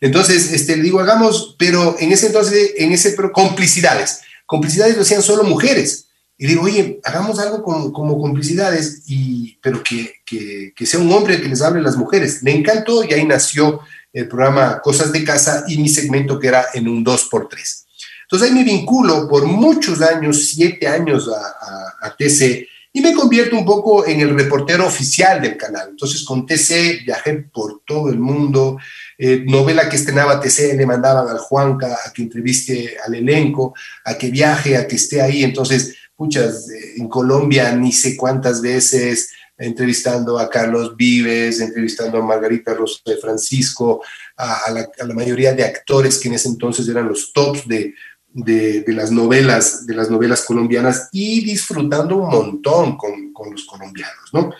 Entonces, 0.00 0.52
este, 0.52 0.76
le 0.76 0.82
digo, 0.82 1.00
hagamos, 1.00 1.56
pero 1.58 1.96
en 1.98 2.10
ese 2.12 2.26
entonces, 2.26 2.72
en 2.76 2.92
ese, 2.92 3.14
complicidades. 3.32 4.20
Complicidades 4.46 4.96
lo 4.96 5.02
hacían 5.02 5.22
solo 5.22 5.44
mujeres. 5.44 6.08
Y 6.38 6.46
digo, 6.46 6.62
oye, 6.62 7.00
hagamos 7.04 7.38
algo 7.38 7.62
como, 7.62 7.92
como 7.92 8.18
complicidades, 8.18 9.02
y, 9.06 9.58
pero 9.62 9.82
que, 9.82 10.14
que, 10.24 10.72
que, 10.74 10.86
sea 10.86 11.00
un 11.00 11.12
hombre 11.12 11.40
que 11.40 11.48
les 11.48 11.62
hable 11.62 11.80
a 11.80 11.84
las 11.84 11.96
mujeres. 11.96 12.42
Le 12.42 12.52
encantó 12.52 13.04
y 13.04 13.12
ahí 13.12 13.24
nació 13.24 13.80
el 14.12 14.28
programa 14.28 14.80
Cosas 14.80 15.12
de 15.12 15.24
Casa 15.24 15.64
y 15.68 15.78
mi 15.78 15.88
segmento 15.88 16.38
que 16.38 16.48
era 16.48 16.66
en 16.74 16.88
un 16.88 17.04
2x3. 17.04 17.84
Entonces 18.22 18.48
ahí 18.48 18.54
me 18.54 18.64
vinculo 18.64 19.28
por 19.28 19.46
muchos 19.46 20.00
años, 20.00 20.48
siete 20.48 20.88
años 20.88 21.28
a, 21.28 22.06
a, 22.06 22.08
a 22.08 22.16
TC, 22.16 22.66
y 22.94 23.00
me 23.00 23.14
convierto 23.14 23.56
un 23.56 23.64
poco 23.64 24.06
en 24.06 24.20
el 24.20 24.36
reportero 24.36 24.86
oficial 24.86 25.40
del 25.40 25.56
canal. 25.56 25.88
Entonces 25.90 26.22
con 26.24 26.44
TC 26.44 27.04
viajé 27.04 27.34
por 27.52 27.82
todo 27.86 28.10
el 28.10 28.18
mundo, 28.18 28.78
eh, 29.16 29.44
novela 29.46 29.88
que 29.88 29.96
estrenaba 29.96 30.40
TC 30.40 30.74
le 30.76 30.84
mandaban 30.84 31.26
al 31.28 31.38
Juanca 31.38 31.98
a 32.04 32.12
que 32.12 32.22
entreviste 32.22 32.96
al 33.04 33.14
elenco, 33.14 33.74
a 34.04 34.14
que 34.14 34.30
viaje, 34.30 34.76
a 34.76 34.86
que 34.86 34.96
esté 34.96 35.22
ahí. 35.22 35.42
Entonces, 35.42 35.94
muchas, 36.22 36.70
eh, 36.70 36.94
en 36.98 37.08
Colombia 37.08 37.74
ni 37.74 37.92
sé 37.92 38.16
cuántas 38.16 38.60
veces 38.62 39.32
entrevistando 39.58 40.38
a 40.38 40.48
Carlos 40.48 40.96
Vives, 40.96 41.60
entrevistando 41.60 42.18
a 42.18 42.24
Margarita 42.24 42.74
Rosa 42.74 43.00
de 43.06 43.16
Francisco, 43.16 44.02
a, 44.36 44.70
la, 44.72 44.88
a 44.98 45.04
la 45.06 45.14
mayoría 45.14 45.52
de 45.52 45.64
actores 45.64 46.18
que 46.18 46.28
en 46.28 46.34
ese 46.34 46.48
entonces 46.48 46.88
eran 46.88 47.08
los 47.08 47.32
tops 47.32 47.68
de, 47.68 47.94
de, 48.32 48.84
las 48.88 49.10
novelas, 49.10 49.86
de 49.86 49.94
las 49.94 50.10
novelas 50.10 50.42
colombianas 50.42 51.08
y 51.12 51.44
disfrutando 51.44 52.16
un 52.16 52.30
montón 52.30 52.96
con, 52.96 53.32
con 53.32 53.52
los 53.52 53.64
colombianos, 53.64 54.30
¿no? 54.32 54.52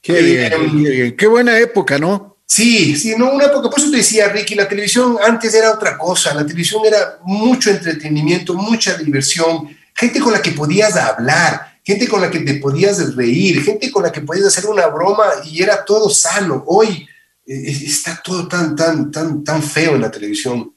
Qué, 0.00 0.20
bien, 0.20 1.16
qué 1.16 1.26
buena 1.26 1.58
época, 1.58 1.98
¿no? 1.98 2.38
Sí, 2.44 2.96
sí, 2.96 3.14
no, 3.16 3.32
una 3.32 3.46
época, 3.46 3.70
por 3.70 3.78
eso 3.78 3.90
te 3.90 3.98
decía, 3.98 4.28
Ricky, 4.28 4.54
la 4.54 4.68
televisión 4.68 5.16
antes 5.24 5.54
era 5.54 5.72
otra 5.72 5.96
cosa, 5.96 6.34
la 6.34 6.44
televisión 6.44 6.82
era 6.84 7.18
mucho 7.24 7.70
entretenimiento, 7.70 8.52
mucha 8.54 8.98
diversión, 8.98 9.74
gente 9.94 10.20
con 10.20 10.32
la 10.32 10.42
que 10.42 10.52
podías 10.52 10.96
hablar, 10.96 11.78
gente 11.84 12.08
con 12.08 12.20
la 12.20 12.30
que 12.30 12.40
te 12.40 12.54
podías 12.54 13.14
reír, 13.14 13.62
gente 13.62 13.90
con 13.90 14.02
la 14.02 14.12
que 14.12 14.20
podías 14.20 14.46
hacer 14.46 14.66
una 14.66 14.86
broma 14.86 15.24
y 15.44 15.62
era 15.62 15.84
todo 15.84 16.10
sano. 16.10 16.64
Hoy 16.66 17.06
eh, 17.46 17.78
está 17.84 18.20
todo 18.22 18.46
tan, 18.48 18.76
tan, 18.76 19.10
tan, 19.10 19.42
tan 19.44 19.62
feo 19.62 19.94
en 19.94 20.02
la 20.02 20.10
televisión 20.10 20.72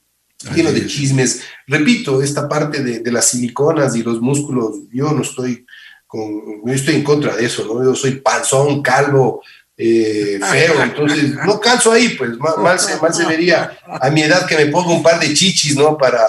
lleno 0.53 0.71
de 0.71 0.85
chismes. 0.85 1.41
Repito, 1.67 2.21
esta 2.21 2.47
parte 2.47 2.83
de, 2.83 3.11
las 3.11 3.29
siliconas 3.29 3.95
y 3.95 4.03
los 4.03 4.21
músculos, 4.21 4.75
yo 4.91 5.11
no 5.11 5.21
estoy 5.21 5.65
con, 6.07 6.63
yo 6.65 6.73
estoy 6.73 6.95
en 6.95 7.03
contra 7.03 7.35
de 7.35 7.45
eso, 7.45 7.65
¿no? 7.65 7.83
Yo 7.83 7.95
soy 7.95 8.15
panzón, 8.15 8.81
calvo, 8.81 9.41
eh, 9.77 10.39
feo, 10.51 10.81
entonces 10.81 11.35
no 11.45 11.59
calzo 11.59 11.91
ahí, 11.91 12.09
pues 12.09 12.31
mal, 12.57 12.79
se, 12.79 12.97
mal 12.97 13.13
se 13.13 13.25
vería 13.25 13.77
a 13.85 14.09
mi 14.09 14.23
edad 14.23 14.45
que 14.45 14.55
me 14.55 14.67
pongo 14.67 14.93
un 14.93 15.03
par 15.03 15.19
de 15.19 15.33
chichis, 15.33 15.75
¿no? 15.75 15.97
Para, 15.97 16.21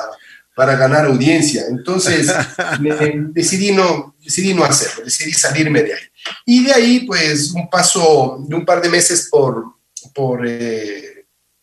para 0.56 0.74
ganar 0.74 1.04
audiencia. 1.04 1.64
Entonces 1.68 2.32
decidí, 3.30 3.70
no, 3.70 4.16
decidí 4.24 4.54
no 4.54 4.64
hacerlo, 4.64 5.04
decidí 5.04 5.32
salirme 5.32 5.82
de 5.82 5.94
ahí. 5.94 6.02
Y 6.44 6.64
de 6.64 6.72
ahí, 6.72 7.00
pues, 7.06 7.52
un 7.52 7.70
paso 7.70 8.42
de 8.48 8.56
un 8.56 8.64
par 8.64 8.80
de 8.80 8.88
meses 8.88 9.28
por, 9.30 9.64
por 10.12 10.44
eh, 10.44 11.16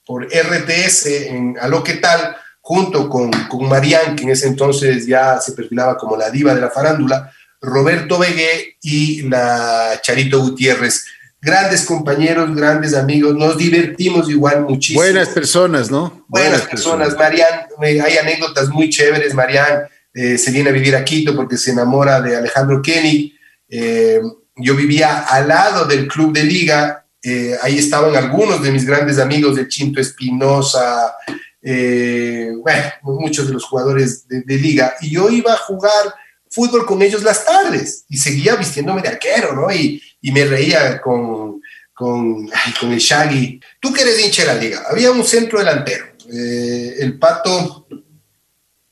por 0.05 0.25
RTS 0.25 1.05
en 1.27 1.57
A 1.59 1.67
lo 1.67 1.83
que 1.83 1.95
tal, 1.95 2.35
junto 2.61 3.09
con, 3.09 3.31
con 3.47 3.67
Marianne, 3.67 4.15
que 4.15 4.23
en 4.23 4.29
ese 4.31 4.47
entonces 4.47 5.05
ya 5.05 5.39
se 5.39 5.53
perfilaba 5.53 5.97
como 5.97 6.17
la 6.17 6.29
diva 6.29 6.53
de 6.53 6.61
la 6.61 6.69
farándula, 6.69 7.31
Roberto 7.61 8.19
Vegué 8.19 8.77
y 8.81 9.23
la 9.23 9.99
Charito 10.01 10.39
Gutiérrez. 10.39 11.05
Grandes 11.43 11.83
compañeros, 11.83 12.55
grandes 12.55 12.93
amigos, 12.93 13.35
nos 13.35 13.57
divertimos 13.57 14.29
igual 14.29 14.61
muchísimo. 14.61 15.01
Buenas 15.01 15.27
personas, 15.27 15.91
¿no? 15.91 16.25
Buenas, 16.29 16.61
personas. 16.61 17.17
Marianne, 17.17 17.67
hay 18.01 18.17
anécdotas 18.17 18.69
muy 18.69 18.89
chéveres. 18.89 19.33
Marianne 19.33 19.89
eh, 20.13 20.37
se 20.37 20.51
viene 20.51 20.69
a 20.69 20.73
vivir 20.73 20.95
a 20.95 21.03
Quito 21.03 21.35
porque 21.35 21.57
se 21.57 21.71
enamora 21.71 22.21
de 22.21 22.37
Alejandro 22.37 22.81
Kenny. 22.81 23.37
Eh, 23.67 24.21
yo 24.55 24.73
vivía 24.73 25.23
al 25.23 25.49
lado 25.49 25.83
del 25.83 26.07
club 26.07 26.31
de 26.31 26.43
liga 26.43 27.03
eh, 27.25 27.57
ahí 27.61 27.77
estaban 27.77 28.15
algunos 28.17 28.61
de 28.61 28.71
mis 28.71 28.85
grandes 28.85 29.17
amigos 29.17 29.55
de 29.55 29.67
Chinto 29.69 30.01
Espinosa, 30.01 31.15
bueno, 31.61 32.91
muchos 33.03 33.47
de 33.47 33.53
los 33.53 33.63
jugadores 33.63 34.27
de, 34.27 34.57
liga, 34.57 34.95
y 34.99 35.11
yo 35.11 35.29
iba 35.29 35.53
a 35.53 35.57
jugar 35.57 36.13
fútbol 36.53 36.85
con 36.85 37.01
ellos 37.01 37.23
las 37.23 37.45
tardes 37.45 38.05
y 38.07 38.17
seguía 38.17 38.55
vistiéndome 38.55 39.01
de 39.01 39.09
arquero, 39.09 39.53
¿no? 39.55 39.71
Y, 39.71 40.01
me 40.21 40.45
reía 40.45 41.01
con, 41.01 41.61
con, 41.93 42.49
con, 42.79 42.91
el 42.91 42.99
Shaggy. 42.99 43.59
Tú 43.79 43.91
que 43.91 44.01
eres 44.01 44.23
hincha 44.23 44.43
de 44.43 44.47
la 44.47 44.55
liga, 44.55 44.83
había 44.89 45.11
un 45.11 45.23
centro 45.25 45.59
delantero, 45.59 46.05
eh, 46.31 46.95
el 46.99 47.19
Pato, 47.19 47.87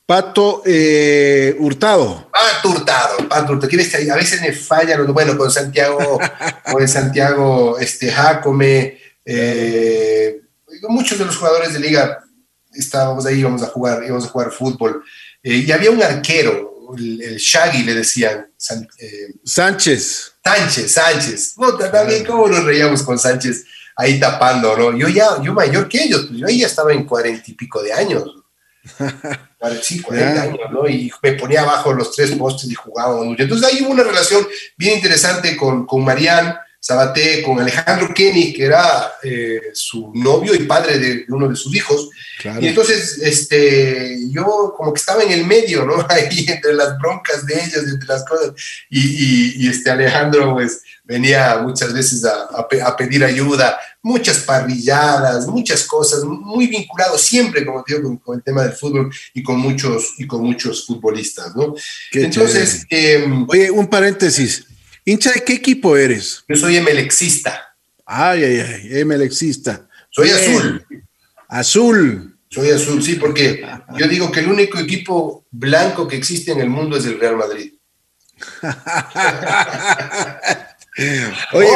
Pato 0.06 0.62
eh, 0.66 1.56
Hurtado. 1.58 2.30
Pato 2.34 2.70
Hurtado, 2.70 3.30
Pato 3.30 3.54
Hurtado. 3.54 4.12
A 4.12 4.16
veces 4.18 4.42
me 4.42 4.52
falla, 4.52 5.02
bueno, 5.04 5.38
con 5.38 5.50
Santiago, 5.50 6.20
con 6.70 6.86
Santiago 6.88 7.80
este, 7.80 8.12
Jacome, 8.12 8.98
eh, 9.24 10.42
muchos 10.90 11.18
de 11.18 11.26
los 11.26 11.38
jugadores 11.38 11.74
de 11.74 11.80
liga 11.80 12.24
estábamos 12.74 13.26
ahí, 13.26 13.40
íbamos 13.40 13.64
a 13.64 13.68
jugar, 13.68 14.04
íbamos 14.04 14.26
a 14.26 14.30
jugar 14.30 14.52
fútbol. 14.52 15.04
Y 15.44 15.72
había 15.72 15.92
un 15.92 16.04
arquero, 16.04 16.71
el, 16.98 17.38
Shaggy 17.38 17.84
le 17.84 17.96
decían. 17.96 18.52
Sánchez. 18.58 20.34
Sánchez, 20.44 20.92
Sánchez. 20.92 21.56
también 21.92 22.26
cómo 22.26 22.48
nos 22.48 22.64
reíamos 22.64 23.04
con 23.04 23.18
Sánchez 23.18 23.66
ahí 23.96 24.20
tapando, 24.20 24.76
¿no? 24.78 24.98
Yo 24.98 25.08
ya, 25.08 25.42
yo 25.42 25.54
mayor 25.54 25.88
que 25.88 26.04
ellos, 26.04 26.26
pues 26.28 26.40
yo 26.40 26.48
ahí 26.48 26.60
ya 26.60 26.68
estaba 26.68 26.94
en 26.94 27.06
cuarenta 27.06 27.44
y 27.48 27.54
pico 27.54 27.82
de 27.82 27.94
años. 27.94 28.24
sí, 29.82 30.02
40 30.02 30.42
años, 30.42 30.72
¿no? 30.72 30.88
Y 30.88 31.12
me 31.22 31.34
ponía 31.34 31.62
abajo 31.62 31.94
los 31.94 32.16
tres 32.16 32.32
postes 32.32 32.70
y 32.72 32.76
jugábamos 32.76 33.26
mucho. 33.26 33.44
Entonces 33.44 33.68
ahí 33.68 33.84
hubo 33.84 33.92
una 33.92 34.04
relación 34.04 34.48
bien 34.76 34.96
interesante 34.96 35.56
con, 35.56 35.86
con 35.86 36.04
Marianne 36.04 36.56
Sabaté, 36.84 37.44
con 37.44 37.60
Alejandro 37.60 38.12
Kenny, 38.12 38.52
que 38.54 38.66
era 38.66 39.14
eh, 39.22 39.62
su 39.72 40.12
novio 40.16 40.56
y 40.56 40.64
padre 40.64 40.98
de 40.98 41.26
uno 41.30 41.48
de 41.48 41.56
sus 41.56 41.76
hijos. 41.76 42.10
Y 42.60 42.68
entonces 42.68 43.20
este, 43.22 44.18
yo 44.32 44.74
como 44.76 44.92
que 44.92 45.00
estaba 45.00 45.22
en 45.22 45.32
el 45.32 45.46
medio, 45.46 45.86
¿no? 45.86 46.04
Ahí 46.10 46.44
entre 46.48 46.74
las 46.74 46.98
broncas 46.98 47.46
de 47.46 47.54
ellos, 47.54 47.84
entre 47.88 48.08
las 48.08 48.26
cosas. 48.26 48.54
Y, 48.90 49.00
y, 49.00 49.54
y 49.58 49.70
este 49.70 49.92
Alejandro, 49.92 50.54
pues 50.56 50.82
venía 51.04 51.60
muchas 51.62 51.94
veces 51.94 52.26
a, 52.26 52.48
a, 52.56 52.98
pedir 52.98 53.24
ayuda, 53.24 53.80
muchas 54.02 54.40
parrilladas, 54.40 55.46
muchas 55.46 55.84
cosas, 55.84 56.24
muy 56.24 56.66
vinculado 56.66 57.16
siempre, 57.18 57.64
como 57.64 57.84
te 57.84 57.96
digo, 57.96 58.20
con, 58.24 58.38
el 58.38 58.44
tema 58.44 58.64
del 58.64 58.74
fútbol 58.74 59.14
y 59.34 59.44
con 59.44 59.60
muchos, 59.60 60.14
y 60.18 60.26
con 60.26 60.42
muchos 60.42 60.86
futbolistas, 60.88 61.56
¿no? 61.56 61.76
Entonces... 62.12 62.86
Em, 62.90 63.46
Oye, 63.48 63.70
un 63.70 63.88
paréntesis. 63.88 64.66
¿Hincha 65.06 65.32
de 65.32 65.44
qué 65.44 65.54
equipo 65.54 65.98
eres? 65.98 66.44
Yo 66.48 66.56
soy 66.56 66.78
emelexista. 66.78 67.76
Ay, 68.06 68.44
ay, 68.44 68.60
ay, 68.60 69.00
emelexista. 69.00 69.88
Soy 70.10 70.30
azul. 70.30 70.86
Azul. 71.48 72.38
Soy 72.50 72.70
azul, 72.70 73.02
sí, 73.02 73.16
porque 73.16 73.66
yo 73.98 74.08
digo 74.08 74.32
que 74.32 74.42
el 74.42 74.50
único 74.50 74.78
equipo 74.78 75.46
blanco 75.52 76.08
que 76.08 76.18
existe 76.18 76.52
en 76.52 76.60
el 76.60 76.70
mundo 76.70 76.98
es 76.98 77.06
el 77.06 77.20
Real 77.20 77.38
Madrid. 77.38 77.74
Oye, 81.54 81.70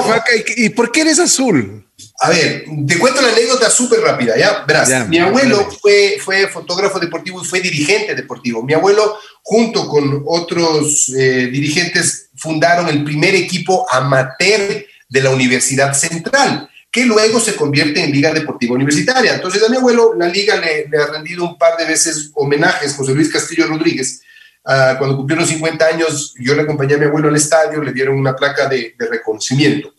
¿y 0.58 0.70
por 0.70 0.92
qué 0.92 1.02
eres 1.02 1.20
azul? 1.20 1.88
A 2.20 2.30
ver, 2.30 2.66
te 2.88 3.00
cuento 3.00 3.22
la 3.22 3.30
anécdota 3.30 3.70
súper 3.70 4.02
rápida, 4.02 4.38
¿ya? 4.38 4.66
Verás, 4.66 5.08
mi 5.08 5.18
abuelo 5.18 5.70
fue, 5.82 6.18
fue 6.20 6.48
fotógrafo 6.48 7.00
deportivo 7.00 7.42
y 7.42 7.46
fue 7.46 7.62
dirigente 7.62 8.16
deportivo. 8.16 8.64
Mi 8.64 8.74
abuelo, 8.74 9.18
junto 9.42 9.88
con 9.88 10.24
otros 10.26 11.10
eh, 11.18 11.48
dirigentes, 11.52 12.25
fundaron 12.36 12.88
el 12.90 13.04
primer 13.04 13.36
equipo 13.36 13.86
amateur 13.92 14.86
de 15.08 15.22
la 15.22 15.30
Universidad 15.30 15.94
Central, 15.94 16.70
que 16.92 17.06
luego 17.06 17.40
se 17.40 17.56
convierte 17.56 18.04
en 18.04 18.12
Liga 18.12 18.34
Deportiva 18.34 18.76
Universitaria. 18.76 19.36
Entonces, 19.36 19.64
a 19.64 19.70
mi 19.70 19.78
abuelo, 19.78 20.14
la 20.18 20.28
liga 20.28 20.56
le, 20.56 20.88
ha 20.98 21.08
rendido 21.08 21.44
un 21.44 21.58
par 21.58 21.78
de 21.78 21.86
veces 21.86 22.32
homenajes, 22.36 22.96
José 22.96 23.14
Luis 23.14 23.32
Castillo 23.32 23.68
Rodríguez, 23.68 24.22
Ah, 24.68 24.96
cuando 24.98 25.16
cumplieron 25.16 25.46
50 25.46 25.86
años, 25.86 26.34
yo 26.40 26.56
le 26.56 26.64
acompañé 26.64 26.96
a 26.96 26.98
mi 26.98 27.06
abuelo 27.06 27.28
al 27.28 27.36
estadio, 27.36 27.84
le 27.84 27.94
dieron 27.94 28.18
una 28.18 28.36
placa 28.36 28.68
de, 28.68 28.96
reconocimiento. 28.98 29.94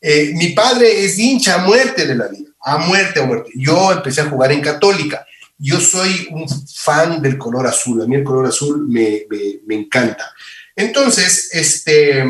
Eh, 0.00 0.32
mi 0.34 0.48
padre 0.48 1.04
es 1.04 1.16
hincha 1.18 1.54
a 1.54 1.58
muerte 1.58 2.04
de 2.04 2.16
la 2.16 2.28
liga, 2.28 2.50
a 2.60 2.78
muerte, 2.78 3.20
a 3.20 3.26
muerte. 3.26 3.52
Yo 3.54 3.92
empecé 3.92 4.22
a 4.22 4.28
jugar 4.28 4.50
en 4.50 4.60
Católica 4.60 5.24
yo 5.58 5.80
soy 5.80 6.28
un 6.30 6.46
fan 6.48 7.20
del 7.20 7.36
color 7.36 7.66
azul, 7.66 8.00
a 8.00 8.06
mí 8.06 8.14
el 8.14 8.22
color 8.22 8.46
azul 8.46 8.86
me, 8.88 9.26
me, 9.66 9.74
encanta. 9.74 10.32
Entonces, 10.78 11.50
este, 11.54 12.24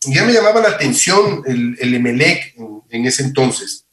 ya 0.00 0.24
me 0.24 0.32
llamaba 0.32 0.60
la 0.60 0.70
atención 0.70 1.44
el, 1.46 1.76
el 1.78 1.94
Emelec 1.94 2.52
en, 2.90 3.06
ese 3.06 3.22
entonces. 3.22 3.84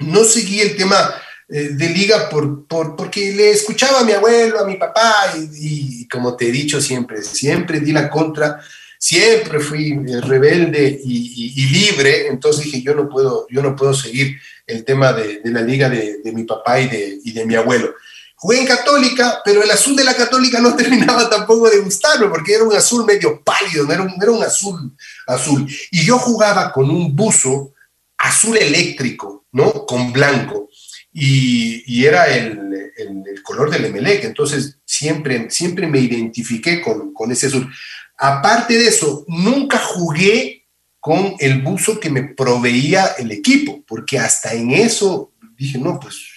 No 0.00 0.22
seguí 0.24 0.60
el 0.60 0.76
tema 0.76 1.14
eh, 1.48 1.70
de 1.70 1.88
liga 1.88 2.28
por, 2.28 2.66
por, 2.66 2.94
porque 2.94 3.32
le 3.32 3.50
escuchaba 3.50 4.00
a 4.00 4.04
mi 4.04 4.12
abuelo, 4.12 4.60
a 4.60 4.66
mi 4.66 4.76
papá, 4.76 5.32
y, 5.54 6.06
como 6.08 6.36
te 6.36 6.48
he 6.48 6.52
dicho 6.52 6.78
siempre, 6.78 7.22
siempre 7.22 7.80
di 7.80 7.92
la 7.92 8.10
contra 8.10 8.60
siempre 8.98 9.58
fui 9.58 9.92
eh, 9.92 10.20
rebelde 10.20 11.00
y, 11.02 11.66
libre, 11.68 12.28
entonces 12.28 12.66
dije, 12.66 12.82
yo 12.82 12.94
no 12.94 13.08
puedo, 13.08 13.46
yo 13.50 13.62
no 13.62 13.74
puedo 13.74 13.94
seguir 13.94 14.36
el 14.66 14.84
tema 14.84 15.12
de, 15.12 15.40
la 15.44 15.62
liga 15.62 15.88
de, 15.88 16.20
mi 16.32 16.44
papá 16.44 16.76
de, 16.76 17.18
y 17.24 17.32
de 17.32 17.46
mi 17.46 17.54
abuelo. 17.54 17.94
Jugué 18.42 18.58
en 18.58 18.66
Católica, 18.66 19.40
pero 19.44 19.62
el 19.62 19.70
azul 19.70 19.94
de 19.94 20.02
la 20.02 20.16
Católica 20.16 20.60
no 20.60 20.74
terminaba 20.76 21.30
tampoco 21.30 21.70
de 21.70 21.78
gustarme, 21.78 22.26
porque 22.26 22.54
era 22.54 22.64
un 22.64 22.74
azul 22.74 23.06
medio 23.06 23.40
pálido, 23.40 23.86
no 23.86 23.92
era 23.92 24.02
un, 24.02 24.20
era 24.20 24.32
un 24.32 24.42
azul 24.42 24.96
azul. 25.28 25.64
Y 25.92 26.04
yo 26.04 26.18
jugaba 26.18 26.72
con 26.72 26.90
un 26.90 27.14
buzo 27.14 27.72
azul 28.18 28.56
eléctrico, 28.56 29.46
¿no? 29.52 29.86
Con 29.86 30.12
blanco. 30.12 30.68
Y, 31.12 31.84
y 31.86 32.04
era 32.04 32.34
el, 32.34 32.58
el, 32.96 33.42
color 33.44 33.70
del 33.70 33.84
Emelec, 33.84 34.24
entonces 34.24 34.76
siempre, 34.84 35.48
siempre 35.48 35.86
me 35.86 36.00
identifiqué 36.00 36.82
con, 36.82 37.14
con 37.14 37.30
ese 37.30 37.46
azul. 37.46 37.72
Aparte 38.18 38.76
de 38.76 38.88
eso, 38.88 39.24
nunca 39.28 39.78
jugué 39.78 40.66
con 40.98 41.36
el 41.38 41.62
buzo 41.62 42.00
que 42.00 42.10
me 42.10 42.24
proveía 42.24 43.06
el 43.18 43.30
equipo, 43.30 43.84
porque 43.86 44.18
hasta 44.18 44.52
en 44.52 44.72
eso 44.72 45.30
dije, 45.56 45.78
no, 45.78 46.00
pues 46.00 46.31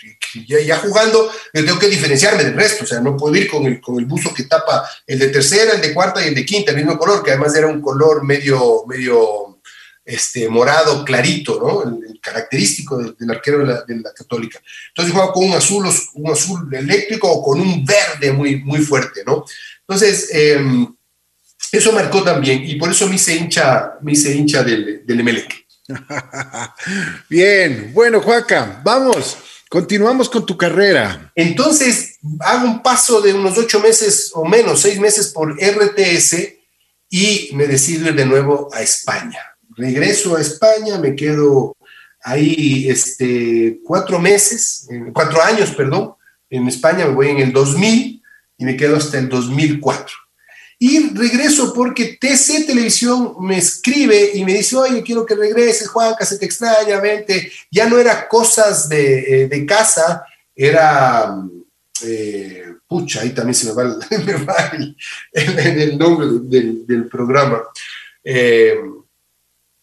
ya, 0.48 0.78
jugando, 0.78 1.32
tengo 1.52 1.80
que 1.80 1.88
diferenciarme 1.88 2.44
del 2.44 2.56
resto, 2.56 2.84
o 2.84 2.88
sea, 2.88 3.00
no 3.00 3.16
puedo 3.16 3.36
ir 3.36 3.50
con 3.50 3.66
el, 3.66 3.80
con 3.82 4.00
el 4.00 4.06
buzo 4.06 4.34
que 4.34 4.44
tapa 4.44 4.88
el 5.06 5.20
de 5.20 5.30
tercera, 5.30 5.74
el 5.74 5.82
de 5.82 5.94
cuarta 5.94 6.24
y 6.24 6.30
el 6.30 6.36
de 6.36 6.46
quinta, 6.46 6.72
el 6.72 6.78
mismo 6.78 6.98
color, 6.98 7.24
que 7.24 7.32
además 7.32 7.56
era 7.56 7.68
un 7.68 7.82
color 7.82 8.24
medio, 8.24 8.86
medio 8.88 9.60
este, 10.04 10.48
morado 10.50 11.04
clarito, 11.04 11.60
¿no? 11.60 11.84
El, 11.84 12.06
característico 12.26 12.98
del, 12.98 13.30
arquero 13.30 13.60
de 13.60 13.96
la, 13.98 14.12
católica. 14.12 14.60
Entonces 14.88 15.14
jugaba 15.14 15.32
con 15.32 15.46
un 15.46 15.54
azul, 15.54 15.88
un 16.16 16.32
azul 16.32 16.74
eléctrico 16.74 17.32
o 17.32 17.44
con 17.44 17.62
un 17.62 17.86
verde 17.86 18.32
muy, 18.34 18.64
muy 18.64 18.80
fuerte, 18.80 19.22
¿no? 19.24 19.46
Entonces, 19.82 20.30
eh, 20.34 20.60
eso 21.72 21.92
marcó 21.92 22.24
también 22.24 22.64
y 22.66 22.76
por 22.78 22.90
eso 22.90 23.08
me 23.08 23.16
hice 23.16 23.36
hincha, 23.36 23.94
me 24.02 24.14
hice 24.14 24.34
hincha 24.34 24.64
del, 24.64 25.06
del 25.06 25.20
Emelec. 25.20 25.66
Bien, 27.30 27.92
bueno, 27.94 28.22
Juaca, 28.22 28.82
vamos, 28.84 29.38
continuamos 29.76 30.30
con 30.30 30.46
tu 30.46 30.56
carrera. 30.56 31.34
Entonces, 31.36 32.18
hago 32.40 32.66
un 32.66 32.82
paso 32.82 33.20
de 33.20 33.34
unos 33.34 33.58
ocho 33.58 33.82
meses 33.82 34.32
o 34.34 34.46
menos, 34.46 34.80
seis 34.80 35.02
meses 35.02 35.28
por 35.34 35.54
RTS 35.62 36.34
y 37.10 37.50
me 37.56 37.68
decido 37.68 38.08
ir 38.08 38.16
de 38.16 38.26
nuevo 38.26 38.70
a 38.72 38.82
España. 38.82 39.38
Regreso 39.76 40.38
a 40.38 40.40
España, 40.40 40.98
me 40.98 41.14
quedo 41.14 41.76
ahí 42.24 42.88
este, 42.90 43.82
cuatro 43.84 44.18
meses, 44.18 44.88
cuatro 45.12 45.44
años, 45.44 45.72
perdón, 45.72 46.14
en 46.50 46.70
España, 46.70 47.06
me 47.06 47.14
voy 47.14 47.28
en 47.28 47.40
el 47.40 47.52
2000 47.52 48.24
y 48.58 48.64
me 48.64 48.78
quedo 48.78 48.96
hasta 48.96 49.20
el 49.20 49.28
2004. 49.28 50.16
Y 50.78 51.10
regreso 51.10 51.74
porque 51.74 52.18
TC 52.20 52.66
Televisión 52.68 53.36
me 53.40 53.58
escribe 53.58 54.32
y 54.34 54.44
me 54.44 54.54
dice, 54.54 54.76
oye, 54.76 55.04
quiero 55.04 55.26
que 55.26 55.36
regreses, 55.36 55.88
Juanca, 55.88 56.26
se 56.26 56.38
te 56.38 56.46
extraña, 56.46 57.00
vente. 57.00 57.52
Ya 57.72 57.88
no 57.88 57.98
era 57.98 58.28
cosas 58.28 58.90
de, 58.90 59.46
eh, 59.46 59.66
casa, 59.66 60.26
era, 60.54 61.34
eh, 62.04 62.66
pucha, 62.88 63.22
ahí 63.22 63.30
también 63.30 63.56
se 63.56 63.68
me 63.68 63.74
va 63.74 63.84
el, 65.32 65.98
nombre 65.98 66.28
del, 66.44 67.08
programa. 67.10 67.64
Eh, 68.22 68.76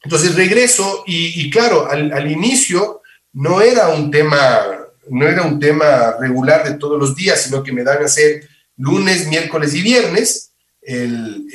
entonces 0.02 0.34
regreso 0.34 1.04
y, 1.06 1.48
claro, 1.48 1.88
al, 1.90 2.12
al, 2.12 2.30
inicio 2.30 3.00
no 3.32 3.62
era 3.62 3.88
un 3.88 4.10
tema, 4.10 4.60
no 5.08 5.26
era 5.26 5.42
un 5.42 5.58
tema 5.58 6.16
regular 6.20 6.64
de 6.64 6.76
todos 6.76 6.98
los 6.98 7.16
días, 7.16 7.40
sino 7.40 7.62
que 7.62 7.72
me 7.72 7.84
dan 7.84 8.02
a 8.02 8.06
hacer 8.06 8.46
lunes, 8.76 9.26
miércoles 9.28 9.72
y 9.74 9.80
viernes 9.80 10.51
el, 10.82 11.46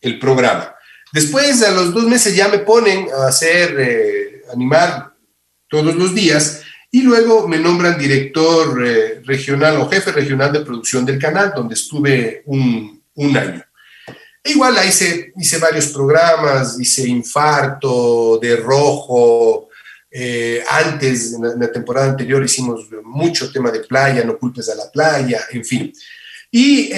el, 0.00 0.18
programa. 0.18 0.74
Después, 1.12 1.62
a 1.62 1.70
los 1.70 1.92
dos 1.92 2.04
meses 2.04 2.34
ya 2.34 2.48
me 2.48 2.58
ponen 2.58 3.08
a 3.12 3.28
hacer, 3.28 3.76
eh, 3.78 4.42
animar 4.52 5.12
todos 5.68 5.94
los 5.94 6.14
días 6.14 6.62
y 6.90 7.02
luego 7.02 7.48
me 7.48 7.58
nombran 7.58 7.98
director 7.98 8.86
eh, 8.86 9.20
regional 9.24 9.76
o 9.76 9.88
jefe 9.88 10.12
regional 10.12 10.52
de 10.52 10.60
producción 10.60 11.04
del 11.04 11.18
canal, 11.18 11.52
donde 11.54 11.74
estuve 11.74 12.42
un, 12.46 13.02
un 13.14 13.36
año. 13.36 13.64
E 14.42 14.52
igual 14.52 14.76
hice, 14.86 15.32
hice 15.36 15.58
varios 15.58 15.86
programas, 15.86 16.78
hice 16.78 17.08
Infarto, 17.08 18.38
De 18.40 18.56
Rojo, 18.56 19.70
eh, 20.10 20.62
antes, 20.68 21.32
en 21.32 21.42
la, 21.42 21.52
en 21.54 21.60
la, 21.60 21.72
temporada 21.72 22.10
anterior, 22.10 22.44
hicimos 22.44 22.88
mucho 23.02 23.50
tema 23.50 23.72
de 23.72 23.80
playa, 23.80 24.22
no 24.22 24.38
culpes 24.38 24.68
a 24.68 24.76
la 24.76 24.88
playa, 24.90 25.40
en 25.50 25.64
fin. 25.64 25.92
Y 26.50 26.92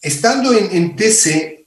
estando 0.00 0.52
en, 0.52 0.96
TC, 0.96 1.66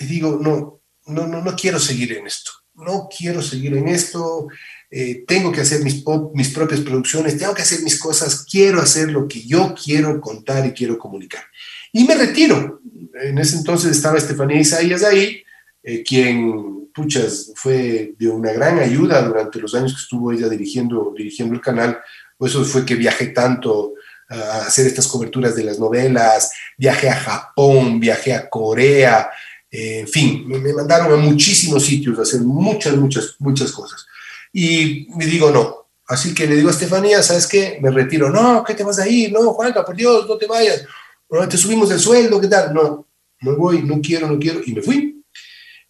digo, 0.00 0.38
no, 0.40 0.80
no, 1.06 1.26
no, 1.26 1.42
no 1.42 1.56
quiero 1.56 1.78
seguir 1.78 2.12
en 2.12 2.26
esto, 2.26 2.50
no 2.74 3.08
quiero 3.14 3.42
seguir 3.42 3.76
en 3.76 3.88
esto, 3.88 4.48
eh, 4.90 5.24
tengo 5.26 5.52
que 5.52 5.60
hacer 5.60 5.82
mis, 5.82 6.02
mis 6.34 6.48
propias 6.50 6.80
producciones, 6.80 7.36
tengo 7.36 7.54
que 7.54 7.62
hacer 7.62 7.82
mis 7.82 7.98
cosas, 7.98 8.46
quiero 8.50 8.80
hacer 8.80 9.10
lo 9.10 9.28
que 9.28 9.44
yo 9.44 9.74
quiero 9.74 10.20
contar 10.20 10.66
y 10.66 10.72
quiero 10.72 10.98
comunicar. 10.98 11.44
Y 11.92 12.04
me 12.04 12.14
retiro. 12.14 12.80
En 13.20 13.38
ese 13.38 13.56
entonces 13.56 13.90
estaba 13.90 14.18
Estefanía 14.18 14.60
Isaías 14.60 15.02
ahí, 15.02 15.42
eh, 15.82 16.02
quien, 16.02 16.88
puchas, 16.94 17.52
fue 17.54 18.14
de 18.18 18.28
una 18.28 18.52
gran 18.52 18.78
ayuda 18.78 19.22
durante 19.22 19.60
los 19.60 19.74
años 19.74 19.94
que 19.94 20.02
estuvo 20.02 20.32
ella 20.32 20.48
dirigiendo, 20.48 21.12
dirigiendo 21.16 21.54
el 21.54 21.60
canal. 21.60 21.98
Por 22.36 22.48
eso 22.48 22.64
fue 22.64 22.84
que 22.84 22.94
viajé 22.94 23.28
tanto 23.28 23.94
a 24.28 24.66
hacer 24.66 24.86
estas 24.86 25.06
coberturas 25.06 25.56
de 25.56 25.64
las 25.64 25.78
novelas, 25.78 26.52
viajé 26.76 27.08
a 27.08 27.16
Japón, 27.16 27.98
viajé 27.98 28.34
a 28.34 28.48
Corea, 28.48 29.30
eh, 29.70 30.00
en 30.00 30.08
fin, 30.08 30.44
me, 30.46 30.72
mandaron 30.72 31.12
a 31.12 31.22
muchísimos 31.22 31.84
sitios 31.84 32.18
a 32.18 32.22
hacer 32.22 32.40
muchas, 32.40 32.96
muchas, 32.96 33.36
muchas 33.38 33.72
cosas. 33.72 34.06
Y 34.52 35.08
me 35.14 35.26
digo, 35.26 35.50
no. 35.50 35.88
Así 36.06 36.34
que 36.34 36.46
le 36.46 36.56
digo 36.56 36.68
a 36.68 36.72
Estefanía, 36.72 37.22
¿sabes 37.22 37.46
qué? 37.46 37.78
Me 37.82 37.90
retiro. 37.90 38.30
No, 38.30 38.64
¿qué 38.64 38.74
te 38.74 38.82
vas 38.82 38.98
a 38.98 39.06
ir? 39.06 39.30
No, 39.30 39.52
Juanca, 39.52 39.84
por 39.84 39.94
Dios, 39.94 40.26
no 40.26 40.38
te 40.38 40.46
vayas. 40.46 40.84
No, 41.30 41.46
te 41.46 41.58
subimos 41.58 41.90
el 41.90 42.00
sueldo, 42.00 42.40
¿qué 42.40 42.48
tal? 42.48 42.72
No, 42.72 43.06
no 43.42 43.56
voy, 43.56 43.82
no 43.82 44.00
quiero, 44.00 44.26
no 44.26 44.38
quiero. 44.38 44.60
Y 44.64 44.72
me 44.72 44.80
fui. 44.80 45.22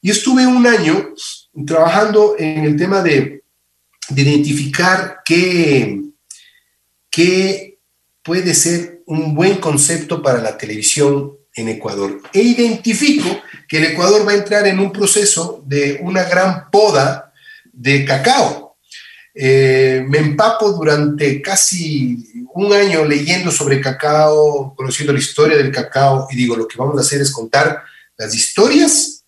Y 0.01 0.10
estuve 0.10 0.44
un 0.44 0.66
año 0.66 1.15
trabajando 1.65 2.35
en 2.36 2.65
el 2.65 2.77
tema 2.77 3.01
de, 3.01 3.44
de 4.09 4.23
identificar 4.23 5.20
qué, 5.24 6.02
qué 7.09 7.68
puede 8.28 8.55
ser 8.55 9.00
un 9.06 9.34
buen 9.34 9.56
concepto 9.56 10.22
para 10.22 10.42
la 10.42 10.59
televisión 10.59 11.34
en 11.55 11.70
Ecuador. 11.70 12.20
E 12.30 12.42
identifico 12.42 13.40
que 13.66 13.78
el 13.78 13.84
Ecuador 13.86 14.28
va 14.28 14.32
a 14.32 14.36
entrar 14.36 14.66
en 14.66 14.78
un 14.78 14.92
proceso 14.92 15.64
de 15.64 15.98
una 16.02 16.24
gran 16.24 16.70
poda 16.70 17.32
de 17.72 18.05
cacao. 18.05 18.76
Eh, 19.34 20.05
me 20.06 20.18
empapo 20.18 20.72
durante 20.72 21.40
casi 21.40 22.22
un 22.52 22.70
año 22.70 23.02
leyendo 23.06 23.50
sobre 23.50 23.80
cacao, 23.80 24.74
conociendo 24.76 25.14
la 25.14 25.20
historia 25.20 25.56
del 25.56 25.72
cacao 25.72 26.28
y 26.30 26.36
digo, 26.36 26.55
lo 26.55 26.68
que 26.68 26.76
vamos 26.76 26.98
a 26.98 27.00
hacer 27.00 27.22
es 27.22 27.32
contar 27.32 27.82
las 28.18 28.34
historias 28.34 29.24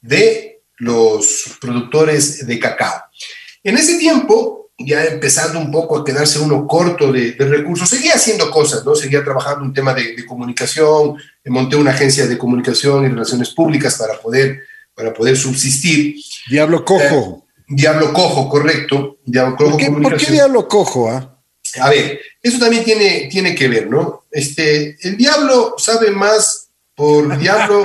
de 0.00 0.62
los 0.76 1.56
productores 1.60 2.46
de 2.46 2.60
cacao. 2.60 3.02
En 3.64 3.76
ese 3.76 3.98
tiempo, 3.98 4.63
ya 4.78 5.04
empezando 5.04 5.58
un 5.58 5.70
poco 5.70 5.98
a 5.98 6.04
quedarse 6.04 6.38
uno 6.38 6.66
corto 6.66 7.12
de, 7.12 7.34
recursos, 7.38 7.88
seguía 7.88 8.14
haciendo 8.14 8.50
cosas, 8.50 8.84
¿no? 8.84 8.94
Seguía 8.94 9.22
trabajando 9.22 9.64
un 9.64 9.72
tema 9.72 9.94
de, 9.94 10.24
comunicación, 10.26 11.16
monté 11.46 11.76
una 11.76 11.92
agencia 11.92 12.26
de 12.26 12.38
comunicación 12.38 13.04
y 13.04 13.08
relaciones 13.08 13.50
públicas 13.50 13.96
para 13.96 14.18
poder, 14.20 14.62
para 14.94 15.12
poder 15.12 15.36
subsistir. 15.36 16.16
Diablo 16.50 16.84
Cojo. 16.84 17.44
Eh, 17.46 17.64
Diablo 17.68 18.12
Cojo, 18.12 18.48
correcto. 18.48 19.18
Diablo 19.24 19.56
Cojo 19.56 19.70
¿Por, 19.70 19.78
qué, 19.78 19.90
¿Por 19.90 20.16
qué 20.16 20.32
Diablo 20.32 20.68
Cojo? 20.68 21.10
Ah? 21.10 21.30
A 21.80 21.90
ver, 21.90 22.20
eso 22.42 22.58
también 22.58 22.84
tiene, 22.84 23.28
tiene 23.30 23.54
que 23.54 23.68
ver, 23.68 23.88
¿no? 23.88 24.24
Este, 24.30 24.96
el 25.00 25.16
diablo 25.16 25.74
sabe 25.78 26.10
más 26.10 26.68
por 26.94 27.38
diablo, 27.38 27.84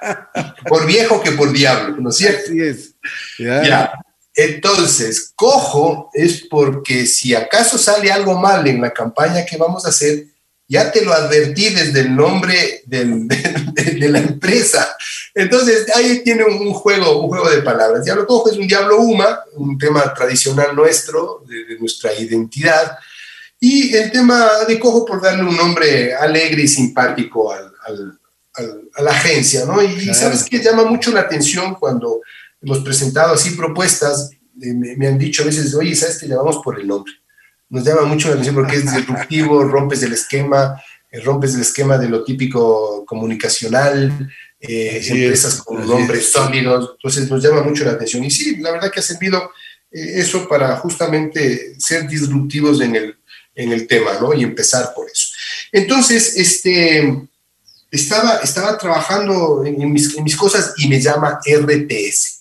por 0.68 0.86
viejo 0.86 1.20
que 1.22 1.32
por 1.32 1.52
diablo, 1.52 1.96
¿no 1.98 2.10
es 2.10 2.16
cierto? 2.16 2.50
Así 2.50 2.60
es. 2.60 2.94
ya. 3.38 3.92
Entonces, 4.36 5.32
cojo 5.34 6.10
es 6.12 6.46
porque 6.48 7.06
si 7.06 7.34
acaso 7.34 7.78
sale 7.78 8.12
algo 8.12 8.38
mal 8.38 8.66
en 8.66 8.82
la 8.82 8.92
campaña 8.92 9.46
que 9.46 9.56
vamos 9.56 9.86
a 9.86 9.88
hacer, 9.88 10.26
ya 10.68 10.92
te 10.92 11.02
lo 11.04 11.12
advertí 11.12 11.70
desde 11.70 12.00
el 12.00 12.14
nombre 12.14 12.82
de, 12.86 14.08
la 14.10 14.18
empresa. 14.18 14.94
Entonces, 15.34 15.86
ahí 15.94 16.22
tiene 16.22 16.44
un, 16.44 16.72
juego, 16.74 17.22
un 17.22 17.28
juego 17.28 17.48
de 17.50 17.62
palabras. 17.62 18.04
Diablo 18.04 18.26
cojo 18.26 18.50
es 18.50 18.58
un 18.58 18.66
diablo 18.66 18.98
huma, 18.98 19.40
un 19.54 19.78
tema 19.78 20.12
tradicional 20.12 20.76
nuestro, 20.76 21.42
de, 21.46 21.78
nuestra 21.78 22.12
identidad. 22.14 22.98
Y 23.58 23.96
el 23.96 24.12
tema 24.12 24.50
de 24.68 24.78
Cojo 24.78 25.06
por 25.06 25.22
darle 25.22 25.42
un 25.42 25.56
nombre 25.56 26.14
alegre 26.14 26.64
y 26.64 26.68
simpático 26.68 27.50
al, 27.50 27.72
a 28.94 29.02
la 29.02 29.10
agencia, 29.10 29.64
¿no? 29.64 29.82
Y, 29.82 30.14
sabes 30.14 30.44
que 30.44 30.58
llama 30.58 30.84
mucho 30.84 31.12
la 31.12 31.20
atención 31.20 31.74
cuando 31.74 32.20
hemos 32.62 32.80
presentado 32.80 33.34
así 33.34 33.50
propuestas, 33.50 34.30
eh, 34.62 34.72
me, 34.72 35.06
han 35.06 35.18
dicho 35.18 35.42
a 35.42 35.46
veces, 35.46 35.74
oye, 35.74 35.94
¿sabes 35.94 36.18
que 36.18 36.28
llamamos 36.28 36.58
por 36.62 36.80
el 36.80 36.86
nombre? 36.86 37.12
Nos 37.68 37.84
llama 37.84 38.02
mucho 38.02 38.28
la 38.28 38.34
atención 38.34 38.54
porque 38.54 38.76
es 38.76 38.92
disruptivo, 38.92 39.64
rompes 39.64 40.02
el 40.02 40.12
esquema, 40.12 40.80
eh, 41.10 41.20
rompes 41.20 41.54
el 41.54 41.62
esquema 41.62 41.98
de 41.98 42.08
lo 42.08 42.24
típico 42.24 43.04
comunicacional, 43.06 44.30
eh, 44.60 45.02
empresas 45.06 45.62
con 45.62 45.86
nombres 45.86 46.30
sólidos, 46.32 46.92
entonces 46.96 47.30
nos 47.30 47.42
llama 47.42 47.62
mucho 47.62 47.84
la 47.84 47.92
atención. 47.92 48.24
Y 48.24 48.30
sí, 48.30 48.56
la 48.56 48.72
verdad 48.72 48.90
que 48.90 49.00
ha 49.00 49.02
servido 49.02 49.50
eso 49.90 50.48
para 50.48 50.76
justamente 50.76 51.74
ser 51.78 52.06
disruptivos 52.06 52.80
en 52.80 52.96
el, 52.96 53.16
en 53.54 53.72
el 53.72 53.86
tema, 53.86 54.12
¿no? 54.20 54.34
Y 54.34 54.42
empezar 54.42 54.92
por 54.94 55.08
eso. 55.10 55.28
Entonces, 55.72 56.36
este, 56.36 57.28
estaba, 57.90 58.36
estaba 58.38 58.76
trabajando 58.78 59.64
en, 59.64 59.92
mis, 59.92 60.36
cosas 60.36 60.74
y 60.76 60.88
me 60.88 61.00
llama 61.00 61.40
RTS. 61.44 62.35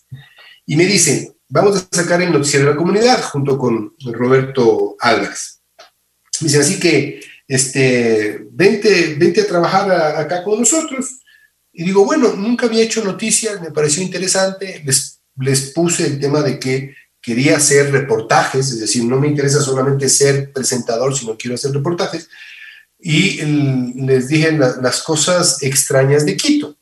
Y 0.65 0.75
me 0.75 0.85
dicen, 0.85 1.35
vamos 1.47 1.77
a 1.77 1.95
sacar 1.95 2.21
el 2.21 2.31
noticiero 2.31 2.65
de 2.65 2.71
la 2.71 2.77
comunidad 2.77 3.21
junto 3.23 3.57
con 3.57 3.93
Roberto 4.11 4.95
Álvarez. 4.99 5.61
Me 6.41 6.47
dicen, 6.47 6.61
así 6.61 6.79
que, 6.79 7.21
este, 7.47 8.47
vente, 8.51 9.15
vente 9.17 9.41
a 9.41 9.47
trabajar 9.47 9.91
acá 10.17 10.43
con 10.43 10.59
nosotros. 10.59 11.19
Y 11.71 11.83
digo, 11.83 12.05
bueno, 12.05 12.33
nunca 12.33 12.65
había 12.65 12.83
hecho 12.83 13.03
noticias, 13.03 13.61
me 13.61 13.71
pareció 13.71 14.01
interesante, 14.01 14.81
les, 14.85 15.21
les 15.37 15.71
puse 15.71 16.05
el 16.05 16.19
tema 16.19 16.41
de 16.41 16.59
que 16.59 16.95
quería 17.21 17.57
hacer 17.57 17.91
reportajes, 17.91 18.69
es 18.69 18.79
decir, 18.79 19.03
no 19.03 19.19
me 19.19 19.27
interesa 19.27 19.59
solamente 19.59 20.07
ser 20.09 20.53
presentador, 20.53 21.15
sino 21.17 21.35
quiero 21.37 21.55
hacer 21.55 21.71
reportajes 21.71 22.29
y 23.07 23.39
les 24.01 24.29
dije 24.29 24.51
las 24.53 25.03
cosas 25.03 25.61
extrañas 25.61 26.25
de 26.25 26.35
Quito. 26.35 26.75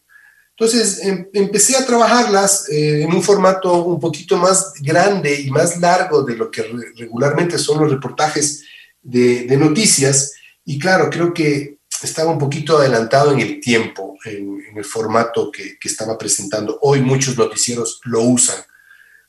Entonces 0.58 1.00
em, 1.04 1.28
empecé 1.34 1.76
a 1.76 1.86
trabajarlas 1.86 2.70
eh, 2.70 3.04
en 3.04 3.14
un 3.14 3.24
formato 3.24 3.84
un 3.84 4.00
poquito 4.00 4.38
más 4.38 4.74
grande 4.80 5.42
y 5.42 5.50
más 5.50 5.80
largo 5.80 6.24
de 6.24 6.36
lo 6.36 6.52
que 6.52 6.64
regularmente 6.96 7.58
son 7.58 7.82
los 7.82 7.92
reportajes 7.92 8.64
de, 9.02 9.58
noticias. 9.58 10.34
Y 10.64 10.78
claro, 10.78 11.10
creo 11.10 11.34
que 11.34 11.78
estaba 12.04 12.32
un 12.32 12.38
poquito 12.38 12.78
adelantado 12.78 13.32
en 13.32 13.40
el 13.40 13.60
tiempo, 13.60 14.18
en, 14.26 14.62
el 14.76 14.86
formato 14.86 15.52
que, 15.52 15.78
estaba 15.84 16.18
presentando. 16.18 16.80
Hoy 16.82 17.02
muchos 17.02 17.38
noticieros 17.38 18.00
lo 18.06 18.22
usan, 18.22 18.58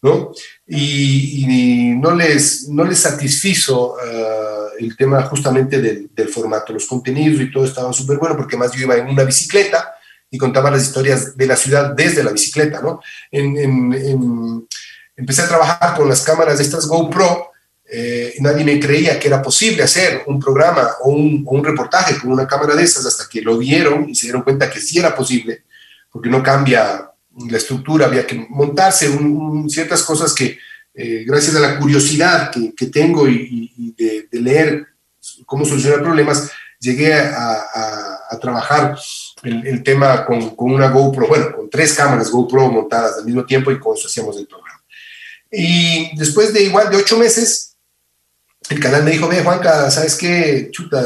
¿no? 0.02 0.32
Y, 0.66 1.94
no, 1.96 2.14
les, 2.14 2.68
no 2.68 2.84
les 2.84 2.98
satisfizo. 2.98 3.96
Ah, 3.98 4.55
el 4.78 4.96
tema 4.96 5.22
justamente 5.22 5.80
del, 5.80 6.28
formato. 6.28 6.72
Los 6.72 6.86
contenidos 6.86 7.40
y 7.40 7.51
todo 7.51 7.64
estaban 7.64 7.92
súper 7.92 8.18
bueno 8.18 8.36
porque 8.36 8.56
más 8.56 8.72
yo 8.72 8.82
iba 8.82 8.96
en 8.96 9.09
una 9.09 9.24
bicicleta 9.24 9.94
y 10.35 10.39
contaba 10.39 10.69
las 10.69 10.82
historias 10.82 11.36
de 11.36 11.47
la 11.47 11.55
ciudad 11.55 11.94
desde 11.94 12.24
la 12.24 12.32
bicicleta, 12.32 12.81
¿no? 12.81 13.01
empecé 15.16 15.43
a 15.43 15.48
trabajar 15.48 15.94
con 15.97 16.09
las 16.09 16.23
cámaras 16.23 16.59
de 16.59 16.65
estas 16.65 16.89
GoPro 16.89 17.52
eh, 17.89 18.35
y 18.36 18.43
nadie 18.43 18.65
me 18.65 18.81
creía 18.81 19.16
que 19.20 19.28
era 19.28 19.40
posible 19.40 19.85
hacer 19.85 20.24
un 20.27 20.40
programa 20.40 20.90
o 21.02 21.11
un, 21.11 21.65
reportaje 21.65 22.19
con 22.19 22.32
una 22.32 22.48
cámara 22.48 22.74
de 22.74 22.82
esas 22.82 23.06
hasta 23.06 23.28
que 23.31 23.43
lo 23.43 23.56
vieron 23.56 24.11
y 24.11 24.16
se 24.16 24.27
dieron 24.27 24.43
cuenta 24.43 24.69
que 24.69 24.81
sí 24.81 24.98
era 24.98 25.15
posible, 25.15 25.62
porque 26.11 26.28
no 26.28 26.43
cambia 26.43 27.12
la 27.48 27.56
estructura, 27.56 28.06
había 28.06 28.27
que 28.27 28.44
montarse 28.51 29.09
ciertas 29.69 30.02
cosas 30.02 30.35
que 30.35 30.59
eh, 30.94 31.23
gracias 31.24 31.55
a 31.55 31.61
la 31.61 31.78
curiosidad 31.78 32.51
que, 32.51 32.86
tengo 32.86 33.28
y, 33.28 33.94
de, 33.97 34.27
leer 34.32 34.85
cómo 35.47 35.65
solucionar 35.65 36.02
problemas, 36.02 36.51
llegué 36.81 37.15
a, 37.15 38.36
trabajar 38.40 38.98
el, 39.45 39.83
tema 39.83 40.25
con, 40.25 40.55
una 40.57 40.91
GoPro, 40.91 41.29
bueno, 41.29 41.55
con 41.55 41.71
tres 41.71 41.95
cámaras 41.95 42.31
GoPro 42.31 42.71
montadas 42.71 43.19
al 43.19 43.25
mismo 43.25 43.45
tiempo 43.45 43.71
y 43.71 43.79
con 43.79 43.97
eso 43.97 44.09
hacíamos 44.09 44.37
el 44.39 44.47
programa. 44.47 44.83
Y 45.51 46.16
después 46.16 46.53
de 46.53 46.62
igual 46.62 46.91
de 46.91 46.97
ocho 46.97 47.19
meses, 47.19 47.77
el 48.71 48.81
canal 48.81 49.05
me 49.05 49.12
dijo, 49.12 49.29
ve 49.29 49.43
Juanca, 49.43 49.91
¿sabes 49.91 50.16
qué? 50.16 50.69
Chuta, 50.71 51.05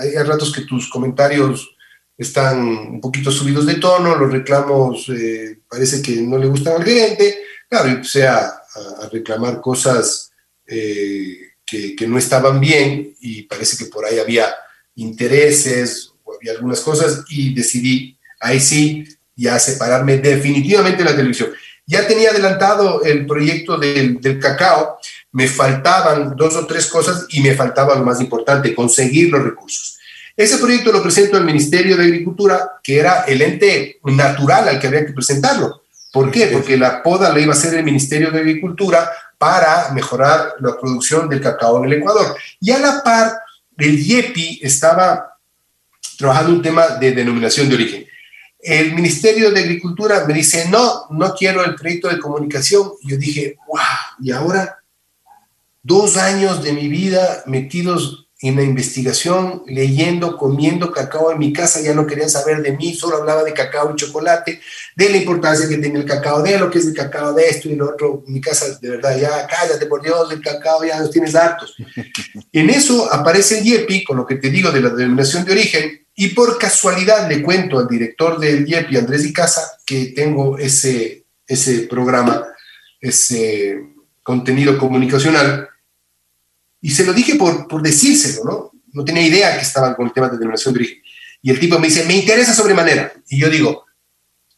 hay 0.00 0.14
ratos 0.22 0.52
que 0.52 0.62
tus 0.62 0.88
comentarios 0.88 1.68
están 2.16 2.60
un 2.60 3.00
poquito 3.00 3.30
subidos 3.30 3.66
de 3.66 3.76
tono, 3.76 4.16
los 4.16 4.32
reclamos 4.32 5.08
eh, 5.08 5.60
parece 5.68 6.02
que 6.02 6.20
no 6.22 6.38
le 6.38 6.48
gustan 6.48 6.76
al 6.76 6.84
cliente. 6.84 7.42
Claro, 7.68 7.88
empecé 7.88 8.26
a, 8.26 8.46
a, 8.46 9.08
reclamar 9.12 9.60
cosas 9.60 10.30
eh, 10.66 11.52
que, 11.64 11.94
que, 11.94 12.08
no 12.08 12.18
estaban 12.18 12.58
bien 12.58 13.14
y 13.20 13.42
parece 13.42 13.76
que 13.76 13.90
por 13.90 14.04
ahí 14.04 14.18
había 14.18 14.52
intereses 14.94 16.07
había 16.36 16.52
algunas 16.52 16.80
cosas 16.80 17.24
y 17.28 17.54
decidí, 17.54 18.18
ahí 18.40 18.60
sí, 18.60 19.06
ya 19.36 19.58
separarme 19.58 20.18
definitivamente 20.18 21.02
de 21.02 21.10
la 21.10 21.16
televisión. 21.16 21.50
Ya 21.86 22.06
tenía 22.06 22.30
adelantado 22.30 23.02
el 23.02 23.26
proyecto 23.26 23.78
del, 23.78 24.20
del 24.20 24.38
cacao, 24.38 24.98
me 25.32 25.48
faltaban 25.48 26.36
dos 26.36 26.54
o 26.56 26.66
tres 26.66 26.86
cosas 26.86 27.26
y 27.30 27.40
me 27.40 27.54
faltaba 27.54 27.94
lo 27.94 28.04
más 28.04 28.20
importante, 28.20 28.74
conseguir 28.74 29.30
los 29.30 29.42
recursos. 29.42 29.98
Ese 30.36 30.58
proyecto 30.58 30.92
lo 30.92 31.02
presento 31.02 31.36
al 31.36 31.44
Ministerio 31.44 31.96
de 31.96 32.04
Agricultura, 32.04 32.78
que 32.82 32.98
era 32.98 33.22
el 33.22 33.42
ente 33.42 33.98
natural 34.04 34.68
al 34.68 34.78
que 34.78 34.86
había 34.86 35.04
que 35.04 35.12
presentarlo. 35.12 35.82
¿Por 36.12 36.30
qué? 36.30 36.46
Porque 36.46 36.76
la 36.76 37.02
poda 37.02 37.32
la 37.32 37.40
iba 37.40 37.52
a 37.52 37.56
hacer 37.56 37.74
el 37.74 37.84
Ministerio 37.84 38.30
de 38.30 38.38
Agricultura 38.38 39.10
para 39.36 39.90
mejorar 39.92 40.54
la 40.60 40.78
producción 40.78 41.28
del 41.28 41.40
cacao 41.40 41.78
en 41.78 41.90
el 41.90 41.98
Ecuador. 41.98 42.36
Y 42.60 42.70
a 42.70 42.78
la 42.78 43.02
par, 43.02 43.32
el 43.76 43.98
IEPI 43.98 44.60
estaba 44.62 45.37
trabajando 46.18 46.52
un 46.52 46.62
tema 46.62 46.98
de 47.00 47.12
denominación 47.12 47.68
de 47.68 47.76
origen. 47.76 48.06
El 48.58 48.92
Ministerio 48.92 49.52
de 49.52 49.60
Agricultura 49.60 50.24
me 50.26 50.34
dice, 50.34 50.68
no, 50.68 51.06
no 51.10 51.32
quiero 51.32 51.64
el 51.64 51.76
proyecto 51.76 52.08
de 52.08 52.18
comunicación. 52.18 52.90
Y 53.02 53.10
yo 53.10 53.16
dije, 53.16 53.56
wow, 53.68 53.78
y 54.20 54.32
ahora 54.32 54.78
dos 55.80 56.16
años 56.16 56.62
de 56.64 56.72
mi 56.72 56.88
vida 56.88 57.44
metidos 57.46 58.28
en 58.40 58.56
la 58.56 58.62
investigación, 58.62 59.62
leyendo, 59.66 60.36
comiendo 60.36 60.92
cacao 60.92 61.32
en 61.32 61.38
mi 61.38 61.52
casa, 61.52 61.80
ya 61.80 61.94
no 61.94 62.06
querían 62.06 62.30
saber 62.30 62.62
de 62.62 62.76
mí, 62.76 62.94
solo 62.94 63.16
hablaba 63.16 63.42
de 63.42 63.52
cacao 63.52 63.92
y 63.92 63.96
chocolate, 63.96 64.60
de 64.94 65.10
la 65.10 65.16
importancia 65.16 65.68
que 65.68 65.78
tiene 65.78 65.98
el 65.98 66.04
cacao, 66.04 66.42
de 66.42 66.56
lo 66.58 66.70
que 66.70 66.78
es 66.78 66.86
el 66.86 66.94
cacao, 66.94 67.32
de 67.32 67.48
esto 67.48 67.68
y 67.68 67.74
lo 67.74 67.90
otro. 67.90 68.22
En 68.26 68.34
mi 68.34 68.40
casa, 68.40 68.78
de 68.80 68.90
verdad, 68.90 69.18
ya 69.18 69.46
cállate 69.46 69.86
por 69.86 70.02
Dios, 70.02 70.30
el 70.32 70.40
cacao 70.40 70.84
ya 70.84 71.00
nos 71.00 71.10
tienes 71.10 71.34
hartos. 71.34 71.76
En 72.52 72.70
eso 72.70 73.12
aparece 73.12 73.58
el 73.58 73.66
IEPI, 73.66 74.04
con 74.04 74.16
lo 74.16 74.26
que 74.26 74.36
te 74.36 74.50
digo 74.50 74.70
de 74.70 74.80
la 74.80 74.90
denominación 74.90 75.44
de 75.44 75.52
origen, 75.52 76.06
y 76.20 76.30
por 76.30 76.58
casualidad 76.58 77.28
le 77.28 77.40
cuento 77.40 77.78
al 77.78 77.86
director 77.86 78.40
del 78.40 78.68
IEPI, 78.68 78.96
Andrés 78.96 79.24
Icaza, 79.24 79.78
que 79.86 80.06
tengo 80.06 80.58
ese, 80.58 81.26
ese 81.46 81.82
programa, 81.82 82.44
ese 83.00 83.84
contenido 84.24 84.76
comunicacional, 84.78 85.68
y 86.80 86.90
se 86.90 87.06
lo 87.06 87.12
dije 87.12 87.36
por, 87.36 87.68
por 87.68 87.82
decírselo, 87.82 88.42
¿no? 88.44 88.72
No 88.94 89.04
tenía 89.04 89.22
idea 89.22 89.54
que 89.54 89.62
estaban 89.62 89.94
con 89.94 90.08
el 90.08 90.12
tema 90.12 90.26
de 90.26 90.38
denominación 90.38 90.74
de 90.74 90.80
origen. 90.80 90.98
Y 91.40 91.52
el 91.52 91.60
tipo 91.60 91.78
me 91.78 91.86
dice, 91.86 92.04
me 92.04 92.16
interesa 92.16 92.52
sobremanera. 92.52 93.12
Y 93.28 93.38
yo 93.38 93.48
digo, 93.48 93.86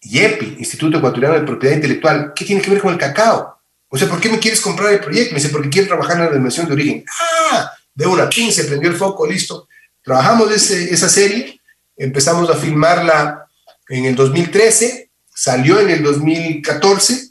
IEPI, 0.01 0.57
Instituto 0.61 0.97
Ecuatoriano 0.97 1.35
de 1.35 1.45
Propiedad 1.45 1.75
Intelectual, 1.75 2.33
¿qué 2.35 2.47
tiene 2.47 2.63
que 2.63 2.71
ver 2.71 2.81
con 2.81 2.95
el 2.95 2.99
cacao? 2.99 3.61
O 3.87 3.99
sea, 3.99 4.09
¿por 4.09 4.19
qué 4.19 4.31
me 4.31 4.39
quieres 4.39 4.63
comprar 4.63 4.95
el 4.95 5.01
proyecto? 5.01 5.35
Me 5.35 5.41
dice, 5.43 5.53
porque 5.53 5.69
quiero 5.69 5.89
trabajar 5.89 6.17
en 6.17 6.21
la 6.21 6.29
denominación 6.31 6.67
de 6.69 6.73
origen. 6.73 7.05
Ah, 7.53 7.71
de 7.95 8.07
una 8.07 8.31
pin, 8.31 8.51
se 8.51 8.65
prendió 8.65 8.89
el 8.89 8.97
foco, 8.97 9.27
listo. 9.27 9.69
Trabajamos 10.03 10.51
esa 10.53 11.09
serie, 11.09 11.61
empezamos 11.97 12.49
a 12.49 12.57
filmarla 12.57 13.47
en 13.89 14.07
el 14.07 14.15
2013, 14.15 15.11
salió 15.35 15.81
en 15.81 15.91
el 15.91 16.03
2014, 16.03 17.31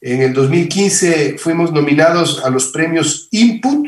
en 0.00 0.22
el 0.22 0.32
2015 0.32 1.36
fuimos 1.38 1.72
nominados 1.72 2.42
a 2.44 2.50
los 2.50 2.68
premios 2.68 3.28
Input, 3.30 3.86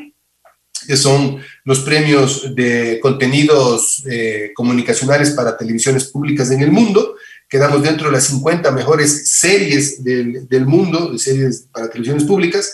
que 0.86 0.96
son 0.96 1.40
los 1.64 1.80
premios 1.80 2.54
de 2.54 3.00
contenidos 3.00 4.04
eh, 4.10 4.50
comunicacionales 4.54 5.30
para 5.30 5.56
televisiones 5.56 6.04
públicas 6.04 6.50
en 6.50 6.60
el 6.62 6.70
mundo. 6.70 7.16
Quedamos 7.48 7.82
dentro 7.82 8.06
de 8.06 8.12
las 8.12 8.24
50 8.24 8.70
mejores 8.72 9.30
series 9.30 10.02
del, 10.02 10.48
del 10.48 10.66
mundo, 10.66 11.12
de 11.12 11.18
series 11.18 11.66
para 11.72 11.88
televisiones 11.88 12.24
públicas. 12.24 12.72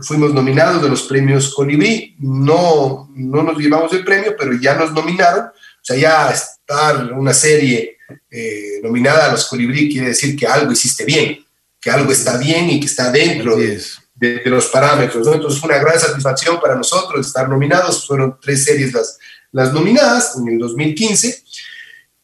Fuimos 0.00 0.32
nominados 0.32 0.82
de 0.82 0.88
los 0.88 1.02
premios 1.02 1.52
Colibrí. 1.54 2.16
No, 2.18 3.10
no 3.14 3.42
nos 3.42 3.58
llevamos 3.58 3.92
el 3.92 4.04
premio, 4.04 4.34
pero 4.38 4.52
ya 4.54 4.74
nos 4.74 4.92
nominaron. 4.92 5.46
O 5.46 5.82
sea, 5.82 5.96
ya 5.96 6.30
estar 6.30 7.12
una 7.12 7.34
serie 7.34 7.98
eh, 8.30 8.80
nominada 8.82 9.26
a 9.26 9.32
los 9.32 9.46
Colibrí 9.46 9.90
quiere 9.90 10.08
decir 10.08 10.36
que 10.36 10.46
algo 10.46 10.72
hiciste 10.72 11.04
bien, 11.04 11.44
que 11.80 11.90
algo 11.90 12.12
está 12.12 12.36
bien 12.38 12.70
y 12.70 12.80
que 12.80 12.86
está 12.86 13.10
dentro 13.10 13.56
de, 13.56 13.80
de, 14.14 14.42
los 14.46 14.66
parámetros. 14.66 15.26
¿no? 15.26 15.34
Entonces 15.34 15.60
fue 15.60 15.70
una 15.70 15.78
gran 15.78 15.98
satisfacción 15.98 16.60
para 16.60 16.76
nosotros 16.76 17.26
estar 17.26 17.48
nominados. 17.48 18.06
Fueron 18.06 18.38
tres 18.40 18.64
series 18.64 18.92
las, 18.92 19.18
las 19.52 19.72
nominadas 19.72 20.36
en 20.36 20.48
el 20.48 20.58
2015. 20.58 21.44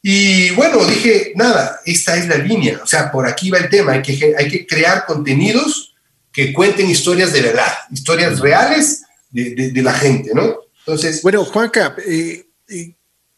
Y 0.02 0.50
bueno, 0.50 0.84
dije, 0.84 1.32
nada, 1.34 1.80
esta 1.86 2.16
es 2.16 2.28
la 2.28 2.36
línea. 2.36 2.80
O 2.82 2.86
sea, 2.86 3.10
por 3.10 3.26
aquí 3.26 3.50
va 3.50 3.58
el 3.58 3.70
tema. 3.70 3.92
Hay 3.92 4.02
que, 4.02 4.34
hay 4.36 4.48
que 4.48 4.66
crear 4.66 5.06
contenidos 5.06 5.93
que 6.34 6.52
cuenten 6.52 6.90
historias 6.90 7.32
de 7.32 7.40
verdad, 7.40 7.72
historias 7.92 8.40
reales 8.40 9.02
de, 9.30 9.70
de, 9.72 9.82
la 9.82 9.94
gente, 9.94 10.32
¿no? 10.34 10.56
Entonces, 10.80 11.22
bueno, 11.22 11.44
Juanca, 11.44 11.96
eh, 12.06 12.44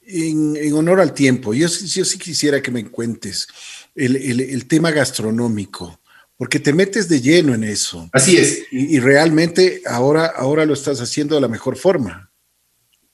en, 0.07 0.73
honor 0.73 1.01
al 1.01 1.13
tiempo, 1.13 1.53
yo, 1.53 1.69
yo, 1.69 2.05
sí 2.05 2.19
quisiera 2.19 2.61
que 2.63 2.71
me 2.71 2.85
cuentes 2.87 3.47
el, 3.95 4.17
el, 4.17 4.67
tema 4.67 4.91
gastronómico, 4.91 6.01
porque 6.37 6.59
te 6.59 6.73
metes 6.73 7.09
de 7.09 7.21
lleno 7.21 7.55
en 7.55 7.65
eso. 7.65 8.09
Así 8.13 8.37
es. 8.37 8.65
Y, 8.71 8.97
y, 8.97 8.99
realmente 8.99 9.83
ahora, 9.87 10.27
ahora 10.27 10.65
lo 10.65 10.75
estás 10.75 11.01
haciendo 11.01 11.35
de 11.35 11.43
la 11.43 11.49
mejor 11.49 11.77
forma. 11.77 12.31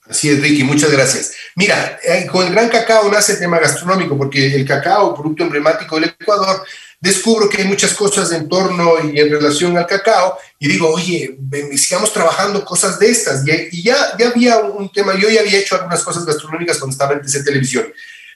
Así 0.05 0.29
es, 0.29 0.41
Ricky, 0.41 0.63
muchas 0.63 0.91
gracias. 0.91 1.33
Mira, 1.55 1.99
eh, 2.03 2.27
con 2.29 2.45
el 2.45 2.53
gran 2.53 2.69
cacao 2.69 3.09
nace 3.09 3.33
el 3.33 3.39
tema 3.39 3.59
gastronómico, 3.59 4.17
porque 4.17 4.53
el 4.53 4.65
cacao, 4.65 5.15
producto 5.15 5.43
emblemático 5.43 5.95
del 5.95 6.09
Ecuador, 6.19 6.65
descubro 7.03 7.49
que 7.49 7.61
hay 7.61 7.67
muchas 7.67 7.93
cosas 7.93 8.31
en 8.31 8.47
torno 8.47 8.93
y 9.03 9.19
en 9.19 9.29
relación 9.29 9.77
al 9.77 9.85
cacao, 9.85 10.37
y 10.57 10.69
digo, 10.69 10.89
oye, 10.89 11.37
sigamos 11.75 12.13
trabajando 12.13 12.63
cosas 12.63 12.97
de 12.97 13.11
estas. 13.11 13.43
Y, 13.45 13.83
ya, 13.83 14.15
ya 14.17 14.29
había 14.29 14.59
un 14.59 14.89
tema, 14.89 15.13
yo 15.19 15.29
ya 15.29 15.41
había 15.41 15.59
hecho 15.59 15.75
algunas 15.75 16.01
cosas 16.01 16.25
gastronómicas 16.25 16.77
cuando 16.77 16.93
estaba 16.93 17.13
en 17.13 17.43
televisión, 17.43 17.91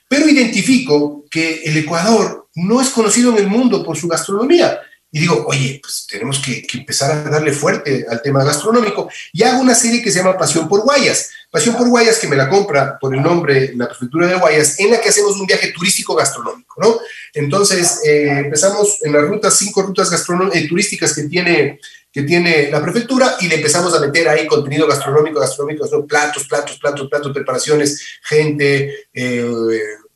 pero 0.06 0.28
identifico 0.28 1.24
que 1.30 1.62
el 1.64 1.78
Ecuador 1.78 2.48
no 2.56 2.82
es 2.82 2.90
conocido 2.90 3.30
en 3.30 3.38
el 3.38 3.46
mundo 3.46 3.82
por 3.82 3.96
su 3.96 4.06
gastronomía. 4.06 4.78
Y 5.10 5.20
digo, 5.20 5.46
oye, 5.46 5.80
pues 5.82 6.06
tenemos 6.06 6.38
que, 6.38 6.66
empezar 6.74 7.10
a 7.10 7.30
darle 7.30 7.52
fuerte 7.52 8.04
al 8.10 8.20
tema 8.20 8.44
gastronómico. 8.44 9.08
Y 9.32 9.42
hago 9.42 9.60
una 9.60 9.74
serie 9.74 10.02
que 10.02 10.10
se 10.10 10.18
llama 10.18 10.36
Pasión 10.36 10.68
por 10.68 10.82
Guayas. 10.82 11.30
Pasión 11.50 11.76
por 11.76 11.88
Guayas, 11.88 12.18
que 12.18 12.28
me 12.28 12.36
la 12.36 12.48
compra 12.48 12.98
por 12.98 13.14
el 13.14 13.22
nombre 13.22 13.72
la 13.74 13.88
prefectura 13.88 14.26
de 14.26 14.34
Guayas, 14.34 14.78
en 14.80 14.90
la 14.90 15.00
que 15.00 15.08
hacemos 15.08 15.40
un 15.40 15.46
viaje 15.46 15.72
turístico 15.72 16.14
gastronómico, 16.14 16.74
¿no? 16.78 16.98
Entonces, 17.32 18.00
eh, 18.04 18.28
empezamos 18.44 18.98
en 19.02 19.14
las 19.14 19.22
rutas, 19.22 19.56
cinco 19.56 19.80
rutas 19.80 20.12
eh, 20.12 20.68
turísticas 20.68 21.14
que 21.14 21.22
tiene, 21.22 21.80
que 22.12 22.22
tiene 22.24 22.70
la 22.70 22.82
prefectura 22.82 23.36
y 23.40 23.48
le 23.48 23.54
empezamos 23.54 23.94
a 23.94 24.00
meter 24.00 24.28
ahí 24.28 24.46
contenido 24.46 24.86
gastronómico, 24.86 25.40
gastronómico, 25.40 26.06
platos, 26.06 26.46
platos, 26.46 26.78
platos, 26.78 27.08
platos, 27.08 27.32
preparaciones, 27.32 28.02
gente, 28.24 29.08
eh, 29.14 29.50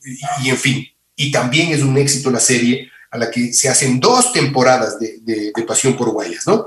y, 0.04 0.46
y 0.46 0.50
en 0.50 0.58
fin. 0.58 0.86
Y 1.16 1.32
también 1.32 1.72
es 1.72 1.80
un 1.80 1.96
éxito 1.96 2.30
la 2.30 2.40
serie 2.40 2.91
a 3.12 3.18
la 3.18 3.30
que 3.30 3.52
se 3.52 3.68
hacen 3.68 4.00
dos 4.00 4.32
temporadas 4.32 4.98
de, 4.98 5.18
de, 5.20 5.52
Pasión 5.66 5.96
por 5.96 6.10
Guayas, 6.10 6.46
¿no? 6.46 6.66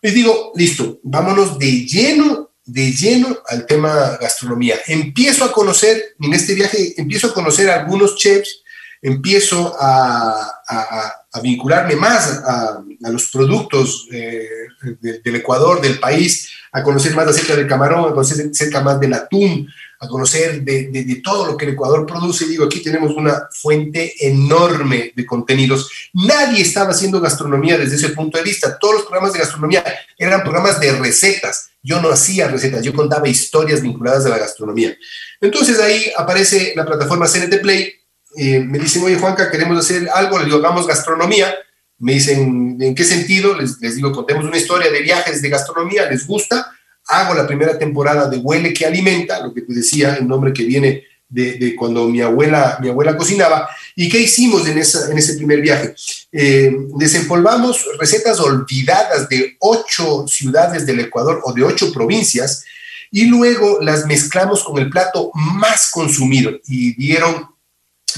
Les 0.00 0.14
digo, 0.14 0.52
listo, 0.54 1.00
vámonos 1.02 1.58
de 1.58 1.84
lleno, 1.84 2.52
de 2.64 2.92
lleno 2.92 3.36
al 3.48 3.66
tema 3.66 4.16
gastronomía. 4.20 4.76
Empiezo 4.86 5.44
a 5.44 5.52
conocer, 5.52 6.14
en 6.20 6.32
este 6.32 6.54
viaje, 6.54 6.94
empiezo 6.96 7.26
a 7.26 7.34
conocer 7.34 7.68
a 7.68 7.80
algunos 7.80 8.16
chefs, 8.16 8.62
empiezo 9.02 9.76
a, 9.78 10.56
vincularme 11.42 11.96
más 11.96 12.40
a, 12.46 12.82
los 13.10 13.30
productos 13.30 14.06
eh, 14.12 14.48
del 15.00 15.36
Ecuador, 15.36 15.80
del 15.80 15.98
país, 15.98 16.50
a 16.72 16.82
conocer 16.82 17.14
más 17.14 17.26
acerca 17.26 17.56
del 17.56 17.66
camarón, 17.66 18.04
a 18.04 18.14
conocer 18.14 18.48
acerca 18.48 18.80
más 18.80 19.00
del 19.00 19.14
atún, 19.14 19.68
a 20.02 20.08
conocer 20.08 20.62
de, 20.62 21.20
todo 21.22 21.46
lo 21.46 21.56
que 21.58 21.66
el 21.66 21.72
Ecuador 21.72 22.06
produce. 22.06 22.46
Digo, 22.46 22.64
aquí 22.64 22.82
tenemos 22.82 23.12
una 23.14 23.48
fuente 23.52 24.14
enorme 24.26 25.12
de 25.14 25.26
contenidos. 25.26 25.90
Nadie 26.14 26.62
estaba 26.62 26.92
haciendo 26.92 27.20
gastronomía 27.20 27.76
desde 27.76 27.96
ese 27.96 28.08
punto 28.08 28.38
de 28.38 28.44
vista. 28.44 28.78
Todos 28.78 28.94
los 28.94 29.02
programas 29.02 29.34
de 29.34 29.40
gastronomía 29.40 29.84
eran 30.16 30.42
programas 30.42 30.80
de 30.80 30.92
recetas. 30.92 31.72
Yo 31.82 32.00
no 32.00 32.10
hacía 32.10 32.48
recetas, 32.48 32.82
yo 32.82 32.94
contaba 32.94 33.28
historias 33.28 33.82
vinculadas 33.82 34.24
a 34.24 34.30
la 34.30 34.38
gastronomía. 34.38 34.96
Entonces 35.38 35.78
ahí 35.78 36.10
aparece 36.16 36.72
la 36.74 36.86
plataforma 36.86 37.26
CNT 37.26 37.60
Play. 37.60 37.92
Eh, 38.36 38.60
me 38.60 38.78
dicen, 38.78 39.02
oye 39.02 39.16
Juanca, 39.16 39.50
queremos 39.50 39.78
hacer 39.78 40.08
algo, 40.14 40.38
les 40.38 40.46
digo, 40.46 40.58
hagamos 40.58 40.86
gastronomía. 40.86 41.54
Me 41.98 42.14
dicen, 42.14 42.78
¿en 42.80 42.94
qué 42.94 43.04
sentido? 43.04 43.54
Les, 43.54 43.78
les 43.80 43.96
digo, 43.96 44.12
contemos 44.12 44.46
una 44.46 44.56
historia 44.56 44.90
de 44.90 45.02
viajes 45.02 45.42
de 45.42 45.50
gastronomía, 45.50 46.08
¿les 46.08 46.26
gusta? 46.26 46.72
Hago 47.10 47.34
la 47.34 47.46
primera 47.46 47.78
temporada 47.78 48.28
de 48.28 48.38
Huele 48.38 48.72
que 48.72 48.86
alimenta, 48.86 49.40
lo 49.40 49.52
que 49.52 49.62
te 49.62 49.74
decía, 49.74 50.14
el 50.14 50.26
nombre 50.26 50.52
que 50.52 50.64
viene 50.64 51.04
de, 51.28 51.74
cuando 51.76 52.08
mi 52.08 52.20
abuela, 52.20 52.78
mi 52.80 52.88
abuela 52.88 53.16
cocinaba. 53.16 53.68
¿Y 53.94 54.08
qué 54.08 54.20
hicimos 54.20 54.66
en, 54.66 54.78
esa, 54.78 55.10
en 55.10 55.18
ese 55.18 55.34
primer 55.34 55.60
viaje? 55.60 55.94
Eh, 56.32 56.72
desempolvamos 56.96 57.86
recetas 57.98 58.40
olvidadas 58.40 59.28
de 59.28 59.56
ocho 59.60 60.26
ciudades 60.26 60.86
del 60.86 61.00
Ecuador 61.00 61.40
o 61.44 61.52
de 61.52 61.62
ocho 61.62 61.92
provincias 61.92 62.64
y 63.10 63.26
luego 63.26 63.80
las 63.80 64.06
mezclamos 64.06 64.62
con 64.62 64.78
el 64.78 64.90
plato 64.90 65.30
más 65.34 65.90
consumido 65.90 66.52
y 66.66 66.94
dieron 66.94 67.48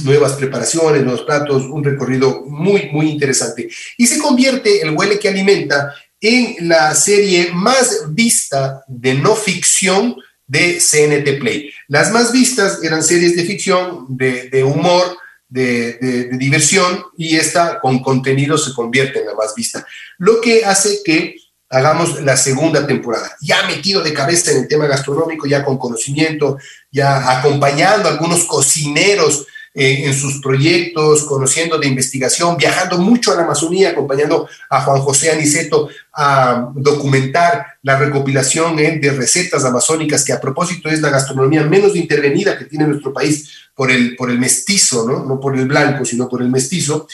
nuevas 0.04 0.32
preparaciones, 0.32 1.02
nuevos 1.02 1.22
platos, 1.22 1.64
un 1.64 1.84
recorrido 1.84 2.42
muy, 2.46 2.90
muy 2.90 3.10
interesante. 3.10 3.68
Y 3.98 4.06
se 4.06 4.18
convierte 4.18 4.82
el 4.82 4.96
huele 4.96 5.18
que 5.18 5.28
alimenta 5.28 5.94
en 6.22 6.68
la 6.68 6.94
serie 6.94 7.50
más 7.52 8.14
vista 8.14 8.84
de 8.86 9.14
no 9.14 9.34
ficción 9.34 10.16
de 10.46 10.78
CNT 10.78 11.40
Play. 11.40 11.70
Las 11.88 12.12
más 12.12 12.30
vistas 12.30 12.78
eran 12.82 13.02
series 13.02 13.36
de 13.36 13.44
ficción, 13.44 14.06
de, 14.08 14.62
humor, 14.64 15.18
de, 15.48 16.30
diversión, 16.38 17.04
y 17.18 17.36
esta 17.36 17.80
con 17.80 18.00
contenido 18.02 18.56
se 18.56 18.72
convierte 18.72 19.18
en 19.18 19.26
la 19.26 19.34
más 19.34 19.54
vista. 19.54 19.84
Lo 20.18 20.40
que 20.40 20.64
hace 20.64 21.00
que 21.04 21.34
hagamos 21.68 22.22
la 22.22 22.36
segunda 22.36 22.86
temporada, 22.86 23.34
ya 23.40 23.66
metido 23.66 24.02
de 24.02 24.14
cabeza 24.14 24.52
en 24.52 24.58
el 24.58 24.68
tema 24.68 24.86
gastronómico, 24.86 25.46
ya 25.46 25.64
con 25.64 25.78
conocimiento, 25.78 26.58
ya 26.90 27.38
acompañando 27.38 28.08
a 28.08 28.12
algunos 28.12 28.44
cocineros 28.44 29.46
eh, 29.74 30.02
en 30.04 30.12
sus 30.12 30.42
proyectos, 30.42 31.24
conociendo 31.24 31.78
de 31.78 31.86
investigación, 31.86 32.58
viajando 32.58 32.98
mucho 32.98 33.32
a 33.32 33.36
la 33.36 33.44
Amazonía, 33.44 33.88
acompañando 33.88 34.46
a 34.68 34.82
Juan 34.82 35.00
José 35.00 35.32
Aniceto 35.32 35.88
a 36.14 36.70
documentar 36.74 37.66
la 37.82 37.98
recopilación 37.98 38.78
eh, 38.78 38.98
de 39.00 39.10
recetas 39.12 39.64
amazónicas, 39.64 40.24
que 40.24 40.32
a 40.32 40.40
propósito 40.40 40.88
es 40.88 41.00
la 41.00 41.10
gastronomía 41.10 41.62
menos 41.62 41.96
intervenida 41.96 42.58
que 42.58 42.66
tiene 42.66 42.86
nuestro 42.86 43.12
país 43.12 43.50
por 43.74 43.90
el, 43.90 44.14
por 44.16 44.30
el 44.30 44.38
mestizo, 44.38 45.06
¿no? 45.08 45.24
no 45.24 45.40
por 45.40 45.56
el 45.56 45.66
blanco, 45.66 46.04
sino 46.04 46.28
por 46.28 46.42
el 46.42 46.50
mestizo. 46.50 47.08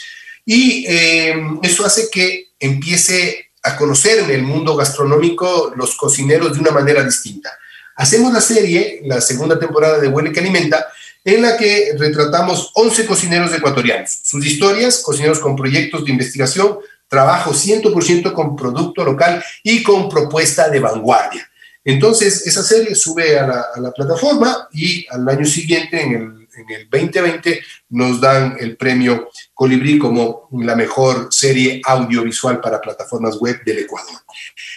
Y 0.45 0.85
eh, 0.87 1.35
eso 1.63 1.85
hace 1.85 2.09
que 2.11 2.49
empiece 2.59 3.51
a 3.63 3.77
conocer 3.77 4.19
en 4.19 4.31
el 4.31 4.43
mundo 4.43 4.75
gastronómico 4.75 5.73
los 5.75 5.95
cocineros 5.95 6.53
de 6.53 6.59
una 6.59 6.71
manera 6.71 7.03
distinta. 7.03 7.51
Hacemos 7.95 8.33
la 8.33 8.41
serie, 8.41 9.01
la 9.05 9.21
segunda 9.21 9.59
temporada 9.59 9.99
de 9.99 10.07
Huele 10.07 10.31
que 10.31 10.39
Alimenta, 10.39 10.87
en 11.23 11.41
la 11.41 11.57
que 11.57 11.93
retratamos 11.97 12.71
11 12.73 13.05
cocineros 13.05 13.53
ecuatorianos, 13.53 14.19
sus 14.23 14.45
historias, 14.45 14.99
cocineros 14.99 15.39
con 15.39 15.55
proyectos 15.55 16.05
de 16.05 16.11
investigación, 16.11 16.79
trabajo 17.09 17.51
100% 17.51 18.31
con 18.31 18.55
producto 18.55 19.03
local 19.03 19.43
y 19.63 19.83
con 19.83 20.07
propuesta 20.07 20.69
de 20.69 20.79
vanguardia. 20.79 21.49
Entonces, 21.83 22.45
esa 22.45 22.61
serie 22.61 22.93
sube 22.93 23.39
a 23.39 23.47
la, 23.77 23.91
plataforma 23.91 24.67
y 24.71 25.05
al 25.09 25.27
año 25.27 25.45
siguiente, 25.45 26.01
en 26.01 26.11
el, 26.11 26.47
en 26.55 26.69
el 26.75 26.89
2020, 26.89 27.61
nos 27.89 28.21
dan 28.21 28.57
el 28.59 28.77
premio 28.77 29.29
Colibrí 29.53 29.97
como 29.97 30.47
la 30.61 30.75
mejor 30.75 31.27
serie 31.31 31.81
audiovisual 31.85 32.61
para 32.61 32.79
plataformas 32.79 33.37
web 33.37 33.61
del 33.65 33.79
Ecuador. 33.79 34.15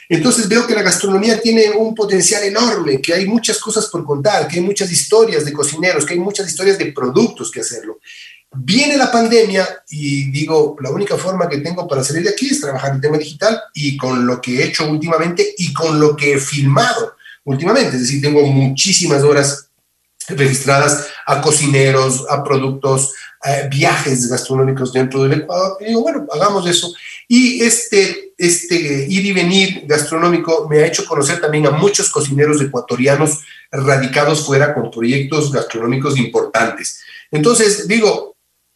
Entonces 0.09 0.48
veo 0.48 0.66
que 0.66 0.74
la 0.74 0.82
gastronomía 0.82 1.40
tiene 1.40 1.70
un 1.70 1.94
potencial 1.94 2.42
enorme, 2.42 3.00
que 3.00 3.14
hay 3.14 3.26
muchas 3.26 3.60
cosas 3.60 3.86
por 3.86 4.04
contar, 4.04 4.48
que 4.48 4.56
hay 4.56 4.62
muchas 4.62 4.90
historias 4.90 5.44
de 5.44 5.52
cocineros, 5.52 6.04
que 6.04 6.14
hay 6.14 6.20
muchas 6.20 6.48
historias 6.48 6.78
de 6.78 6.92
productos 6.92 7.50
que 7.50 7.60
hacerlo. 7.60 8.00
Viene 8.54 8.98
la 8.98 9.10
pandemia 9.10 9.66
y 9.88 10.30
digo, 10.30 10.76
la 10.80 10.90
única 10.90 11.16
forma 11.16 11.48
que 11.48 11.58
tengo 11.58 11.88
para 11.88 12.04
salir 12.04 12.22
de 12.22 12.30
aquí 12.30 12.50
es 12.50 12.60
trabajar 12.60 12.92
en 12.92 13.00
tema 13.00 13.16
digital 13.16 13.58
y 13.72 13.96
con 13.96 14.26
lo 14.26 14.42
que 14.42 14.58
he 14.58 14.64
hecho 14.64 14.90
últimamente 14.90 15.54
y 15.56 15.72
con 15.72 15.98
lo 15.98 16.14
que 16.14 16.34
he 16.34 16.38
filmado 16.38 17.14
últimamente. 17.44 17.96
Es 17.96 18.02
decir, 18.02 18.20
tengo 18.20 18.46
muchísimas 18.46 19.22
horas 19.22 19.68
registradas 20.28 21.08
a 21.26 21.40
cocineros, 21.40 22.26
a 22.28 22.44
productos, 22.44 23.14
a 23.40 23.68
viajes 23.68 24.28
gastronómicos 24.28 24.92
dentro 24.92 25.22
del 25.22 25.40
Ecuador. 25.40 25.78
Y 25.80 25.86
digo, 25.86 26.02
bueno, 26.02 26.26
hagamos 26.32 26.66
eso. 26.68 26.92
Y 27.28 27.62
este, 27.62 28.34
este 28.36 29.06
ir 29.08 29.24
y 29.24 29.32
venir 29.32 29.84
gastronómico 29.86 30.68
me 30.68 30.80
ha 30.80 30.86
hecho 30.86 31.06
conocer 31.06 31.40
también 31.40 31.66
a 31.66 31.70
muchos 31.70 32.10
cocineros 32.10 32.60
ecuatorianos 32.60 33.40
radicados 33.70 34.44
fuera 34.44 34.74
con 34.74 34.90
proyectos 34.90 35.50
gastronómicos 35.50 36.18
importantes. 36.18 37.00
Entonces, 37.30 37.88
digo, 37.88 38.31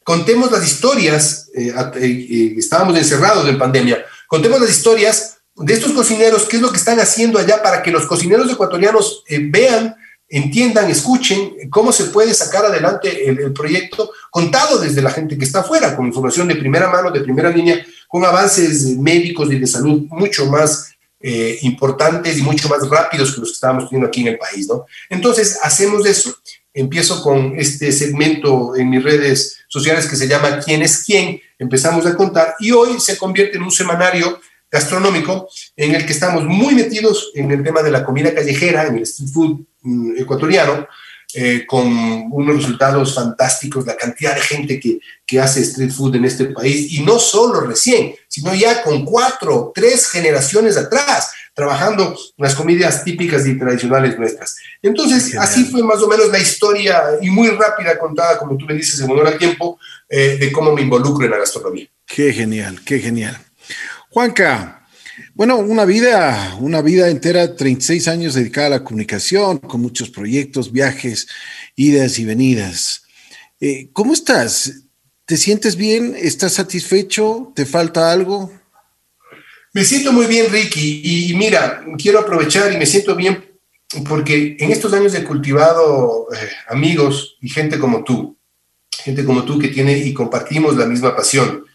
contemos 0.06 0.52
las 0.52 0.64
historias, 0.64 1.50
eh, 1.52 1.74
eh, 1.96 2.26
eh, 2.30 2.54
estábamos 2.56 2.96
encerrados 2.96 3.48
en 3.48 3.58
pandemia, 3.58 4.04
contemos 4.28 4.60
las 4.60 4.70
historias 4.70 5.38
de 5.56 5.74
estos 5.74 5.90
cocineros, 5.90 6.44
qué 6.44 6.58
es 6.58 6.62
lo 6.62 6.70
que 6.70 6.76
están 6.76 7.00
haciendo 7.00 7.40
allá 7.40 7.60
para 7.60 7.82
que 7.82 7.90
los 7.90 8.06
cocineros 8.06 8.48
ecuatorianos 8.48 9.24
vean 9.50 9.96
entiendan, 10.28 10.88
escuchen 10.88 11.68
cómo 11.70 11.90
se 11.90 12.04
puede 12.04 12.34
sacar 12.34 12.66
adelante 12.66 13.28
el, 13.28 13.52
proyecto 13.52 14.12
contado 14.30 14.78
desde 14.78 15.02
la 15.02 15.10
gente 15.10 15.36
que 15.36 15.44
está 15.44 15.60
afuera, 15.60 15.96
con 15.96 16.06
información 16.06 16.46
de 16.46 16.54
primera 16.54 16.88
mano, 16.88 17.10
de 17.10 17.22
primera 17.22 17.50
línea, 17.50 17.84
con 18.06 18.24
avances 18.24 18.84
médicos 18.98 19.50
y 19.50 19.58
de 19.58 19.66
salud 19.66 20.02
mucho 20.08 20.46
más 20.46 20.92
eh, 21.18 21.58
importantes 21.62 22.38
y 22.38 22.42
mucho 22.42 22.68
más 22.68 22.88
rápidos 22.88 23.34
que 23.34 23.40
los 23.40 23.48
que 23.48 23.54
estábamos 23.54 23.88
teniendo 23.88 24.06
aquí 24.06 24.20
en 24.20 24.28
el 24.28 24.38
país, 24.38 24.68
¿no? 24.68 24.86
Entonces, 25.10 25.58
hacemos 25.62 26.06
eso. 26.06 26.36
Empiezo 26.76 27.22
con 27.22 27.58
este 27.58 27.90
segmento 27.90 28.76
en 28.76 28.90
mis 28.90 29.02
redes 29.02 29.64
sociales 29.66 30.06
que 30.06 30.14
se 30.14 30.28
llama 30.28 30.60
¿Quién 30.60 30.82
es 30.82 31.02
quién? 31.04 31.40
Empezamos 31.58 32.04
a 32.04 32.14
contar 32.14 32.54
y 32.60 32.70
hoy 32.70 33.00
se 33.00 33.16
convierte 33.16 33.56
en 33.56 33.62
un 33.62 33.70
semanario 33.70 34.38
gastronómico 34.70 35.48
en 35.74 35.94
el 35.94 36.04
que 36.04 36.12
estamos 36.12 36.44
muy 36.44 36.74
metidos 36.74 37.32
en 37.34 37.50
el 37.50 37.64
tema 37.64 37.82
de 37.82 37.90
la 37.90 38.04
comida 38.04 38.34
callejera, 38.34 38.88
en 38.88 38.96
el 38.96 39.04
street 39.04 39.30
food 39.32 39.60
mm, 39.80 40.18
ecuatoriano, 40.18 40.86
eh, 41.32 41.64
con 41.66 41.86
unos 42.30 42.56
resultados 42.56 43.14
fantásticos, 43.14 43.86
la 43.86 43.96
cantidad 43.96 44.34
de 44.34 44.42
gente 44.42 44.78
que, 44.78 44.98
que, 45.26 45.40
hace 45.40 45.62
street 45.62 45.92
food 45.92 46.16
en 46.16 46.26
este 46.26 46.44
país, 46.46 46.92
y 46.92 47.00
no 47.00 47.18
solo 47.18 47.62
recién, 47.62 48.14
sino 48.28 48.54
ya 48.54 48.82
con 48.82 49.02
cuatro, 49.02 49.72
tres 49.74 50.08
generaciones 50.08 50.76
atrás, 50.76 51.30
trabajando 51.56 52.14
las 52.36 52.54
comidas 52.54 53.02
típicas 53.02 53.46
y 53.46 53.58
tradicionales 53.58 54.18
nuestras. 54.18 54.56
Entonces, 54.82 55.38
así 55.38 55.64
fue 55.64 55.82
más 55.82 56.02
o 56.02 56.06
menos 56.06 56.28
la 56.30 56.38
historia, 56.38 57.02
y 57.22 57.30
muy 57.30 57.48
rápida 57.48 57.98
contada, 57.98 58.38
como 58.38 58.58
tú 58.58 58.66
me 58.66 58.74
dices, 58.74 59.00
en 59.00 59.10
honor 59.10 59.28
al 59.28 59.38
tiempo, 59.38 59.78
eh, 60.06 60.36
de 60.38 60.52
cómo 60.52 60.74
me 60.74 60.82
involucro 60.82 61.24
en 61.24 61.30
la 61.30 61.38
gastronomía. 61.38 61.88
Qué 62.04 62.30
genial, 62.34 62.82
qué 62.84 62.98
genial. 62.98 63.38
Juanca, 64.10 64.86
bueno, 65.32 65.56
una 65.56 65.86
vida, 65.86 66.58
una 66.60 66.82
vida 66.82 67.08
entera, 67.08 67.56
36 67.56 68.06
años 68.06 68.34
dedicada 68.34 68.66
a 68.66 68.70
la 68.70 68.84
comunicación, 68.84 69.56
con 69.56 69.80
muchos 69.80 70.10
proyectos, 70.10 70.72
viajes, 70.72 71.26
idas 71.74 72.18
y 72.18 72.26
venidas. 72.26 73.04
Eh, 73.60 73.88
¿Cómo 73.94 74.12
estás? 74.12 74.82
¿Te 75.24 75.38
sientes 75.38 75.76
bien? 75.76 76.14
¿Estás 76.18 76.52
satisfecho? 76.52 77.50
¿Te 77.56 77.64
falta 77.64 78.12
algo? 78.12 78.52
Me 79.76 79.84
siento 79.84 80.10
muy 80.10 80.26
bien, 80.26 80.50
Ricky. 80.50 81.02
Y 81.04 81.34
mira, 81.34 81.84
quiero 81.98 82.20
aprovechar 82.20 82.72
y 82.72 82.78
me 82.78 82.86
siento 82.86 83.14
bien 83.14 83.44
porque 84.08 84.56
en 84.58 84.72
estos 84.72 84.92
años 84.94 85.14
he 85.14 85.22
cultivado 85.22 86.26
eh, 86.32 86.48
amigos 86.68 87.36
y 87.42 87.48
gente 87.50 87.78
como 87.78 88.02
tú, 88.02 88.36
gente 88.90 89.24
como 89.24 89.44
tú 89.44 89.58
que 89.58 89.68
tiene 89.68 89.96
y 89.98 90.14
compartimos 90.14 90.76
la 90.76 90.86
misma 90.86 91.14
pasión 91.14 91.66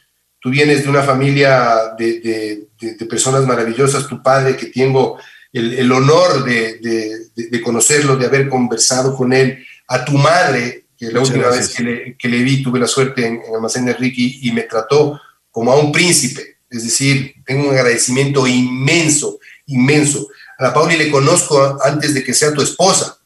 tú 0.42 0.50
vienes 0.50 0.84
de 0.84 0.90
una 0.90 1.04
familia 1.04 1.94
de, 1.98 2.68
personas 3.08 3.46
maravillosas, 3.46 4.08
tu 4.08 4.22
padre, 4.24 4.58
que 4.58 4.66
tengo 4.66 5.20
el, 5.54 5.92
honor 5.92 6.44
de, 6.44 7.62
conocerlo, 7.64 8.18
de 8.18 8.26
haber 8.26 8.50
conversado 8.50 9.16
con 9.16 9.32
él, 9.32 9.64
a 9.88 10.04
tu 10.04 10.14
madre, 10.14 10.86
que 10.98 11.12
la 11.12 11.20
última 11.20 11.50
vez 11.50 11.70
que 11.70 12.28
le, 12.28 12.44
vi 12.44 12.64
tuve 12.64 12.80
la 12.80 12.88
suerte 12.88 13.26
en, 13.26 13.42
en 13.48 13.56
Almacén 13.56 13.86
de 13.86 13.94
Ricky 13.94 14.40
y 14.42 14.52
me 14.52 14.64
trató 14.64 15.22
como 15.52 15.72
a 15.72 15.80
un 15.80 15.92
príncipe. 15.92 16.58
Es 16.72 16.84
decir, 16.84 17.36
tengo 17.46 17.70
un 17.70 17.76
agradecimiento 17.76 18.48
inmenso, 18.48 19.40
inmenso. 19.68 20.30
A 20.58 20.64
la 20.64 20.74
Pauli 20.74 20.98
le 20.98 21.12
conozco 21.12 21.78
antes 21.84 22.16
de 22.16 22.24
que 22.24 22.34
sea 22.34 22.54
tu 22.54 22.62
esposa. 22.62 23.18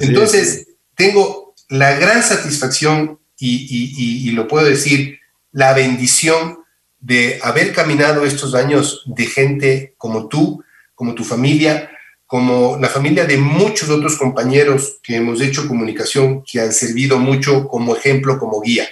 Entonces, 0.00 0.66
tengo 0.96 1.54
la 1.68 1.94
gran 1.96 2.22
satisfacción 2.22 3.20
y, 3.38 4.26
y 4.26 4.30
lo 4.32 4.48
puedo 4.48 4.66
decir, 4.66 5.20
la 5.52 5.72
bendición 5.74 6.58
de 7.00 7.38
haber 7.42 7.72
caminado 7.72 8.24
estos 8.24 8.54
años 8.54 9.04
de 9.06 9.26
gente 9.26 9.94
como 9.96 10.28
tú, 10.28 10.64
como 10.94 11.14
tu 11.14 11.24
familia, 11.24 11.90
como 12.28 12.76
la 12.78 12.88
familia 12.88 13.24
de 13.24 13.38
muchos 13.38 13.88
otros 13.88 14.16
compañeros 14.16 14.98
que 15.02 15.16
hemos 15.16 15.40
hecho 15.40 15.66
comunicación, 15.66 16.42
que 16.44 16.60
han 16.60 16.72
servido 16.72 17.18
mucho 17.18 17.66
como 17.66 17.96
ejemplo, 17.96 18.38
como 18.38 18.60
guía. 18.60 18.86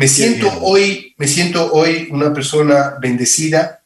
Me 0.00 0.08
siento 0.08 0.50
hoy, 0.62 1.14
me 1.18 1.28
siento 1.28 1.74
hoy 1.74 2.08
una 2.10 2.32
persona 2.32 2.96
bendecida, 2.98 3.82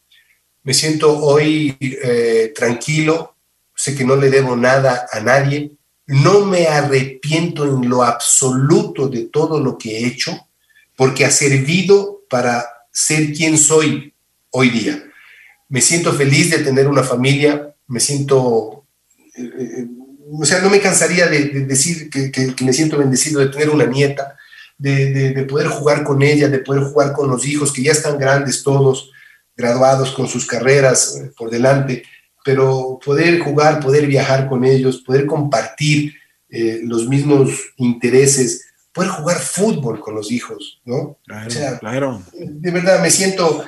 me 0.63 0.73
siento 0.73 1.19
hoy 1.19 1.77
eh, 1.81 2.53
tranquilo, 2.55 3.35
sé 3.75 3.97
que 3.97 4.05
no 4.05 4.15
le 4.15 4.31
debo 4.31 4.55
nada 4.55 5.09
a 5.11 5.19
nadie, 5.19 5.73
no 6.07 6.47
me 6.47 6.69
arrepiento 6.69 7.65
en 7.65 7.89
lo 7.89 8.05
absoluto 8.05 9.09
de 9.09 9.25
todo 9.25 9.59
lo 9.59 9.77
que 9.77 9.99
he 9.99 10.07
hecho, 10.07 10.47
porque 10.95 11.25
ha 11.25 11.33
servido 11.33 12.21
para 12.31 12.65
ser 12.93 13.33
quien 13.33 13.59
soy 13.59 14.15
hoy 14.51 14.71
día. 14.71 15.03
Me 15.69 15.81
siento 15.81 16.13
feliz 16.13 16.49
de 16.49 16.59
tener 16.59 16.87
una 16.87 17.03
familia, 17.03 17.75
me 17.89 17.99
siento, 17.99 18.85
eh, 19.37 19.51
eh, 19.59 19.87
o 20.31 20.45
sea, 20.45 20.61
no 20.61 20.71
me 20.71 20.79
cansaría 20.79 21.27
de, 21.27 21.49
decir 21.67 22.09
que, 22.09 22.55
me 22.65 22.73
siento 22.73 22.99
bendecido 22.99 23.41
de 23.41 23.49
tener 23.49 23.69
una 23.69 23.87
nieta, 23.87 24.37
de, 24.79 25.47
poder 25.49 25.69
jugar 25.69 26.05
con 26.05 26.23
ella, 26.23 26.49
de 26.49 26.59
poder 26.59 26.85
jugar 26.85 27.13
con 27.13 27.31
los 27.31 27.47
hijos 27.47 27.73
que 27.73 27.83
ya 27.83 27.93
están 27.93 28.19
grandes 28.19 28.63
todos, 28.63 29.11
graduados 29.57 30.13
con 30.13 30.29
sus 30.29 30.47
carreras 30.47 31.17
eh, 31.17 31.31
por 31.37 31.51
delante, 31.51 32.05
pero 32.45 32.99
poder 33.05 33.39
jugar, 33.41 33.81
poder 33.81 34.07
viajar 34.07 34.49
con 34.49 34.65
ellos, 34.65 34.99
poder 34.99 35.27
compartir 35.27 36.15
los 36.85 37.09
mismos 37.09 37.73
intereses, 37.79 38.65
poder 38.95 39.11
jugar 39.11 39.39
fútbol 39.39 40.01
con 40.01 40.15
los 40.15 40.31
hijos, 40.31 40.81
¿no? 40.85 41.19
Claro, 41.27 41.49
o 41.49 41.51
sea, 41.51 41.79
claro. 41.79 42.23
De 42.33 42.71
verdad, 42.71 43.03
me 43.03 43.11
siento, 43.11 43.65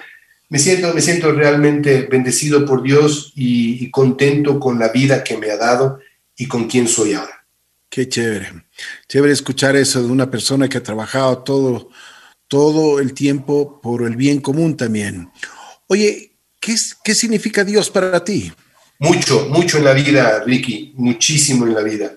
me 0.48 0.58
siento, 0.60 0.94
me 0.94 1.00
siento 1.00 1.32
realmente 1.32 2.02
bendecido 2.02 2.64
por 2.64 2.82
Dios 2.82 3.32
y, 3.34 3.90
contento 3.90 4.60
con 4.60 4.78
la 4.78 4.88
vida 4.88 5.24
que 5.24 5.36
me 5.36 5.50
ha 5.50 5.56
dado 5.56 5.98
y 6.36 6.46
con 6.46 6.68
quién 6.68 6.86
soy 6.86 7.14
ahora. 7.14 7.35
Qué 7.88 8.08
chévere. 8.08 8.66
Chévere 9.08 9.32
escuchar 9.32 9.76
eso 9.76 10.02
de 10.02 10.10
una 10.10 10.30
persona 10.30 10.68
que 10.68 10.78
ha 10.78 10.82
trabajado 10.82 11.38
todo, 11.38 11.90
todo 12.48 13.00
el 13.00 13.14
tiempo 13.14 13.80
por 13.80 14.02
el 14.02 14.16
bien 14.16 14.40
común 14.40 14.76
también. 14.76 15.30
Oye, 15.86 16.32
¿qué, 16.60 16.74
¿qué 17.04 17.14
significa 17.14 17.64
Dios 17.64 17.90
para 17.90 18.22
ti? 18.24 18.52
Mucho, 18.98 19.48
mucho 19.50 19.78
en 19.78 19.84
la 19.84 19.92
vida, 19.92 20.42
Ricky, 20.44 20.94
muchísimo 20.96 21.66
en 21.66 21.74
la 21.74 21.82
vida. 21.82 22.12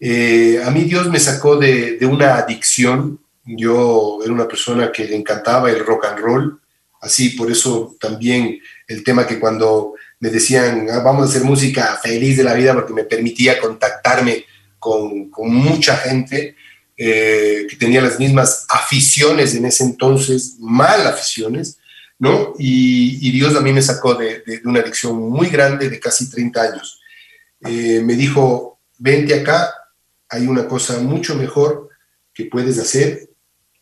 Eh, 0.00 0.60
a 0.64 0.70
mí 0.70 0.82
Dios 0.82 1.08
me 1.10 1.20
sacó 1.20 1.56
de, 1.56 1.98
una 2.02 2.36
adicción. 2.36 3.20
Yo 3.44 4.18
era 4.22 4.32
una 4.32 4.48
persona 4.48 4.90
que 4.90 5.04
le 5.04 5.16
encantaba 5.16 5.70
el 5.70 5.84
rock 5.84 6.06
and 6.06 6.18
roll. 6.18 6.60
Así, 7.00 7.30
por 7.30 7.50
eso 7.50 7.96
también 8.00 8.58
el 8.88 9.04
tema 9.04 9.26
que 9.26 9.38
cuando 9.38 9.94
me 10.20 10.30
decían, 10.30 10.88
ah, 10.90 11.00
vamos 11.00 11.22
a 11.22 11.30
hacer 11.30 11.44
música 11.44 11.98
feliz 12.02 12.38
de 12.38 12.44
la 12.44 12.54
vida, 12.54 12.72
porque 12.72 12.94
me 12.94 13.04
permitía 13.04 13.60
contactarme 13.60 14.44
con, 14.84 15.50
mucha 15.50 15.96
gente 15.96 16.56
eh, 16.96 17.66
que 17.68 17.76
tenía 17.76 18.02
las 18.02 18.18
mismas 18.18 18.66
aficiones 18.68 19.54
en 19.54 19.64
ese 19.64 19.84
entonces, 19.84 20.56
mal 20.60 21.06
aficiones, 21.06 21.78
¿no? 22.18 22.54
Y, 22.58 23.30
Dios 23.32 23.56
a 23.56 23.60
mí 23.60 23.72
me 23.72 23.82
sacó 23.82 24.14
de, 24.14 24.42
una 24.64 24.80
adicción 24.80 25.16
muy 25.18 25.48
grande 25.48 25.88
de 25.88 25.98
casi 25.98 26.30
30 26.30 26.62
años. 26.62 27.00
Eh, 27.60 28.00
me 28.04 28.14
dijo, 28.14 28.78
vente 28.98 29.34
acá, 29.34 29.72
hay 30.28 30.46
una 30.46 30.68
cosa 30.68 30.98
mucho 30.98 31.34
mejor 31.34 31.88
que 32.32 32.44
puedes 32.44 32.78
hacer 32.78 33.30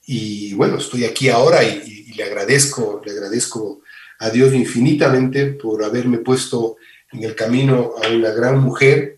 y 0.06 0.54
bueno, 0.54 0.78
estoy 0.78 1.04
aquí 1.04 1.28
ahora 1.28 1.64
y, 1.64 2.12
le 2.12 2.24
agradezco, 2.24 3.00
le 3.04 3.12
agradezco 3.12 3.80
a 4.18 4.28
Dios 4.28 4.52
infinitamente 4.52 5.46
por 5.46 5.82
haberme 5.82 6.18
puesto 6.18 6.76
en 7.10 7.24
el 7.24 7.34
camino 7.34 7.92
a 8.02 8.08
una 8.08 8.30
gran 8.30 8.60
mujer, 8.60 9.16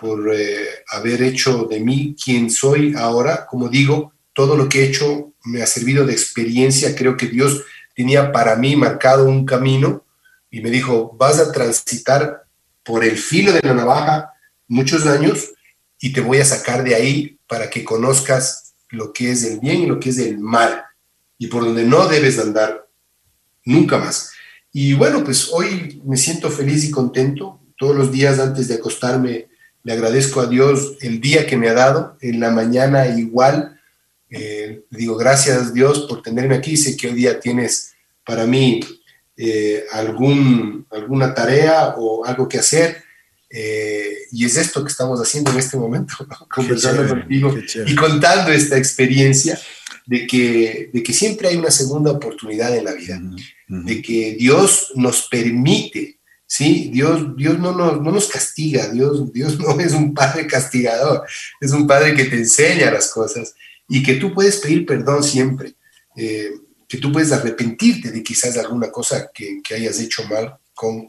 por 0.00 0.34
eh, 0.34 0.66
haber 0.88 1.22
hecho 1.22 1.64
de 1.64 1.78
mí 1.78 2.16
quien 2.22 2.50
soy 2.50 2.94
ahora. 2.96 3.46
Como 3.46 3.68
digo, 3.68 4.14
todo 4.32 4.56
lo 4.56 4.68
que 4.68 4.80
he 4.80 4.88
hecho 4.88 5.34
me 5.44 5.62
ha 5.62 5.66
servido 5.66 6.06
de 6.06 6.12
experiencia. 6.12 6.94
Creo 6.96 7.16
que 7.16 7.26
Dios 7.26 7.62
tenía 7.94 8.32
para 8.32 8.56
mí 8.56 8.76
marcado 8.76 9.26
un 9.26 9.44
camino 9.44 10.04
y 10.50 10.62
me 10.62 10.70
dijo, 10.70 11.14
vas 11.18 11.38
a 11.38 11.52
transitar 11.52 12.44
por 12.82 13.04
el 13.04 13.18
filo 13.18 13.52
de 13.52 13.60
la 13.62 13.74
navaja 13.74 14.32
muchos 14.68 15.06
años 15.06 15.50
y 16.00 16.12
te 16.12 16.22
voy 16.22 16.38
a 16.38 16.46
sacar 16.46 16.82
de 16.82 16.94
ahí 16.94 17.38
para 17.46 17.68
que 17.68 17.84
conozcas 17.84 18.74
lo 18.88 19.12
que 19.12 19.30
es 19.30 19.44
el 19.44 19.60
bien 19.60 19.82
y 19.82 19.86
lo 19.86 20.00
que 20.00 20.10
es 20.10 20.18
el 20.18 20.38
mal 20.38 20.82
y 21.36 21.48
por 21.48 21.64
donde 21.64 21.84
no 21.84 22.08
debes 22.08 22.38
andar 22.38 22.88
nunca 23.64 23.98
más. 23.98 24.32
Y 24.72 24.94
bueno, 24.94 25.22
pues 25.22 25.50
hoy 25.52 26.00
me 26.06 26.16
siento 26.16 26.48
feliz 26.50 26.84
y 26.84 26.90
contento. 26.90 27.60
Todos 27.76 27.94
los 27.94 28.10
días 28.10 28.38
antes 28.38 28.68
de 28.68 28.74
acostarme 28.74 29.49
le 29.82 29.92
agradezco 29.92 30.40
a 30.40 30.46
Dios 30.46 30.96
el 31.00 31.20
día 31.20 31.46
que 31.46 31.56
me 31.56 31.68
ha 31.68 31.74
dado. 31.74 32.16
En 32.20 32.40
la 32.40 32.50
mañana 32.50 33.06
igual. 33.06 33.76
Eh, 34.32 34.84
digo 34.90 35.16
gracias 35.16 35.74
Dios 35.74 36.06
por 36.08 36.22
tenerme 36.22 36.54
aquí. 36.54 36.76
Sé 36.76 36.96
que 36.96 37.08
hoy 37.08 37.14
día 37.14 37.40
tienes 37.40 37.92
para 38.24 38.46
mí 38.46 38.80
eh, 39.36 39.84
algún, 39.92 40.86
alguna 40.90 41.34
tarea 41.34 41.94
o 41.96 42.24
algo 42.24 42.48
que 42.48 42.58
hacer. 42.58 43.02
Eh, 43.48 44.18
y 44.30 44.44
es 44.44 44.56
esto 44.56 44.84
que 44.84 44.90
estamos 44.90 45.20
haciendo 45.20 45.50
en 45.50 45.58
este 45.58 45.76
momento, 45.76 46.14
conversando 46.54 47.08
contigo 47.08 47.52
y 47.84 47.96
contando 47.96 48.52
esta 48.52 48.76
experiencia 48.76 49.58
de 50.06 50.26
que, 50.26 50.90
de 50.92 51.02
que 51.02 51.12
siempre 51.12 51.48
hay 51.48 51.56
una 51.56 51.72
segunda 51.72 52.12
oportunidad 52.12 52.76
en 52.76 52.84
la 52.84 52.92
vida, 52.92 53.20
de 53.66 54.02
que 54.02 54.36
Dios 54.38 54.92
nos 54.94 55.26
permite, 55.28 56.19
¿sí? 56.50 56.90
Dios, 56.92 57.36
Dios 57.36 57.60
no, 57.60 57.70
nos, 57.70 58.02
no 58.02 58.10
nos 58.10 58.26
castiga, 58.26 58.88
Dios, 58.88 59.32
Dios 59.32 59.56
no 59.60 59.78
es 59.78 59.92
un 59.92 60.12
padre 60.12 60.48
castigador, 60.48 61.24
es 61.60 61.70
un 61.70 61.86
padre 61.86 62.12
que 62.12 62.24
te 62.24 62.36
enseña 62.36 62.90
las 62.90 63.12
cosas 63.12 63.54
y 63.88 64.02
que 64.02 64.14
tú 64.14 64.34
puedes 64.34 64.56
pedir 64.56 64.84
perdón 64.84 65.22
siempre, 65.22 65.76
eh, 66.16 66.50
que 66.88 66.98
tú 66.98 67.12
puedes 67.12 67.30
arrepentirte 67.30 68.10
de 68.10 68.20
quizás 68.24 68.58
alguna 68.58 68.90
cosa 68.90 69.30
que, 69.32 69.60
que 69.62 69.76
hayas 69.76 70.00
hecho 70.00 70.24
mal 70.24 70.56
con 70.74 71.08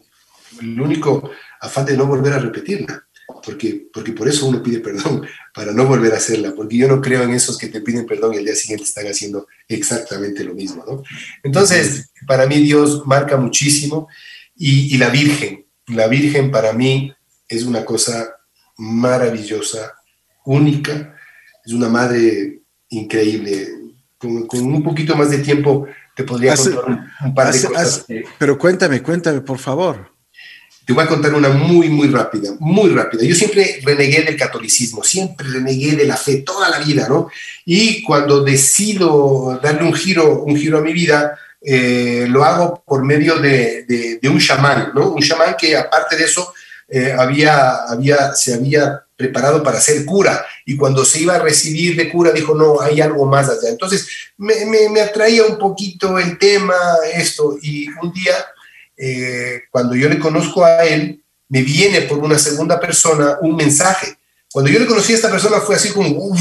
el 0.62 0.80
único 0.80 1.32
afán 1.60 1.86
de 1.86 1.98
no 1.98 2.06
volver 2.06 2.34
a 2.34 2.40
repetirla 2.40 3.04
porque, 3.44 3.88
porque 3.94 4.12
por 4.12 4.28
eso 4.28 4.46
uno 4.46 4.62
pide 4.62 4.80
perdón, 4.80 5.26
para 5.54 5.72
no 5.72 5.86
volver 5.86 6.14
a 6.14 6.18
hacerla, 6.18 6.54
porque 6.56 6.78
yo 6.78 6.88
no 6.88 7.02
creo 7.02 7.24
en 7.24 7.32
esos 7.32 7.58
que 7.58 7.68
te 7.68 7.82
piden 7.82 8.06
perdón 8.06 8.34
y 8.34 8.38
el 8.38 8.46
día 8.46 8.56
siguiente 8.56 8.84
están 8.84 9.08
haciendo 9.08 9.48
exactamente 9.68 10.44
lo 10.44 10.54
mismo, 10.54 10.84
¿no? 10.86 11.04
Entonces, 11.44 12.12
para 12.28 12.46
mí 12.46 12.60
Dios 12.60 13.04
marca 13.06 13.38
muchísimo 13.38 14.08
y, 14.56 14.98
la 14.98 15.10
Virgen. 15.10 15.66
La 15.88 16.08
Virgen 16.08 16.52
para 16.52 16.74
mí 16.74 17.14
es 17.48 17.64
una 17.64 17.84
cosa 17.84 18.36
maravillosa, 18.78 19.94
única, 20.46 21.16
es 21.66 21.74
una 21.74 21.90
madre 21.90 22.62
increíble. 22.90 23.68
Con, 24.18 24.48
un 24.54 24.84
poquito 24.84 25.16
más 25.16 25.32
de 25.32 25.40
tiempo 25.40 25.88
te 26.16 26.24
podría 26.24 26.56
contar 26.56 27.10
un, 27.26 27.34
par 27.34 27.52
de 27.52 27.62
cosas. 27.64 28.06
pero 28.38 28.58
cuéntame, 28.58 29.02
cuéntame, 29.02 29.42
por 29.42 29.58
favor. 29.58 30.12
Te 30.86 30.94
voy 30.94 31.04
a 31.04 31.08
contar 31.08 31.34
una 31.34 31.50
muy, 31.50 31.90
muy 31.90 32.08
rápida, 32.08 32.52
muy 32.60 32.90
rápida. 32.90 33.24
Yo 33.24 33.36
siempre 33.36 33.80
renegué 33.84 34.24
del 34.24 34.36
catolicismo, 34.36 35.04
siempre 35.04 35.48
renegué 35.48 35.96
de 35.96 36.06
la 36.06 36.18
fe 36.18 36.38
toda 36.38 36.70
la 36.70 36.80
vida, 36.80 37.08
¿no? 37.08 37.30
Y 37.66 38.02
cuando 38.04 38.44
decido 38.44 39.60
darle 39.62 39.84
un 39.84 39.94
giro, 39.94 40.44
un 40.44 40.56
giro 40.56 40.80
a 40.80 40.82
mi 40.82 40.92
vida, 40.92 41.38
eh, 41.64 42.26
lo 42.28 42.44
hago 42.44 42.84
por 42.86 43.04
medio 43.04 43.38
de, 43.38 44.20
un 44.24 44.40
chamán, 44.40 44.92
¿no? 44.96 45.12
Un 45.12 45.22
chamán 45.22 45.56
que 45.58 45.78
aparte 45.78 46.16
de 46.16 46.24
eso 46.24 46.54
eh, 46.88 47.16
había, 47.18 47.86
había, 47.88 48.34
se 48.34 48.56
había 48.56 49.04
preparado 49.16 49.62
para 49.62 49.80
ser 49.80 50.04
cura 50.04 50.44
y 50.66 50.76
cuando 50.76 51.06
se 51.06 51.20
iba 51.20 51.36
a 51.36 51.40
recibir 51.40 51.96
de 51.96 52.10
cura 52.10 52.32
dijo, 52.32 52.56
no, 52.56 52.82
hay 52.82 53.00
algo 53.00 53.26
más 53.26 53.48
allá. 53.48 53.70
Entonces 53.70 54.08
me, 54.38 54.66
me, 54.90 55.02
atraía 55.02 55.46
un 55.46 55.60
poquito 55.60 56.18
el 56.18 56.40
tema, 56.40 56.76
esto, 57.14 57.58
y 57.62 57.88
un 58.02 58.12
día, 58.12 58.34
eh, 58.98 59.62
cuando 59.70 59.96
yo 59.96 60.10
le 60.10 60.18
conozco 60.18 60.66
a 60.66 60.84
él, 60.84 61.24
me 61.50 61.62
viene 61.62 62.02
por 62.02 62.18
una 62.18 62.40
segunda 62.40 62.80
persona 62.80 63.38
un 63.42 63.56
mensaje. 63.56 64.18
Cuando 64.52 64.72
yo 64.72 64.80
le 64.80 64.86
conocí 64.86 65.14
a 65.14 65.16
esta 65.16 65.30
persona 65.30 65.60
fue 65.60 65.76
así 65.76 65.90
como. 65.90 66.36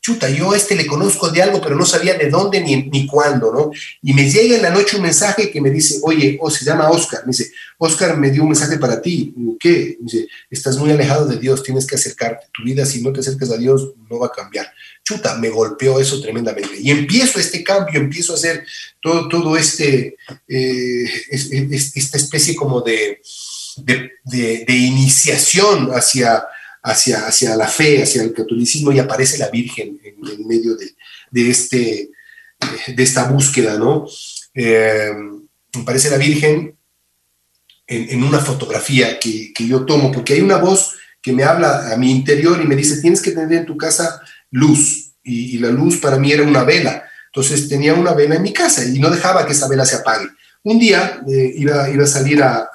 Chuta, 0.00 0.30
yo 0.30 0.52
a 0.52 0.56
este 0.56 0.74
le 0.74 0.86
conozco 0.86 1.28
de 1.28 1.42
algo, 1.42 1.60
pero 1.60 1.76
no 1.76 1.84
sabía 1.84 2.14
de 2.14 2.30
dónde 2.30 2.60
ni, 2.60 2.84
ni 2.84 3.06
cuándo, 3.06 3.52
¿no? 3.52 3.70
Y 4.02 4.14
me 4.14 4.30
llega 4.30 4.56
en 4.56 4.62
la 4.62 4.70
noche 4.70 4.96
un 4.96 5.02
mensaje 5.02 5.50
que 5.50 5.60
me 5.60 5.70
dice, 5.70 5.98
oye, 6.02 6.38
o 6.40 6.50
se 6.50 6.64
llama 6.64 6.88
Oscar, 6.88 7.20
me 7.26 7.32
dice, 7.32 7.52
Oscar 7.76 8.16
me 8.16 8.30
dio 8.30 8.42
un 8.42 8.48
mensaje 8.48 8.78
para 8.78 9.02
ti, 9.02 9.34
¿qué? 9.58 9.98
Me 10.00 10.10
dice, 10.10 10.28
estás 10.48 10.78
muy 10.78 10.90
alejado 10.90 11.26
de 11.26 11.38
Dios, 11.38 11.62
tienes 11.62 11.86
que 11.86 11.96
acercarte, 11.96 12.46
tu 12.52 12.64
vida 12.64 12.86
si 12.86 13.02
no 13.02 13.12
te 13.12 13.20
acercas 13.20 13.50
a 13.50 13.58
Dios 13.58 13.92
no 14.08 14.18
va 14.18 14.28
a 14.28 14.32
cambiar. 14.32 14.72
Chuta, 15.04 15.36
me 15.36 15.50
golpeó 15.50 16.00
eso 16.00 16.20
tremendamente. 16.20 16.76
Y 16.80 16.90
empiezo 16.90 17.38
este 17.38 17.62
cambio, 17.62 18.00
empiezo 18.00 18.32
a 18.32 18.36
hacer 18.36 18.64
todo, 19.02 19.28
todo 19.28 19.56
este, 19.56 20.16
eh, 20.48 21.04
esta 21.30 22.16
especie 22.16 22.54
como 22.54 22.80
de, 22.80 23.20
de, 23.76 24.64
de 24.66 24.74
iniciación 24.74 25.90
hacia 25.92 26.44
hacia, 26.82 27.26
hacia 27.26 27.56
la 27.56 27.68
fe, 27.68 28.02
hacia 28.02 28.22
el 28.22 28.32
catolicismo, 28.32 28.92
y 28.92 28.98
aparece 28.98 29.38
la 29.38 29.48
Virgen 29.48 30.00
en, 30.02 30.46
medio 30.46 30.76
de, 30.76 30.94
de, 31.30 31.50
este, 31.50 32.10
de 32.88 33.02
esta 33.02 33.24
búsqueda, 33.24 33.78
¿no? 33.78 34.06
Eh, 34.54 35.12
aparece 35.74 36.10
la 36.10 36.16
Virgen 36.16 36.76
en, 37.86 38.10
en 38.10 38.24
una 38.24 38.38
fotografía 38.38 39.18
que, 39.18 39.52
que, 39.52 39.66
yo 39.66 39.84
tomo, 39.84 40.10
porque 40.10 40.34
hay 40.34 40.40
una 40.40 40.56
voz 40.56 40.94
que 41.22 41.32
me 41.32 41.44
habla 41.44 41.92
a 41.92 41.96
mi 41.96 42.10
interior 42.10 42.60
y 42.62 42.66
me 42.66 42.76
dice, 42.76 43.00
tienes 43.00 43.20
que 43.20 43.32
tener 43.32 43.52
en 43.52 43.66
tu 43.66 43.76
casa 43.76 44.20
luz, 44.50 45.12
y, 45.22 45.58
la 45.58 45.70
luz 45.70 45.98
para 45.98 46.18
mí 46.18 46.32
era 46.32 46.42
una 46.42 46.64
vela, 46.64 47.04
entonces 47.26 47.68
tenía 47.68 47.94
una 47.94 48.14
vela 48.14 48.36
en 48.36 48.42
mi 48.42 48.52
casa 48.52 48.84
y 48.84 48.98
no 48.98 49.10
dejaba 49.10 49.46
que 49.46 49.52
esa 49.52 49.68
vela 49.68 49.84
se 49.84 49.96
apague. 49.96 50.26
Un 50.62 50.78
día 50.78 51.22
eh, 51.28 51.52
iba, 51.56 51.88
iba, 51.88 52.04
a 52.04 52.06
salir 52.06 52.42
a, 52.42 52.68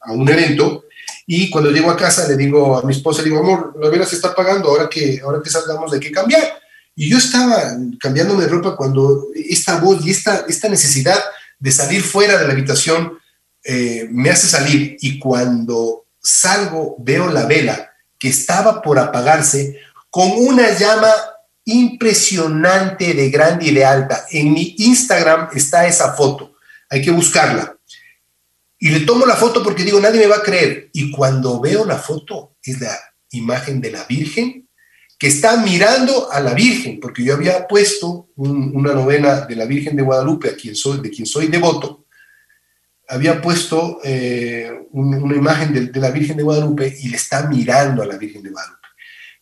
a 0.00 0.12
un 0.12 0.28
evento 0.28 0.85
y 1.26 1.50
cuando 1.50 1.70
llego 1.70 1.90
a 1.90 1.96
casa 1.96 2.28
le 2.28 2.36
digo 2.36 2.78
a 2.78 2.82
mi 2.82 2.92
esposa, 2.92 3.20
le 3.20 3.30
digo, 3.30 3.40
amor, 3.40 3.74
la 3.80 3.90
vela 3.90 4.06
se 4.06 4.14
está 4.14 4.28
apagando, 4.28 4.68
ahora 4.68 4.88
que, 4.88 5.20
ahora 5.22 5.42
que 5.42 5.50
salgamos 5.50 5.90
de 5.90 5.98
qué 5.98 6.12
cambiar. 6.12 6.60
Y 6.94 7.10
yo 7.10 7.18
estaba 7.18 7.76
cambiándome 8.00 8.44
de 8.44 8.48
ropa 8.48 8.76
cuando 8.76 9.26
esta 9.34 9.78
voz 9.78 10.06
y 10.06 10.10
esta, 10.10 10.44
esta 10.48 10.68
necesidad 10.68 11.18
de 11.58 11.72
salir 11.72 12.02
fuera 12.02 12.38
de 12.38 12.46
la 12.46 12.52
habitación 12.52 13.18
eh, 13.64 14.06
me 14.10 14.30
hace 14.30 14.46
salir. 14.46 14.96
Y 15.00 15.18
cuando 15.18 16.06
salgo 16.20 16.96
veo 17.00 17.26
la 17.26 17.44
vela 17.44 17.90
que 18.18 18.28
estaba 18.28 18.80
por 18.80 18.98
apagarse 18.98 19.78
con 20.08 20.30
una 20.30 20.78
llama 20.78 21.12
impresionante 21.64 23.12
de 23.12 23.28
grande 23.28 23.66
y 23.66 23.74
de 23.74 23.84
alta. 23.84 24.24
En 24.30 24.52
mi 24.52 24.76
Instagram 24.78 25.48
está 25.54 25.86
esa 25.86 26.14
foto. 26.14 26.54
Hay 26.88 27.02
que 27.02 27.10
buscarla. 27.10 27.75
Y 28.86 28.90
le 28.90 29.00
tomo 29.00 29.26
la 29.26 29.34
foto 29.34 29.64
porque 29.64 29.82
digo, 29.82 29.98
nadie 29.98 30.20
me 30.20 30.28
va 30.28 30.36
a 30.36 30.42
creer. 30.42 30.90
Y 30.92 31.10
cuando 31.10 31.60
veo 31.60 31.84
la 31.84 31.98
foto, 31.98 32.54
es 32.62 32.80
la 32.80 32.96
imagen 33.32 33.80
de 33.80 33.90
la 33.90 34.04
Virgen 34.04 34.68
que 35.18 35.26
está 35.26 35.56
mirando 35.56 36.30
a 36.30 36.38
la 36.38 36.54
Virgen, 36.54 37.00
porque 37.00 37.24
yo 37.24 37.34
había 37.34 37.66
puesto 37.66 38.28
una 38.36 38.92
novena 38.92 39.40
de 39.40 39.56
la 39.56 39.64
Virgen 39.64 39.96
de 39.96 40.04
Guadalupe, 40.04 40.50
a 40.50 40.54
quien 40.54 40.76
soy, 40.76 41.00
de 41.00 41.10
quien 41.10 41.26
soy 41.26 41.48
devoto, 41.48 42.04
había 43.08 43.42
puesto 43.42 43.98
eh, 44.04 44.70
una 44.92 45.34
imagen 45.34 45.72
de, 45.72 45.86
de, 45.86 46.00
la 46.00 46.12
Virgen 46.12 46.36
de 46.36 46.44
Guadalupe 46.44 46.96
y 47.00 47.08
le 47.08 47.16
está 47.16 47.48
mirando 47.48 48.04
a 48.04 48.06
la 48.06 48.16
Virgen 48.16 48.44
de 48.44 48.50
Guadalupe. 48.50 48.85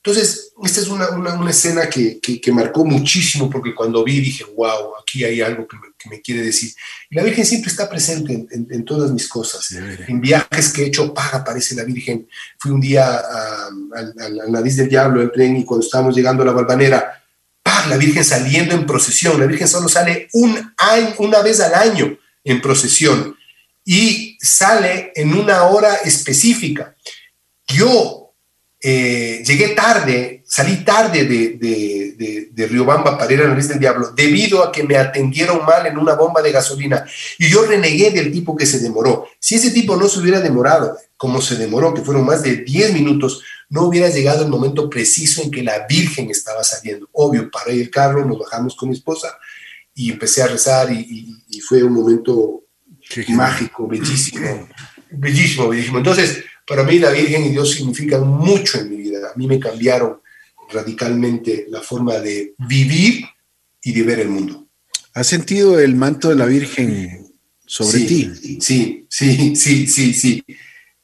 Entonces, 0.06 0.52
esta 0.62 0.82
es 0.82 0.88
una, 0.88 1.08
una, 1.08 1.50
escena 1.50 1.88
que, 1.88 2.20
que, 2.20 2.52
marcó 2.52 2.84
muchísimo 2.84 3.48
porque 3.48 3.74
cuando 3.74 4.04
vi 4.04 4.20
dije, 4.20 4.44
wow, 4.54 4.98
aquí 5.00 5.24
hay 5.24 5.40
algo 5.40 5.66
que 5.66 5.78
me, 5.78 5.86
que 5.96 6.10
me 6.10 6.20
quiere 6.20 6.42
decir. 6.42 6.74
Y 7.08 7.14
la 7.14 7.22
Virgen 7.22 7.46
siempre 7.46 7.70
está 7.70 7.88
presente 7.88 8.34
en, 8.34 8.68
en, 8.70 8.84
todas 8.84 9.10
mis 9.12 9.26
cosas. 9.26 9.72
En 10.06 10.20
viajes 10.20 10.74
que 10.74 10.82
he 10.82 10.86
hecho, 10.88 11.14
para 11.14 11.38
aparece 11.38 11.74
la 11.74 11.84
Virgen. 11.84 12.28
Fui 12.58 12.70
un 12.70 12.82
día 12.82 13.16
al 13.16 14.52
nariz 14.52 14.76
del 14.76 14.90
diablo 14.90 15.22
en 15.22 15.32
tren 15.32 15.56
y 15.56 15.64
cuando 15.64 15.86
estábamos 15.86 16.14
llegando 16.14 16.42
a 16.42 16.46
la 16.46 16.52
balvanera, 16.52 17.24
¡pah! 17.62 17.86
la 17.86 17.96
Virgen 17.96 18.26
saliendo 18.26 18.74
en 18.74 18.84
procesión. 18.84 19.40
La 19.40 19.46
Virgen 19.46 19.68
solo 19.68 19.88
sale 19.88 20.28
un 20.34 20.54
año, 20.76 21.14
una 21.20 21.40
vez 21.40 21.60
al 21.60 21.74
año 21.74 22.14
en 22.44 22.60
procesión 22.60 23.34
y 23.86 24.36
sale 24.38 25.12
en 25.14 25.32
una 25.32 25.62
hora 25.62 25.94
específica. 26.04 26.94
Yo 27.68 28.23
eh, 28.86 29.42
llegué 29.46 29.68
tarde, 29.68 30.42
salí 30.46 30.84
tarde 30.84 31.24
de, 31.24 31.56
de, 31.56 32.14
de, 32.18 32.48
de, 32.52 32.66
Riobamba 32.66 33.16
para 33.16 33.32
ir 33.32 33.40
a 33.40 33.48
la 33.48 33.54
del 33.54 33.78
Diablo, 33.78 34.10
debido 34.14 34.62
a 34.62 34.70
que 34.70 34.82
me 34.82 34.98
atendieron 34.98 35.64
mal 35.64 35.86
en 35.86 35.96
una 35.96 36.12
bomba 36.12 36.42
de 36.42 36.52
gasolina. 36.52 37.02
Y 37.38 37.48
yo 37.48 37.64
renegué 37.64 38.10
del 38.10 38.30
tipo 38.30 38.54
que 38.54 38.66
se 38.66 38.80
demoró. 38.80 39.26
Si 39.38 39.54
ese 39.54 39.70
tipo 39.70 39.96
no 39.96 40.06
se 40.06 40.20
hubiera 40.20 40.38
demorado, 40.42 40.98
como 41.16 41.40
se 41.40 41.56
demoró, 41.56 41.94
que 41.94 42.02
fueron 42.02 42.26
más 42.26 42.42
de 42.42 42.56
10 42.56 42.92
minutos, 42.92 43.42
no 43.70 43.84
hubiera 43.84 44.10
llegado 44.10 44.44
el 44.44 44.50
momento 44.50 44.90
preciso 44.90 45.42
en 45.42 45.50
que 45.50 45.62
la 45.62 45.86
Virgen 45.86 46.28
estaba 46.30 46.62
saliendo. 46.62 47.08
Obvio, 47.12 47.50
paré 47.50 47.80
el 47.80 47.90
carro, 47.90 48.22
nos 48.26 48.38
bajamos 48.38 48.76
con 48.76 48.90
mi 48.90 48.94
esposa 48.94 49.34
y 49.94 50.12
empecé 50.12 50.42
a 50.42 50.48
rezar 50.48 50.92
y, 50.92 51.42
y 51.48 51.60
fue 51.60 51.82
un 51.82 51.94
momento 51.94 52.64
mágico, 53.28 53.88
bellísimo, 53.88 54.68
bellísimo, 55.10 55.70
bellísimo. 55.70 55.96
Entonces, 55.96 56.44
para 56.66 56.84
mí 56.84 56.98
la 56.98 57.10
Virgen 57.10 57.44
y 57.44 57.50
Dios 57.50 57.72
significan 57.72 58.26
mucho 58.26 58.78
en 58.78 58.90
mi 58.90 58.96
vida. 58.96 59.30
A 59.32 59.36
mí 59.36 59.46
me 59.46 59.60
cambiaron 59.60 60.20
radicalmente 60.70 61.66
la 61.68 61.80
forma 61.80 62.18
de 62.18 62.54
vivir 62.58 63.24
y 63.82 63.92
de 63.92 64.02
ver 64.02 64.20
el 64.20 64.28
mundo. 64.28 64.66
¿Has 65.12 65.26
sentido 65.26 65.78
el 65.78 65.94
manto 65.94 66.30
de 66.30 66.36
la 66.36 66.46
Virgen 66.46 67.32
sobre 67.66 68.00
ti? 68.00 68.30
Sí, 68.60 69.06
sí, 69.08 69.54
sí, 69.56 69.86
sí, 69.86 70.14
sí. 70.14 70.44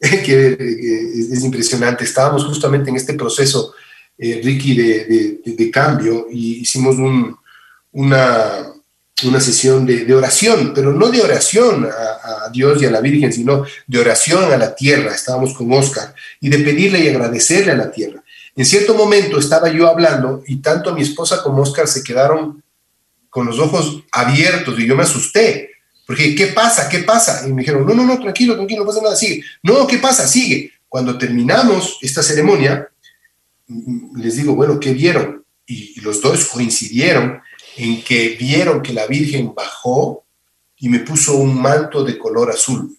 que, 0.00 0.56
es, 0.58 1.44
impresionante. 1.44 2.04
Estábamos 2.04 2.44
justamente 2.44 2.90
en 2.90 2.96
este 2.96 3.14
proceso, 3.14 3.74
eh, 4.16 4.40
Ricky, 4.42 4.74
de, 4.74 5.40
de, 5.44 5.70
cambio 5.70 6.26
y 6.30 6.60
hicimos 6.62 6.96
un, 6.96 7.36
una, 7.92 8.66
una 9.24 9.40
sesión 9.40 9.86
de, 9.86 10.14
oración, 10.14 10.72
pero 10.74 10.92
no 10.92 11.08
de 11.08 11.22
oración 11.22 11.86
a, 11.86 12.48
Dios 12.50 12.82
y 12.82 12.86
a 12.86 12.90
la 12.90 13.00
Virgen, 13.00 13.32
sino 13.32 13.64
de 13.86 13.98
oración 13.98 14.52
a 14.52 14.56
la 14.56 14.74
tierra. 14.74 15.14
Estábamos 15.14 15.54
con 15.54 15.72
Oscar 15.72 16.14
y 16.40 16.48
de 16.48 16.58
pedirle 16.58 17.00
y 17.00 17.08
agradecerle 17.08 17.72
a 17.72 17.76
la 17.76 17.90
tierra. 17.90 18.22
En 18.56 18.66
cierto 18.66 18.94
momento 18.94 19.38
estaba 19.38 19.70
yo 19.70 19.88
hablando 19.88 20.42
y 20.46 20.56
tanto 20.56 20.94
mi 20.94 21.02
esposa 21.02 21.42
como 21.42 21.62
Oscar 21.62 21.86
se 21.86 22.02
quedaron 22.02 22.62
con 23.28 23.46
los 23.46 23.58
ojos 23.58 24.02
abiertos 24.10 24.78
y 24.78 24.86
yo 24.86 24.96
me 24.96 25.04
asusté. 25.04 25.70
Porque, 26.06 26.34
¿qué 26.34 26.48
pasa? 26.48 26.88
¿Qué 26.88 27.00
pasa? 27.00 27.46
Y 27.46 27.52
me 27.52 27.62
dijeron, 27.62 27.86
no, 27.86 27.94
no, 27.94 28.04
no, 28.04 28.18
tranquilo, 28.18 28.56
tranquilo, 28.56 28.80
no 28.80 28.86
pasa 28.86 29.00
nada, 29.00 29.14
sigue. 29.14 29.44
No, 29.62 29.86
¿qué 29.86 29.98
pasa? 29.98 30.26
Sigue. 30.26 30.72
Cuando 30.88 31.16
terminamos 31.16 31.98
esta 32.02 32.22
ceremonia, 32.22 32.88
les 34.16 34.36
digo, 34.36 34.54
bueno, 34.54 34.80
¿qué 34.80 34.92
vieron? 34.92 35.40
y 35.70 36.00
los 36.00 36.20
dos 36.20 36.46
coincidieron 36.46 37.40
en 37.76 38.02
que 38.02 38.36
vieron 38.38 38.82
que 38.82 38.92
la 38.92 39.06
Virgen 39.06 39.54
bajó 39.54 40.24
y 40.78 40.88
me 40.88 41.00
puso 41.00 41.36
un 41.36 41.60
manto 41.60 42.02
de 42.02 42.18
color 42.18 42.50
azul 42.50 42.96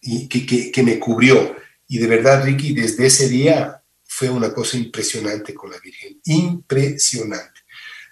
y 0.00 0.26
que, 0.26 0.70
que, 0.70 0.82
me 0.82 0.98
cubrió. 0.98 1.56
Y 1.88 1.98
de 1.98 2.06
verdad, 2.06 2.44
Ricky, 2.44 2.72
desde 2.72 3.06
ese 3.06 3.28
día 3.28 3.82
fue 4.04 4.30
una 4.30 4.52
cosa 4.52 4.76
impresionante 4.76 5.54
con 5.54 5.70
la 5.70 5.78
Virgen, 5.78 6.18
impresionante. 6.24 7.60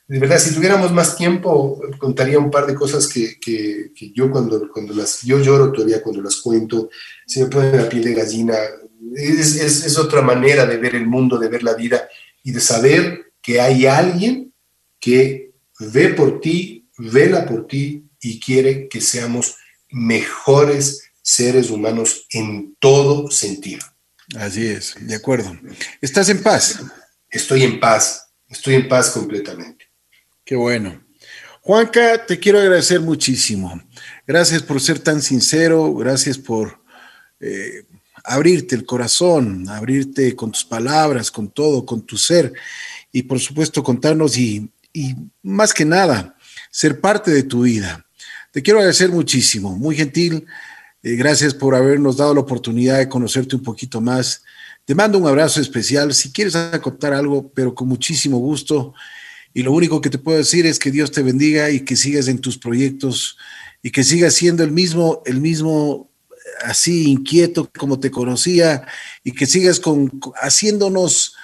De 0.06 0.18
verdad, 0.18 0.38
si 0.38 0.54
tuviéramos 0.54 0.92
más 0.92 1.16
tiempo, 1.16 1.80
contaría 1.98 2.38
un 2.38 2.50
par 2.50 2.66
de 2.66 2.74
cosas 2.74 3.06
que, 3.06 3.38
que, 3.38 3.92
que 3.94 4.10
yo 4.12 4.30
cuando, 4.30 4.70
cuando 4.72 4.94
las, 4.94 5.22
yo 5.22 5.38
lloro 5.38 5.70
todavía 5.70 6.02
cuando 6.02 6.22
las 6.22 6.36
cuento, 6.36 6.88
se 7.26 7.42
me 7.42 7.50
pone 7.50 7.76
la 7.76 7.88
piel 7.88 8.04
de 8.04 8.14
gallina. 8.14 8.56
Es, 9.14 9.56
es, 9.56 9.84
es 9.84 9.98
otra 9.98 10.22
manera 10.22 10.64
de 10.66 10.78
ver 10.78 10.94
el 10.94 11.06
mundo, 11.06 11.38
de 11.38 11.48
ver 11.48 11.62
la 11.62 11.74
vida 11.74 12.08
y 12.42 12.52
de 12.52 12.60
saber 12.60 13.32
que 13.42 13.60
hay 13.60 13.86
alguien 13.86 14.52
que 15.00 15.47
ve 15.78 16.10
por 16.10 16.40
ti, 16.40 16.88
vela 16.98 17.46
por 17.46 17.66
ti 17.66 18.04
y 18.20 18.40
quiere 18.40 18.88
que 18.88 19.00
seamos 19.00 19.56
mejores 19.90 21.10
seres 21.22 21.70
humanos 21.70 22.26
en 22.30 22.76
todo 22.78 23.30
sentido. 23.30 23.84
Así 24.36 24.66
es, 24.66 24.94
de 25.00 25.14
acuerdo. 25.14 25.56
¿Estás 26.00 26.28
en 26.28 26.42
paz? 26.42 26.80
Estoy 27.30 27.62
en 27.62 27.80
paz, 27.80 28.30
estoy 28.48 28.74
en 28.74 28.88
paz 28.88 29.10
completamente. 29.10 29.86
Qué 30.44 30.56
bueno. 30.56 31.02
Juanca, 31.60 32.24
te 32.24 32.38
quiero 32.38 32.58
agradecer 32.58 33.00
muchísimo. 33.00 33.82
Gracias 34.26 34.62
por 34.62 34.80
ser 34.80 34.98
tan 34.98 35.20
sincero, 35.20 35.94
gracias 35.94 36.38
por 36.38 36.82
eh, 37.40 37.84
abrirte 38.24 38.74
el 38.74 38.86
corazón, 38.86 39.68
abrirte 39.68 40.34
con 40.34 40.52
tus 40.52 40.64
palabras, 40.64 41.30
con 41.30 41.50
todo, 41.50 41.84
con 41.84 42.02
tu 42.02 42.16
ser 42.16 42.52
y 43.12 43.22
por 43.22 43.40
supuesto 43.40 43.82
contarnos 43.82 44.36
y, 44.38 44.70
y 44.92 45.14
más 45.42 45.72
que 45.72 45.84
nada 45.84 46.36
ser 46.70 47.00
parte 47.00 47.30
de 47.30 47.42
tu 47.42 47.62
vida. 47.62 48.04
Te 48.52 48.62
quiero 48.62 48.78
agradecer 48.78 49.10
muchísimo, 49.10 49.76
muy 49.76 49.96
gentil. 49.96 50.46
Eh, 51.02 51.14
gracias 51.16 51.54
por 51.54 51.74
habernos 51.74 52.16
dado 52.16 52.34
la 52.34 52.40
oportunidad 52.40 52.98
de 52.98 53.08
conocerte 53.08 53.56
un 53.56 53.62
poquito 53.62 54.00
más. 54.00 54.42
Te 54.84 54.94
mando 54.94 55.18
un 55.18 55.26
abrazo 55.26 55.60
especial. 55.60 56.14
Si 56.14 56.32
quieres 56.32 56.56
contar 56.82 57.12
algo, 57.12 57.50
pero 57.52 57.74
con 57.74 57.88
muchísimo 57.88 58.38
gusto. 58.38 58.94
Y 59.54 59.62
lo 59.62 59.72
único 59.72 60.00
que 60.00 60.10
te 60.10 60.18
puedo 60.18 60.38
decir 60.38 60.66
es 60.66 60.78
que 60.78 60.90
Dios 60.90 61.10
te 61.10 61.22
bendiga 61.22 61.70
y 61.70 61.80
que 61.80 61.96
sigas 61.96 62.28
en 62.28 62.38
tus 62.38 62.58
proyectos 62.58 63.36
y 63.82 63.90
que 63.90 64.04
sigas 64.04 64.34
siendo 64.34 64.64
el 64.64 64.72
mismo, 64.72 65.22
el 65.26 65.40
mismo 65.40 66.10
así 66.64 67.10
inquieto 67.10 67.70
como 67.78 68.00
te 68.00 68.10
conocía 68.10 68.86
y 69.22 69.32
que 69.32 69.46
sigas 69.46 69.80
con, 69.80 70.20
haciéndonos 70.40 71.34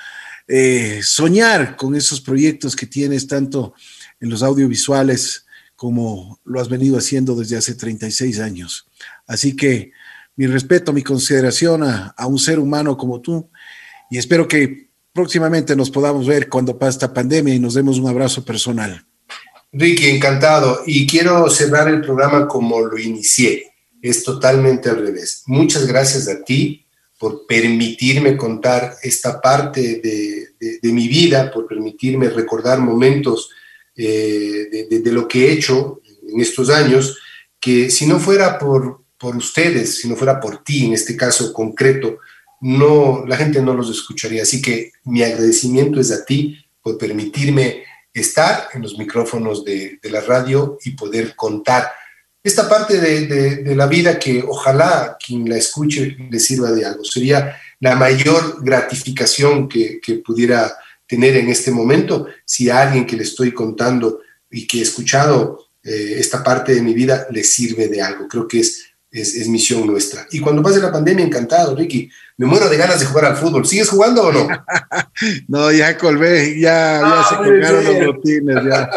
eh, 0.46 1.00
soñar 1.02 1.76
con 1.76 1.94
esos 1.94 2.20
proyectos 2.20 2.76
que 2.76 2.86
tienes 2.86 3.26
tanto 3.26 3.74
en 4.20 4.28
los 4.28 4.42
audiovisuales 4.42 5.46
como 5.76 6.40
lo 6.44 6.60
has 6.60 6.68
venido 6.68 6.98
haciendo 6.98 7.34
desde 7.34 7.56
hace 7.56 7.74
36 7.74 8.40
años. 8.40 8.86
Así 9.26 9.56
que 9.56 9.92
mi 10.36 10.46
respeto, 10.46 10.92
mi 10.92 11.02
consideración 11.02 11.82
a, 11.82 12.14
un 12.26 12.38
ser 12.38 12.58
humano 12.58 12.96
como 12.96 13.20
tú 13.20 13.50
y 14.10 14.18
espero 14.18 14.46
que 14.46 14.90
próximamente 15.12 15.76
nos 15.76 15.90
podamos 15.90 16.26
ver 16.26 16.48
cuando 16.48 16.78
pase 16.78 16.90
esta 16.90 17.14
pandemia 17.14 17.54
y 17.54 17.58
nos 17.58 17.74
demos 17.74 17.98
un 17.98 18.08
abrazo 18.08 18.44
personal. 18.44 19.04
Ricky, 19.72 20.08
encantado. 20.08 20.82
Y 20.86 21.06
quiero 21.06 21.48
cerrar 21.50 21.88
el 21.88 22.00
programa 22.00 22.46
como 22.46 22.80
lo 22.80 22.98
inicié. 22.98 23.72
Es 24.00 24.22
totalmente 24.22 24.90
al 24.90 25.00
revés. 25.00 25.42
Muchas 25.46 25.86
gracias 25.86 26.28
a 26.28 26.44
ti 26.44 26.83
por 27.18 27.46
permitirme 27.46 28.36
contar 28.36 28.96
esta 29.02 29.40
parte 29.40 30.00
de, 30.02 30.48
de, 30.58 30.78
de 30.82 30.92
mi 30.92 31.08
vida, 31.08 31.50
por 31.50 31.66
permitirme 31.66 32.28
recordar 32.28 32.80
momentos 32.80 33.50
eh, 33.96 34.86
de, 34.90 35.00
de, 35.00 35.12
lo 35.12 35.28
que 35.28 35.46
he 35.46 35.52
hecho 35.52 36.00
en 36.28 36.40
estos 36.40 36.70
años, 36.70 37.18
que 37.60 37.90
si 37.90 38.06
no 38.06 38.18
fuera 38.18 38.58
por, 38.58 39.04
por 39.16 39.36
ustedes, 39.36 40.00
si 40.00 40.08
no 40.08 40.16
fuera 40.16 40.40
por 40.40 40.64
ti, 40.64 40.86
en 40.86 40.94
este 40.94 41.16
caso 41.16 41.52
concreto, 41.52 42.18
no, 42.60 43.24
la 43.26 43.36
gente 43.36 43.62
no 43.62 43.74
los 43.74 43.90
escucharía. 43.90 44.42
Así 44.42 44.60
que 44.60 44.92
mi 45.04 45.22
agradecimiento 45.22 46.00
es 46.00 46.10
a 46.10 46.24
ti 46.24 46.58
por 46.82 46.98
permitirme 46.98 47.84
estar 48.12 48.68
en 48.74 48.82
los 48.82 48.98
micrófonos 48.98 49.64
de, 49.64 49.98
de 50.02 50.10
la 50.10 50.20
radio 50.20 50.78
y 50.84 50.90
poder 50.90 51.36
contar 51.36 51.90
esta 52.44 52.68
parte 52.68 53.00
de, 53.00 53.26
de, 53.62 53.74
la 53.74 53.86
vida 53.86 54.18
que 54.18 54.44
ojalá 54.46 55.16
quien 55.18 55.48
la 55.48 55.56
escuche 55.56 56.14
le 56.30 56.38
sirva 56.38 56.70
de 56.72 56.84
algo. 56.84 57.02
Sería 57.02 57.56
la 57.80 57.96
mayor 57.96 58.62
gratificación 58.62 59.66
que, 59.66 59.98
que 59.98 60.16
pudiera 60.16 60.76
tener 61.06 61.36
en 61.36 61.48
este 61.48 61.70
momento 61.70 62.26
si 62.44 62.68
a 62.68 62.82
alguien 62.82 63.06
que 63.06 63.16
le 63.16 63.22
estoy 63.22 63.52
contando 63.52 64.20
y 64.50 64.66
que 64.66 64.78
he 64.78 64.82
escuchado 64.82 65.68
eh, 65.82 66.16
esta 66.18 66.44
parte 66.44 66.74
de 66.74 66.82
mi 66.82 66.92
vida 66.92 67.26
le 67.30 67.42
sirve 67.44 67.88
de 67.88 68.02
algo. 68.02 68.28
Creo 68.28 68.46
que 68.46 68.60
es, 68.60 68.84
es, 69.14 69.34
es, 69.34 69.48
misión 69.48 69.86
nuestra. 69.86 70.26
Y 70.32 70.40
cuando 70.40 70.62
pase 70.62 70.80
la 70.80 70.90
pandemia, 70.90 71.24
encantado, 71.24 71.76
Ricky. 71.76 72.10
Me 72.36 72.46
muero 72.46 72.68
de 72.68 72.76
ganas 72.76 72.98
de 72.98 73.06
jugar 73.06 73.26
al 73.26 73.36
fútbol. 73.36 73.64
¿Sigues 73.64 73.88
jugando 73.88 74.24
o 74.24 74.32
no? 74.32 74.48
no, 75.48 75.70
ya 75.70 75.96
colvé, 75.96 76.58
ya, 76.58 77.00
ah, 77.04 77.26
se 77.28 77.36
colgaron 77.36 77.84
los 77.84 78.06
botines, 78.06 78.56
ya. 78.68 78.90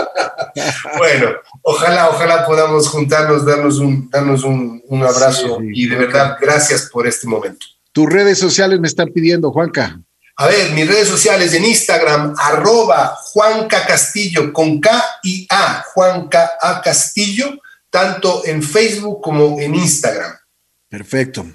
bueno, 0.97 1.29
ojalá, 1.61 2.09
ojalá 2.09 2.45
podamos 2.47 2.87
juntarnos, 2.87 3.45
darnos 3.45 3.77
un, 3.77 4.09
darnos 4.09 4.43
un, 4.43 4.81
un 4.87 5.03
abrazo 5.03 5.59
sí, 5.59 5.67
sí, 5.67 5.83
y 5.83 5.87
de 5.87 5.97
verdad, 5.97 6.37
gracias 6.41 6.89
por 6.91 7.05
este 7.05 7.27
momento. 7.27 7.67
Tus 7.91 8.11
redes 8.11 8.39
sociales 8.39 8.79
me 8.79 8.87
están 8.87 9.09
pidiendo, 9.09 9.51
Juanca. 9.51 10.01
A 10.39 10.47
ver, 10.47 10.71
mis 10.73 10.87
redes 10.87 11.07
sociales 11.07 11.53
en 11.53 11.65
Instagram, 11.65 12.33
arroba 12.39 13.15
Juanca 13.33 13.85
Castillo 13.85 14.51
con 14.51 14.79
K 14.79 15.03
y 15.23 15.47
A, 15.49 15.83
Juanca 15.93 16.51
A 16.59 16.81
Castillo, 16.81 17.59
tanto 17.97 18.43
en 18.45 18.61
Facebook 18.61 19.21
como 19.23 19.59
en 19.59 19.73
Instagram. 19.73 20.31
Perfecto. 20.87 21.47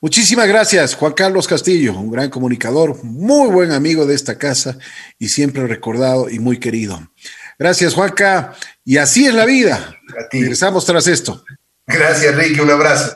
Muchísimas 0.00 0.46
gracias, 0.46 0.94
Juan 0.94 1.14
Carlos 1.14 1.48
Castillo, 1.48 1.98
un 1.98 2.12
gran 2.12 2.30
comunicador, 2.30 3.02
muy 3.02 3.50
buen 3.50 3.72
amigo 3.72 4.06
de 4.06 4.14
esta 4.14 4.38
casa 4.38 4.78
y 5.18 5.28
siempre 5.28 5.66
recordado 5.66 6.30
y 6.30 6.38
muy 6.38 6.60
querido. 6.60 7.10
Gracias, 7.58 7.94
Juanca. 7.94 8.54
Y 8.84 8.98
así 8.98 9.26
es 9.26 9.34
la 9.34 9.44
vida. 9.44 9.96
Regresamos 10.30 10.86
tras 10.86 11.08
esto. 11.08 11.44
Gracias, 11.88 12.34
Ricky. 12.36 12.60
Un 12.60 12.70
abrazo. 12.70 13.14